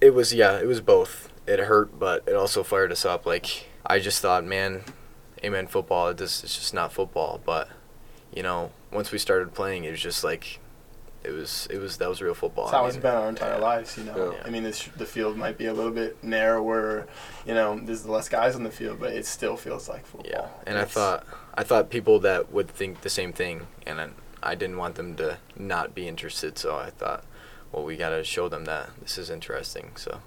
It 0.00 0.14
was 0.14 0.32
yeah, 0.32 0.58
it 0.58 0.66
was 0.66 0.80
both. 0.80 1.28
It 1.46 1.58
hurt, 1.60 1.98
but 1.98 2.22
it 2.26 2.34
also 2.34 2.62
fired 2.62 2.92
us 2.92 3.04
up. 3.04 3.26
Like 3.26 3.68
I 3.84 3.98
just 3.98 4.20
thought, 4.22 4.44
man, 4.44 4.82
amen, 5.44 5.66
football. 5.66 6.08
It 6.08 6.18
just, 6.18 6.44
it's 6.44 6.56
just 6.56 6.74
not 6.74 6.92
football. 6.92 7.40
But 7.44 7.68
you 8.34 8.42
know, 8.42 8.72
once 8.90 9.12
we 9.12 9.18
started 9.18 9.54
playing, 9.54 9.84
it 9.84 9.90
was 9.90 10.00
just 10.00 10.24
like 10.24 10.58
it 11.24 11.30
was 11.30 11.68
it 11.70 11.78
was 11.78 11.96
that 11.98 12.08
was 12.08 12.20
real 12.20 12.34
football. 12.34 12.64
That's 12.64 12.76
how 12.76 12.84
I 12.84 12.88
it's 12.88 12.96
mean, 12.96 13.02
been 13.02 13.14
our 13.14 13.28
entire 13.28 13.54
yeah. 13.54 13.58
lives, 13.58 13.96
you 13.96 14.04
know. 14.04 14.32
Yeah. 14.32 14.42
I 14.44 14.50
mean, 14.50 14.62
this, 14.62 14.88
the 14.96 15.06
field 15.06 15.36
might 15.36 15.56
be 15.58 15.66
a 15.66 15.72
little 15.72 15.92
bit 15.92 16.22
narrower, 16.22 17.06
you 17.46 17.54
know. 17.54 17.78
There's 17.80 18.06
less 18.06 18.28
guys 18.28 18.54
on 18.54 18.64
the 18.64 18.70
field, 18.70 18.98
but 19.00 19.12
it 19.12 19.26
still 19.26 19.56
feels 19.56 19.88
like 19.88 20.04
football. 20.04 20.30
Yeah, 20.30 20.48
and 20.66 20.78
I 20.78 20.84
thought 20.84 21.26
I 21.54 21.62
thought 21.62 21.90
people 21.90 22.18
that 22.20 22.52
would 22.52 22.68
think 22.68 23.02
the 23.02 23.10
same 23.10 23.32
thing, 23.32 23.66
and 23.86 24.00
I, 24.00 24.08
I 24.42 24.54
didn't 24.54 24.78
want 24.78 24.96
them 24.96 25.14
to 25.16 25.38
not 25.56 25.94
be 25.94 26.08
interested. 26.08 26.58
So 26.58 26.76
I 26.76 26.90
thought, 26.90 27.24
well, 27.70 27.84
we 27.84 27.96
gotta 27.96 28.24
show 28.24 28.48
them 28.48 28.64
that 28.64 28.90
this 29.00 29.18
is 29.18 29.30
interesting. 29.30 29.92
So 29.96 30.20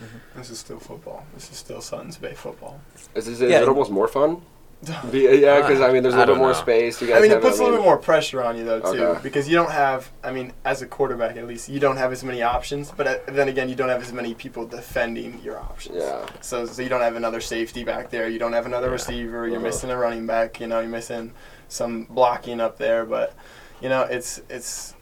mm-hmm. 0.00 0.38
this 0.38 0.50
is 0.50 0.58
still 0.58 0.78
football. 0.80 1.26
This 1.34 1.50
is 1.50 1.58
still 1.58 1.80
Suns 1.80 2.16
Bay 2.16 2.34
football. 2.34 2.80
Is, 3.14 3.28
is, 3.28 3.40
is 3.42 3.50
Yeah, 3.50 3.62
it 3.62 3.68
almost 3.68 3.90
more 3.90 4.08
fun? 4.08 4.42
Be- 5.10 5.22
yeah, 5.40 5.60
because 5.60 5.80
I 5.80 5.92
mean, 5.92 6.04
there's 6.04 6.14
a 6.14 6.18
I 6.18 6.20
little 6.20 6.36
bit 6.36 6.38
more 6.40 6.52
know. 6.52 6.58
space. 6.58 7.00
You 7.02 7.08
guys 7.08 7.16
I 7.18 7.20
mean, 7.20 7.32
it 7.32 7.42
puts 7.42 7.58
a 7.58 7.62
little 7.64 7.78
bit 7.78 7.84
more 7.84 7.98
pressure 7.98 8.42
on 8.44 8.56
you 8.56 8.64
though 8.64 8.80
too, 8.80 9.02
Okay. 9.02 9.20
because 9.24 9.48
you 9.48 9.56
don't 9.56 9.72
have. 9.72 10.08
I 10.22 10.30
mean, 10.30 10.52
as 10.64 10.82
a 10.82 10.86
quarterback 10.86 11.36
at 11.36 11.48
least, 11.48 11.68
you 11.68 11.80
don't 11.80 11.96
have 11.96 12.12
as 12.12 12.22
many 12.22 12.42
options. 12.42 12.92
But 12.96 13.06
uh, 13.08 13.16
then 13.26 13.48
again, 13.48 13.68
you 13.68 13.74
don't 13.74 13.88
have 13.88 14.00
as 14.02 14.12
many 14.12 14.34
people 14.34 14.66
defending 14.66 15.40
your 15.42 15.58
options. 15.58 15.96
Yeah. 15.98 16.24
So, 16.42 16.64
so 16.64 16.80
you 16.80 16.88
don't 16.88 17.00
have 17.00 17.16
another 17.16 17.40
safety 17.40 17.82
back 17.82 18.10
there. 18.10 18.28
You 18.28 18.38
don't 18.38 18.52
have 18.52 18.66
another 18.66 18.86
Yeah. 18.86 18.92
receiver. 18.92 19.48
You're 19.48 19.56
Uh-huh. 19.56 19.66
missing 19.66 19.90
a 19.90 19.96
running 19.96 20.26
back. 20.26 20.60
You 20.60 20.68
know, 20.68 20.78
you're 20.78 20.88
missing 20.88 21.32
some 21.68 22.04
blocking 22.04 22.60
up 22.60 22.78
there. 22.78 23.04
But 23.04 23.34
you 23.80 23.88
know, 23.88 24.02
it's 24.02 24.40
it's 24.48 24.94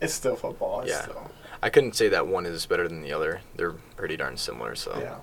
it's 0.00 0.14
still 0.14 0.36
football. 0.36 0.82
It's 0.82 0.90
Yeah. 0.90 1.02
Still, 1.02 1.30
I 1.60 1.70
couldn't 1.70 1.96
say 1.96 2.08
that 2.10 2.28
one 2.28 2.46
is 2.46 2.66
better 2.66 2.86
than 2.86 3.02
the 3.02 3.12
other. 3.12 3.40
They're 3.56 3.72
pretty 3.96 4.16
darn 4.16 4.36
similar. 4.36 4.76
So 4.76 4.96
yeah. 5.00 5.16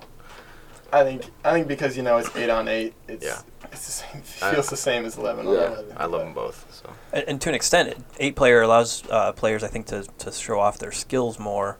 I 0.92 1.02
think 1.02 1.22
I 1.44 1.52
think 1.52 1.66
because 1.66 1.96
you 1.96 2.02
know 2.02 2.18
it's 2.18 2.34
eight 2.36 2.50
on 2.50 2.68
eight. 2.68 2.92
It's 3.08 3.24
Yeah. 3.24 3.40
It's 3.72 3.86
the 3.86 3.92
same. 3.92 4.22
I- 4.42 4.52
Feels 4.54 4.68
the 4.68 4.76
same 4.76 5.04
as 5.04 5.16
eleven 5.16 5.46
on 5.46 5.54
Yeah. 5.54 5.66
eleven. 5.68 5.92
I 5.96 6.06
love 6.06 6.20
them 6.22 6.34
both. 6.34 6.66
So 6.70 6.90
And, 7.12 7.24
and 7.28 7.40
to 7.42 7.48
an 7.48 7.54
extent, 7.54 7.94
eight 8.18 8.36
player 8.36 8.62
allows 8.62 9.02
uh, 9.10 9.32
players, 9.32 9.62
I 9.64 9.68
think, 9.68 9.86
to, 9.86 10.04
to 10.18 10.32
show 10.32 10.58
off 10.60 10.78
their 10.78 10.92
skills 10.92 11.38
more 11.38 11.78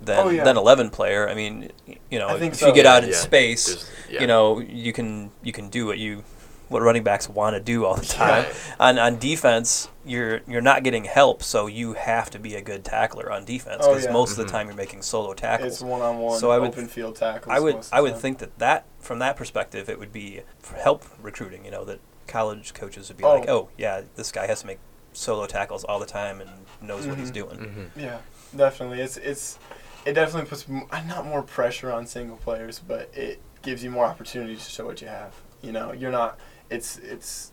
than 0.00 0.18
Oh, 0.18 0.28
yeah. 0.28 0.44
than 0.44 0.56
eleven 0.56 0.90
player. 0.90 1.28
I 1.28 1.34
mean, 1.34 1.70
you 2.10 2.18
know, 2.18 2.28
I 2.28 2.38
think 2.38 2.52
if 2.54 2.60
so. 2.60 2.66
you 2.68 2.74
get 2.74 2.84
Yeah, 2.84 2.94
out 2.94 3.04
in 3.04 3.10
yeah. 3.10 3.16
space, 3.16 3.90
yeah. 4.10 4.20
you 4.20 4.26
know, 4.26 4.60
you 4.60 4.92
can 4.92 5.30
you 5.42 5.52
can 5.52 5.68
do 5.70 5.86
what 5.86 5.98
you 5.98 6.22
what 6.68 6.82
running 6.82 7.02
backs 7.04 7.28
want 7.28 7.54
to 7.54 7.60
do 7.60 7.84
all 7.84 7.94
the 7.94 8.04
time. 8.22 8.44
Right. 8.44 8.54
On 8.80 8.98
on 8.98 9.18
defense, 9.18 9.88
you're 10.04 10.40
you're 10.48 10.60
not 10.60 10.82
getting 10.82 11.04
help, 11.04 11.42
so 11.42 11.66
you 11.66 11.92
have 11.94 12.30
to 12.30 12.38
be 12.38 12.54
a 12.54 12.60
good 12.62 12.84
tackler 12.84 13.30
on 13.30 13.44
defense 13.44 13.82
Oh, 13.84 13.90
because 13.90 14.04
yeah. 14.06 14.12
most 14.12 14.32
of 14.32 14.38
Mhm. 14.38 14.46
the 14.46 14.52
time 14.52 14.66
you're 14.68 14.76
making 14.76 15.02
solo 15.02 15.34
tackles. 15.34 15.72
It's 15.74 15.82
one 15.82 16.02
on 16.02 16.18
one. 16.18 16.38
So 16.40 16.50
I 16.50 16.58
would- 16.58 16.70
open 16.70 16.88
field 16.88 17.16
tackles. 17.16 17.54
I 17.54 17.60
would 17.60 17.86
I 17.92 18.00
would 18.00 18.12
time. 18.12 18.20
think 18.20 18.38
that 18.38 18.58
that 18.58 18.84
from 19.00 19.18
that 19.20 19.36
perspective 19.36 19.88
it 19.88 19.98
would 19.98 20.12
be 20.12 20.42
for 20.58 20.76
help 20.76 21.04
recruiting. 21.22 21.64
You 21.64 21.70
know 21.70 21.84
that 21.84 22.00
college 22.26 22.74
coaches 22.74 23.08
would 23.08 23.16
be 23.16 23.24
Oh. 23.24 23.34
like, 23.38 23.48
oh 23.48 23.68
yeah, 23.76 24.02
this 24.16 24.32
guy 24.32 24.46
has 24.46 24.60
to 24.62 24.66
make 24.66 24.78
solo 25.12 25.46
tackles 25.46 25.84
all 25.84 25.98
the 25.98 26.06
time 26.06 26.40
and 26.40 26.50
knows 26.80 27.06
what 27.06 27.16
he's 27.18 27.30
Mhm. 27.30 27.34
doing. 27.34 27.58
hmm 27.94 28.00
Yeah, 28.00 28.18
definitely. 28.54 29.00
It's 29.00 29.16
it's 29.16 29.58
it 30.04 30.12
definitely 30.14 30.48
puts 30.48 30.66
m- 30.68 30.86
uh, 30.90 31.00
not 31.02 31.24
more 31.26 31.42
pressure 31.42 31.90
on 31.92 32.06
single 32.06 32.36
players, 32.36 32.78
but 32.80 33.08
it 33.14 33.40
gives 33.62 33.82
you 33.82 33.90
more 33.90 34.04
opportunities 34.04 34.64
to 34.64 34.70
show 34.70 34.84
what 34.86 35.00
you 35.00 35.08
have. 35.08 35.32
You 35.62 35.72
know, 35.72 35.92
you're 35.92 36.12
not. 36.12 36.38
It's 36.70 36.98
it's 36.98 37.52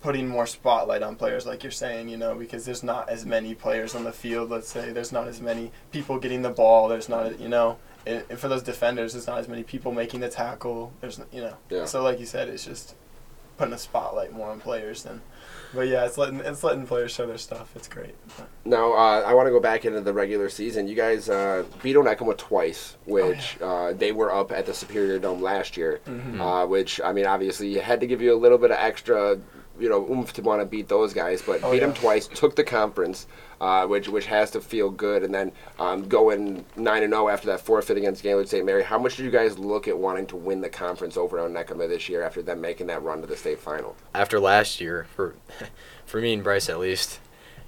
putting 0.00 0.28
more 0.28 0.46
spotlight 0.46 1.02
on 1.02 1.16
players, 1.16 1.46
like 1.46 1.62
you're 1.62 1.72
saying. 1.72 2.08
You 2.08 2.16
know, 2.16 2.34
because 2.34 2.64
there's 2.64 2.82
not 2.82 3.08
as 3.08 3.24
many 3.26 3.54
players 3.54 3.94
on 3.94 4.04
the 4.04 4.12
field. 4.12 4.50
Let's 4.50 4.68
say 4.68 4.92
there's 4.92 5.12
not 5.12 5.28
as 5.28 5.40
many 5.40 5.70
people 5.92 6.18
getting 6.18 6.42
the 6.42 6.50
ball. 6.50 6.88
There's 6.88 7.08
not. 7.08 7.38
You 7.40 7.48
know. 7.48 7.78
And 8.06 8.24
and 8.30 8.38
for 8.38 8.48
those 8.48 8.62
defenders, 8.62 9.12
there's 9.12 9.26
not 9.26 9.38
as 9.38 9.48
many 9.48 9.62
people 9.62 9.92
making 9.92 10.20
the 10.20 10.28
tackle. 10.28 10.92
There's, 11.00 11.20
you 11.32 11.40
know, 11.42 11.56
Yeah. 11.68 11.84
so 11.84 12.02
like 12.02 12.20
you 12.20 12.26
said, 12.26 12.48
it's 12.48 12.64
just 12.64 12.94
putting 13.56 13.74
a 13.74 13.78
spotlight 13.78 14.32
more 14.32 14.50
on 14.50 14.60
players 14.60 15.02
than. 15.02 15.20
But 15.74 15.88
yeah, 15.88 16.06
it's 16.06 16.16
letting 16.16 16.40
it's 16.40 16.64
letting 16.64 16.86
players 16.86 17.12
show 17.12 17.26
their 17.26 17.38
stuff. 17.38 17.70
It's 17.76 17.88
great. 17.88 18.14
Now, 18.64 18.92
uh, 18.92 19.22
I 19.26 19.34
want 19.34 19.46
to 19.46 19.50
go 19.50 19.60
back 19.60 19.84
into 19.84 20.00
the 20.00 20.12
regular 20.12 20.48
season. 20.48 20.88
You 20.88 20.94
guys 20.94 21.28
uh, 21.28 21.64
beat 21.82 21.96
Onekama 21.96 22.36
twice, 22.38 22.96
which 23.04 23.58
uh, 23.60 23.92
they 23.92 24.12
were 24.12 24.32
up 24.32 24.50
at 24.50 24.64
the 24.66 24.72
Superior 24.74 25.18
Dome 25.18 25.42
last 25.42 25.76
year. 25.76 26.00
Mhm. 26.06 26.40
Uh, 26.40 26.66
which 26.66 27.00
I 27.02 27.12
mean, 27.12 27.26
obviously, 27.26 27.68
you 27.68 27.80
had 27.80 28.00
to 28.00 28.06
give 28.06 28.22
you 28.22 28.32
a 28.34 28.36
little 28.36 28.58
bit 28.58 28.70
of 28.70 28.78
extra, 28.78 29.38
you 29.80 29.88
know, 29.88 30.06
oomph 30.10 30.32
to 30.34 30.42
want 30.42 30.60
to 30.60 30.66
beat 30.66 30.88
those 30.88 31.12
guys. 31.14 31.42
But 31.42 31.62
Oh, 31.62 31.70
beat 31.70 31.78
yeah. 31.80 31.86
them 31.86 31.94
twice, 31.94 32.26
took 32.26 32.56
the 32.56 32.64
conference, 32.64 33.26
uh, 33.60 33.86
which 33.86 34.08
which 34.08 34.26
has 34.26 34.50
to 34.52 34.60
feel 34.60 34.90
good. 34.90 35.22
And 35.22 35.34
then 35.34 35.52
um, 35.78 36.08
going 36.08 36.64
nine 36.76 37.02
and 37.02 37.12
zero 37.12 37.28
after 37.28 37.46
that 37.48 37.60
forfeit 37.60 37.96
against 37.96 38.22
Gaylord 38.22 38.48
St. 38.48 38.64
Mary. 38.64 38.82
How 38.82 38.98
much 38.98 39.16
did 39.16 39.24
you 39.24 39.30
guys 39.30 39.58
look 39.58 39.88
at 39.88 39.96
wanting 39.98 40.26
to 40.28 40.36
win 40.36 40.60
the 40.60 40.68
conference 40.68 41.16
over 41.16 41.38
on 41.40 41.52
Onekama 41.52 41.88
this 41.88 42.08
year 42.08 42.22
after 42.22 42.42
them 42.42 42.60
making 42.60 42.86
that 42.88 43.02
run 43.02 43.20
to 43.20 43.26
the 43.26 43.36
state 43.36 43.58
final? 43.60 43.96
after 44.14 44.38
last 44.40 44.80
year, 44.80 45.06
for 45.14 45.34
for 46.06 46.20
me 46.20 46.32
and 46.34 46.42
Bryce 46.44 46.68
at 46.68 46.78
least, 46.78 47.20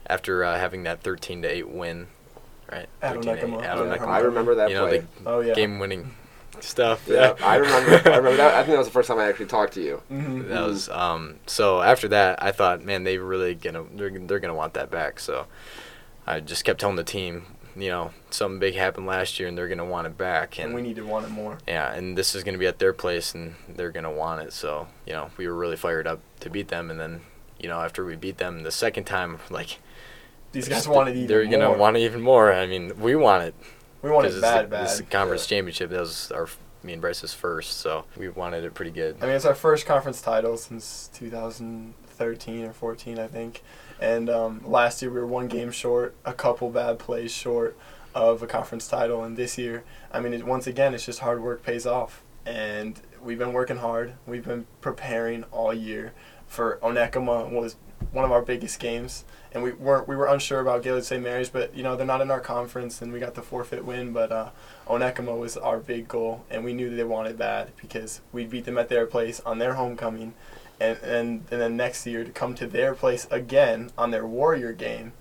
after 0.06 0.44
uh, 0.44 0.58
having 0.58 0.82
that 0.84 1.02
thirteen 1.02 1.42
to 1.42 1.48
eight 1.48 1.68
win, 1.68 2.06
right? 2.70 2.86
At 3.02 3.14
13 3.16 3.22
to 3.22 3.30
eight, 3.32 3.44
Onekama. 3.50 3.56
at 3.62 3.76
Yeah. 3.76 3.96
Onekama. 3.96 4.08
I 4.08 4.18
remember 4.20 4.54
that 4.56 4.68
you 4.70 4.74
know, 4.76 4.86
play. 4.88 4.98
the 4.98 5.06
Oh 5.30 5.40
yeah. 5.40 5.54
game-winning 5.54 6.12
stuff. 6.62 7.06
Yeah, 7.08 7.34
I 7.42 7.56
remember. 7.56 7.90
I 8.11 8.16
remember 8.16 8.36
that. 8.36 8.54
I 8.54 8.58
think 8.62 8.72
that 8.72 8.78
was 8.78 8.86
the 8.86 8.92
first 8.92 9.08
time 9.08 9.18
I 9.18 9.28
actually 9.28 9.46
talked 9.46 9.72
to 9.74 9.82
you. 9.82 10.02
Mhm. 10.11 10.48
That 10.48 10.66
was 10.66 10.88
um. 10.88 11.36
So 11.46 11.80
after 11.82 12.08
that, 12.08 12.42
I 12.42 12.52
thought, 12.52 12.84
man, 12.84 13.04
they 13.04 13.18
really 13.18 13.54
gonna 13.54 13.84
they're, 13.94 14.11
they're 14.11 14.38
gonna 14.40 14.54
want 14.54 14.74
that 14.74 14.90
back. 14.90 15.20
So 15.20 15.46
I 16.26 16.40
just 16.40 16.64
kept 16.64 16.80
telling 16.80 16.96
the 16.96 17.04
team, 17.04 17.44
you 17.76 17.88
know, 17.88 18.12
something 18.30 18.58
big 18.58 18.74
happened 18.74 19.06
last 19.06 19.38
year, 19.38 19.48
and 19.48 19.56
they're 19.56 19.68
gonna 19.68 19.84
want 19.84 20.06
it 20.06 20.16
back. 20.18 20.58
and 20.58 20.66
And 20.66 20.74
we 20.74 20.82
need 20.82 20.96
to 20.96 21.02
want 21.06 21.26
it 21.26 21.30
more. 21.30 21.58
yeah, 21.66 21.92
and 21.92 22.16
this 22.16 22.34
is 22.34 22.44
gonna 22.44 22.58
be 22.58 22.66
at 22.66 22.78
their 22.78 22.92
place, 22.92 23.34
and 23.34 23.54
they're 23.68 23.90
gonna 23.92 24.11
want 24.12 24.42
it. 24.42 24.52
So 24.52 24.88
you 25.06 25.12
know, 25.12 25.30
we 25.36 25.46
were 25.48 25.54
really 25.54 25.76
fired 25.76 26.06
up 26.06 26.20
to 26.40 26.50
beat 26.50 26.68
them, 26.68 26.90
and 26.90 27.00
then 27.00 27.22
you 27.58 27.68
know, 27.68 27.80
after 27.80 28.04
we 28.04 28.16
beat 28.16 28.38
them 28.38 28.62
the 28.62 28.70
second 28.70 29.04
time, 29.04 29.38
like 29.50 29.78
These 30.52 30.68
guys 30.68 30.88
wanted 30.88 31.14
even 31.16 31.26
they're 31.28 31.44
gonna 31.46 31.72
want 31.76 31.96
it 31.96 32.00
even 32.00 32.22
more. 32.22 32.52
I 32.52 32.66
mean, 32.66 32.98
we 32.98 33.14
want 33.16 33.44
it. 33.44 33.54
We 34.03 34.11
want 34.11 34.26
'cause 34.26 34.36
it 34.36 34.40
bad, 34.40 34.70
bad. 34.70 34.84
This 34.84 34.92
is 34.94 34.98
the 34.98 35.05
conference 35.05 35.46
championship. 35.46 35.90
That 35.90 36.01
was 36.01 36.30
our 36.32 36.48
me 36.82 36.92
and 36.94 37.03
Bryce's 37.03 37.34
first, 37.34 37.78
so 37.78 38.05
we 38.16 38.28
wanted 38.28 38.64
it 38.64 38.74
pretty 38.74 38.90
good. 38.90 39.16
I 39.20 39.26
mean, 39.26 39.34
it's 39.34 39.44
our 39.44 39.55
first 39.55 39.84
conference 39.84 40.22
title 40.22 40.57
since 40.57 41.11
2013 41.12 42.64
or 42.64 42.72
14, 42.72 43.18
I 43.18 43.26
think. 43.26 43.62
And 44.01 44.30
um, 44.30 44.62
last 44.64 45.03
year 45.03 45.11
we 45.11 45.20
were 45.20 45.26
one 45.26 45.48
game 45.48 45.70
short, 45.70 46.14
a 46.24 46.32
couple 46.32 46.70
bad 46.70 46.98
plays 46.98 47.32
short 47.32 47.76
of 48.14 48.42
a 48.42 48.46
conference 48.46 48.88
title. 48.88 49.22
And 49.22 49.36
this 49.36 49.59
year, 49.59 49.84
I 50.11 50.20
mean, 50.20 50.32
it, 50.32 50.46
once 50.46 50.66
again, 50.66 50.94
it's 50.94 51.05
just 51.05 51.20
hard 51.20 51.42
work 51.42 51.62
pays 51.62 51.86
off. 51.86 52.22
And 52.46 52.98
we've 53.22 53.38
been 53.38 53.53
working 53.53 53.76
hard. 53.78 54.14
We've 54.26 54.44
been 54.44 54.66
preparing 54.80 55.44
all 55.53 55.74
year 55.74 56.12
for 56.46 56.78
Onekama 56.82 57.51
was 57.51 57.76
one 58.12 58.24
of 58.24 58.32
our 58.32 58.42
biggest 58.42 58.80
games. 58.80 59.24
And 59.53 59.62
we 59.62 59.72
weren't 59.72 60.07
we 60.07 60.14
were 60.14 60.26
unsure 60.26 60.61
about 60.61 60.82
Gaylord 60.82 61.05
St. 61.05 61.22
Mary's, 61.22 61.48
but 61.48 61.74
you 61.74 61.82
know 61.82 61.96
they're 61.96 62.07
not 62.07 62.20
in 62.20 62.30
our 62.30 62.40
conference, 62.40 63.03
and 63.03 63.12
we 63.12 63.18
got 63.18 63.34
the 63.34 63.42
forfeit 63.42 63.84
win. 63.84 64.12
But 64.12 64.30
uh, 64.30 64.51
was 64.88 65.57
our 65.57 65.78
big 65.78 66.07
goal, 66.07 66.44
and 66.51 66.64
we 66.64 66.72
knew 66.72 66.94
they 66.94 67.05
wanted 67.05 67.38
that 67.38 67.76
because 67.76 68.20
we 68.32 68.44
beat 68.44 68.64
them 68.64 68.78
at 68.78 68.88
their 68.88 69.07
place 69.07 69.40
on 69.40 69.59
their 69.59 69.74
homecoming, 69.74 70.34
and, 70.80 70.98
and 70.98 71.44
and 71.51 71.61
then 71.61 71.76
next 71.76 72.07
year 72.07 72.24
to 72.24 72.30
come 72.30 72.55
to 72.55 72.66
their 72.66 72.94
place 72.94 73.26
again 73.30 73.90
on 73.98 74.11
their 74.12 74.26
Warrior 74.26 74.72
game, 74.72 75.12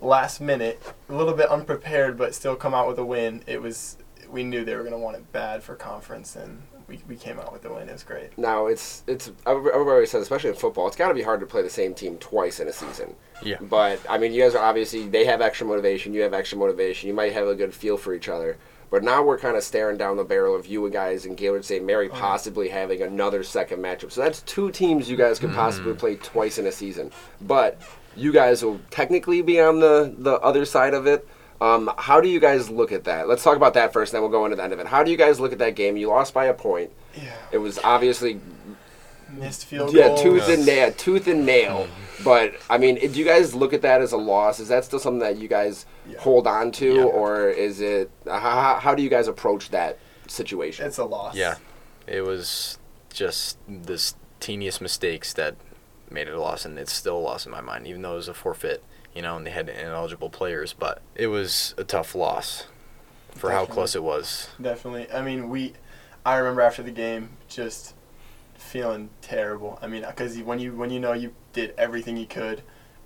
last 0.00 0.40
minute, 0.40 0.94
a 1.08 1.14
little 1.14 1.34
bit 1.34 1.48
unprepared, 1.48 2.16
but 2.16 2.34
still 2.34 2.56
come 2.56 2.74
out 2.74 2.86
with 2.86 2.98
a 2.98 3.04
win. 3.04 3.42
It 3.46 3.60
was 3.60 3.96
we 4.30 4.44
knew 4.44 4.64
they 4.64 4.76
were 4.76 4.84
gonna 4.84 4.98
want 4.98 5.16
it 5.16 5.32
bad 5.32 5.62
for 5.62 5.74
conference, 5.74 6.36
and 6.36 6.62
we, 6.92 7.00
we 7.08 7.16
came 7.16 7.38
out 7.38 7.52
with 7.52 7.62
the 7.62 7.72
win. 7.72 7.88
It 7.88 7.92
was 7.92 8.02
great. 8.02 8.36
Now 8.36 8.66
it's 8.66 9.02
it's 9.06 9.32
everybody 9.46 10.04
says, 10.06 10.22
especially 10.22 10.50
in 10.50 10.56
football, 10.56 10.86
it's 10.86 10.96
got 10.96 11.08
to 11.08 11.14
be 11.14 11.22
hard 11.22 11.40
to 11.40 11.46
play 11.46 11.62
the 11.62 11.70
same 11.70 11.94
team 11.94 12.18
twice 12.18 12.60
in 12.60 12.68
a 12.68 12.72
season. 12.72 13.16
Yeah. 13.42 13.56
But 13.60 13.98
I 14.08 14.18
mean, 14.18 14.32
you 14.32 14.42
guys 14.42 14.54
are 14.54 14.62
obviously 14.62 15.08
they 15.08 15.24
have 15.24 15.40
extra 15.40 15.66
motivation. 15.66 16.12
You 16.12 16.20
have 16.22 16.34
extra 16.34 16.58
motivation. 16.58 17.08
You 17.08 17.14
might 17.14 17.32
have 17.32 17.48
a 17.48 17.54
good 17.54 17.74
feel 17.74 17.96
for 17.96 18.14
each 18.14 18.28
other. 18.28 18.58
But 18.90 19.02
now 19.02 19.22
we're 19.22 19.38
kind 19.38 19.56
of 19.56 19.62
staring 19.62 19.96
down 19.96 20.18
the 20.18 20.24
barrel 20.24 20.54
of 20.54 20.66
you 20.66 20.88
guys 20.90 21.24
and 21.24 21.34
Gaylord 21.34 21.64
St. 21.64 21.82
Mary 21.82 22.10
Oh. 22.10 22.14
possibly 22.14 22.68
having 22.68 23.00
another 23.00 23.42
second 23.42 23.78
matchup. 23.78 24.12
So 24.12 24.20
that's 24.20 24.42
two 24.42 24.70
teams 24.70 25.08
you 25.08 25.16
guys 25.16 25.38
could 25.38 25.50
mm. 25.50 25.54
possibly 25.54 25.94
play 25.94 26.16
twice 26.16 26.58
in 26.58 26.66
a 26.66 26.72
season. 26.72 27.10
But 27.40 27.80
you 28.14 28.32
guys 28.32 28.62
will 28.62 28.80
technically 28.90 29.40
be 29.40 29.58
on 29.58 29.80
the 29.80 30.14
the 30.18 30.38
other 30.40 30.66
side 30.66 30.92
of 30.92 31.06
it. 31.06 31.26
Um, 31.62 31.90
how 31.96 32.20
do 32.20 32.28
you 32.28 32.40
guys 32.40 32.68
look 32.70 32.90
at 32.92 33.04
that? 33.04 33.28
Let's 33.28 33.42
talk 33.44 33.56
about 33.56 33.74
that 33.74 33.92
first, 33.92 34.12
and 34.12 34.16
then 34.16 34.22
we'll 34.28 34.38
go 34.38 34.44
into 34.46 34.56
the 34.56 34.64
end 34.64 34.72
of 34.72 34.80
it. 34.80 34.86
How 34.86 35.04
do 35.04 35.10
you 35.10 35.16
guys 35.16 35.38
look 35.38 35.52
at 35.52 35.58
that 35.58 35.76
game? 35.76 35.96
You 35.96 36.08
lost 36.08 36.34
by 36.34 36.46
a 36.46 36.54
point. 36.54 36.90
Yeah. 37.14 37.32
It 37.52 37.58
was 37.58 37.78
obviously 37.84 38.40
Missed 39.30 39.64
field 39.66 39.94
yeah, 39.94 40.08
goals. 40.08 40.22
tooth 40.22 40.48
and 40.48 40.66
nail, 40.66 40.92
tooth 40.92 41.26
and 41.26 41.46
nail. 41.46 41.86
But 42.24 42.54
I 42.68 42.78
mean, 42.78 42.96
do 42.96 43.06
you 43.18 43.24
guys 43.24 43.54
look 43.54 43.72
at 43.72 43.80
that 43.82 44.02
as 44.02 44.12
a 44.12 44.16
loss? 44.16 44.60
Is 44.60 44.68
that 44.68 44.84
still 44.84 44.98
something 44.98 45.20
that 45.20 45.36
you 45.38 45.48
guys 45.48 45.86
Yeah. 46.06 46.18
hold 46.18 46.46
on 46.46 46.70
to, 46.72 46.94
Yeah. 46.96 47.02
or 47.04 47.48
is 47.48 47.80
it? 47.80 48.10
How, 48.26 48.78
how 48.80 48.94
do 48.94 49.02
you 49.02 49.08
guys 49.08 49.28
approach 49.28 49.70
that 49.70 49.98
situation? 50.26 50.86
It's 50.86 50.98
a 50.98 51.04
loss. 51.04 51.34
Yeah, 51.36 51.56
it 52.06 52.22
was 52.22 52.78
just 53.12 53.56
the 53.68 54.12
teeniest 54.40 54.80
mistakes 54.80 55.32
that 55.34 55.54
made 56.10 56.28
it 56.28 56.34
a 56.34 56.40
loss, 56.40 56.64
and 56.64 56.78
it's 56.78 56.92
still 56.92 57.16
a 57.16 57.20
loss 57.20 57.46
in 57.46 57.52
my 57.52 57.60
mind, 57.62 57.86
even 57.86 58.02
though 58.02 58.12
it 58.14 58.16
was 58.16 58.28
a 58.28 58.34
forfeit. 58.34 58.82
You 59.14 59.22
know, 59.22 59.36
and 59.36 59.46
they 59.46 59.50
had 59.50 59.68
ineligible 59.68 60.30
players, 60.30 60.72
but 60.72 61.02
it 61.14 61.26
was 61.26 61.74
a 61.76 61.84
tough 61.84 62.14
loss 62.14 62.66
for 63.34 63.50
how 63.50 63.66
close 63.66 63.94
it 63.94 64.02
was. 64.02 64.48
Definitely. 64.60 65.10
I 65.12 65.22
mean, 65.22 65.48
we. 65.48 65.74
I 66.24 66.36
remember 66.36 66.60
after 66.60 66.82
the 66.82 66.92
game 66.92 67.30
just 67.48 67.94
feeling 68.54 69.10
terrible. 69.20 69.78
I 69.82 69.86
mean, 69.86 70.04
because 70.06 70.38
when 70.38 70.58
you 70.58 70.72
when 70.74 70.90
you 70.90 71.00
know 71.00 71.12
you 71.12 71.34
did 71.52 71.74
everything 71.76 72.16
you 72.16 72.26
could, 72.26 72.62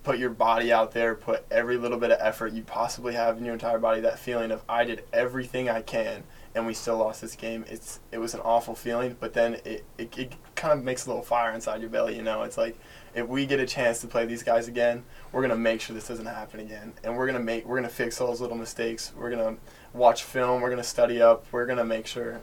put 0.06 0.18
your 0.18 0.30
body 0.30 0.72
out 0.72 0.92
there, 0.92 1.16
put 1.16 1.44
every 1.50 1.76
little 1.76 1.98
bit 1.98 2.12
of 2.12 2.18
effort 2.20 2.52
you 2.52 2.62
possibly 2.62 3.14
have 3.14 3.38
in 3.38 3.44
your 3.44 3.54
entire 3.54 3.78
body. 3.78 4.00
That 4.00 4.20
feeling 4.20 4.52
of 4.52 4.62
I 4.68 4.84
did 4.84 5.02
everything 5.12 5.68
I 5.68 5.82
can, 5.82 6.22
and 6.54 6.64
we 6.64 6.74
still 6.74 6.98
lost 6.98 7.20
this 7.20 7.34
game. 7.34 7.64
It's 7.68 7.98
it 8.12 8.18
was 8.18 8.32
an 8.32 8.40
awful 8.40 8.76
feeling. 8.76 9.16
But 9.18 9.32
then 9.32 9.54
it 9.64 9.84
it, 9.98 10.16
it 10.16 10.32
kind 10.54 10.78
of 10.78 10.84
makes 10.84 11.06
a 11.06 11.08
little 11.08 11.24
fire 11.24 11.52
inside 11.52 11.80
your 11.80 11.90
belly. 11.90 12.16
You 12.16 12.22
know, 12.22 12.44
it's 12.44 12.56
like 12.56 12.78
if 13.14 13.26
we 13.26 13.46
get 13.46 13.58
a 13.58 13.66
chance 13.66 14.00
to 14.02 14.06
play 14.06 14.26
these 14.26 14.44
guys 14.44 14.68
again, 14.68 15.02
we're 15.36 15.42
gonna 15.42 15.54
make 15.54 15.82
sure 15.82 15.94
this 15.94 16.08
doesn't 16.08 16.24
happen 16.24 16.60
again, 16.60 16.94
and 17.04 17.14
we're 17.14 17.26
gonna 17.26 17.38
make 17.38 17.66
we're 17.66 17.76
gonna 17.76 17.90
fix 17.90 18.22
all 18.22 18.28
those 18.28 18.40
little 18.40 18.56
mistakes. 18.56 19.12
We're 19.14 19.28
gonna 19.28 19.56
watch 19.92 20.22
film. 20.22 20.62
We're 20.62 20.70
gonna 20.70 20.82
study 20.82 21.20
up. 21.20 21.44
We're 21.52 21.66
gonna 21.66 21.84
make 21.84 22.06
sure 22.06 22.40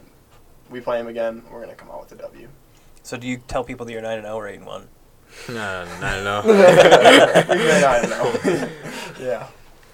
we 0.70 0.80
play 0.80 1.00
them 1.00 1.08
again. 1.08 1.42
We're 1.52 1.62
gonna 1.62 1.74
come 1.74 1.90
out 1.90 2.02
with 2.02 2.12
a 2.12 2.22
W. 2.22 2.48
So 3.02 3.18
do 3.18 3.26
you 3.26 3.38
tell 3.48 3.64
people 3.64 3.88
that 3.88 3.92
you're 3.92 4.04
nine 4.04 4.20
and 4.20 4.28
zero 4.28 4.36
or 4.36 4.48
eight 4.48 4.58
and 4.58 4.68
one? 4.68 4.90
Uh, 5.50 5.88
I 6.04 6.16
don't 6.18 6.24
know. 6.24 6.42
we 6.46 7.58
may 7.58 7.82
yeah. 9.20 9.48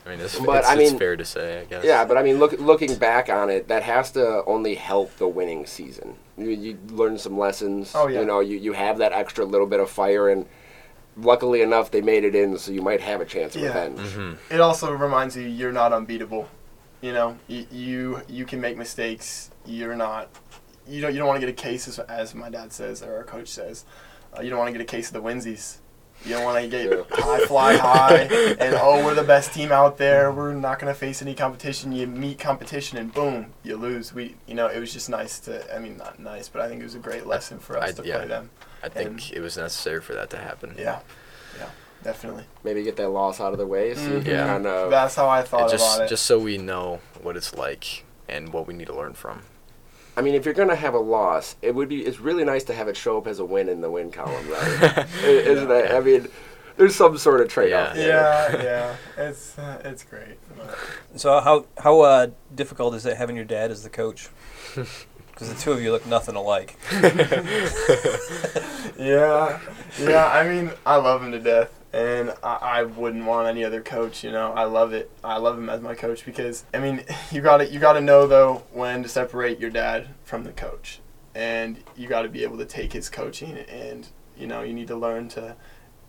I 0.05 0.09
mean, 0.09 0.19
it's, 0.19 0.37
But, 0.37 0.57
it's, 0.57 0.67
I 0.67 0.75
it's 0.75 0.93
fair 0.93 1.15
to 1.15 1.23
say, 1.23 1.61
I 1.61 1.65
guess. 1.65 1.85
Yeah, 1.85 2.03
but 2.03 2.17
I 2.17 2.23
mean, 2.23 2.37
look, 2.37 2.51
looking 2.59 2.95
back 2.95 3.29
on 3.29 3.49
it, 3.49 3.69
that 3.69 3.83
has 3.83 4.11
to 4.11 4.43
only 4.43 4.75
help 4.75 5.15
the 5.17 5.27
winning 5.27 5.65
season. 5.65 6.15
You, 6.37 6.49
you 6.49 6.77
learn 6.89 7.17
some 7.17 7.37
lessons. 7.37 7.93
Oh, 7.95 8.07
yeah. 8.07 8.19
You 8.19 8.25
know, 8.25 8.41
you, 8.41 8.57
you 8.57 8.73
have 8.73 8.97
that 8.97 9.13
extra 9.13 9.45
little 9.45 9.67
bit 9.67 9.79
of 9.79 9.89
fire, 9.89 10.27
and 10.27 10.45
luckily 11.21 11.61
enough, 11.61 11.91
they 11.91 12.01
made 12.01 12.23
it 12.23 12.35
in, 12.35 12.57
so 12.57 12.71
you 12.71 12.81
might 12.81 13.01
have 13.01 13.21
a 13.21 13.25
chance 13.25 13.55
of 13.55 13.61
Yeah. 13.61 13.67
revenge. 13.69 13.99
hmm 14.13 14.33
It 14.53 14.59
also 14.61 14.91
reminds 14.91 15.35
you 15.35 15.43
you're 15.43 15.71
not 15.71 15.93
unbeatable. 15.93 16.47
You 17.01 17.13
know, 17.13 17.37
you 17.47 17.65
you, 17.71 18.21
you 18.27 18.45
can 18.45 18.59
make 18.59 18.77
mistakes. 18.77 19.51
You're 19.65 19.95
not. 19.95 20.29
You 20.87 21.01
don't. 21.01 21.13
You 21.13 21.19
don't 21.19 21.27
want 21.27 21.39
to 21.39 21.45
get 21.47 21.49
a 21.57 21.61
case 21.61 21.87
as, 21.87 21.99
as 21.99 22.35
my 22.35 22.49
dad 22.49 22.73
says 22.73 23.01
or 23.03 23.15
our 23.17 23.23
coach 23.23 23.47
says. 23.47 23.85
Uh, 24.37 24.41
you 24.41 24.49
don't 24.49 24.59
want 24.59 24.67
to 24.67 24.77
get 24.77 24.81
a 24.81 24.85
case 24.97 25.07
of 25.07 25.13
the 25.13 25.21
Winsies. 25.21 25.77
You 26.25 26.31
don't 26.35 26.43
want 26.43 26.61
to 26.61 26.67
get 26.67 26.91
Yeah. 26.91 27.03
high 27.09 27.45
fly 27.45 27.77
high 27.77 28.15
and 28.59 28.75
oh 28.75 29.05
we're 29.05 29.15
the 29.15 29.23
best 29.23 29.53
team 29.53 29.71
out 29.71 29.97
there. 29.97 30.29
We're 30.33 30.53
not 30.53 30.77
gonna 30.77 30.93
face 30.93 31.21
any 31.21 31.33
competition. 31.33 31.93
You 31.93 32.07
meet 32.07 32.37
competition 32.39 32.97
and 32.97 33.13
boom 33.13 33.53
you 33.63 33.77
lose. 33.77 34.13
We 34.13 34.35
you 34.45 34.53
know 34.55 34.67
it 34.67 34.79
was 34.81 34.91
just 34.91 35.09
nice 35.09 35.39
to. 35.41 35.73
I 35.73 35.79
mean 35.79 35.95
not 35.95 36.19
nice, 36.19 36.49
but 36.49 36.61
I 36.61 36.67
think 36.67 36.81
it 36.81 36.83
was 36.83 36.95
a 36.95 36.99
great 36.99 37.25
lesson 37.25 37.59
for 37.59 37.77
us 37.77 37.91
I- 37.91 38.01
to 38.01 38.05
yeah. 38.07 38.17
play 38.17 38.27
them. 38.27 38.49
I 38.83 38.89
think 38.89 39.09
And- 39.09 39.31
it 39.33 39.39
was 39.41 39.57
necessary 39.57 40.01
for 40.01 40.13
that 40.13 40.29
to 40.31 40.37
happen. 40.37 40.75
Yeah, 40.77 40.99
yeah, 41.57 41.69
definitely. 42.03 42.45
Maybe 42.63 42.83
get 42.83 42.95
that 42.97 43.09
loss 43.09 43.39
out 43.41 43.51
of 43.53 43.59
the 43.59 43.67
way, 43.67 43.93
so 43.95 44.01
you 44.01 44.19
Mhm. 44.19 44.25
Yeah. 44.27 44.47
kind 44.47 44.65
of. 44.67 44.89
That's 44.91 45.15
how 45.15 45.27
I 45.27 45.41
thought 45.43 45.63
And 45.63 45.71
just 45.71 45.95
about 45.95 46.05
it. 46.05 46.09
just 46.09 46.25
so 46.25 46.39
we 46.39 46.57
know 46.57 46.99
what 47.21 47.35
it's 47.37 47.53
like 47.55 48.03
and 48.27 48.53
what 48.53 48.67
we 48.67 48.73
need 48.73 48.87
to 48.87 48.95
learn 48.95 49.13
from. 49.13 49.43
I 50.17 50.21
mean, 50.21 50.35
if 50.35 50.43
you're 50.45 50.53
gonna 50.53 50.75
have 50.75 50.93
a 50.93 50.99
loss, 50.99 51.55
it 51.61 51.73
would 51.75 51.87
be. 51.89 52.05
It's 52.05 52.19
really 52.19 52.43
nice 52.43 52.63
to 52.65 52.73
have 52.73 52.87
it 52.89 52.97
show 52.97 53.17
up 53.17 53.27
as 53.27 53.39
a 53.39 53.45
win 53.45 53.69
in 53.69 53.79
the 53.81 53.89
win 53.89 54.11
column, 54.11 54.49
right? 54.49 55.05
Isn't 55.23 55.71
it? 55.71 55.91
I 55.91 55.99
mean, 56.01 56.27
there's 56.75 56.95
some 56.95 57.17
sort 57.17 57.39
of 57.41 57.47
trade-off. 57.49 57.95
Yeah. 57.95 58.03
yeah, 58.53 58.63
yeah, 58.63 58.95
it's 59.25 59.57
uh, 59.57 59.81
it's 59.85 60.03
great. 60.03 60.37
But- 60.57 60.77
So 61.19 61.39
how 61.39 61.65
how 61.77 62.01
uh, 62.01 62.27
difficult 62.53 62.95
is 62.95 63.05
it 63.05 63.15
having 63.17 63.35
your 63.35 63.45
dad 63.45 63.71
as 63.71 63.83
the 63.83 63.89
coach? 63.89 64.29
Because 65.39 65.55
the 65.55 65.61
two 65.61 65.71
of 65.71 65.81
you 65.81 65.93
look 65.93 66.05
nothing 66.05 66.35
alike. 66.35 66.75
yeah, 68.99 69.57
yeah. 69.97 70.27
I 70.27 70.45
mean, 70.45 70.71
I 70.85 70.97
love 70.97 71.23
him 71.23 71.31
to 71.31 71.39
death, 71.39 71.79
and 71.93 72.31
I, 72.43 72.55
I 72.55 72.83
wouldn't 72.83 73.23
want 73.23 73.47
any 73.47 73.63
other 73.63 73.79
coach. 73.79 74.21
You 74.21 74.33
know, 74.33 74.51
I 74.51 74.65
love 74.65 74.91
it. 74.91 75.09
I 75.23 75.37
love 75.37 75.57
him 75.57 75.69
as 75.69 75.79
my 75.79 75.95
coach 75.95 76.25
because 76.25 76.65
I 76.73 76.79
mean, 76.79 77.05
you 77.31 77.39
got 77.39 77.59
to 77.59 77.71
you 77.71 77.79
got 77.79 77.93
to 77.93 78.01
know 78.01 78.27
though 78.27 78.63
when 78.73 79.01
to 79.03 79.07
separate 79.07 79.61
your 79.61 79.69
dad 79.69 80.09
from 80.25 80.43
the 80.43 80.51
coach, 80.51 80.99
and 81.33 81.77
you 81.95 82.09
got 82.09 82.23
to 82.23 82.29
be 82.29 82.43
able 82.43 82.57
to 82.57 82.65
take 82.65 82.91
his 82.91 83.07
coaching, 83.07 83.59
and 83.59 84.09
you 84.37 84.45
know, 84.45 84.61
you 84.61 84.73
need 84.73 84.89
to 84.89 84.97
learn 84.97 85.29
to. 85.29 85.55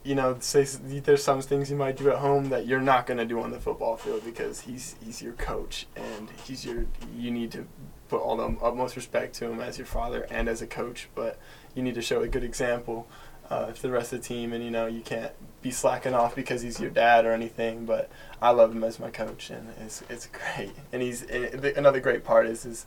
You 0.03 0.15
know, 0.17 0.39
say 0.41 0.65
there's 0.65 1.23
some 1.23 1.41
things 1.41 1.71
you 1.71 1.77
might 1.77 1.99
do 1.99 2.11
at 2.11 2.17
home 2.17 2.49
that 2.49 2.67
you're 2.67 2.81
not 2.81 3.07
gonna 3.07 3.27
do 3.27 3.39
on 3.41 3.51
the 3.51 3.61
football 3.61 3.97
field 3.97 4.25
because 4.25 4.63
he's 4.63 4.97
he's 5.05 5.23
your 5.23 5.35
coach 5.35 5.87
and 5.95 6.31
he's 6.45 6.65
your. 6.65 6.87
You 7.15 7.31
need 7.31 7.53
to 7.53 7.69
put 8.11 8.21
all 8.21 8.37
the 8.37 8.57
utmost 8.63 8.97
respect 8.97 9.35
to 9.37 9.47
him 9.51 9.61
as 9.61 9.79
your 9.79 9.87
father 9.87 10.27
and 10.31 10.49
as 10.49 10.61
a 10.61 10.67
coach, 10.67 11.09
but 11.15 11.39
you 11.75 11.83
need 11.83 11.95
to 11.95 12.03
show 12.03 12.21
a 12.21 12.29
good 12.29 12.45
example 12.45 13.07
uh, 13.49 13.73
to 13.73 13.83
the 13.83 13.91
rest 13.91 14.13
of 14.13 14.21
the 14.21 14.27
team, 14.29 14.53
and 14.53 14.63
you 14.65 14.71
know 14.71 14.87
you 14.87 15.01
can't 15.01 15.33
be 15.63 15.71
slacking 15.71 16.15
off 16.15 16.35
because 16.37 16.63
he's 16.63 16.79
your 16.81 16.91
dad 16.91 17.25
or 17.25 17.33
anything. 17.33 17.85
But 17.87 18.11
I 18.43 18.51
love 18.51 18.73
him 18.73 18.85
as 18.85 18.99
my 19.01 19.11
coach, 19.11 19.51
and 19.51 19.69
it's 19.85 20.03
it's 20.11 20.27
great. 20.27 20.73
And 20.93 21.01
he's 21.03 21.23
and 21.23 21.61
the- 21.63 21.77
another 21.79 22.01
great 22.01 22.25
part 22.25 22.47
is 22.47 22.65
is 22.67 22.87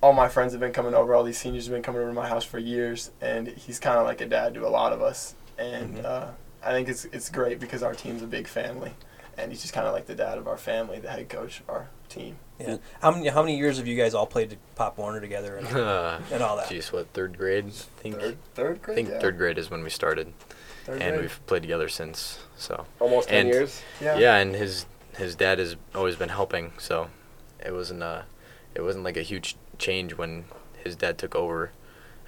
all 0.00 0.12
my 0.12 0.28
friends 0.28 0.52
have 0.52 0.60
been 0.60 0.72
coming 0.72 0.94
over. 0.94 1.14
All 1.14 1.24
these 1.24 1.38
seniors 1.38 1.66
have 1.66 1.74
been 1.74 1.82
coming 1.82 2.00
over 2.00 2.10
to 2.10 2.14
my 2.14 2.28
house 2.28 2.44
for 2.44 2.58
years, 2.58 3.10
and 3.20 3.48
he's 3.48 3.78
kind 3.80 3.98
of 3.98 4.04
like 4.06 4.20
a 4.20 4.26
dad 4.26 4.54
to 4.54 4.66
a 4.66 4.70
lot 4.70 4.92
of 4.92 5.02
us. 5.02 5.34
And 5.58 5.98
Mhm. 5.98 6.04
uh, 6.04 6.26
I 6.64 6.70
think 6.72 6.88
it's 6.88 7.04
it's 7.06 7.28
great 7.30 7.58
because 7.60 7.82
our 7.82 7.94
team's 7.94 8.22
a 8.22 8.26
big 8.26 8.46
family, 8.48 8.92
and 9.38 9.50
he's 9.52 9.62
just 9.62 9.72
kind 9.72 9.86
of 9.86 9.92
like 9.92 10.06
the 10.06 10.14
dad 10.14 10.36
of 10.38 10.46
our 10.48 10.56
family, 10.58 10.98
the 10.98 11.08
head 11.10 11.28
coach 11.28 11.60
of 11.60 11.70
our 11.70 11.88
team. 12.08 12.36
Yeah. 12.58 12.78
How 13.00 13.12
many 13.12 13.28
how 13.28 13.42
many 13.42 13.56
years 13.56 13.76
have 13.78 13.86
you 13.86 13.96
guys 13.96 14.14
all 14.14 14.26
played 14.26 14.58
Pop 14.74 14.98
Warner 14.98 15.20
together 15.20 15.56
and, 15.56 15.66
Uh, 15.68 16.18
and 16.32 16.42
all 16.42 16.56
that? 16.56 16.68
Jeez, 16.68 16.92
what 16.92 17.08
third 17.14 17.38
grade? 17.38 17.66
I 17.66 17.70
think 18.02 18.16
Third 18.20 18.36
third 18.54 18.80
I 18.88 18.94
think 18.94 19.08
yeah. 19.10 19.18
third 19.20 19.38
grade 19.38 19.58
is 19.58 19.70
when 19.70 19.82
we 19.82 19.90
started, 19.90 20.32
Third 20.84 21.00
and 21.00 21.10
grade. 21.12 21.20
we've 21.22 21.46
played 21.46 21.62
together 21.62 21.88
since. 21.88 22.40
So 22.56 22.86
Almost 23.00 23.28
ten 23.28 23.40
And- 23.46 23.48
years. 23.48 23.82
yeah. 24.00 24.18
yeah. 24.18 24.36
and 24.36 24.54
his 24.54 24.86
his 25.16 25.34
dad 25.36 25.58
has 25.58 25.76
always 25.94 26.16
been 26.16 26.28
helping, 26.30 26.72
so 26.78 27.08
it 27.64 27.72
wasn't 27.72 28.02
uh 28.02 28.22
it 28.74 28.82
wasn't 28.82 29.04
like 29.04 29.16
a 29.16 29.22
huge 29.22 29.56
change 29.78 30.14
when 30.16 30.44
his 30.82 30.96
dad 30.96 31.16
took 31.18 31.34
over. 31.36 31.70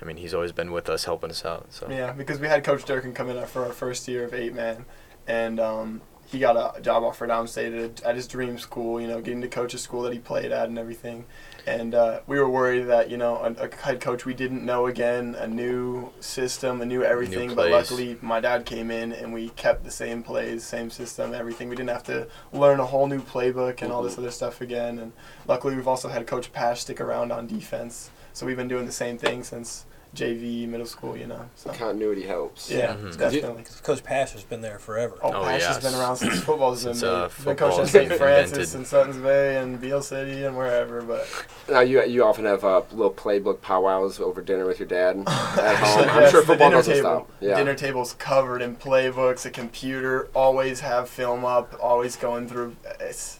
I 0.02 0.04
mean, 0.06 0.16
he's 0.16 0.32
always 0.32 0.52
been 0.52 0.72
with 0.72 0.88
us, 0.88 1.04
helping 1.04 1.30
us 1.30 1.44
out. 1.44 1.66
So 1.70 1.86
Yeah, 1.90 2.12
because 2.12 2.38
we 2.40 2.48
had 2.48 2.64
Coach 2.64 2.84
Durkin 2.86 3.12
come 3.12 3.28
in 3.28 3.44
for 3.46 3.66
our 3.66 3.72
first 3.72 4.08
year 4.08 4.24
of 4.24 4.32
eight 4.32 4.54
man, 4.54 4.86
and 5.26 5.60
um, 5.60 6.00
he 6.30 6.38
got 6.38 6.56
a 6.56 6.80
job 6.80 7.02
offer 7.02 7.26
downstate 7.26 7.84
at, 7.84 8.02
at 8.02 8.14
his 8.14 8.28
dream 8.28 8.58
school. 8.58 9.00
You 9.00 9.08
know, 9.08 9.20
getting 9.20 9.40
to 9.42 9.48
coach 9.48 9.74
a 9.74 9.78
school 9.78 10.02
that 10.02 10.12
he 10.12 10.18
played 10.18 10.52
at 10.52 10.68
and 10.68 10.78
everything. 10.78 11.24
And 11.66 11.94
uh, 11.94 12.20
we 12.26 12.38
were 12.38 12.48
worried 12.48 12.84
that 12.84 13.10
you 13.10 13.16
know 13.16 13.36
a, 13.38 13.64
a 13.64 13.74
head 13.74 14.00
coach 14.00 14.24
we 14.24 14.34
didn't 14.34 14.64
know 14.64 14.86
again, 14.86 15.34
a 15.34 15.46
new 15.46 16.10
system, 16.20 16.80
a 16.80 16.86
new 16.86 17.02
everything. 17.02 17.54
but 17.54 17.70
luckily, 17.70 18.16
my 18.22 18.40
dad 18.40 18.64
came 18.64 18.90
in 18.90 19.12
and 19.12 19.32
we 19.32 19.48
kept 19.50 19.84
the 19.84 19.90
same 19.90 20.22
plays, 20.22 20.64
same 20.64 20.88
system, 20.90 21.34
everything. 21.34 21.68
We 21.68 21.76
didn't 21.76 21.90
have 21.90 22.04
to 22.04 22.28
learn 22.52 22.80
a 22.80 22.86
whole 22.86 23.08
new 23.08 23.20
playbook 23.20 23.82
and 23.82 23.92
all 23.92 24.02
this 24.02 24.16
other 24.16 24.30
stuff 24.30 24.60
again. 24.60 24.98
And 24.98 25.12
luckily, 25.46 25.74
we've 25.74 25.88
also 25.88 26.08
had 26.08 26.26
Coach 26.26 26.52
Pash 26.52 26.82
stick 26.82 27.00
around 27.00 27.32
on 27.32 27.46
defense, 27.46 28.10
so 28.32 28.46
we've 28.46 28.56
been 28.56 28.68
doing 28.68 28.86
the 28.86 28.92
same 28.92 29.18
thing 29.18 29.42
since 29.42 29.84
JV, 30.14 30.66
middle 30.68 30.86
school. 30.86 31.16
You 31.16 31.26
know, 31.26 31.48
so. 31.56 31.70
Continuity 31.70 32.22
helps. 32.22 32.70
Yeah, 32.70 32.94
Mhm. 32.94 33.16
definitely. 33.16 33.64
Coach 33.82 34.02
Pash 34.02 34.32
has 34.32 34.42
been 34.42 34.60
there 34.60 34.78
forever. 34.78 35.16
Oh, 35.22 35.32
Oh, 35.32 35.44
Pash 35.44 35.62
has 35.62 35.78
been 35.78 35.94
around 35.98 36.16
since 36.16 36.40
football's 36.44 36.84
been 36.84 36.94
Since, 36.94 37.02
made. 37.02 37.08
uh, 37.08 37.28
been 37.44 37.56
coached 37.56 37.78
at 37.78 37.88
St. 37.88 38.12
Francis 38.14 38.74
and 38.74 38.86
Sutton's 38.86 39.16
Bay 39.18 39.56
and 39.58 39.80
Beale 39.80 40.02
City 40.02 40.44
and 40.44 40.56
wherever, 40.56 41.00
but 41.02 41.26
Now 41.68 41.80
you 41.80 42.02
you 42.04 42.24
often 42.24 42.44
have 42.44 42.64
uh, 42.64 42.82
little 42.92 43.12
playbook 43.12 43.60
powwows 43.60 44.20
over 44.20 44.40
dinner 44.42 44.66
with 44.66 44.78
your 44.78 44.88
dad 44.88 45.16
at 45.26 45.28
home. 45.28 45.64
Actually, 45.64 46.04
I'm 46.08 46.20
yes, 46.22 46.30
sure 46.30 46.40
the 46.40 46.46
football 46.46 46.68
dinner 46.70 46.78
doesn't 46.78 46.94
table. 46.94 47.10
stop. 47.26 47.32
Yeah. 47.40 47.56
Dinner 47.56 47.74
table's 47.74 48.14
covered 48.14 48.62
in 48.62 48.76
playbooks, 48.76 49.44
a 49.46 49.50
computer, 49.50 50.28
always 50.34 50.80
have 50.80 51.08
film 51.08 51.44
up, 51.44 51.74
always 51.82 52.16
going 52.16 52.48
through. 52.48 52.76
It's 53.00 53.39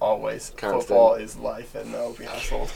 always 0.00 0.50
Constant. 0.56 0.82
football 0.84 1.14
is 1.14 1.36
life 1.36 1.74
in 1.76 1.92
the 1.92 1.98
Opie 1.98 2.24
household. 2.24 2.70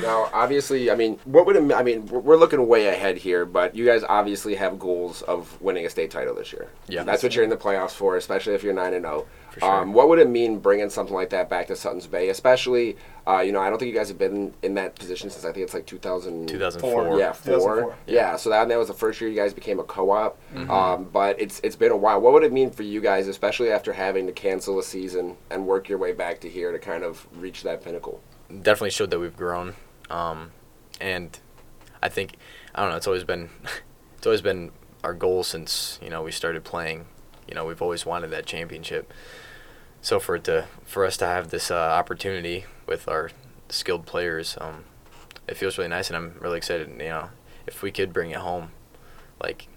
Now, 0.00 0.30
obviously, 0.32 0.90
I 0.90 0.94
mean, 0.94 1.18
what 1.24 1.46
would 1.46 1.56
it, 1.56 1.72
I 1.72 1.82
mean? 1.82 2.06
we're- 2.06 2.22
We're 2.22 2.36
looking 2.36 2.66
way 2.66 2.86
ahead 2.88 3.16
here, 3.18 3.44
but 3.44 3.74
you 3.74 3.84
guys 3.84 4.04
obviously 4.08 4.54
have 4.56 4.78
goals 4.78 5.22
of 5.22 5.60
winning 5.60 5.86
a 5.86 5.90
state 5.90 6.10
title 6.10 6.34
this 6.34 6.52
year. 6.52 6.68
Yeah. 6.88 7.02
that's 7.04 7.22
what 7.22 7.34
you're 7.34 7.44
in 7.44 7.50
the 7.50 7.56
playoffs 7.56 7.92
for, 7.92 8.16
especially 8.16 8.54
if 8.54 8.62
you're 8.62 8.72
nine 8.74 8.94
and 8.94 9.04
zero. 9.04 9.26
For 9.58 9.66
sure. 9.66 9.82
Um, 9.82 9.92
what 9.92 10.08
would 10.08 10.18
it 10.18 10.28
mean 10.28 10.58
bringing 10.58 10.90
something 10.90 11.14
like 11.14 11.30
that 11.30 11.48
back 11.48 11.66
to 11.68 11.76
Sutton's 11.76 12.06
Bay? 12.06 12.28
Especially, 12.28 12.96
uh, 13.26 13.40
you 13.40 13.52
know, 13.52 13.60
I 13.60 13.70
don't 13.70 13.78
think 13.78 13.92
you 13.92 13.98
guys 13.98 14.08
have 14.08 14.18
been 14.18 14.54
in 14.62 14.74
that 14.74 14.94
position 14.94 15.30
since 15.30 15.44
I 15.44 15.52
think 15.52 15.64
it's 15.64 15.74
like 15.74 15.86
2000. 15.86 16.48
2004. 16.48 17.18
Yeah, 17.18 17.32
four. 17.32 17.54
2004. 17.54 17.96
Yeah, 18.06 18.36
so 18.36 18.50
that, 18.50 18.68
that 18.68 18.78
was 18.78 18.88
the 18.88 18.94
first 18.94 19.20
year 19.20 19.28
you 19.28 19.36
guys 19.36 19.54
became 19.54 19.80
a 19.80 19.84
co-op. 19.84 20.38
Mm-hmm. 20.54 20.70
Um, 20.70 21.04
but 21.04 21.40
it's 21.40 21.60
it's 21.64 21.76
been 21.76 21.92
a 21.92 21.96
while. 21.96 22.20
What 22.20 22.32
would 22.32 22.44
it 22.44 22.52
mean 22.52 22.70
for 22.70 22.82
you 22.82 23.00
guys, 23.00 23.28
especially 23.28 23.70
after 23.70 23.92
having 23.92 24.26
to 24.26 24.32
cancel 24.32 24.78
a 24.78 24.82
season 24.82 25.36
and 25.50 25.66
work 25.66 25.88
your 25.88 25.98
way 25.98 26.12
back 26.12 26.40
to 26.40 26.48
here 26.48 26.72
to 26.72 26.78
kind 26.78 27.04
of 27.04 27.26
reach 27.36 27.62
that 27.62 27.82
pinnacle? 27.82 28.20
definitely 28.48 28.90
showed 28.90 29.10
that 29.10 29.18
we've 29.18 29.36
grown. 29.36 29.74
Um, 30.10 30.52
and 31.00 31.38
I 32.02 32.08
think 32.08 32.36
I 32.74 32.82
don't 32.82 32.90
know. 32.90 32.96
It's 32.96 33.06
always 33.06 33.24
been 33.24 33.50
it's 34.16 34.26
always 34.26 34.42
been 34.42 34.72
our 35.04 35.14
goal 35.14 35.44
since 35.44 35.98
you 36.02 36.10
know 36.10 36.22
we 36.22 36.32
started 36.32 36.64
playing. 36.64 37.06
You 37.46 37.54
know, 37.54 37.64
we've 37.64 37.80
always 37.80 38.04
wanted 38.04 38.30
that 38.30 38.46
championship. 38.46 39.12
So 40.00 40.20
for 40.20 40.36
it 40.36 40.44
to 40.44 40.66
for 40.84 41.04
us 41.04 41.16
to 41.18 41.26
have 41.26 41.50
this 41.50 41.70
uh, 41.70 41.74
opportunity 41.74 42.64
with 42.86 43.08
our 43.08 43.30
skilled 43.68 44.06
players, 44.06 44.56
um, 44.60 44.84
it 45.46 45.56
feels 45.56 45.78
really 45.78 45.90
nice, 45.90 46.08
and 46.08 46.16
I'm 46.16 46.34
really 46.40 46.58
excited. 46.58 46.88
You 46.88 47.08
know, 47.08 47.30
if 47.66 47.82
we 47.82 47.90
could 47.90 48.12
bring 48.12 48.30
it 48.30 48.38
home, 48.38 48.70
like 49.42 49.68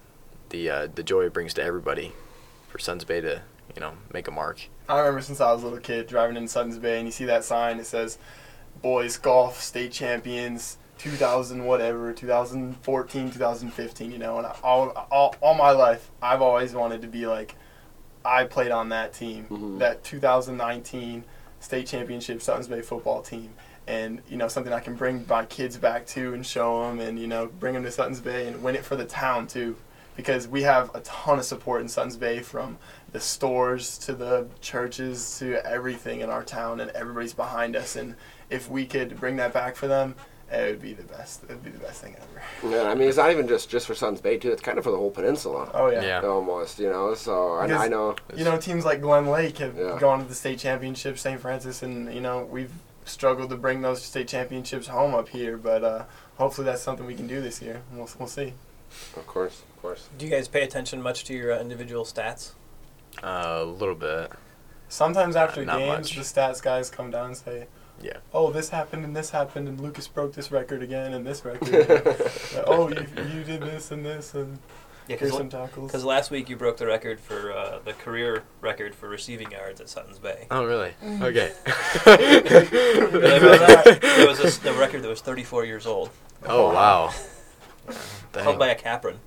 the 0.50 0.70
uh, 0.70 0.88
the 0.94 1.02
joy 1.02 1.22
it 1.22 1.32
brings 1.32 1.54
to 1.54 1.62
everybody 1.62 2.12
for 2.68 2.78
Suns 2.78 3.04
Bay 3.04 3.20
to 3.20 3.42
you 3.74 3.80
know 3.80 3.94
make 4.12 4.28
a 4.28 4.30
mark. 4.30 4.68
I 4.88 4.98
remember 4.98 5.20
since 5.22 5.40
I 5.40 5.52
was 5.52 5.62
a 5.62 5.64
little 5.64 5.80
kid 5.80 6.06
driving 6.06 6.36
in 6.36 6.48
Suns 6.48 6.78
Bay 6.78 6.98
and 6.98 7.06
you 7.06 7.12
see 7.12 7.24
that 7.24 7.44
sign. 7.44 7.78
It 7.78 7.86
says, 7.86 8.18
"Boys 8.80 9.16
Golf 9.16 9.60
State 9.60 9.92
Champions 9.92 10.78
2000 10.98 11.64
whatever 11.64 12.12
2014 12.12 13.30
2015." 13.30 14.12
You 14.12 14.18
know, 14.18 14.38
and 14.38 14.46
all, 14.62 14.90
all 15.10 15.34
all 15.40 15.54
my 15.54 15.72
life 15.72 16.10
I've 16.22 16.42
always 16.42 16.74
wanted 16.74 17.02
to 17.02 17.08
be 17.08 17.26
like, 17.26 17.56
I 18.24 18.44
played 18.44 18.70
on 18.70 18.88
that 18.90 19.12
team, 19.12 19.46
Mhm. 19.50 19.78
that 19.78 20.04
2019 20.04 21.24
state 21.60 21.86
championship 21.86 22.42
Suttons 22.42 22.68
Bay 22.68 22.80
football 22.82 23.22
team. 23.22 23.50
And 23.86 24.22
you 24.28 24.36
know 24.36 24.48
something 24.48 24.72
I 24.72 24.80
can 24.80 24.94
bring 24.94 25.24
my 25.28 25.44
kids 25.44 25.76
back 25.76 26.06
to 26.08 26.32
and 26.34 26.46
show 26.46 26.86
them, 26.86 27.00
and 27.00 27.18
you 27.18 27.26
know 27.26 27.46
bring 27.46 27.74
them 27.74 27.82
to 27.84 27.90
Suttons 27.90 28.20
Bay 28.20 28.46
and 28.46 28.62
win 28.62 28.76
it 28.76 28.84
for 28.84 28.94
the 28.96 29.04
town 29.04 29.46
too, 29.48 29.76
because 30.16 30.46
we 30.46 30.62
have 30.62 30.94
a 30.94 31.00
ton 31.00 31.38
of 31.40 31.44
support 31.44 31.80
in 31.80 31.88
Suttons 31.88 32.16
Bay 32.16 32.40
from 32.40 32.78
the 33.12 33.20
stores 33.20 33.98
to 33.98 34.14
the 34.14 34.46
churches 34.60 35.38
to 35.40 35.64
everything 35.66 36.20
in 36.20 36.30
our 36.30 36.44
town, 36.44 36.78
and 36.80 36.90
everybody's 36.92 37.34
behind 37.34 37.74
us. 37.74 37.96
And 37.96 38.14
if 38.50 38.70
we 38.70 38.86
could 38.86 39.18
bring 39.18 39.36
that 39.36 39.52
back 39.52 39.74
for 39.74 39.88
them, 39.88 40.14
it 40.52 40.70
would 40.70 40.82
be 40.82 40.92
the 40.92 41.02
best. 41.04 41.42
It 41.44 41.48
would 41.50 41.64
be 41.64 41.70
the 41.70 41.78
best 41.78 42.02
thing 42.02 42.14
ever. 42.16 42.74
Yeah, 42.74 42.90
I 42.90 42.94
mean, 42.94 43.08
it's 43.08 43.16
not 43.16 43.30
even 43.30 43.48
just 43.48 43.68
just 43.70 43.86
for 43.86 43.94
Suns 43.94 44.20
Bay 44.20 44.36
too. 44.38 44.50
It's 44.52 44.60
kind 44.62 44.78
of 44.78 44.84
for 44.84 44.90
the 44.90 44.96
whole 44.98 45.10
peninsula, 45.10 45.70
Oh 45.74 45.88
yeah. 45.90 46.02
Yeah. 46.02 46.20
almost. 46.22 46.78
You 46.78 46.90
know, 46.90 47.14
so 47.14 47.54
I, 47.54 47.66
I 47.84 47.88
know. 47.88 48.16
You 48.36 48.44
know, 48.44 48.58
teams 48.58 48.84
like 48.84 49.00
Glen 49.00 49.26
Lake 49.26 49.58
have 49.58 49.76
Yeah. 49.76 49.96
gone 49.98 50.20
to 50.20 50.24
the 50.26 50.34
state 50.34 50.58
championship, 50.58 51.18
St. 51.18 51.40
Francis, 51.40 51.82
and 51.82 52.12
you 52.14 52.20
know 52.20 52.44
we've 52.50 52.72
struggled 53.04 53.50
to 53.50 53.56
bring 53.56 53.80
those 53.82 54.02
state 54.02 54.28
championships 54.28 54.86
home 54.88 55.14
up 55.14 55.28
here. 55.30 55.56
But 55.56 55.82
uh, 55.84 56.04
hopefully 56.36 56.66
that's 56.66 56.82
something 56.82 57.06
we 57.06 57.14
can 57.14 57.26
do 57.26 57.40
this 57.40 57.60
year. 57.62 57.82
We'll 57.92 58.08
we'll 58.18 58.28
see. 58.28 58.52
Of 59.16 59.26
course, 59.26 59.62
of 59.74 59.80
course. 59.82 60.08
Do 60.18 60.26
you 60.26 60.30
guys 60.30 60.48
pay 60.48 60.62
attention 60.62 61.00
much 61.00 61.24
to 61.24 61.34
your 61.34 61.52
uh, 61.52 61.60
individual 61.60 62.04
stats? 62.04 62.52
Uh, 63.22 63.60
a 63.60 63.64
little 63.64 63.94
bit. 63.94 64.30
Sometimes 64.88 65.36
after 65.36 65.64
Not 65.64 65.78
games, 65.78 66.14
much. 66.14 66.16
the 66.16 66.20
stats 66.20 66.62
guys 66.62 66.90
come 66.90 67.10
down 67.10 67.26
and 67.26 67.36
say, 67.36 67.66
Yeah. 68.02 68.18
"Oh, 68.34 68.50
this 68.50 68.68
happened 68.70 69.04
and 69.04 69.14
this 69.16 69.30
happened, 69.30 69.68
and 69.68 69.80
Lucas 69.80 70.08
broke 70.08 70.32
this 70.34 70.50
record 70.50 70.82
again 70.82 71.12
and 71.14 71.26
this 71.26 71.44
record." 71.44 71.68
Uh, 72.52 72.62
oh, 72.66 72.88
you, 72.90 73.06
you 73.34 73.44
did 73.44 73.62
this 73.62 73.90
and 73.92 74.04
this, 74.04 74.34
and 74.34 74.58
Yeah, 75.08 75.16
here's 75.16 75.32
some 75.34 75.48
tackles. 75.48 75.90
because 75.90 76.04
last 76.04 76.30
week 76.30 76.50
you 76.50 76.56
broke 76.56 76.76
the 76.76 76.86
record 76.86 77.18
for 77.18 77.50
uh, 77.52 77.78
the 77.84 77.92
career 77.94 78.42
record 78.60 78.94
for 78.94 79.08
receiving 79.08 79.50
yards 79.50 79.80
at 79.80 79.88
Suttons 79.88 80.18
Bay. 80.18 80.46
Oh 80.50 80.64
really? 80.66 80.92
Mm. 81.02 81.22
Okay. 81.22 81.52
It 82.04 83.42
was, 83.42 83.60
it 84.02 84.28
was 84.28 84.40
a 84.40 84.46
s- 84.46 84.58
the 84.58 84.72
record 84.74 85.02
that 85.02 85.08
was 85.08 85.20
34 85.22 85.64
years 85.64 85.86
old, 85.86 86.10
oh 86.46 86.72
wow. 86.74 87.10
Dang. 88.32 88.44
held 88.44 88.58
by 88.58 88.68
a 88.68 88.74
Capron. 88.74 89.18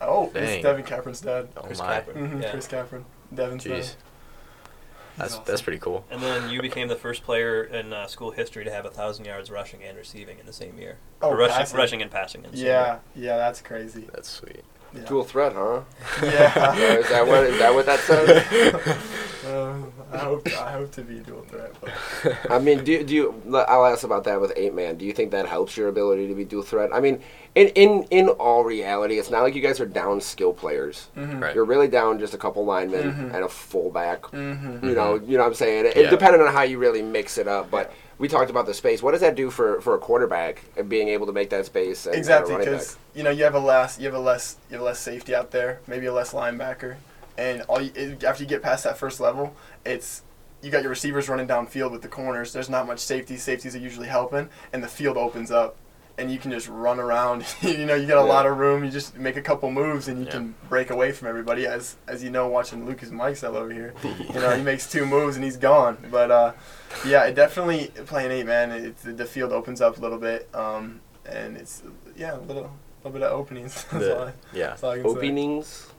Oh, 0.00 0.30
Dang. 0.34 0.42
it's 0.42 0.62
Devin 0.62 0.84
Capron's 0.84 1.20
dad. 1.20 1.48
oh 1.56 1.62
Chris 1.62 1.78
my. 1.78 1.86
Capron. 2.00 2.26
hmm 2.30 2.42
Yeah. 2.42 2.50
Chris 2.50 2.66
Capron, 2.66 3.04
Devin's 3.34 3.64
dad. 3.64 3.86
Jeez. 5.14 5.18
That's 5.18 5.34
awesome. 5.34 5.44
that's 5.46 5.62
pretty 5.62 5.78
cool. 5.78 6.04
And 6.10 6.22
then 6.22 6.50
you 6.50 6.62
became 6.62 6.88
the 6.88 6.96
first 6.96 7.22
player 7.22 7.64
in 7.64 7.92
uh, 7.92 8.06
school 8.06 8.30
history 8.30 8.64
to 8.64 8.70
have 8.70 8.84
a 8.84 8.90
thousand 8.90 9.24
yards 9.24 9.50
rushing 9.50 9.82
and 9.82 9.96
receiving 9.96 10.38
in 10.38 10.46
the 10.46 10.52
same 10.52 10.78
year. 10.78 10.98
Oh, 11.20 11.32
rushing, 11.34 11.76
rushing 11.76 12.02
and 12.02 12.10
passing. 12.10 12.44
In 12.44 12.50
the 12.50 12.56
same 12.56 12.66
Yeah, 12.66 12.98
yeah, 13.14 13.36
that's 13.36 13.60
crazy. 13.60 14.08
That's 14.12 14.28
sweet. 14.28 14.64
Yeah. 14.94 15.04
Dual 15.04 15.24
threat, 15.24 15.52
huh? 15.54 15.80
Yeah. 16.22 16.74
is 16.98 17.08
that 17.08 17.26
what 17.26 17.44
is 17.44 17.58
that 17.58 17.74
what 17.74 17.86
that 17.86 18.00
says? 18.00 18.98
Um, 19.46 19.92
I 20.12 20.18
hope 20.18 20.46
I 20.48 20.72
hope 20.72 20.92
to 20.92 21.02
be 21.02 21.18
dual 21.20 21.42
threat. 21.42 21.72
But 21.80 22.50
I 22.50 22.58
mean, 22.58 22.84
do 22.84 23.02
do 23.02 23.14
you? 23.14 23.42
I'll 23.68 23.86
ask 23.86 24.04
about 24.04 24.24
that 24.24 24.40
with 24.40 24.52
eight 24.56 24.74
man. 24.74 24.96
Do 24.96 25.04
you 25.06 25.12
think 25.12 25.30
that 25.30 25.46
helps 25.46 25.76
your 25.76 25.88
ability 25.88 26.28
to 26.28 26.34
be 26.34 26.44
dual 26.44 26.62
threat? 26.62 26.90
I 26.92 27.00
mean, 27.00 27.20
in 27.54 27.68
in 27.68 28.02
in 28.10 28.28
all 28.28 28.64
reality, 28.64 29.18
it's 29.18 29.30
not 29.30 29.42
like 29.42 29.54
you 29.54 29.62
guys 29.62 29.80
are 29.80 29.86
down 29.86 30.20
skill 30.20 30.52
players. 30.52 31.08
Mhm. 31.16 31.40
Right. 31.40 31.54
You're 31.54 31.64
really 31.64 31.88
down 31.88 32.18
just 32.18 32.34
a 32.34 32.38
couple 32.38 32.64
linemen 32.66 33.12
Mhm. 33.14 33.34
and 33.34 33.44
a 33.44 33.48
fullback. 33.48 34.22
Mhm. 34.22 34.82
You 34.84 34.94
know, 34.94 35.14
you 35.14 35.36
know 35.38 35.44
what 35.44 35.48
I'm 35.48 35.54
saying. 35.54 35.86
It, 35.86 35.96
Yeah. 35.96 36.10
depending 36.10 36.42
on 36.42 36.52
how 36.52 36.62
you 36.62 36.78
really 36.78 37.02
mix 37.02 37.38
it 37.38 37.48
up, 37.48 37.70
but. 37.70 37.92
We 38.22 38.28
talked 38.28 38.50
about 38.50 38.66
the 38.66 38.74
space. 38.74 39.02
What 39.02 39.10
does 39.10 39.20
that 39.22 39.34
do 39.34 39.50
for, 39.50 39.80
for 39.80 39.96
a 39.96 39.98
quarterback 39.98 40.62
and 40.76 40.88
being 40.88 41.08
able 41.08 41.26
to 41.26 41.32
make 41.32 41.50
that 41.50 41.66
space? 41.66 42.06
And, 42.06 42.14
Exactly, 42.14 42.56
because 42.56 42.96
you 43.16 43.24
know 43.24 43.30
you 43.30 43.42
have 43.42 43.56
a 43.56 43.58
less 43.58 43.98
you 43.98 44.04
have 44.04 44.14
a 44.14 44.20
less 44.20 44.58
you 44.70 44.76
have 44.76 44.84
less 44.84 45.00
safety 45.00 45.34
out 45.34 45.50
there, 45.50 45.80
maybe 45.88 46.06
a 46.06 46.12
less 46.12 46.32
linebacker, 46.32 46.94
and 47.36 47.62
all 47.62 47.82
you, 47.82 48.16
after 48.24 48.44
you 48.44 48.48
get 48.48 48.62
past 48.62 48.84
that 48.84 48.96
first 48.96 49.18
level, 49.18 49.56
it's 49.84 50.22
you 50.62 50.70
got 50.70 50.82
your 50.82 50.90
receivers 50.90 51.28
running 51.28 51.48
downfield 51.48 51.90
with 51.90 52.02
the 52.02 52.06
corners. 52.06 52.52
There's 52.52 52.70
not 52.70 52.86
much 52.86 53.00
safety. 53.00 53.36
Safeties 53.36 53.74
are 53.74 53.80
usually 53.80 54.06
helping, 54.06 54.48
and 54.72 54.84
the 54.84 54.88
field 54.88 55.16
opens 55.16 55.50
up, 55.50 55.74
and 56.18 56.30
you 56.30 56.38
can 56.38 56.50
just 56.50 56.68
run 56.68 57.00
around. 57.00 57.44
you 57.62 57.86
know, 57.86 57.94
you 57.94 58.06
got 58.06 58.22
a 58.22 58.26
Yeah. 58.26 58.32
lot 58.32 58.46
of 58.46 58.58
room. 58.58 58.84
You 58.84 58.90
just 58.90 59.16
make 59.16 59.36
a 59.36 59.42
couple 59.42 59.70
moves, 59.70 60.08
and 60.08 60.18
you 60.18 60.26
Yeah. 60.26 60.30
can 60.32 60.54
break 60.68 60.90
away 60.90 61.12
from 61.12 61.28
everybody. 61.28 61.66
As 61.66 61.96
as 62.06 62.22
you 62.22 62.30
know, 62.30 62.48
watching 62.48 62.84
Lucas 62.86 63.10
Mikesell 63.10 63.54
over 63.54 63.70
here, 63.72 63.94
you 64.02 64.34
know 64.40 64.50
he 64.56 64.62
makes 64.62 64.90
two 64.90 65.06
moves 65.06 65.36
and 65.36 65.44
he's 65.44 65.56
gone. 65.56 65.96
But 66.10 66.30
uh, 66.30 66.52
yeah, 67.06 67.24
it 67.24 67.34
definitely 67.34 67.88
playing 68.06 68.30
eight 68.30 68.46
man. 68.46 68.70
It, 68.72 68.96
the 69.16 69.24
field 69.24 69.52
opens 69.52 69.80
up 69.80 69.98
a 69.98 70.00
little 70.00 70.18
bit, 70.18 70.48
um, 70.54 71.00
and 71.26 71.56
it's 71.56 71.82
yeah 72.16 72.36
a 72.36 72.40
little 72.40 72.70
little 73.04 73.18
bit 73.18 73.22
of 73.22 73.32
openings. 73.32 73.84
That's, 73.90 74.04
The- 74.04 74.18
all, 74.18 74.24
I, 74.28 74.32
yeah. 74.52 74.66
that's 74.68 74.84
all 74.84 74.92
can 74.94 75.02
say. 75.02 75.91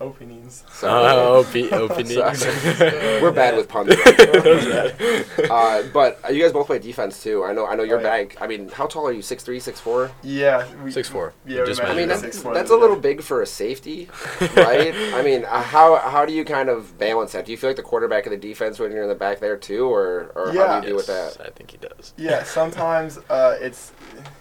Openings. 0.00 0.64
Openings. 0.82 0.82
Oh, 0.82 1.44
ope- 1.46 1.72
openings. 1.74 2.38
Sorry. 2.38 3.20
We're 3.22 3.32
bad 3.32 3.54
with 3.54 3.68
puns. 3.68 3.90
uh, 5.50 5.82
but 5.92 6.18
uh, 6.24 6.28
you 6.30 6.42
guys 6.42 6.52
both 6.52 6.66
play 6.68 6.78
defense 6.78 7.22
too. 7.22 7.44
I 7.44 7.52
know. 7.52 7.66
I 7.66 7.74
know 7.74 7.82
you're 7.82 7.98
Oh, 7.98 8.02
yeah. 8.02 8.24
back. 8.24 8.36
I 8.40 8.46
mean, 8.46 8.70
how 8.70 8.86
tall 8.86 9.06
are 9.06 9.12
you? 9.12 9.20
Six 9.20 9.42
three, 9.44 9.60
six 9.60 9.78
four. 9.78 10.10
Yeah. 10.22 10.66
We, 10.82 10.90
Six 10.90 11.08
four. 11.08 11.34
Yeah, 11.46 11.60
we 11.60 11.66
Just 11.66 11.82
I 11.82 11.94
mean, 11.94 12.08
that's, 12.08 12.22
six 12.22 12.40
four 12.40 12.54
that's 12.54 12.70
a 12.70 12.72
other 12.74 12.80
little 12.80 12.96
big 12.96 13.20
for 13.22 13.42
a 13.42 13.46
safety, 13.46 14.08
right? 14.56 14.94
I 15.14 15.22
mean, 15.22 15.44
uh, 15.44 15.60
how 15.62 15.96
how 15.96 16.24
do 16.24 16.32
you 16.32 16.46
kind 16.46 16.70
of 16.70 16.96
balance 16.96 17.32
that? 17.32 17.44
Do 17.44 17.52
you 17.52 17.58
feel 17.58 17.68
like 17.68 17.76
the 17.76 17.82
quarterback 17.82 18.24
of 18.24 18.30
the 18.30 18.38
defense 18.38 18.78
when 18.78 18.92
you're 18.92 19.02
in 19.02 19.08
the 19.10 19.14
back 19.14 19.38
there 19.40 19.56
too, 19.58 19.84
or 19.86 20.32
or 20.34 20.52
how 20.52 20.80
do 20.80 20.86
you 20.86 20.92
deal 20.92 20.96
with 20.96 21.08
that? 21.08 21.36
I 21.46 21.50
think 21.50 21.72
he 21.72 21.76
does. 21.76 22.14
Yeah, 22.16 22.42
sometimes 22.44 23.18
uh, 23.28 23.56
it's, 23.60 23.92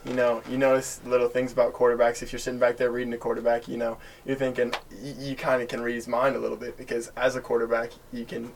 you 0.05 0.13
know, 0.13 0.41
you 0.49 0.57
notice 0.57 1.01
little 1.05 1.27
things 1.27 1.51
about 1.51 1.73
quarterbacks. 1.73 2.21
If 2.21 2.31
you're 2.31 2.39
sitting 2.39 2.59
back 2.59 2.77
there 2.77 2.91
reading 2.91 3.11
the 3.11 3.17
quarterback, 3.17 3.67
you 3.67 3.77
know, 3.77 3.97
you're 4.25 4.35
thinking 4.35 4.73
you 5.01 5.35
kind 5.35 5.61
of 5.61 5.67
can 5.67 5.81
read 5.81 5.95
his 5.95 6.07
mind 6.07 6.35
a 6.35 6.39
little 6.39 6.57
bit 6.57 6.77
because 6.77 7.11
as 7.17 7.35
a 7.35 7.41
quarterback, 7.41 7.91
you 8.11 8.25
can, 8.25 8.51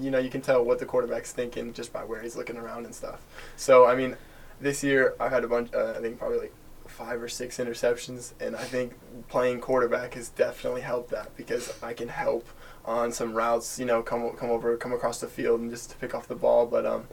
you 0.00 0.10
know, 0.10 0.18
you 0.18 0.30
can 0.30 0.40
tell 0.40 0.64
what 0.64 0.78
the 0.78 0.86
quarterback's 0.86 1.32
thinking 1.32 1.72
just 1.72 1.92
by 1.92 2.04
where 2.04 2.22
he's 2.22 2.36
looking 2.36 2.56
around 2.56 2.84
and 2.84 2.94
stuff. 2.94 3.20
So 3.56 3.86
I 3.86 3.94
mean, 3.94 4.16
this 4.60 4.82
year 4.82 5.14
I've 5.20 5.32
had 5.32 5.44
a 5.44 5.48
bunch. 5.48 5.72
Uh, 5.72 5.94
I 5.96 6.00
think 6.00 6.18
probably 6.18 6.38
like 6.38 6.54
five 6.86 7.22
or 7.22 7.28
six 7.28 7.58
interceptions, 7.58 8.32
and 8.40 8.56
I 8.56 8.64
think 8.64 8.94
playing 9.28 9.60
quarterback 9.60 10.14
has 10.14 10.30
definitely 10.30 10.80
helped 10.80 11.10
that 11.10 11.36
because 11.36 11.72
I 11.82 11.92
can 11.92 12.08
help 12.08 12.48
on 12.84 13.12
some 13.12 13.34
routes. 13.34 13.78
You 13.78 13.84
know, 13.84 14.02
come 14.02 14.30
come 14.36 14.50
over, 14.50 14.76
come 14.76 14.92
across 14.92 15.20
the 15.20 15.28
field, 15.28 15.60
and 15.60 15.70
just 15.70 15.90
to 15.90 15.96
pick 15.96 16.14
off 16.14 16.26
the 16.26 16.34
ball. 16.34 16.66
But 16.66 16.86
um, 16.86 17.06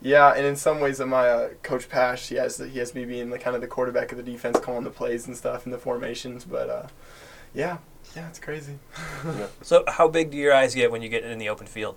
yeah, 0.00 0.32
and 0.32 0.46
in 0.46 0.56
some 0.56 0.80
ways, 0.80 1.00
of 1.00 1.08
my 1.08 1.28
uh, 1.28 1.48
coach 1.62 1.88
Pash, 1.88 2.28
he 2.28 2.36
has 2.36 2.58
he 2.58 2.78
has 2.78 2.94
me 2.94 3.04
being 3.04 3.30
the 3.30 3.38
kind 3.38 3.54
of 3.54 3.62
the 3.62 3.68
quarterback 3.68 4.12
of 4.12 4.18
the 4.18 4.24
defense, 4.24 4.58
calling 4.60 4.84
the 4.84 4.90
plays 4.90 5.26
and 5.26 5.36
stuff 5.36 5.64
and 5.64 5.72
the 5.72 5.78
formations. 5.78 6.44
But 6.44 6.70
uh, 6.70 6.86
yeah, 7.54 7.78
yeah, 8.14 8.28
it's 8.28 8.38
crazy. 8.38 8.78
So, 9.62 9.84
how 9.86 10.08
big 10.08 10.30
do 10.30 10.36
your 10.36 10.54
eyes 10.54 10.74
get 10.74 10.90
when 10.90 11.02
you 11.02 11.08
get 11.08 11.24
in 11.24 11.38
the 11.38 11.48
open 11.48 11.66
field? 11.66 11.96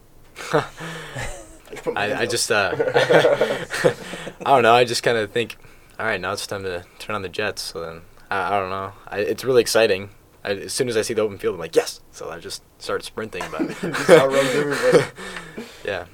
Just 1.72 1.84
put 1.84 1.94
my 1.94 2.02
hands 2.02 2.20
I, 2.20 2.24
I 2.24 2.26
just 2.26 2.52
uh, 2.52 2.72
I 4.46 4.54
don't 4.54 4.64
know. 4.64 4.74
I 4.74 4.84
just 4.84 5.04
kind 5.04 5.18
of 5.18 5.32
think, 5.32 5.58
all 6.00 6.06
right, 6.06 6.20
now 6.20 6.34
it's 6.34 6.46
time 6.46 6.64
to 6.64 6.86
turn 7.00 7.16
on 7.16 7.22
the 7.22 7.30
Jets. 7.30 7.62
So 7.62 7.82
then 7.82 8.02
I, 8.30 8.56
I 8.56 8.60
don't 8.60 8.70
know. 8.70 8.94
I, 9.08 9.20
it's 9.20 9.44
really 9.44 9.62
exciting. 9.62 10.10
I, 10.44 10.52
as 10.52 10.74
soon 10.74 10.90
as 10.90 10.98
I 10.98 11.02
see 11.02 11.14
the 11.14 11.22
open 11.22 11.38
field, 11.38 11.54
I'm 11.56 11.60
like, 11.60 11.76
yes. 11.76 12.02
So 12.12 12.30
I 12.30 12.40
just 12.40 12.64
start 12.80 13.04
sprinting. 13.04 13.44
But 13.52 13.70
Just 13.82 14.10
yeah, 15.86 16.06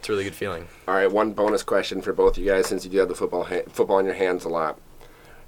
it's 0.00 0.08
a 0.08 0.12
really 0.12 0.24
good 0.24 0.34
feeling. 0.34 0.66
All 0.88 0.94
right, 0.94 1.10
one 1.10 1.32
bonus 1.32 1.62
question 1.62 2.02
for 2.02 2.12
both 2.12 2.36
you 2.36 2.44
guys 2.46 2.66
since 2.66 2.84
you 2.84 2.90
do 2.90 2.98
have 2.98 3.08
the 3.08 3.14
football 3.14 3.44
ha- 3.44 3.62
football 3.68 3.98
in 4.00 4.04
your 4.06 4.14
hands 4.14 4.44
a 4.44 4.48
lot. 4.48 4.78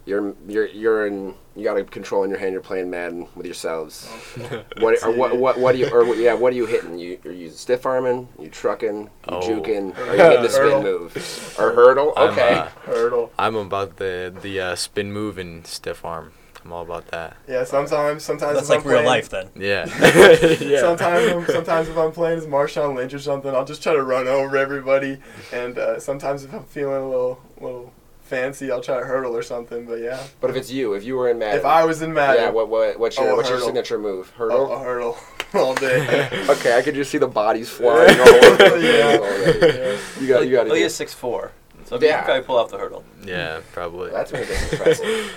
You're 0.04 0.34
you're 0.48 0.66
you're 0.66 1.06
in 1.06 1.34
you 1.54 1.62
got 1.64 1.76
a 1.76 1.84
control 1.84 2.24
in 2.24 2.30
your 2.30 2.38
hand. 2.40 2.52
You're 2.52 2.60
playing 2.60 2.90
Madden 2.90 3.28
with 3.36 3.46
yourselves. 3.46 4.08
What 4.80 5.00
or 5.04 5.12
what 5.12 5.36
what 5.36 5.58
what 5.58 5.72
do 5.72 5.78
you 5.78 5.88
or 5.90 6.04
yeah 6.16 6.34
what 6.34 6.52
are 6.52 6.56
you 6.56 6.66
hitting? 6.66 6.98
You 6.98 7.18
are 7.24 7.30
you 7.30 7.50
stiff 7.50 7.86
arming? 7.86 8.28
You 8.38 8.48
trucking? 8.48 9.02
You 9.04 9.10
Oh. 9.28 9.40
juking? 9.40 9.96
Are 9.96 10.16
you 10.16 10.22
hitting 10.24 10.42
the 10.42 10.48
spin 10.48 10.82
move 10.82 11.56
or 11.58 11.72
hurdle? 11.72 12.12
I'm, 12.16 12.30
Okay. 12.30 12.54
uh, 12.54 12.66
Hurdle. 12.84 13.32
I'm 13.38 13.54
about 13.54 13.96
the 13.98 14.34
the 14.42 14.60
uh, 14.60 14.74
spin 14.74 15.12
move 15.12 15.38
and 15.38 15.64
stiff 15.66 16.04
arm. 16.04 16.32
I'm 16.64 16.72
all 16.72 16.82
about 16.82 17.08
that. 17.08 17.36
Yeah, 17.48 17.64
sometimes 17.64 18.22
sometimes 18.24 18.54
That's 18.54 18.64
if 18.70 18.70
like 18.70 18.80
I'm 18.84 18.86
real 18.86 19.02
playing, 19.02 19.06
life 19.08 19.28
then. 19.30 19.48
Yeah. 19.56 19.86
Sometimes, 20.80 21.46
sometimes 21.52 21.88
if 21.88 21.96
I'm 21.96 22.12
playing 22.12 22.38
as 22.38 22.46
Marshawn 22.46 22.94
Lynch 22.94 23.12
or 23.14 23.18
something, 23.18 23.52
I'll 23.54 23.64
just 23.64 23.82
try 23.82 23.92
to 23.94 24.02
run 24.02 24.28
over 24.28 24.56
everybody. 24.56 25.18
And 25.52 25.76
uh, 25.78 25.98
sometimes 25.98 26.44
if 26.44 26.54
I'm 26.54 26.64
feeling 26.64 27.02
a 27.02 27.08
little, 27.08 27.40
little 27.60 27.92
fancy, 28.20 28.70
I'll 28.70 28.80
try 28.80 29.00
to 29.00 29.04
hurdle 29.06 29.36
or 29.36 29.42
something. 29.42 29.86
But 29.86 30.00
yeah, 30.00 30.22
But 30.40 30.50
if 30.50 30.56
it's 30.56 30.70
you, 30.70 30.94
if 30.94 31.02
you 31.04 31.16
were 31.16 31.30
in 31.30 31.38
Madden, 31.40 31.58
if 31.58 31.64
I 31.64 31.84
was 31.84 32.00
in 32.02 32.12
Madden, 32.14 32.44
yeah, 32.44 32.50
what 32.50 32.68
what 32.68 32.98
what's 32.98 33.18
your 33.18 33.30
Oh, 33.30 33.36
what's 33.36 33.48
your 33.48 33.60
signature 33.60 33.98
move? 33.98 34.32
oh, 34.36 34.38
Hurdle. 34.38 34.72
a 34.72 34.78
hurdle 34.78 35.18
all 35.54 35.74
day. 35.74 36.28
Okay, 36.48 36.78
I 36.78 36.82
could 36.82 36.94
just 36.94 37.10
see 37.10 37.18
the 37.18 37.26
bodies 37.28 37.68
flying 37.70 38.18
all 38.20 38.28
over. 38.44 38.78
Yeah. 38.78 39.18
Already. 39.20 39.98
You 40.20 40.28
got 40.28 40.46
you 40.46 40.52
got 40.52 40.64
to 40.64 40.70
Oh, 40.70 40.74
do. 40.74 40.80
he's 40.82 40.94
six 40.94 41.12
four, 41.12 41.50
so 41.86 41.96
Yeah. 42.00 42.06
you 42.06 42.12
can 42.14 42.24
probably 42.24 42.42
pull 42.44 42.56
off 42.58 42.70
the 42.70 42.78
hurdle. 42.78 43.04
yeah, 43.24 43.60
probably. 43.72 44.10
That's 44.10 44.30
really 44.32 44.46
impressive. 44.70 45.32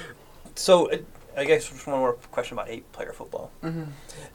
So, 0.57 0.89
uh, 0.89 0.97
I 1.37 1.43
guess 1.45 1.69
just 1.69 1.85
one 1.87 1.99
more 1.99 2.13
question 2.13 2.57
about 2.57 2.69
eight 2.69 2.89
player 2.91 3.11
football. 3.13 3.51
Mm-hmm. 3.63 3.83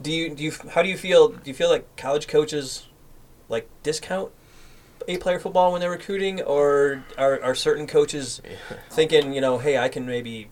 Do 0.03 0.13
you 0.13 0.31
do 0.35 0.43
you 0.45 0.53
how 0.71 0.83
do 0.83 0.89
you 0.89 0.97
feel? 0.97 1.29
Do 1.29 1.41
you 1.45 1.55
feel 1.55 1.71
like 1.71 1.97
college 1.97 2.27
coaches 2.29 2.89
like 3.49 3.69
discount 3.83 4.31
eight 5.09 5.21
player 5.21 5.39
football 5.39 5.73
when 5.73 5.81
they're 5.81 5.91
recruiting, 5.91 6.43
or 6.43 7.03
are 7.17 7.43
are 7.43 7.55
certain 7.55 7.87
coaches 7.87 8.41
thinking, 8.91 9.33
you 9.33 9.41
know, 9.41 9.59
hey, 9.59 9.79
I 9.79 9.89
can 9.89 10.07
maybe 10.07 10.51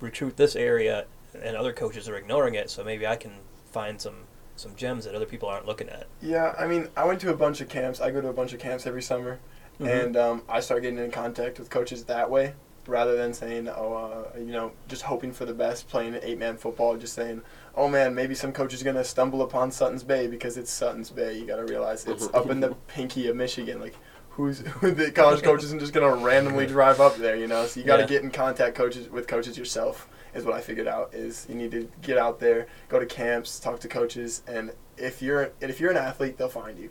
recruit 0.00 0.36
this 0.36 0.56
area, 0.56 1.04
and 1.40 1.56
other 1.56 1.72
coaches 1.72 2.08
are 2.08 2.16
ignoring 2.16 2.54
it, 2.54 2.70
so 2.70 2.82
maybe 2.82 3.06
I 3.06 3.16
can 3.16 3.32
find 3.70 4.00
some 4.00 4.24
some 4.56 4.74
gems 4.76 5.04
that 5.04 5.14
other 5.14 5.26
people 5.26 5.48
aren't 5.48 5.66
looking 5.66 5.88
at. 5.88 6.06
Yeah, 6.20 6.54
I 6.58 6.66
mean, 6.66 6.88
I 6.96 7.04
went 7.04 7.20
to 7.22 7.30
a 7.30 7.36
bunch 7.36 7.60
of 7.60 7.68
camps. 7.68 8.00
I 8.00 8.10
go 8.10 8.20
to 8.20 8.28
a 8.28 8.32
bunch 8.32 8.52
of 8.52 8.60
camps 8.60 8.86
every 8.86 9.02
summer, 9.02 9.40
Mhm. 9.80 10.04
and 10.04 10.16
um, 10.16 10.42
I 10.48 10.60
started 10.60 10.82
getting 10.82 10.98
in 10.98 11.10
contact 11.10 11.58
with 11.58 11.68
coaches 11.70 12.04
that 12.04 12.30
way, 12.30 12.54
rather 12.86 13.16
than 13.16 13.32
saying, 13.34 13.68
"Oh, 13.68 13.94
uh, 14.34 14.38
you 14.38 14.52
know, 14.52 14.72
just 14.88 15.02
hoping 15.02 15.32
for 15.32 15.44
the 15.44 15.54
best, 15.54 15.88
playing 15.88 16.18
eight 16.22 16.38
man 16.38 16.56
football." 16.56 16.96
Just 16.96 17.14
saying, 17.14 17.42
"Oh 17.76 17.88
man, 17.88 18.14
maybe 18.14 18.34
some 18.34 18.52
coach 18.52 18.74
is 18.74 18.82
gonna 18.82 19.04
stumble 19.04 19.42
upon 19.42 19.70
Suttons 19.70 20.02
Bay 20.04 20.26
because 20.26 20.56
it's 20.56 20.70
Suttons 20.72 21.10
Bay." 21.10 21.38
You 21.38 21.46
gotta 21.46 21.64
realize 21.64 22.06
it's 22.06 22.28
up 22.34 22.50
in 22.50 22.60
the 22.60 22.74
pinky 22.88 23.28
of 23.28 23.36
Michigan. 23.36 23.80
Like, 23.80 23.94
who's 24.30 24.58
the 24.82 25.12
college 25.14 25.42
coach 25.42 25.62
isn't 25.64 25.78
just 25.80 25.92
gonna 25.92 26.14
randomly 26.14 26.66
drive 26.66 27.00
up 27.00 27.16
there, 27.16 27.36
you 27.36 27.46
know? 27.46 27.66
So 27.66 27.80
you 27.80 27.86
gotta 27.86 28.02
Yeah. 28.02 28.08
get 28.08 28.22
in 28.22 28.30
contact 28.30 28.74
coaches 28.74 29.08
with 29.10 29.26
coaches 29.26 29.56
yourself. 29.58 30.08
Is 30.34 30.44
what 30.46 30.54
I 30.54 30.62
figured 30.62 30.88
out. 30.88 31.12
Is 31.12 31.46
you 31.48 31.54
need 31.54 31.70
to 31.72 31.90
get 32.00 32.16
out 32.16 32.40
there, 32.40 32.66
go 32.88 32.98
to 32.98 33.04
camps, 33.04 33.60
talk 33.60 33.80
to 33.80 33.88
coaches, 33.88 34.42
and 34.46 34.72
if 34.96 35.20
you're 35.20 35.52
and 35.60 35.70
if 35.70 35.78
you're 35.78 35.90
an 35.90 35.98
athlete, 35.98 36.38
they'll 36.38 36.48
find 36.48 36.78
you. 36.78 36.88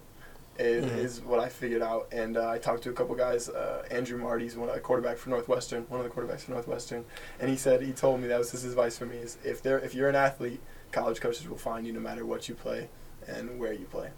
Is, 0.62 0.86
Mhm. 0.86 0.98
is 1.00 1.22
what 1.22 1.40
I 1.40 1.50
figured 1.50 1.82
out, 1.82 2.08
and 2.12 2.38
uh, 2.38 2.48
I 2.48 2.60
talked 2.60 2.84
to 2.84 2.92
a 2.92 2.94
couple 2.94 3.16
guys. 3.16 3.50
Uh, 3.50 3.84
Andrew 3.90 4.20
Marty's 4.20 4.56
one 4.56 4.70
a 4.70 4.80
quarterback 4.80 5.18
for 5.18 5.32
Northwestern, 5.32 5.86
one 5.90 6.00
of 6.00 6.06
the 6.06 6.12
quarterbacks 6.12 6.42
for 6.42 6.52
Northwestern, 6.52 7.04
and 7.40 7.50
he 7.50 7.58
said 7.58 7.82
he 7.82 7.92
told 7.94 8.22
me 8.22 8.28
that 8.28 8.38
was 8.38 8.52
his 8.52 8.64
advice 8.66 8.96
for 8.96 9.08
me 9.08 9.18
is 9.18 9.40
if 9.44 9.64
they're 9.64 9.80
if 9.80 9.96
you're 9.96 10.08
an 10.08 10.16
athlete, 10.16 10.62
college 10.92 11.20
coaches 11.20 11.50
will 11.50 11.58
find 11.58 11.88
you 11.88 11.94
no 11.94 12.00
matter 12.00 12.28
what 12.28 12.48
you 12.48 12.54
play 12.54 12.90
and 13.28 13.60
where 13.60 13.74
you 13.74 13.86
play. 13.86 14.10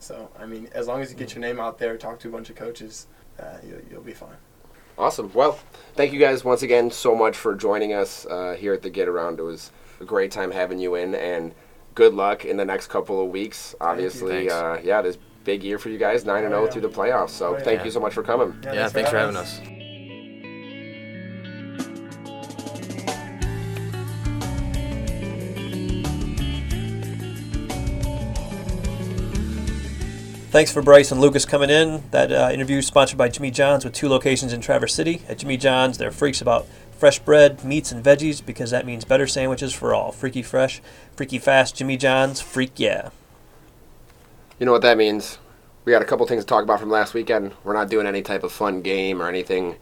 So 0.00 0.28
I 0.36 0.44
mean, 0.44 0.68
as 0.74 0.88
long 0.88 1.02
as 1.02 1.12
you 1.12 1.16
get 1.16 1.34
your 1.36 1.40
name 1.40 1.60
out 1.60 1.78
there, 1.78 1.96
talk 1.96 2.18
to 2.20 2.28
a 2.28 2.32
bunch 2.32 2.50
of 2.50 2.56
coaches, 2.56 3.06
uh, 3.38 3.58
you'll, 3.64 3.80
you'll 3.88 4.00
be 4.02 4.12
fine. 4.14 4.36
Awesome. 4.98 5.30
Well, 5.32 5.56
thank 5.94 6.12
you 6.12 6.18
guys 6.18 6.44
once 6.44 6.62
again 6.62 6.90
so 6.90 7.14
much 7.14 7.36
for 7.36 7.54
joining 7.54 7.92
us 7.92 8.26
uh, 8.26 8.56
here 8.58 8.72
at 8.72 8.82
the 8.82 8.90
Get 8.90 9.06
Around. 9.08 9.38
It 9.38 9.42
was 9.42 9.70
a 10.00 10.04
great 10.04 10.32
time 10.32 10.50
having 10.50 10.80
you 10.80 10.96
in, 10.96 11.14
and 11.14 11.54
good 11.94 12.12
luck 12.12 12.44
in 12.44 12.56
the 12.56 12.64
next 12.64 12.88
couple 12.88 13.22
of 13.22 13.30
weeks. 13.30 13.74
Obviously, 13.80 14.48
Thanks. 14.48 14.52
uh, 14.52 14.80
yeah, 14.82 15.00
this 15.00 15.16
big 15.44 15.62
year 15.62 15.78
for 15.78 15.88
you 15.88 15.98
guys, 15.98 16.24
nine 16.24 16.44
and 16.44 16.52
Oh, 16.54 16.58
zero 16.58 16.64
yeah. 16.66 16.70
through 16.72 16.82
the 16.82 16.88
playoffs. 16.88 17.30
So 17.30 17.54
Oh, 17.54 17.58
yeah. 17.58 17.64
thank 17.64 17.84
you 17.84 17.90
so 17.90 18.00
much 18.00 18.14
for 18.14 18.22
coming. 18.22 18.54
Yeah, 18.64 18.88
thanks 18.88 19.10
for 19.10 19.18
having 19.18 19.36
us. 19.36 19.60
Thanks 30.50 30.70
for 30.70 30.82
Bryce 30.82 31.10
and 31.10 31.18
Lucas 31.20 31.46
coming 31.46 31.70
in. 31.70 32.02
That 32.10 32.30
uh, 32.30 32.50
interview 32.52 32.78
is 32.78 32.86
sponsored 32.86 33.16
by 33.16 33.30
Jimmy 33.30 33.50
John's 33.50 33.84
with 33.86 33.94
two 33.94 34.08
locations 34.10 34.52
in 34.52 34.60
Traverse 34.60 34.94
City. 34.94 35.22
At 35.26 35.38
Jimmy 35.38 35.56
John's, 35.56 35.96
they're 35.96 36.10
freaks 36.10 36.42
about 36.42 36.66
fresh 36.90 37.18
bread, 37.20 37.64
meats, 37.64 37.90
and 37.90 38.04
veggies 38.04 38.44
because 38.44 38.70
that 38.70 38.84
means 38.84 39.06
better 39.06 39.26
sandwiches 39.26 39.72
for 39.72 39.94
all. 39.94 40.12
Freaky 40.12 40.42
fresh, 40.42 40.82
freaky 41.16 41.38
fast. 41.38 41.76
Jimmy 41.76 41.96
John's, 41.96 42.42
freak 42.42 42.72
yeah. 42.76 43.08
You 44.58 44.66
know 44.66 44.72
what 44.72 44.82
that 44.82 44.96
means? 44.98 45.38
We 45.84 45.92
got 45.92 46.02
a 46.02 46.04
couple 46.04 46.26
things 46.26 46.44
to 46.44 46.46
talk 46.46 46.62
about 46.62 46.80
from 46.80 46.90
last 46.90 47.14
weekend. 47.14 47.52
We're 47.64 47.72
not 47.72 47.88
doing 47.88 48.06
any 48.06 48.22
type 48.22 48.44
of 48.44 48.52
fun 48.52 48.82
game 48.82 49.20
or 49.20 49.28
anything. 49.28 49.76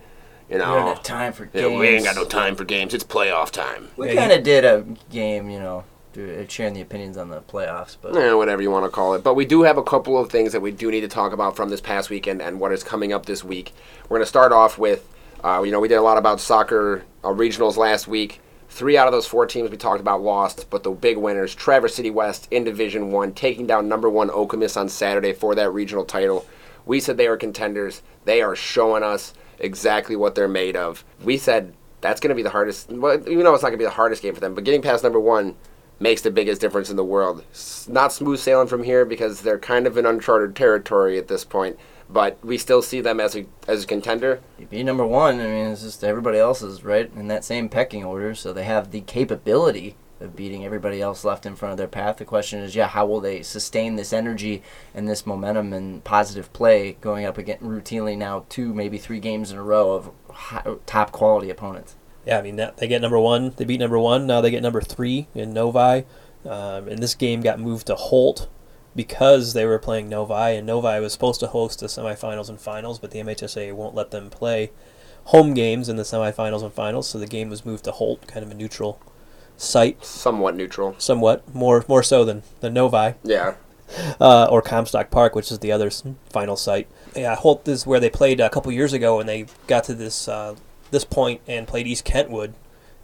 You 0.49 0.57
We 0.57 0.59
don't 0.59 0.69
know, 0.81 0.87
have 0.89 1.03
time 1.03 1.33
for 1.33 1.49
Yeah, 1.53 1.63
games. 1.63 1.79
we 1.79 1.89
ain't 1.89 2.05
got 2.05 2.17
no 2.17 2.25
time 2.25 2.57
for 2.57 2.65
games. 2.65 2.95
It's 2.95 3.05
playoff 3.05 3.51
time. 3.51 3.89
We 3.97 4.09
Yeah, 4.09 4.15
kind 4.15 4.33
of 4.33 4.43
did 4.43 4.65
a 4.65 4.85
game, 5.11 5.51
you 5.51 5.61
know, 5.61 5.85
uh, 6.17 6.45
sharing 6.49 6.75
the 6.75 6.81
opinions 6.81 7.17
on 7.17 7.29
the 7.29 7.41
playoffs, 7.43 7.97
but 8.01 8.17
Eh, 8.17 8.33
whatever 8.33 8.63
you 8.63 8.71
want 8.71 8.85
to 8.85 8.91
call 8.91 9.15
it. 9.15 9.23
But 9.23 9.35
we 9.35 9.45
do 9.45 9.63
have 9.63 9.77
a 9.77 9.83
couple 9.83 10.19
of 10.19 10.31
things 10.31 10.53
that 10.53 10.61
we 10.61 10.73
do 10.73 10.91
need 10.91 11.03
to 11.03 11.09
talk 11.09 11.33
about 11.33 11.55
from 11.55 11.69
this 11.69 11.81
past 11.81 12.11
weekend 12.11 12.41
and 12.43 12.59
what 12.59 12.73
is 12.73 12.83
coming 12.83 13.13
up 13.13 13.27
this 13.27 13.45
week. 13.45 13.73
We're 14.09 14.17
going 14.19 14.23
to 14.23 14.27
start 14.27 14.51
off 14.53 14.79
with, 14.79 15.09
uh, 15.45 15.63
you 15.65 15.71
know, 15.71 15.79
we 15.81 15.89
did 15.89 15.97
a 15.97 16.03
lot 16.03 16.17
about 16.19 16.41
soccer 16.41 17.05
uh, 17.23 17.29
regionals 17.29 17.77
last 17.77 18.09
week. 18.09 18.41
Three 18.71 18.97
out 18.97 19.07
of 19.09 19.13
those 19.13 19.27
four 19.27 19.47
teams 19.47 19.71
we 19.71 19.77
talked 19.77 20.01
about 20.01 20.23
lost, 20.23 20.71
but 20.71 20.85
the 20.85 20.91
big 20.91 21.19
winners, 21.19 21.55
Traverse 21.55 21.95
City 21.95 22.11
West 22.11 22.49
in 22.51 22.65
Division 22.65 23.11
One, 23.11 23.33
taking 23.33 23.67
down 23.67 23.89
number 23.89 24.09
one 24.09 24.31
Okemos 24.31 24.77
on 24.77 24.89
Saturday 24.89 25.33
for 25.33 25.55
that 25.55 25.71
regional 25.71 26.05
title. 26.05 26.47
We 26.87 27.01
said 27.01 27.17
they 27.17 27.29
were 27.29 27.37
contenders. 27.37 28.01
They 28.25 28.41
are 28.41 28.57
showing 28.57 29.03
us 29.03 29.35
exactly 29.59 30.17
what 30.17 30.35
they're 30.35 30.49
made 30.49 30.77
of. 30.77 31.05
We 31.23 31.37
said 31.37 31.75
that's 32.01 32.21
going 32.21 32.31
to 32.31 32.35
be 32.35 32.43
the 32.43 32.51
hardest. 32.51 32.91
Well, 32.91 33.21
even 33.29 33.45
though 33.45 33.53
it's 33.55 33.63
not 33.63 33.69
going 33.71 33.79
to 33.79 33.83
be 33.83 33.85
the 33.85 33.91
hardest 33.91 34.23
game 34.23 34.35
for 34.35 34.41
them, 34.41 34.55
but 34.55 34.65
getting 34.65 34.81
past 34.83 35.03
number 35.05 35.21
one 35.21 35.57
makes 35.99 36.23
the 36.23 36.31
biggest 36.31 36.61
difference 36.61 36.89
in 36.89 36.97
the 36.97 37.05
world. 37.05 37.45
S- 37.53 37.87
Not 37.91 38.13
smooth 38.13 38.39
sailing 38.39 38.69
from 38.69 38.85
here 38.85 39.05
because 39.05 39.43
they're 39.43 39.59
kind 39.59 39.87
of 39.87 39.99
in 39.99 40.07
uncharted 40.07 40.57
territory 40.57 41.19
at 41.19 41.29
this 41.29 41.45
point, 41.45 41.77
but 42.13 42.45
we 42.45 42.59
still 42.59 42.83
see 42.83 43.01
them 43.01 43.21
as 43.21 43.37
a 43.37 43.47
as 43.69 43.85
a 43.85 43.87
contender. 43.87 44.41
you 44.59 44.67
be 44.67 44.83
number 44.83 45.07
one. 45.07 45.41
I 45.41 45.45
mean, 45.45 45.67
it's 45.67 45.83
just 45.83 46.03
everybody 46.05 46.39
else 46.39 46.63
is 46.63 46.85
right 46.85 47.11
in 47.15 47.29
that 47.29 47.45
same 47.45 47.69
pecking 47.69 48.05
order, 48.05 48.35
so 48.35 48.53
they 48.53 48.65
have 48.65 48.91
the 48.91 49.01
capability 49.03 49.97
of 50.21 50.37
beating 50.37 50.65
everybody 50.65 51.01
else 51.01 51.25
left 51.25 51.47
in 51.47 51.57
front 51.57 51.73
of 51.73 51.79
their 51.79 51.89
path. 51.89 52.19
The 52.19 52.25
question 52.25 52.61
is, 52.61 52.75
yeah, 52.75 52.89
how 52.89 53.07
will 53.07 53.21
they 53.21 53.43
sustain 53.43 53.97
this 53.97 54.13
energy 54.13 54.63
and 54.95 55.09
this 55.09 55.27
momentum 55.27 55.73
and 55.73 56.05
positive 56.05 56.53
play 56.53 56.99
going 57.01 57.25
up 57.25 57.39
against 57.39 57.65
routinely 57.65 58.19
now 58.19 58.45
two, 58.49 58.75
maybe 58.75 58.99
three 58.99 59.21
games 59.21 59.51
in 59.51 59.57
a 59.57 59.63
row 59.63 59.93
of 59.93 60.11
high, 60.31 60.77
top 60.85 61.13
quality 61.13 61.49
opponents? 61.49 61.97
Yeah, 62.27 62.39
I 62.39 62.43
mean, 62.43 62.57
that, 62.57 62.77
they 62.77 62.87
get 62.87 63.01
number 63.01 63.19
one. 63.19 63.55
They 63.57 63.65
beat 63.65 63.81
number 63.81 63.99
one. 63.99 64.27
Now 64.27 64.43
they 64.43 64.51
get 64.51 64.63
number 64.63 64.83
three 64.83 65.29
in 65.35 65.55
Novi. 65.55 66.05
Um, 66.45 66.89
and 66.89 66.99
this 66.99 67.15
game 67.15 67.41
got 67.41 67.59
moved 67.59 67.87
to 67.87 67.95
Holt 67.95 68.49
because 68.97 69.53
they 69.53 69.65
were 69.67 69.79
playing 69.79 70.09
Novi. 70.09 70.57
And 70.57 70.67
Novi 70.67 71.01
was 71.01 71.13
supposed 71.13 71.41
to 71.41 71.47
host 71.49 71.81
the 71.81 71.87
semifinals 71.87 72.49
and 72.49 72.61
finals, 72.61 72.99
but 72.99 73.11
the 73.11 73.21
MHSA 73.21 73.73
won't 73.73 73.95
let 73.95 74.11
them 74.11 74.31
play 74.31 74.71
home 75.25 75.55
games 75.55 75.89
in 75.89 75.97
the 75.97 76.03
semifinals 76.03 76.63
and 76.63 76.73
finals. 76.73 77.09
So 77.09 77.19
the 77.19 77.27
game 77.27 77.51
was 77.51 77.65
moved 77.65 77.85
to 77.85 77.93
Holt, 77.93 78.27
kind 78.27 78.45
of 78.45 78.51
a 78.51 78.55
neutral 78.55 79.01
site, 79.57 80.05
Somewhat 80.05 80.57
neutral. 80.57 80.95
somewhat 80.99 81.55
more 81.55 81.85
more 81.87 82.03
so 82.03 82.25
than 82.25 82.43
than 82.61 82.73
Novi 82.73 83.15
Yeah. 83.23 83.55
uh, 84.21 84.47
or 84.51 84.63
Comstock 84.63 85.11
Park, 85.11 85.35
which 85.35 85.53
is 85.53 85.59
the 85.59 85.71
other 85.71 85.91
final 86.31 86.57
site. 86.57 86.89
Yeah, 87.15 87.37
Holt 87.37 87.69
is 87.69 87.87
where 87.87 88.01
they 88.01 88.09
played 88.11 88.41
a 88.41 88.49
couple 88.49 88.73
years 88.73 88.93
ago, 88.95 89.21
and 89.21 89.29
they 89.29 89.47
got 89.67 89.85
to 89.85 89.95
this 89.95 90.29
uh, 90.29 90.55
this 90.91 91.05
point 91.05 91.43
and 91.47 91.69
played 91.69 91.87
East 91.87 92.05
Kentwood, 92.05 92.55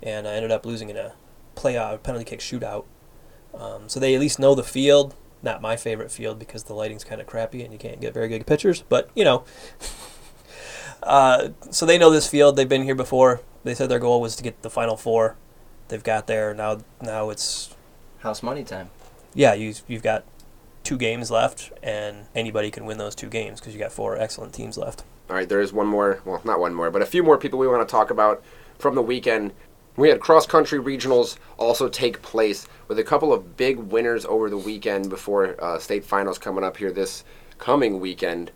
and 0.02 0.26
uh, 0.26 0.30
ended 0.30 0.50
up 0.50 0.64
losing 0.64 0.88
in 0.88 0.96
a 0.96 1.12
playoff 1.56 2.02
penalty 2.02 2.24
kick 2.24 2.40
shootout. 2.40 2.84
Um, 3.54 3.88
so 3.88 4.00
they 4.00 4.14
at 4.14 4.20
least 4.20 4.38
know 4.38 4.54
the 4.54 4.62
field. 4.64 5.14
Not 5.46 5.62
my 5.62 5.76
favorite 5.76 6.10
field 6.10 6.40
because 6.40 6.64
the 6.64 6.74
lighting's 6.74 7.04
kind 7.04 7.20
of 7.20 7.28
crappy 7.28 7.62
and 7.62 7.72
you 7.72 7.78
can't 7.78 8.00
get 8.00 8.12
very 8.12 8.26
good 8.26 8.48
pictures. 8.48 8.82
But 8.88 9.08
you 9.14 9.22
know, 9.22 9.44
uh, 11.04 11.50
so 11.70 11.86
they 11.86 11.98
know 11.98 12.10
this 12.10 12.28
field. 12.28 12.56
They've 12.56 12.68
been 12.68 12.82
here 12.82 12.96
before. 12.96 13.42
They 13.62 13.72
said 13.72 13.88
their 13.88 14.00
goal 14.00 14.20
was 14.20 14.34
to 14.36 14.42
get 14.42 14.62
the 14.62 14.70
final 14.70 14.96
four. 14.96 15.36
They've 15.86 16.02
got 16.02 16.26
there 16.26 16.52
now. 16.52 16.80
Now 17.00 17.30
it's 17.30 17.72
House 18.18 18.42
money 18.42 18.64
time. 18.64 18.90
yeah, 19.34 19.54
you 19.54 19.72
you've 19.86 20.02
got 20.02 20.24
two 20.82 20.96
games 20.98 21.30
left, 21.30 21.70
and 21.80 22.26
anybody 22.34 22.72
can 22.72 22.84
win 22.84 22.98
those 22.98 23.14
two 23.14 23.28
games 23.28 23.60
because 23.60 23.72
you 23.72 23.78
got 23.78 23.92
four 23.92 24.18
excellent 24.18 24.52
teams 24.52 24.76
left. 24.76 25.04
All 25.30 25.36
right, 25.36 25.48
there 25.48 25.60
is 25.60 25.72
one 25.72 25.86
more, 25.86 26.22
well, 26.24 26.40
not 26.44 26.58
one 26.58 26.74
more, 26.74 26.90
but 26.90 27.02
a 27.02 27.06
few 27.06 27.22
more 27.22 27.38
people 27.38 27.58
we 27.60 27.68
want 27.68 27.86
to 27.86 27.90
talk 27.90 28.10
about 28.10 28.42
from 28.78 28.96
the 28.96 29.02
weekend. 29.02 29.52
We 29.96 30.10
had 30.10 30.20
cross 30.20 30.46
country 30.46 30.78
regionals 30.78 31.38
also 31.56 31.88
take 31.88 32.20
place 32.20 32.66
with 32.86 32.98
a 32.98 33.04
couple 33.04 33.32
of 33.32 33.56
big 33.56 33.78
winners 33.78 34.26
over 34.26 34.50
the 34.50 34.58
weekend 34.58 35.08
before 35.08 35.56
uh, 35.62 35.78
state 35.78 36.04
finals 36.04 36.38
coming 36.38 36.64
up 36.64 36.76
here 36.76 36.92
this 36.92 37.24
coming 37.56 37.98
weekend. 37.98 38.50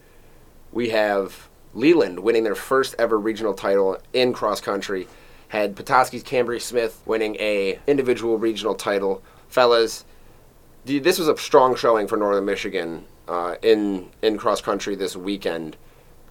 We 0.70 0.90
have 0.90 1.48
Leland 1.72 2.20
winning 2.20 2.44
their 2.44 2.54
first 2.54 2.94
ever 2.98 3.18
regional 3.18 3.54
title 3.54 3.98
in 4.12 4.34
cross 4.34 4.60
country. 4.60 5.08
Had 5.48 5.76
Petoskey's 5.76 6.22
Cambrie 6.22 6.60
Smith 6.60 7.00
winning 7.06 7.36
a 7.36 7.78
individual 7.86 8.36
regional 8.36 8.74
title. 8.74 9.22
Fellas, 9.48 10.04
this 10.84 11.18
was 11.18 11.28
a 11.28 11.36
strong 11.38 11.74
showing 11.74 12.06
for 12.06 12.18
Northern 12.18 12.44
Michigan 12.44 13.06
uh, 13.26 13.56
in 13.62 14.10
in 14.20 14.36
cross 14.36 14.60
country 14.60 14.94
this 14.94 15.16
weekend. 15.16 15.78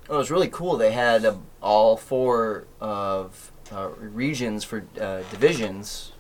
It 0.07 0.13
was 0.13 0.29
really 0.29 0.49
cool. 0.49 0.77
They 0.77 0.91
had 0.91 1.25
uh, 1.25 1.35
all 1.61 1.97
four 1.97 2.65
of 2.79 3.48
uh, 3.71 3.89
regions 3.97 4.63
for 4.63 4.85
uh, 4.99 5.21
divisions 5.31 6.13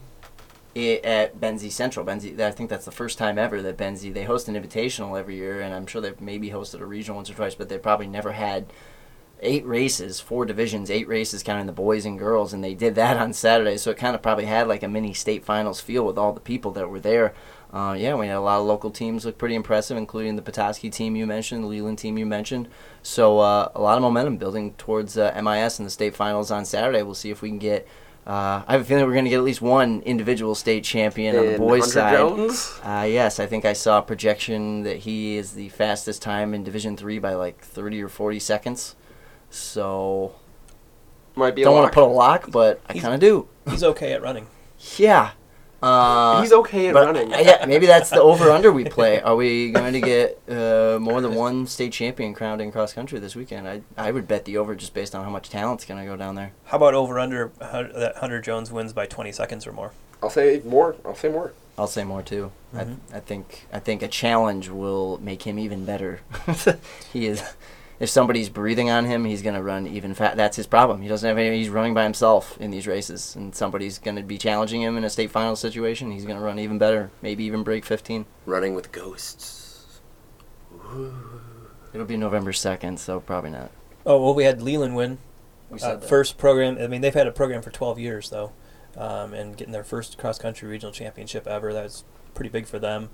at 0.75 1.39
Benzie 1.39 1.71
Central. 1.71 2.05
Benzie, 2.05 2.39
I 2.39 2.51
think 2.51 2.69
that's 2.69 2.85
the 2.85 2.91
first 2.91 3.17
time 3.17 3.37
ever 3.37 3.61
that 3.61 3.77
Benzie 3.77 4.13
they 4.13 4.23
host 4.23 4.47
an 4.47 4.55
invitational 4.55 5.19
every 5.19 5.35
year, 5.35 5.61
and 5.61 5.73
I'm 5.73 5.87
sure 5.87 6.01
they've 6.01 6.19
maybe 6.21 6.51
hosted 6.51 6.79
a 6.79 6.85
regional 6.85 7.17
once 7.17 7.29
or 7.29 7.33
twice, 7.33 7.55
but 7.55 7.69
they 7.69 7.77
probably 7.77 8.07
never 8.07 8.33
had 8.33 8.71
eight 9.41 9.65
races, 9.65 10.19
four 10.19 10.45
divisions, 10.45 10.91
eight 10.91 11.07
races 11.07 11.43
counting 11.43 11.65
the 11.65 11.71
boys 11.71 12.05
and 12.05 12.19
girls, 12.19 12.53
and 12.53 12.63
they 12.63 12.73
did 12.73 12.95
that 12.95 13.17
on 13.21 13.33
Saturday. 13.33 13.77
So 13.77 13.91
it 13.91 13.97
kind 13.97 14.15
of 14.15 14.21
probably 14.21 14.45
had 14.45 14.67
like 14.67 14.83
a 14.83 14.87
mini 14.87 15.13
state 15.13 15.43
finals 15.43 15.81
feel 15.81 16.05
with 16.05 16.17
all 16.17 16.33
the 16.33 16.39
people 16.39 16.71
that 16.71 16.89
were 16.89 16.99
there. 16.99 17.33
Uh, 17.71 17.95
yeah, 17.97 18.15
we 18.15 18.25
had 18.27 18.35
a 18.37 18.41
lot 18.41 18.59
of 18.59 18.65
local 18.65 18.89
teams 18.89 19.25
look 19.25 19.37
pretty 19.37 19.53
impressive, 19.53 19.95
including 19.95 20.35
the 20.35 20.41
Petoskey 20.41 20.89
team 20.89 21.15
you 21.15 21.27
mentioned, 21.27 21.63
the 21.63 21.67
Leland 21.67 21.99
team 21.99 22.17
you 22.17 22.25
mentioned. 22.25 22.67
So 23.03 23.39
uh, 23.39 23.69
a 23.75 23.81
lot 23.81 23.95
of 23.95 24.01
momentum 24.01 24.37
building 24.37 24.73
towards 24.73 25.17
uh, 25.17 25.39
MIS 25.43 25.77
and 25.79 25.85
the 25.85 25.91
state 25.91 26.15
finals 26.15 26.49
on 26.49 26.65
Saturday. 26.65 27.03
We'll 27.03 27.13
see 27.13 27.29
if 27.29 27.41
we 27.43 27.49
can 27.49 27.59
get 27.59 27.87
Uh, 28.27 28.63
I 28.67 28.73
have 28.73 28.81
a 28.81 28.83
feeling 28.83 29.05
we're 29.05 29.13
going 29.13 29.25
to 29.25 29.29
get 29.29 29.37
at 29.37 29.43
least 29.43 29.61
one 29.61 30.01
individual 30.01 30.53
state 30.55 30.83
champion 30.83 31.35
on 31.35 31.45
the 31.45 31.57
boys' 31.57 31.93
Hunter 31.93 31.93
side. 31.93 32.17
Jones? 32.17 32.79
Uh, 32.83 33.05
yes, 33.07 33.39
I 33.39 33.45
think 33.45 33.65
I 33.65 33.73
saw 33.73 33.99
a 33.99 34.01
projection 34.01 34.83
that 34.83 34.97
he 34.97 35.37
is 35.37 35.53
the 35.53 35.69
fastest 35.69 36.21
time 36.21 36.53
in 36.53 36.63
Division 36.63 36.97
Three 36.97 37.17
by 37.19 37.33
like 37.35 37.61
30 37.61 38.01
or 38.03 38.09
40 38.09 38.39
seconds. 38.39 38.95
So 39.49 40.33
Might 41.35 41.55
be 41.55 41.63
don't 41.63 41.75
want 41.75 41.91
to 41.91 41.93
put 41.93 42.03
a 42.03 42.07
lock, 42.07 42.51
but 42.51 42.81
I 42.87 42.93
kind 42.99 43.13
of 43.13 43.19
do. 43.19 43.47
He's 43.69 43.83
okay 43.83 44.13
at 44.13 44.21
running. 44.21 44.47
Yeah. 44.97 45.31
Uh, 45.81 46.41
He's 46.41 46.51
okay 46.51 46.87
at 46.87 46.93
but, 46.93 47.05
running. 47.05 47.29
yeah, 47.31 47.65
maybe 47.67 47.85
that's 47.85 48.09
the 48.09 48.21
over 48.21 48.49
under 48.51 48.71
we 48.71 48.83
play. 48.85 49.21
Are 49.21 49.35
we 49.35 49.71
going 49.71 49.93
to 49.93 50.01
get 50.01 50.39
uh, 50.49 50.97
more 50.99 51.21
than 51.21 51.35
one 51.35 51.67
state 51.67 51.93
champion 51.93 52.33
crowned 52.33 52.61
in 52.61 52.71
cross 52.71 52.91
country 52.93 53.19
this 53.19 53.35
weekend? 53.35 53.67
I 53.67 53.81
I 53.97 54.11
would 54.11 54.27
bet 54.27 54.45
the 54.45 54.57
over 54.57 54.75
just 54.75 54.93
based 54.93 55.15
on 55.15 55.23
how 55.23 55.29
much 55.29 55.49
talent's 55.49 55.85
going 55.85 55.99
to 55.99 56.05
go 56.05 56.17
down 56.17 56.35
there. 56.35 56.51
How 56.65 56.77
about 56.77 56.93
over 56.95 57.17
under 57.19 57.51
uh, 57.61 57.83
that 57.97 58.17
Hunter 58.17 58.41
Jones 58.41 58.71
wins 58.71 58.91
by 58.93 59.05
20 59.05 59.31
seconds 59.31 59.65
or 59.65 59.71
more? 59.71 59.93
I'll 60.21 60.29
say 60.29 60.61
more. 60.65 60.95
I'll 61.05 61.15
say 61.15 61.29
more. 61.29 61.53
I'll 61.77 61.87
say 61.87 62.03
more 62.03 62.21
too. 62.21 62.51
Mhm. 62.75 62.97
I, 63.13 63.17
I 63.17 63.19
think 63.21 63.65
I 63.71 63.79
think 63.79 64.01
a 64.01 64.09
challenge 64.09 64.67
will 64.69 65.17
make 65.21 65.43
him 65.43 65.57
even 65.57 65.85
better. 65.85 66.19
he 67.13 67.25
is. 67.27 67.41
If 67.99 68.09
somebody's 68.09 68.47
breathing 68.47 68.89
on 68.89 69.05
him, 69.05 69.25
he's 69.25 69.41
gonna 69.41 69.61
run 69.61 69.85
even 69.85 70.13
fast. 70.13 70.37
That's 70.37 70.55
his 70.55 70.67
problem. 70.67 71.01
He 71.01 71.09
doesn't 71.09 71.27
have 71.27 71.37
any. 71.37 71.57
He's 71.57 71.67
running 71.69 71.93
by 71.93 72.03
himself 72.03 72.57
in 72.59 72.71
these 72.71 72.87
races, 72.87 73.35
and 73.35 73.53
somebody's 73.53 73.99
gonna 73.99 74.23
be 74.23 74.37
challenging 74.37 74.81
him 74.81 74.95
in 74.97 75.03
a 75.03 75.09
state 75.09 75.31
final 75.31 75.55
situation. 75.57 76.11
He's 76.11 76.23
gonna 76.25 76.39
run 76.41 76.59
even 76.59 76.77
better. 76.77 77.11
Maybe 77.21 77.43
even 77.43 77.63
break 77.63 77.83
15. 77.85 78.25
Running 78.45 78.73
with 78.73 78.91
ghosts. 78.93 79.99
It'll 81.93 82.05
be 82.05 82.17
November 82.17 82.51
2nd, 82.53 82.99
so 82.99 83.19
probably 83.19 83.49
not. 83.49 83.71
Oh, 84.05 84.21
well, 84.21 84.33
we 84.33 84.43
had 84.45 84.61
Leland 84.61 84.95
win. 84.95 85.17
We 85.69 85.75
Uh, 85.77 85.81
said 85.81 86.01
that. 86.01 86.07
first 86.09 86.37
program. 86.37 86.77
I 86.79 86.87
mean, 86.87 87.01
they've 87.01 87.13
had 87.13 87.27
a 87.27 87.31
program 87.31 87.61
for 87.61 87.69
12 87.71 87.99
years, 87.99 88.29
though. 88.29 88.53
Um, 88.97 89.33
and 89.33 89.55
getting 89.55 89.71
their 89.73 89.83
first 89.83 90.17
cross 90.17 90.39
country 90.39 90.67
regional 90.67 90.91
championship 90.91 91.47
ever. 91.47 91.73
That's 91.73 92.03
pretty 92.33 92.49
big 92.49 92.65
for 92.65 92.79
them. 92.79 93.09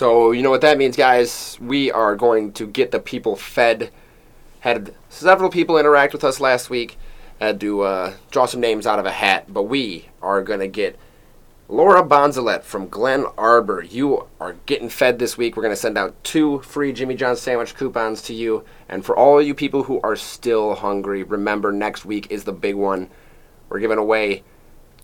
So 0.00 0.32
you 0.32 0.42
know 0.42 0.48
what 0.48 0.62
that 0.62 0.78
means, 0.78 0.96
guys. 0.96 1.58
We 1.60 1.92
are 1.92 2.16
going 2.16 2.52
to 2.52 2.66
get 2.66 2.90
the 2.90 3.00
people 3.00 3.36
fed. 3.36 3.90
Had 4.60 4.94
several 5.10 5.50
people 5.50 5.76
interact 5.76 6.14
with 6.14 6.24
us 6.24 6.40
last 6.40 6.70
week. 6.70 6.96
Had 7.38 7.60
to 7.60 7.82
uh, 7.82 8.14
draw 8.30 8.46
some 8.46 8.62
names 8.62 8.86
out 8.86 8.98
of 8.98 9.04
a 9.04 9.10
hat, 9.10 9.52
but 9.52 9.64
we 9.64 10.08
are 10.22 10.42
going 10.42 10.60
to 10.60 10.68
get 10.68 10.98
Laura 11.68 12.02
Bonzalet 12.02 12.62
from 12.62 12.88
Glen 12.88 13.26
Arbor. 13.36 13.82
You 13.82 14.26
are 14.40 14.56
getting 14.64 14.88
fed 14.88 15.18
this 15.18 15.36
week. 15.36 15.54
We're 15.54 15.64
going 15.64 15.74
to 15.74 15.76
send 15.76 15.98
out 15.98 16.14
two 16.24 16.60
free 16.60 16.94
Jimmy 16.94 17.14
John's 17.14 17.42
sandwich 17.42 17.74
coupons 17.74 18.22
to 18.22 18.32
you. 18.32 18.64
And 18.88 19.04
for 19.04 19.14
all 19.14 19.42
you 19.42 19.54
people 19.54 19.82
who 19.82 20.00
are 20.00 20.16
still 20.16 20.76
hungry, 20.76 21.24
remember 21.24 21.72
next 21.72 22.06
week 22.06 22.26
is 22.30 22.44
the 22.44 22.54
big 22.54 22.74
one. 22.74 23.10
We're 23.68 23.80
giving 23.80 23.98
away 23.98 24.44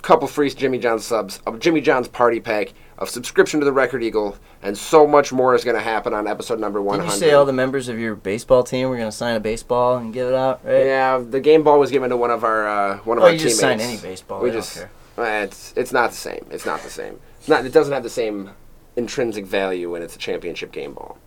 couple 0.07 0.29
free 0.29 0.49
Jimmy 0.49 0.79
John's 0.79 1.05
subs, 1.05 1.41
a 1.49 1.59
Jimmy 1.59 1.81
John's 1.81 2.07
party 2.07 2.39
pack, 2.39 2.73
a 2.99 3.07
subscription 3.07 3.59
to 3.59 3.67
the 3.67 3.73
Record 3.73 4.05
Eagle, 4.05 4.39
and 4.63 4.79
so 4.79 5.05
much 5.05 5.33
more 5.33 5.55
is 5.57 5.65
going 5.65 5.77
to 5.77 5.83
happen 5.83 6.15
on 6.15 6.29
episode 6.29 6.61
number 6.61 6.79
Didn't 6.79 6.87
100. 6.87 7.13
you 7.13 7.19
say 7.19 7.33
all 7.33 7.45
the 7.45 7.53
members 7.53 7.89
of 7.89 7.99
your 7.99 8.15
baseball 8.15 8.63
team 8.63 8.89
were 8.89 8.97
gonna 8.97 9.11
sign 9.11 9.35
a 9.35 9.41
baseball 9.41 9.97
and 9.97 10.15
give 10.15 10.29
it 10.29 10.35
out? 10.35 10.65
Right? 10.65 10.87
yeah, 10.87 11.19
the 11.19 11.41
game 11.41 11.65
ball 11.65 11.81
was 11.81 11.91
given 11.91 12.11
to 12.11 12.17
one 12.17 12.31
of 12.31 12.45
our 12.45 12.67
uh, 12.69 12.99
one 12.99 13.19
of 13.19 13.25
Oh, 13.25 13.27
our 13.27 13.33
you 13.33 13.39
teammates. 13.39 13.59
just 13.59 13.61
sign 13.61 13.81
any 13.81 13.97
baseball. 13.97 14.41
We 14.41 14.53
just 14.53 14.79
uh, 15.19 15.23
it's 15.23 15.75
it's 15.77 15.93
not 15.93 16.11
the 16.11 16.17
same. 16.17 16.47
It's 16.53 16.65
not 16.65 16.83
the 16.83 16.91
same. 16.91 17.19
It's 17.41 17.49
not. 17.49 17.67
It 17.67 17.73
doesn't 17.73 17.93
have 17.93 18.05
the 18.05 18.09
same 18.11 18.51
intrinsic 18.95 19.45
value 19.45 19.91
when 19.91 20.03
it's 20.03 20.15
a 20.15 20.19
championship 20.19 20.71
game 20.71 20.95
ball. 20.95 21.19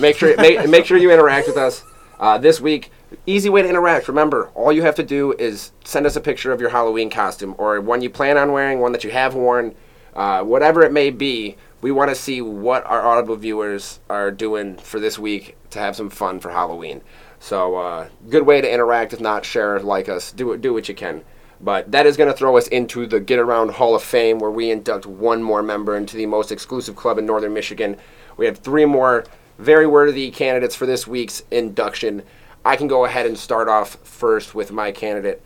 Make 0.00 0.16
sure 0.16 0.36
make, 0.38 0.68
make 0.68 0.84
sure 0.84 0.98
you 0.98 1.12
interact 1.12 1.46
with 1.46 1.56
us 1.56 1.84
uh, 2.18 2.38
this 2.38 2.60
week. 2.60 2.90
Easy 3.26 3.48
way 3.48 3.62
to 3.62 3.68
interact. 3.68 4.08
Remember, 4.08 4.48
all 4.54 4.72
you 4.72 4.82
have 4.82 4.94
to 4.96 5.02
do 5.02 5.32
is 5.32 5.72
send 5.84 6.06
us 6.06 6.16
a 6.16 6.20
picture 6.20 6.52
of 6.52 6.60
your 6.60 6.70
Halloween 6.70 7.10
costume 7.10 7.54
or 7.58 7.80
one 7.80 8.02
you 8.02 8.10
plan 8.10 8.36
on 8.36 8.52
wearing, 8.52 8.80
one 8.80 8.92
that 8.92 9.04
you 9.04 9.10
have 9.10 9.34
worn, 9.34 9.74
uh, 10.14 10.42
whatever 10.42 10.82
it 10.82 10.92
may 10.92 11.10
be. 11.10 11.56
We 11.82 11.92
want 11.92 12.10
to 12.10 12.14
see 12.14 12.40
what 12.40 12.84
our 12.86 13.02
audible 13.02 13.36
viewers 13.36 14.00
are 14.08 14.30
doing 14.30 14.76
for 14.76 14.98
this 14.98 15.18
week 15.18 15.56
to 15.70 15.78
have 15.78 15.94
some 15.94 16.10
fun 16.10 16.40
for 16.40 16.50
Halloween. 16.50 17.02
So, 17.38 17.76
uh, 17.76 18.08
good 18.28 18.44
way 18.44 18.60
to 18.60 18.72
interact. 18.72 19.12
If 19.12 19.20
not, 19.20 19.44
share, 19.44 19.78
like 19.78 20.08
us, 20.08 20.32
do 20.32 20.56
do 20.56 20.72
what 20.72 20.88
you 20.88 20.94
can. 20.94 21.22
But 21.60 21.92
that 21.92 22.06
is 22.06 22.16
going 22.16 22.30
to 22.30 22.36
throw 22.36 22.56
us 22.56 22.68
into 22.68 23.06
the 23.06 23.20
Get 23.20 23.38
Around 23.38 23.72
Hall 23.72 23.94
of 23.94 24.02
Fame, 24.02 24.38
where 24.38 24.50
we 24.50 24.70
induct 24.70 25.06
one 25.06 25.42
more 25.42 25.62
member 25.62 25.96
into 25.96 26.16
the 26.16 26.26
most 26.26 26.52
exclusive 26.52 26.96
club 26.96 27.18
in 27.18 27.26
Northern 27.26 27.54
Michigan. 27.54 27.96
We 28.36 28.46
have 28.46 28.58
three 28.58 28.84
more 28.84 29.24
very 29.58 29.86
worthy 29.86 30.30
candidates 30.30 30.74
for 30.74 30.86
this 30.86 31.06
week's 31.06 31.42
induction. 31.50 32.22
I 32.64 32.76
can 32.76 32.88
go 32.88 33.04
ahead 33.04 33.26
and 33.26 33.38
start 33.38 33.68
off 33.68 33.96
first 34.02 34.54
with 34.54 34.72
my 34.72 34.92
candidate. 34.92 35.42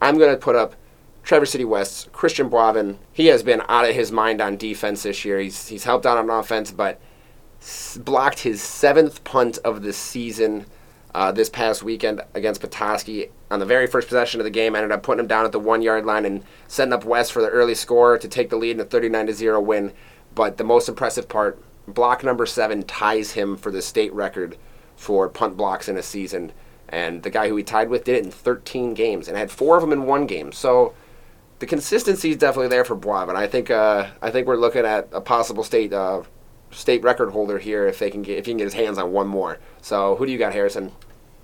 I'm 0.00 0.18
going 0.18 0.32
to 0.32 0.38
put 0.38 0.56
up 0.56 0.74
Traverse 1.22 1.52
City 1.52 1.64
West's 1.64 2.08
Christian 2.12 2.50
Boivin. 2.50 2.98
He 3.12 3.26
has 3.26 3.42
been 3.42 3.62
out 3.68 3.88
of 3.88 3.94
his 3.94 4.10
mind 4.10 4.40
on 4.40 4.56
defense 4.56 5.04
this 5.04 5.24
year. 5.24 5.38
He's, 5.38 5.68
he's 5.68 5.84
helped 5.84 6.06
out 6.06 6.18
on 6.18 6.30
offense, 6.30 6.72
but 6.72 7.00
s- 7.60 7.98
blocked 7.98 8.40
his 8.40 8.60
seventh 8.60 9.22
punt 9.22 9.58
of 9.64 9.82
the 9.82 9.92
season 9.92 10.66
uh, 11.14 11.30
this 11.30 11.48
past 11.48 11.82
weekend 11.82 12.22
against 12.34 12.60
Petoskey. 12.60 13.30
On 13.50 13.60
the 13.60 13.66
very 13.66 13.86
first 13.86 14.08
possession 14.08 14.40
of 14.40 14.44
the 14.44 14.50
game, 14.50 14.74
ended 14.74 14.92
up 14.92 15.02
putting 15.02 15.20
him 15.20 15.26
down 15.26 15.44
at 15.44 15.52
the 15.52 15.60
one 15.60 15.82
yard 15.82 16.06
line 16.06 16.24
and 16.24 16.42
setting 16.66 16.92
up 16.92 17.04
West 17.04 17.32
for 17.32 17.42
the 17.42 17.48
early 17.48 17.74
score 17.74 18.18
to 18.18 18.28
take 18.28 18.50
the 18.50 18.56
lead 18.56 18.76
in 18.76 18.80
a 18.80 18.84
39 18.84 19.32
0 19.32 19.60
win. 19.60 19.92
But 20.34 20.56
the 20.56 20.64
most 20.64 20.88
impressive 20.88 21.28
part, 21.28 21.62
block 21.94 22.24
number 22.24 22.46
seven 22.46 22.82
ties 22.82 23.32
him 23.32 23.56
for 23.56 23.70
the 23.70 23.82
state 23.82 24.12
record 24.12 24.56
for 24.96 25.28
punt 25.28 25.56
blocks 25.56 25.88
in 25.88 25.96
a 25.96 26.02
season. 26.02 26.52
And 26.88 27.22
the 27.22 27.30
guy 27.30 27.48
who 27.48 27.56
he 27.56 27.62
tied 27.62 27.88
with 27.88 28.04
did 28.04 28.16
it 28.16 28.24
in 28.24 28.30
13 28.30 28.94
games 28.94 29.28
and 29.28 29.36
had 29.36 29.50
four 29.50 29.76
of 29.76 29.80
them 29.80 29.92
in 29.92 30.04
one 30.04 30.26
game. 30.26 30.52
So 30.52 30.94
the 31.58 31.66
consistency 31.66 32.30
is 32.30 32.36
definitely 32.36 32.68
there 32.68 32.84
for 32.84 32.96
Boivin. 32.96 33.36
I 33.36 33.46
think 33.46 33.70
uh, 33.70 34.08
I 34.20 34.30
think 34.30 34.46
we're 34.46 34.56
looking 34.56 34.84
at 34.84 35.08
a 35.12 35.20
possible 35.20 35.62
state 35.62 35.92
uh, 35.92 36.22
state 36.72 37.02
record 37.02 37.30
holder 37.30 37.58
here 37.58 37.86
if 37.86 37.98
they 37.98 38.10
can 38.10 38.22
get 38.22 38.38
if 38.38 38.46
he 38.46 38.52
can 38.52 38.58
get 38.58 38.64
his 38.64 38.74
hands 38.74 38.98
on 38.98 39.12
one 39.12 39.28
more. 39.28 39.58
So 39.80 40.16
who 40.16 40.26
do 40.26 40.32
you 40.32 40.38
got, 40.38 40.52
Harrison? 40.52 40.92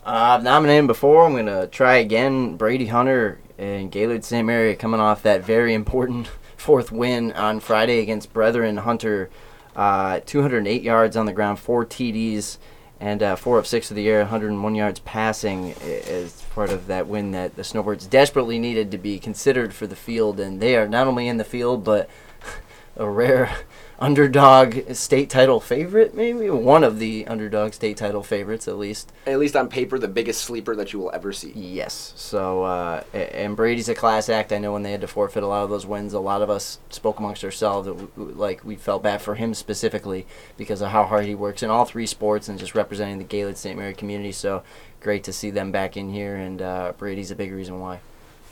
Uh, 0.05 0.37
I've 0.37 0.43
nominated 0.43 0.81
him 0.81 0.87
before. 0.89 1.25
I'm 1.25 1.37
gonna 1.37 1.69
try 1.69 1.97
again. 1.99 2.57
Brady 2.57 2.87
Hunter 2.87 3.39
and 3.59 3.91
Gaylord 3.93 4.25
St. 4.25 4.47
Mary 4.47 4.75
coming 4.75 5.01
off 5.01 5.23
that 5.23 5.45
very 5.45 5.73
important 5.73 6.29
fourth 6.57 6.91
win 6.91 7.33
on 7.33 7.61
Friday 7.61 8.01
against 8.01 8.33
Brethren 8.33 8.79
Hunter. 8.79 9.31
Uh, 9.79 10.19
208 10.27 10.83
yards 10.83 11.17
on 11.17 11.25
the 11.25 11.33
ground, 11.33 11.57
four 11.57 11.87
TDs, 11.87 12.59
and 12.99 13.23
uh, 13.23 13.37
four 13.37 13.61
of 13.61 13.67
six 13.67 13.93
of 13.93 13.95
the 13.95 14.09
air, 14.09 14.19
101 14.23 14.75
yards 14.75 14.99
passing 14.99 15.71
as 15.81 16.43
part 16.53 16.71
of 16.71 16.89
that 16.89 17.07
win 17.07 17.31
that 17.31 17.55
the 17.55 17.63
Snowbirds 17.63 18.09
desperately 18.09 18.59
needed 18.59 18.91
to 18.91 18.99
be 18.99 19.21
considered 19.21 19.73
for 19.73 19.87
the 19.87 19.95
field. 19.95 20.41
And 20.41 20.61
they 20.61 20.75
are 20.75 20.89
not 20.89 21.07
only 21.07 21.29
in 21.29 21.37
the 21.37 21.45
field, 21.45 21.85
but 21.85 22.11
a 22.97 23.09
rare 23.09 23.57
underdog 24.01 24.93
state 24.95 25.29
title 25.29 25.59
favorite, 25.59 26.15
maybe 26.15 26.49
one 26.51 26.85
of 26.85 26.99
the 26.99 27.27
underdog 27.27 27.73
state 27.73 27.97
title 27.97 28.23
favorites 28.23 28.69
at 28.69 28.77
least. 28.79 29.13
At 29.27 29.39
least 29.39 29.57
on 29.57 29.69
paper, 29.69 29.99
the 29.99 30.09
biggest 30.09 30.43
sleeper 30.43 30.77
that 30.77 30.93
you 30.93 31.01
will 31.01 31.11
ever 31.13 31.33
see. 31.33 31.53
Yes. 31.55 32.13
So, 32.17 32.63
uh, 32.63 33.03
and 33.13 33.57
Brady's 33.57 33.89
a 33.89 33.95
class 33.95 34.29
act. 34.29 34.53
I 34.53 34.59
know 34.59 34.73
when 34.73 34.85
they 34.85 34.93
had 34.93 35.01
to 35.01 35.09
forfeit 35.09 35.43
a 35.43 35.47
lot 35.47 35.65
of 35.65 35.71
those 35.71 35.85
wins, 35.87 36.13
a 36.13 36.21
lot 36.21 36.43
of 36.43 36.51
us 36.51 36.79
spoke 36.91 37.19
amongst 37.19 37.45
ourselves 37.45 37.87
that 37.87 37.93
w- 37.93 38.11
w- 38.17 38.37
like 38.37 38.65
we 38.65 38.77
felt 38.77 39.03
bad 39.03 39.21
for 39.21 39.35
him 39.35 39.53
specifically 39.53 40.27
because 40.57 40.81
of 40.81 40.91
how 40.91 41.05
hard 41.05 41.27
he 41.27 41.35
works 41.35 41.63
in 41.63 41.71
all 41.71 41.85
three 41.85 42.07
sports 42.07 42.49
and 42.49 42.59
just 42.59 42.75
representing 42.75 43.19
the 43.19 43.25
Gaylord 43.25 43.57
St. 43.57 43.77
Mary 43.77 43.95
community. 43.95 44.33
So, 44.33 44.63
great 45.01 45.25
to 45.25 45.33
see 45.33 45.51
them 45.51 45.73
back 45.73 45.97
in 45.97 46.11
here, 46.11 46.37
and 46.37 46.63
uh, 46.63 46.93
Brady's 46.97 47.31
a 47.31 47.37
big 47.37 47.53
reason 47.53 47.81
why. 47.81 48.01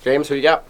James, 0.03 0.29
who 0.29 0.35
you 0.35 0.43
got? 0.43 0.65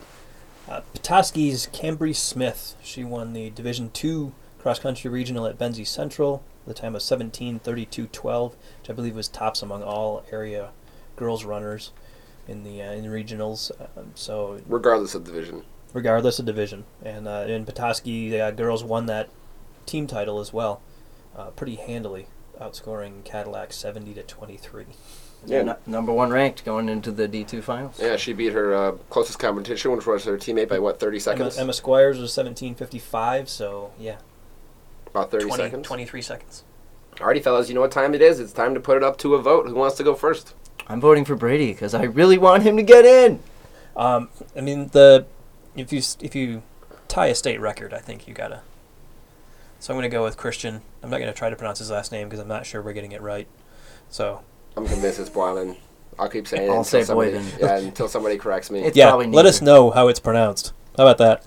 Uh, 0.68 0.80
Petoskey's 0.92 1.68
Cambry 1.68 2.14
Smith. 2.14 2.74
She 2.82 3.04
won 3.04 3.32
the 3.32 3.50
Division 3.50 3.90
Two 3.90 4.32
cross 4.66 4.80
country 4.80 5.08
regional 5.08 5.46
at 5.46 5.56
Benzie 5.56 5.86
Central. 5.86 6.42
The 6.66 6.74
time 6.74 6.96
of 6.96 7.02
17:32.12, 7.02 8.50
which 8.80 8.90
I 8.90 8.92
believe 8.92 9.14
was 9.14 9.28
tops 9.28 9.62
among 9.62 9.84
all 9.84 10.24
area 10.32 10.70
girls 11.14 11.44
runners 11.44 11.92
in 12.48 12.64
the 12.64 12.82
uh, 12.82 12.90
in 12.90 13.04
the 13.04 13.08
regionals. 13.08 13.70
Um, 13.96 14.10
so 14.16 14.60
Regardless 14.66 15.14
of 15.14 15.22
division. 15.22 15.62
regardless 15.92 16.40
of 16.40 16.46
division, 16.46 16.82
and 17.04 17.28
uh, 17.28 17.44
in 17.46 17.64
Petoskey, 17.64 18.28
the 18.28 18.40
uh, 18.40 18.50
girls 18.50 18.82
won 18.82 19.06
that 19.06 19.28
team 19.86 20.08
title 20.08 20.40
as 20.40 20.52
well, 20.52 20.82
uh, 21.36 21.50
pretty 21.50 21.76
handily, 21.76 22.26
outscoring 22.60 23.22
Cadillac 23.24 23.72
70 23.72 24.14
to 24.14 24.24
23. 24.24 24.84
Yeah. 25.46 25.62
Nu- 25.62 25.74
number 25.86 26.12
one 26.12 26.30
ranked 26.30 26.64
going 26.64 26.88
into 26.88 27.12
the 27.12 27.28
D2 27.28 27.62
finals. 27.62 28.00
Yeah, 28.02 28.16
she 28.16 28.32
beat 28.32 28.52
her 28.52 28.74
uh, 28.74 28.92
closest 29.10 29.38
competition, 29.38 29.92
which 29.92 30.06
was 30.06 30.24
her 30.24 30.36
teammate 30.36 30.68
by 30.68 30.80
what, 30.80 30.98
30 30.98 31.14
Emma, 31.18 31.20
seconds? 31.20 31.56
Emma 31.56 31.72
Squires 31.72 32.18
was 32.18 32.32
17:55, 32.32 33.48
so 33.48 33.92
yeah. 33.96 34.16
About 35.16 35.30
30 35.30 35.46
20, 35.46 35.62
seconds. 35.62 35.86
23 35.86 36.22
seconds. 36.22 36.64
Alrighty, 37.14 37.42
fellas, 37.42 37.70
you 37.70 37.74
know 37.74 37.80
what 37.80 37.90
time 37.90 38.14
it 38.14 38.20
is? 38.20 38.38
It's 38.38 38.52
time 38.52 38.74
to 38.74 38.80
put 38.80 38.98
it 38.98 39.02
up 39.02 39.16
to 39.18 39.34
a 39.34 39.40
vote. 39.40 39.66
Who 39.66 39.74
wants 39.74 39.96
to 39.96 40.04
go 40.04 40.14
first? 40.14 40.52
I'm 40.88 41.00
voting 41.00 41.24
for 41.24 41.34
Brady 41.34 41.72
because 41.72 41.94
I 41.94 42.02
really 42.02 42.36
want 42.36 42.64
him 42.64 42.76
to 42.76 42.82
get 42.82 43.06
in. 43.06 43.40
Um, 43.96 44.28
I 44.54 44.60
mean 44.60 44.88
the 44.88 45.24
if 45.74 45.90
you 45.90 46.02
if 46.20 46.34
you 46.34 46.62
tie 47.08 47.28
a 47.28 47.34
state 47.34 47.60
record, 47.60 47.94
I 47.94 47.98
think 47.98 48.28
you 48.28 48.34
gotta. 48.34 48.60
So 49.80 49.94
I'm 49.94 49.96
gonna 49.96 50.10
go 50.10 50.22
with 50.22 50.36
Christian. 50.36 50.82
I'm 51.02 51.08
not 51.08 51.18
gonna 51.18 51.32
try 51.32 51.48
to 51.48 51.56
pronounce 51.56 51.78
his 51.78 51.90
last 51.90 52.12
name 52.12 52.28
because 52.28 52.40
I'm 52.40 52.48
not 52.48 52.66
sure 52.66 52.82
we're 52.82 52.92
getting 52.92 53.12
it 53.12 53.22
right. 53.22 53.48
So 54.10 54.42
I'm 54.76 54.86
convinced 54.86 55.18
it's 55.18 55.30
Boylan. 55.30 55.76
I'll 56.18 56.28
keep 56.28 56.46
saying 56.46 56.64
it. 56.64 56.66
I'll 56.66 56.80
until 56.80 56.84
say 56.84 57.04
somebody, 57.04 57.32
Boyden. 57.32 57.58
Yeah, 57.58 57.78
until 57.78 58.08
somebody 58.08 58.36
corrects 58.36 58.70
me. 58.70 58.80
It's 58.80 58.94
yeah, 58.94 59.08
probably 59.08 59.28
let 59.28 59.46
us 59.46 59.62
know 59.62 59.90
how 59.90 60.08
it's 60.08 60.20
pronounced. 60.20 60.74
How 60.98 61.06
about 61.08 61.16
that? 61.18 61.46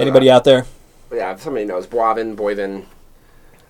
Anybody 0.00 0.26
that. 0.26 0.32
out 0.32 0.44
there? 0.44 0.66
Yeah, 1.12 1.32
if 1.32 1.42
somebody 1.42 1.66
knows 1.66 1.86
Boivin, 1.86 2.34
Boyvin. 2.34 2.86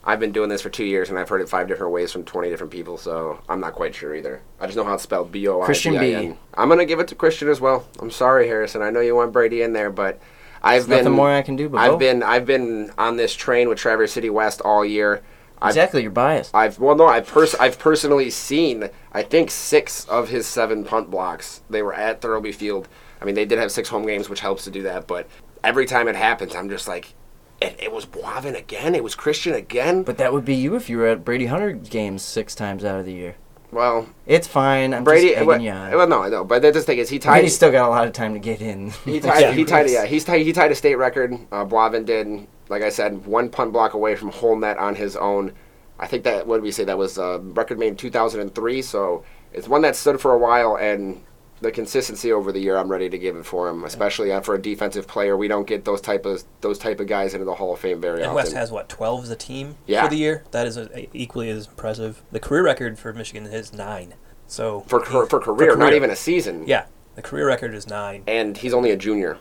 I've 0.06 0.20
been 0.20 0.30
doing 0.30 0.48
this 0.48 0.62
for 0.62 0.70
two 0.70 0.84
years 0.84 1.10
and 1.10 1.18
I've 1.18 1.28
heard 1.28 1.40
it 1.40 1.48
five 1.48 1.66
different 1.66 1.92
ways 1.92 2.12
from 2.12 2.24
20 2.24 2.48
different 2.48 2.72
people, 2.72 2.96
so 2.96 3.40
I'm 3.48 3.58
not 3.60 3.74
quite 3.74 3.92
sure 3.94 4.14
either. 4.14 4.40
I 4.60 4.66
just 4.66 4.76
know 4.76 4.84
how 4.84 4.94
it's 4.94 5.02
spelled 5.02 5.32
B 5.32 5.48
O 5.48 5.54
I 5.54 5.54
V 5.54 5.58
I 5.58 5.62
N. 5.62 5.66
Christian 5.66 5.98
B. 5.98 6.38
I'm 6.54 6.68
going 6.68 6.78
to 6.78 6.86
give 6.86 7.00
it 7.00 7.08
to 7.08 7.16
Christian 7.16 7.48
as 7.48 7.60
well. 7.60 7.84
I'm 7.98 8.12
sorry, 8.12 8.46
Harrison. 8.46 8.82
I 8.82 8.90
know 8.90 9.00
you 9.00 9.16
want 9.16 9.32
Brady 9.32 9.62
in 9.62 9.72
there, 9.72 9.90
but 9.90 10.20
I've 10.62 10.86
There's 10.86 10.86
been 10.86 11.04
nothing 11.04 11.16
more 11.16 11.30
I 11.32 11.42
can 11.42 11.56
do 11.56 11.68
but 11.68 11.78
I've 11.78 11.98
been 11.98 12.22
I've 12.22 12.46
been 12.46 12.92
on 12.96 13.16
this 13.16 13.34
train 13.34 13.68
with 13.68 13.78
Traverse 13.78 14.12
City 14.12 14.30
West 14.30 14.60
all 14.60 14.84
year. 14.84 15.22
I've, 15.60 15.70
Exactly, 15.70 16.02
you're 16.02 16.10
biased. 16.10 16.54
I've 16.54 16.78
well 16.78 16.94
no 16.94 17.06
I've 17.06 17.26
pers- 17.26 17.54
I've 17.56 17.78
personally 17.78 18.30
seen 18.30 18.90
I 19.12 19.22
think 19.22 19.50
six 19.50 20.04
of 20.06 20.28
his 20.28 20.46
seven 20.46 20.84
punt 20.84 21.10
blocks. 21.10 21.62
They 21.68 21.82
were 21.82 21.94
at 21.94 22.20
Thirlby 22.20 22.52
Field. 22.54 22.88
I 23.20 23.24
mean 23.24 23.34
they 23.34 23.44
did 23.44 23.58
have 23.58 23.72
six 23.72 23.88
home 23.88 24.06
games, 24.06 24.28
which 24.28 24.40
helps 24.40 24.64
to 24.64 24.70
do 24.70 24.82
that. 24.82 25.06
But 25.06 25.28
every 25.64 25.86
time 25.86 26.08
it 26.08 26.16
happens, 26.16 26.54
I'm 26.54 26.68
just 26.68 26.86
like, 26.88 27.14
it, 27.66 27.76
it 27.84 27.92
was 27.92 28.06
Boivin 28.06 28.56
again. 28.56 28.94
It 28.94 29.04
was 29.04 29.14
Christian 29.14 29.54
again. 29.54 30.02
But 30.02 30.18
that 30.18 30.32
would 30.32 30.44
be 30.44 30.54
you 30.54 30.74
if 30.76 30.88
you 30.88 30.98
were 30.98 31.06
at 31.06 31.24
Brady 31.24 31.46
Hunter 31.46 31.72
games 31.72 32.22
six 32.22 32.54
times 32.54 32.84
out 32.84 32.98
of 32.98 33.06
the 33.06 33.12
year. 33.12 33.36
well, 33.70 34.08
It's 34.26 34.46
fine. 34.46 34.94
I'm 34.94 35.04
Brady. 35.04 35.34
just 35.34 35.46
Well, 35.46 35.60
well, 35.60 36.08
no, 36.08 36.22
I 36.22 36.28
know. 36.28 36.44
But 36.44 36.62
the 36.62 36.72
thing 36.80 36.98
is, 36.98 37.08
he 37.08 37.18
tied. 37.18 37.32
Brady's 37.32 37.54
still 37.54 37.72
got 37.72 37.86
a 37.88 37.90
lot 37.90 38.06
of 38.06 38.12
time 38.12 38.32
to 38.34 38.38
get 38.40 38.60
in. 38.60 38.90
He 39.04 39.20
tied. 39.20 39.40
Yeah. 39.40 39.52
He 39.56 39.64
tied. 39.64 39.90
Yeah, 39.90 40.06
he's 40.06 40.24
tied. 40.24 40.42
He 40.42 40.52
tied 40.52 40.70
a 40.70 40.74
state 40.74 40.96
record. 40.96 41.34
Uh, 41.52 41.64
Boivin 41.64 42.04
did. 42.06 42.46
Like 42.68 42.82
I 42.82 42.88
said, 42.88 43.26
one 43.26 43.48
punt 43.48 43.72
block 43.72 43.94
away 43.94 44.16
from 44.16 44.30
whole 44.30 44.56
net 44.56 44.76
on 44.78 44.94
his 44.96 45.16
own. 45.16 45.52
I 45.98 46.06
think 46.06 46.24
that 46.24 46.46
what 46.46 46.56
did 46.56 46.62
we 46.64 46.72
say 46.72 46.84
that 46.84 46.98
was 46.98 47.18
uh, 47.18 47.38
record 47.40 47.78
made 47.78 47.88
in 47.88 47.96
2003. 47.96 48.82
So 48.82 49.24
it's 49.52 49.68
one 49.68 49.82
that 49.82 49.96
stood 49.96 50.20
for 50.20 50.32
a 50.32 50.38
while, 50.38 50.76
and 50.76 51.22
the 51.60 51.70
consistency 51.70 52.32
over 52.32 52.52
the 52.52 52.60
year, 52.60 52.76
I'm 52.76 52.88
ready 52.90 53.08
to 53.08 53.18
give 53.18 53.34
it 53.36 53.46
for 53.46 53.68
him, 53.68 53.84
especially 53.84 54.30
uh, 54.32 54.40
for 54.42 54.54
a 54.54 54.60
defensive 54.60 55.06
player. 55.08 55.36
We 55.36 55.48
don't 55.48 55.66
get 55.66 55.84
those 55.84 56.00
type 56.00 56.26
of 56.26 56.42
those 56.60 56.78
type 56.78 57.00
of 57.00 57.06
guys 57.06 57.32
into 57.34 57.44
the 57.46 57.54
Hall 57.54 57.72
of 57.72 57.80
Fame 57.80 58.00
very 58.00 58.18
And 58.18 58.26
often. 58.26 58.34
West 58.36 58.52
has 58.54 58.70
what 58.70 58.88
twelve 58.88 59.24
as 59.24 59.30
a 59.30 59.36
team 59.36 59.76
Yeah. 59.86 60.04
for 60.04 60.10
the 60.10 60.16
year. 60.16 60.44
That 60.50 60.66
is 60.66 60.76
a, 60.76 61.08
equally 61.16 61.48
as 61.50 61.66
impressive. 61.66 62.22
The 62.32 62.40
career 62.40 62.62
record 62.64 62.98
for 62.98 63.12
Michigan 63.12 63.46
is 63.46 63.72
nine. 63.72 64.14
So 64.46 64.80
for 64.86 65.00
car- 65.00 65.26
for 65.26 65.40
career, 65.40 65.76
not 65.76 65.92
even 65.94 66.10
a 66.10 66.16
season. 66.16 66.64
yeah, 66.66 66.86
the 67.14 67.22
career 67.22 67.46
record 67.46 67.74
is 67.74 67.86
nine. 67.86 68.22
and 68.26 68.56
he's 68.56 68.74
only 68.74 68.90
a 68.90 68.96
junior. 68.96 69.38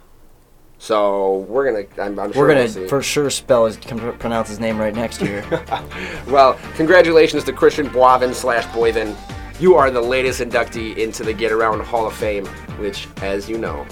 So 0.78 1.38
we're 1.48 1.72
gonna. 1.72 1.86
I'm, 2.06 2.20
I'm 2.20 2.34
sure 2.34 2.42
We're 2.42 2.48
gonna 2.50 2.60
we'll 2.62 2.70
see. 2.70 2.88
for 2.88 3.02
sure 3.02 3.30
spell 3.30 3.66
his 3.66 3.78
pronounce 3.78 4.50
his 4.50 4.60
name 4.60 4.78
right 4.78 4.94
next 4.96 5.22
year. 5.22 5.44
Well, 6.28 6.58
congratulations 6.76 7.44
to 7.46 7.54
Christian 7.54 7.88
Boivin 7.90 8.34
slash 8.34 8.66
Boyvin. 8.68 9.16
You 9.60 9.76
are 9.76 9.90
the 9.90 10.02
latest 10.02 10.42
inductee 10.42 10.98
into 10.98 11.24
the 11.24 11.34
Get 11.34 11.52
Around 11.52 11.82
Hall 11.82 12.06
of 12.08 12.14
Fame, 12.14 12.46
which, 12.78 13.08
as 13.22 13.50
you 13.50 13.58
know, 13.58 13.86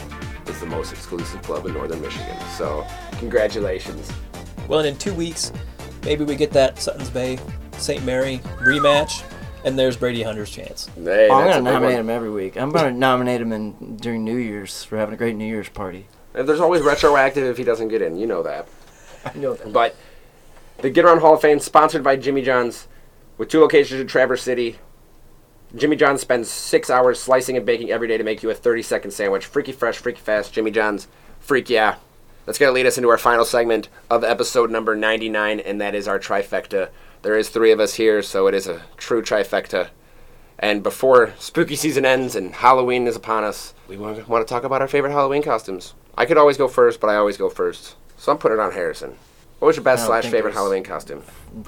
is 0.47 0.59
the 0.59 0.65
most 0.65 0.91
exclusive 0.91 1.41
club 1.41 1.65
in 1.65 1.73
Northern 1.73 2.01
Michigan. 2.01 2.37
So, 2.57 2.85
congratulations. 3.13 4.11
Well, 4.67 4.79
and 4.79 4.89
in 4.89 4.97
two 4.97 5.13
weeks, 5.13 5.53
maybe 6.03 6.25
we 6.25 6.35
get 6.35 6.51
that 6.51 6.79
Suttons 6.79 7.09
Bay 7.09 7.39
St. 7.77 8.03
Mary 8.03 8.39
rematch, 8.61 9.23
and 9.63 9.79
there's 9.79 9.95
Brady 9.95 10.21
Hunter's 10.21 10.49
chance. 10.49 10.89
Hey, 10.95 11.29
Oh, 11.29 11.35
I'm 11.35 11.47
gonna 11.47 11.61
nominate 11.61 11.95
one. 11.95 11.99
him 12.01 12.09
every 12.09 12.29
week. 12.29 12.57
I'm 12.57 12.71
gonna 12.71 12.91
nominate 12.91 13.39
him 13.39 13.53
in 13.53 13.95
during 13.97 14.25
New 14.25 14.35
Year's 14.37 14.83
for 14.83 14.97
having 14.97 15.13
a 15.13 15.17
great 15.17 15.35
New 15.35 15.45
Year's 15.47 15.69
party. 15.69 16.07
And 16.33 16.47
There's 16.47 16.59
always 16.59 16.81
retroactive 16.81 17.45
if 17.45 17.57
he 17.57 17.63
doesn't 17.63 17.87
get 17.87 18.01
in. 18.01 18.17
You 18.17 18.27
know 18.27 18.43
that. 18.43 18.67
I 19.25 19.37
know 19.37 19.53
that. 19.53 19.71
But 19.71 19.95
the 20.79 20.89
Get 20.89 21.05
Around 21.05 21.19
Hall 21.21 21.35
of 21.35 21.41
Fame, 21.41 21.59
sponsored 21.59 22.03
by 22.03 22.17
Jimmy 22.17 22.41
John's, 22.41 22.87
with 23.37 23.47
two 23.47 23.61
locations 23.61 24.01
in 24.01 24.07
Traverse 24.07 24.41
City. 24.43 24.77
Jimmy 25.75 25.95
John's 25.95 26.21
spends 26.21 26.51
six 26.51 26.91
hours 26.91 27.19
slicing 27.19 27.57
and 27.57 27.65
baking 27.65 27.89
every 27.89 28.07
day 28.07 28.17
to 28.17 28.23
make 28.23 28.43
you 28.43 28.49
a 28.51 28.53
30 28.53 28.83
second 28.83 29.11
sandwich. 29.11 29.45
Freaky 29.45 29.71
fresh, 29.71 29.97
freaky 29.97 30.19
fast. 30.19 30.53
Jimmy 30.53 30.69
John's, 30.69 31.07
freak 31.39 31.67
yeah. 31.67 31.95
That's 32.45 32.59
going 32.59 32.69
to 32.69 32.73
lead 32.73 32.85
us 32.85 32.97
into 32.97 33.09
our 33.09 33.17
final 33.17 33.45
segment 33.45 33.89
of 34.09 34.23
episode 34.23 34.69
number 34.69 34.95
99, 34.95 35.59
and 35.61 35.81
that 35.81 35.95
is 35.95 36.07
our 36.07 36.19
trifecta. 36.19 36.89
There 37.23 37.37
is 37.37 37.49
three 37.49 37.71
of 37.71 37.79
us 37.79 37.95
here, 37.95 38.21
so 38.21 38.47
it 38.47 38.53
is 38.53 38.67
a 38.67 38.83
true 38.97 39.23
trifecta. 39.23 39.89
And 40.59 40.83
before 40.83 41.33
spooky 41.39 41.75
season 41.75 42.05
ends 42.05 42.35
and 42.35 42.53
Halloween 42.53 43.07
is 43.07 43.15
upon 43.15 43.43
us, 43.43 43.73
we 43.87 43.97
want 43.97 44.17
to, 44.17 44.29
want 44.29 44.45
to 44.45 44.53
talk 44.53 44.63
about 44.63 44.81
our 44.81 44.87
favorite 44.87 45.13
Halloween 45.13 45.41
costumes. 45.41 45.95
I 46.15 46.25
could 46.25 46.37
always 46.37 46.57
go 46.57 46.67
first, 46.67 46.99
but 46.99 47.09
I 47.09 47.15
always 47.15 47.37
go 47.37 47.49
first. 47.49 47.95
So 48.17 48.31
I'm 48.31 48.37
putting 48.37 48.59
it 48.59 48.61
on 48.61 48.73
Harrison. 48.73 49.17
What 49.63 49.67
was 49.67 49.75
your 49.77 49.83
best 49.85 50.05
slash 50.07 50.25
favorite 50.25 50.53
Halloween 50.55 50.83
costume? 50.83 51.23